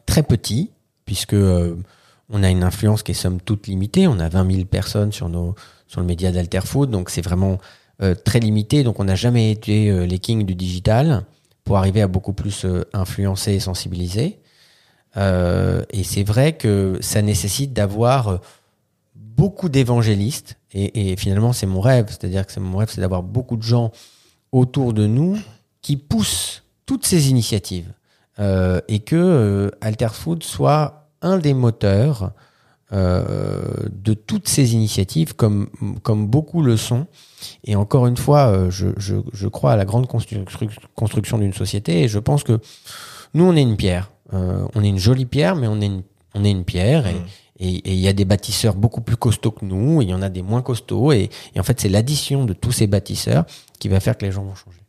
très 0.06 0.24
petit, 0.24 0.72
puisque 1.06 1.34
euh, 1.34 1.76
on 2.30 2.44
a 2.44 2.50
une 2.50 2.64
influence 2.64 3.04
qui 3.04 3.12
est 3.12 3.16
somme 3.16 3.40
toute 3.40 3.68
limitée. 3.68 4.08
On 4.08 4.20
a 4.20 4.30
20 4.30 4.52
000 4.52 4.66
personnes 4.66 5.12
sur, 5.12 5.30
nos, 5.30 5.56
sur 5.88 6.02
le 6.02 6.08
média 6.08 6.32
d'Alterfood, 6.32 6.90
donc 6.90 7.10
c'est 7.10 7.22
vraiment 7.22 7.54
euh, 7.54 7.58
très 8.24 8.40
limité. 8.40 8.84
Donc 8.84 9.00
on 9.00 9.04
n'a 9.04 9.16
jamais 9.16 9.52
été 9.52 9.90
euh, 9.90 10.06
les 10.06 10.20
kings 10.20 10.46
du 10.46 10.56
digital 10.56 11.26
pour 11.64 11.78
arriver 11.78 12.02
à 12.02 12.08
beaucoup 12.08 12.34
plus 12.34 12.66
euh, 12.66 12.84
influencer 12.94 13.54
et 13.54 13.60
sensibiliser. 13.60 14.40
Euh, 15.18 15.84
et 15.90 16.04
c'est 16.04 16.24
vrai 16.24 16.54
que 16.54 16.98
ça 17.02 17.22
nécessite 17.22 17.74
d'avoir 17.74 18.28
euh, 18.28 18.38
beaucoup 19.16 19.70
d'évangélistes. 19.70 20.58
Et, 20.74 21.18
finalement, 21.18 21.52
c'est 21.52 21.66
mon 21.66 21.82
rêve. 21.82 22.06
C'est-à-dire 22.08 22.46
que 22.46 22.54
c'est 22.54 22.62
mon 22.62 22.78
rêve, 22.78 22.90
c'est 22.90 23.02
d'avoir 23.02 23.24
beaucoup 23.24 23.58
de 23.58 23.64
gens 23.64 23.92
autour 24.54 24.94
de 24.94 25.06
nous 25.06 25.38
qui 25.82 25.98
poussent 25.98 26.64
toutes 26.86 27.06
ces 27.06 27.30
initiatives. 27.30 27.92
Euh, 28.40 28.80
et 28.88 29.00
que 29.00 29.18
euh, 29.18 29.70
Alterfood 29.82 30.44
soit 30.44 31.10
un 31.22 31.40
des 31.40 31.54
moteurs 31.54 32.32
euh, 32.94 33.62
de 33.92 34.14
toutes 34.14 34.48
ces 34.50 34.74
initiatives, 34.74 35.34
comme, 35.36 35.70
comme 36.04 36.28
beaucoup 36.28 36.62
le 36.62 36.78
sont. 36.78 37.08
Et 37.64 37.76
encore 37.76 38.06
une 38.08 38.18
fois, 38.18 38.48
euh, 38.48 38.70
je, 38.70 38.88
je, 38.98 39.16
je 39.34 39.48
crois 39.48 39.74
à 39.74 39.76
la 39.76 39.86
grande 39.86 40.08
constru- 40.08 40.44
construction 40.96 41.38
d'une 41.38 41.54
société 41.54 42.04
et 42.04 42.08
je 42.08 42.20
pense 42.20 42.44
que 42.44 42.60
nous, 43.34 43.46
on 43.46 43.56
est 43.56 43.62
une 43.62 43.78
pierre. 43.78 44.12
Euh, 44.34 44.66
on 44.76 44.84
est 44.84 44.90
une 44.90 44.98
jolie 45.00 45.26
pierre, 45.26 45.56
mais 45.56 45.68
on 45.68 45.80
est 45.82 45.86
une, 45.88 46.04
on 46.36 46.44
est 46.44 46.52
une 46.52 46.64
pierre. 46.66 47.08
Et, 47.08 47.14
Mhm. 47.14 47.20
et 47.60 47.76
et 47.90 47.94
il 47.94 48.00
y 48.00 48.08
a 48.08 48.14
des 48.14 48.26
bâtisseurs 48.26 48.76
beaucoup 48.76 49.02
plus 49.02 49.16
costauds 49.18 49.52
que 49.52 49.64
nous, 49.66 50.02
et 50.02 50.06
il 50.06 50.10
y 50.10 50.14
en 50.14 50.22
a 50.22 50.30
des 50.30 50.42
moins 50.42 50.62
costauds. 50.62 51.12
Et, 51.12 51.30
et 51.56 51.60
en 51.60 51.64
fait, 51.64 51.80
c'est 51.80 51.90
l'addition 51.90 52.44
de 52.46 52.54
tous 52.54 52.72
ces 52.72 52.88
bâtisseurs 52.88 53.46
qui 53.80 53.88
va 53.88 54.00
faire 54.00 54.18
que 54.18 54.26
les 54.26 54.32
gens 54.32 54.44
vont 54.44 54.56
changer. 54.56 54.80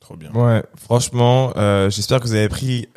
Trop 0.00 0.16
bien. 0.16 0.30
Ouais, 0.32 0.62
franchement, 0.76 1.52
euh, 1.56 1.88
j'espère 1.90 2.20
que 2.20 2.26
vous 2.26 2.34
avez 2.34 2.48
pris 2.48 2.88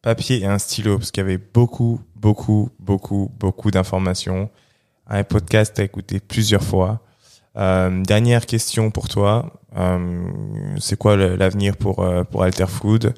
papier 0.00 0.40
et 0.42 0.46
un 0.46 0.58
stylo 0.58 0.98
parce 0.98 1.10
qu'il 1.10 1.22
y 1.22 1.26
avait 1.26 1.38
beaucoup, 1.38 2.00
beaucoup, 2.26 2.70
beaucoup, 2.78 3.30
beaucoup 3.38 3.70
d'informations. 3.70 4.48
Un 5.08 5.24
podcast 5.24 5.78
à 5.80 5.82
écouter 5.82 6.20
plusieurs 6.20 6.62
fois. 6.62 7.00
Euh, 7.56 8.02
dernière 8.02 8.46
question 8.46 8.90
pour 8.90 9.08
toi. 9.08 9.52
Euh, 9.76 10.22
c'est 10.78 10.96
quoi 10.96 11.16
l'avenir 11.16 11.76
pour, 11.76 11.98
euh, 11.98 12.22
pour 12.24 12.44
Alter 12.44 12.66
Food? 12.68 13.14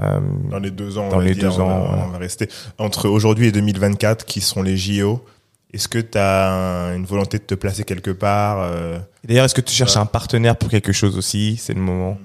Euh, 0.00 0.20
Dans 0.50 0.58
les 0.58 0.70
deux 0.70 0.96
ans, 0.98 1.04
on 1.06 1.10
Dans 1.10 1.18
va 1.18 1.24
les 1.24 1.34
dire, 1.34 1.50
deux 1.54 1.60
on 1.60 1.66
va- 1.68 1.74
ans, 1.74 2.04
on, 2.06 2.08
va 2.12 2.18
rester 2.18 2.48
entre 2.78 3.08
aujourd'hui 3.08 3.48
et 3.48 3.52
2024, 3.52 4.24
qui 4.24 4.40
sont 4.40 4.62
les 4.62 4.76
JO. 4.76 5.24
Est-ce 5.72 5.86
que 5.88 5.98
tu 5.98 6.16
as 6.16 6.94
une 6.96 7.04
volonté 7.04 7.38
de 7.38 7.42
te 7.44 7.54
placer 7.54 7.84
quelque 7.84 8.10
part 8.10 8.60
euh, 8.62 8.98
D'ailleurs, 9.24 9.44
est-ce 9.44 9.54
que 9.54 9.60
tu 9.60 9.74
cherches 9.74 9.96
un 9.98 10.06
partenaire 10.06 10.56
pour 10.56 10.70
quelque 10.70 10.92
chose 10.92 11.16
aussi? 11.18 11.56
C'est 11.58 11.74
le 11.74 11.80
moment. 11.80 12.16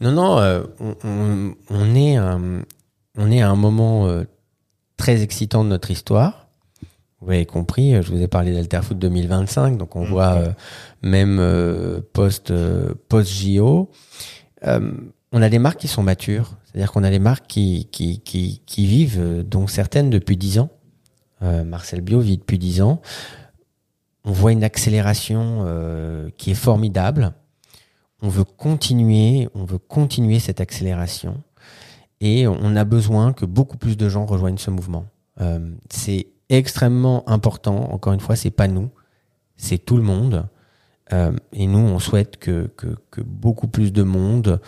Non, 0.00 0.12
non, 0.12 0.38
euh, 0.38 0.62
on, 0.80 0.94
on, 1.04 1.54
on 1.70 1.94
est 1.94 2.18
on 3.18 3.30
est 3.30 3.42
à 3.42 3.50
un 3.50 3.56
moment 3.56 4.06
euh, 4.06 4.24
très 5.02 5.20
excitant 5.20 5.64
de 5.64 5.68
notre 5.68 5.90
histoire. 5.90 6.46
Vous 7.20 7.32
avez 7.32 7.44
compris, 7.44 7.92
euh, 7.92 8.02
je 8.02 8.12
vous 8.12 8.22
ai 8.22 8.28
parlé 8.28 8.52
d'Alterfoot 8.52 8.96
2025, 8.96 9.76
donc 9.76 9.96
on 9.96 10.02
Mhm. 10.04 10.08
voit 10.08 10.34
euh, 10.34 10.52
même 11.02 11.38
euh, 11.40 12.00
post 12.12 12.52
euh, 12.52 12.94
post 13.08 13.28
JO. 13.32 13.90
On 15.34 15.42
a 15.42 15.48
des 15.48 15.58
marques 15.58 15.80
qui 15.80 15.88
sont 15.88 16.04
matures, 16.04 16.52
c'est-à-dire 16.64 16.92
qu'on 16.92 17.02
a 17.02 17.10
des 17.10 17.18
marques 17.18 17.48
qui 17.48 17.88
qui 17.90 18.20
qui, 18.20 18.60
qui 18.64 18.86
vivent, 18.86 19.42
dont 19.44 19.66
certaines 19.66 20.08
depuis 20.08 20.36
10 20.36 20.60
ans. 20.60 20.70
Marcel 21.40 22.00
Bio 22.00 22.20
vit 22.20 22.38
depuis 22.38 22.58
10 22.58 22.82
ans. 22.82 23.02
On 24.24 24.30
voit 24.30 24.52
une 24.52 24.62
accélération 24.62 25.66
qui 26.36 26.52
est 26.52 26.60
formidable 26.68 27.32
on 28.22 28.28
veut 28.28 28.44
continuer, 28.44 29.48
on 29.54 29.64
veut 29.64 29.78
continuer 29.78 30.38
cette 30.38 30.60
accélération 30.60 31.42
et 32.22 32.46
on 32.46 32.76
a 32.76 32.84
besoin 32.84 33.32
que 33.32 33.44
beaucoup 33.44 33.76
plus 33.76 33.96
de 33.96 34.08
gens 34.08 34.24
rejoignent 34.24 34.56
ce 34.56 34.70
mouvement. 34.70 35.06
Euh, 35.40 35.72
c'est 35.90 36.28
extrêmement 36.48 37.28
important. 37.28 37.92
Encore 37.92 38.12
une 38.12 38.20
fois, 38.20 38.36
c'est 38.36 38.52
pas 38.52 38.68
nous, 38.68 38.90
c'est 39.56 39.78
tout 39.78 39.96
le 39.96 40.04
monde. 40.04 40.46
Euh, 41.12 41.32
et 41.52 41.66
nous, 41.66 41.80
on 41.80 41.98
souhaite 41.98 42.36
que, 42.36 42.70
beaucoup 43.26 43.66
plus 43.66 43.92
de 43.92 44.04
monde 44.04 44.60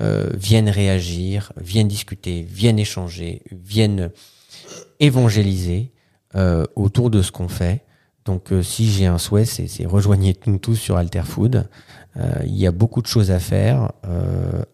euh, 0.00 0.28
viennent 0.34 0.68
réagir, 0.68 1.52
viennent 1.56 1.86
discuter, 1.86 2.42
viennent 2.42 2.80
échanger, 2.80 3.42
viennent 3.52 4.10
évangéliser 4.98 5.92
euh, 6.34 6.64
autour 6.74 7.10
de 7.10 7.22
ce 7.22 7.30
qu'on 7.30 7.48
fait. 7.48 7.84
Donc, 8.24 8.52
si 8.62 8.90
j'ai 8.90 9.06
un 9.06 9.18
souhait, 9.18 9.44
c'est 9.44 9.86
rejoignez-nous 9.86 10.58
tous 10.58 10.74
sur 10.74 10.96
Alterfood. 10.96 11.68
Euh, 12.16 12.42
il 12.44 12.56
y 12.56 12.66
a 12.66 12.72
beaucoup 12.72 13.00
de 13.00 13.06
choses 13.06 13.30
à 13.30 13.38
faire 13.38 13.92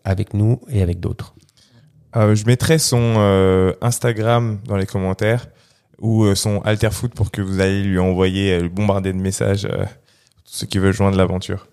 avec 0.05 0.33
nous 0.33 0.63
et 0.71 0.81
avec 0.81 0.99
d'autres. 0.99 1.35
Euh, 2.17 2.35
je 2.35 2.45
mettrai 2.47 2.79
son 2.79 3.15
euh, 3.19 3.73
Instagram 3.81 4.59
dans 4.67 4.77
les 4.77 4.87
commentaires 4.87 5.47
ou 5.99 6.25
euh, 6.25 6.35
son 6.35 6.61
Alterfoot 6.61 7.15
pour 7.15 7.31
que 7.31 7.41
vous 7.41 7.61
allez 7.61 7.83
lui 7.83 7.99
envoyer 7.99 8.59
euh, 8.59 8.69
bombarder 8.69 9.13
de 9.13 9.19
messages 9.19 9.65
euh, 9.65 9.85
ceux 10.45 10.67
qui 10.67 10.79
veulent 10.79 10.93
joindre 10.93 11.17
l'aventure. 11.17 11.69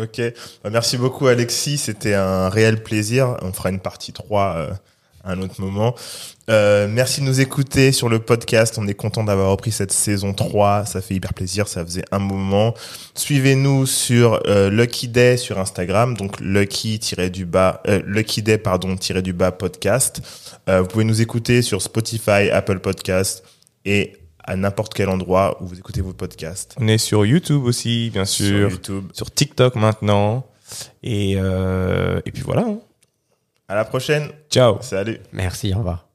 Ok. 0.00 0.20
Bah, 0.62 0.70
merci 0.70 0.96
beaucoup, 0.96 1.26
Alexis. 1.26 1.78
C'était 1.78 2.14
un 2.14 2.48
réel 2.48 2.82
plaisir. 2.82 3.36
On 3.42 3.52
fera 3.52 3.70
une 3.70 3.80
partie 3.80 4.12
3 4.12 4.56
euh, 4.56 4.72
à 5.24 5.32
un 5.32 5.40
autre 5.40 5.60
moment. 5.60 5.94
Euh, 6.50 6.88
merci 6.88 7.20
de 7.20 7.26
nous 7.26 7.40
écouter 7.40 7.92
sur 7.92 8.08
le 8.08 8.18
podcast. 8.18 8.76
On 8.78 8.86
est 8.88 8.94
content 8.94 9.24
d'avoir 9.24 9.50
repris 9.50 9.70
cette 9.72 9.92
saison 9.92 10.32
3. 10.34 10.84
Ça 10.86 11.00
fait 11.00 11.14
hyper 11.14 11.32
plaisir. 11.34 11.68
Ça 11.68 11.84
faisait 11.84 12.04
un 12.10 12.18
moment. 12.18 12.74
Suivez-nous 13.14 13.86
sur 13.86 14.40
euh, 14.46 14.70
Lucky 14.70 15.08
Day 15.08 15.36
sur 15.36 15.58
Instagram. 15.58 16.16
Donc, 16.16 16.40
Lucky 16.40 17.00
du 17.32 17.44
bas, 17.46 17.82
euh, 17.86 18.02
Lucky 18.04 18.42
Day, 18.42 18.58
pardon, 18.58 18.96
tiré 18.96 19.22
du 19.22 19.32
bas 19.32 19.52
podcast. 19.52 20.20
Euh, 20.68 20.82
vous 20.82 20.88
pouvez 20.88 21.04
nous 21.04 21.20
écouter 21.22 21.62
sur 21.62 21.82
Spotify, 21.82 22.50
Apple 22.52 22.80
Podcast 22.80 23.44
et 23.84 24.16
à 24.44 24.56
n'importe 24.56 24.94
quel 24.94 25.08
endroit 25.08 25.58
où 25.62 25.66
vous 25.66 25.78
écoutez 25.78 26.00
vos 26.00 26.12
podcasts. 26.12 26.74
On 26.80 26.88
est 26.88 26.98
sur 26.98 27.24
YouTube 27.24 27.64
aussi, 27.64 28.10
bien 28.10 28.24
Sur 28.24 28.44
sûr, 28.46 28.70
sur, 28.70 28.70
YouTube. 28.70 29.04
TikTok 29.34 29.76
maintenant. 29.76 30.44
Et, 31.02 31.34
euh, 31.36 32.20
et 32.26 32.32
puis 32.32 32.42
voilà. 32.42 32.62
hein. 32.62 32.78
À 33.68 33.74
la 33.74 33.84
prochaine. 33.84 34.28
Ciao 34.50 34.80
Salut. 34.80 35.18
Merci, 35.32 35.72
au 35.74 35.78
revoir. 35.78 36.11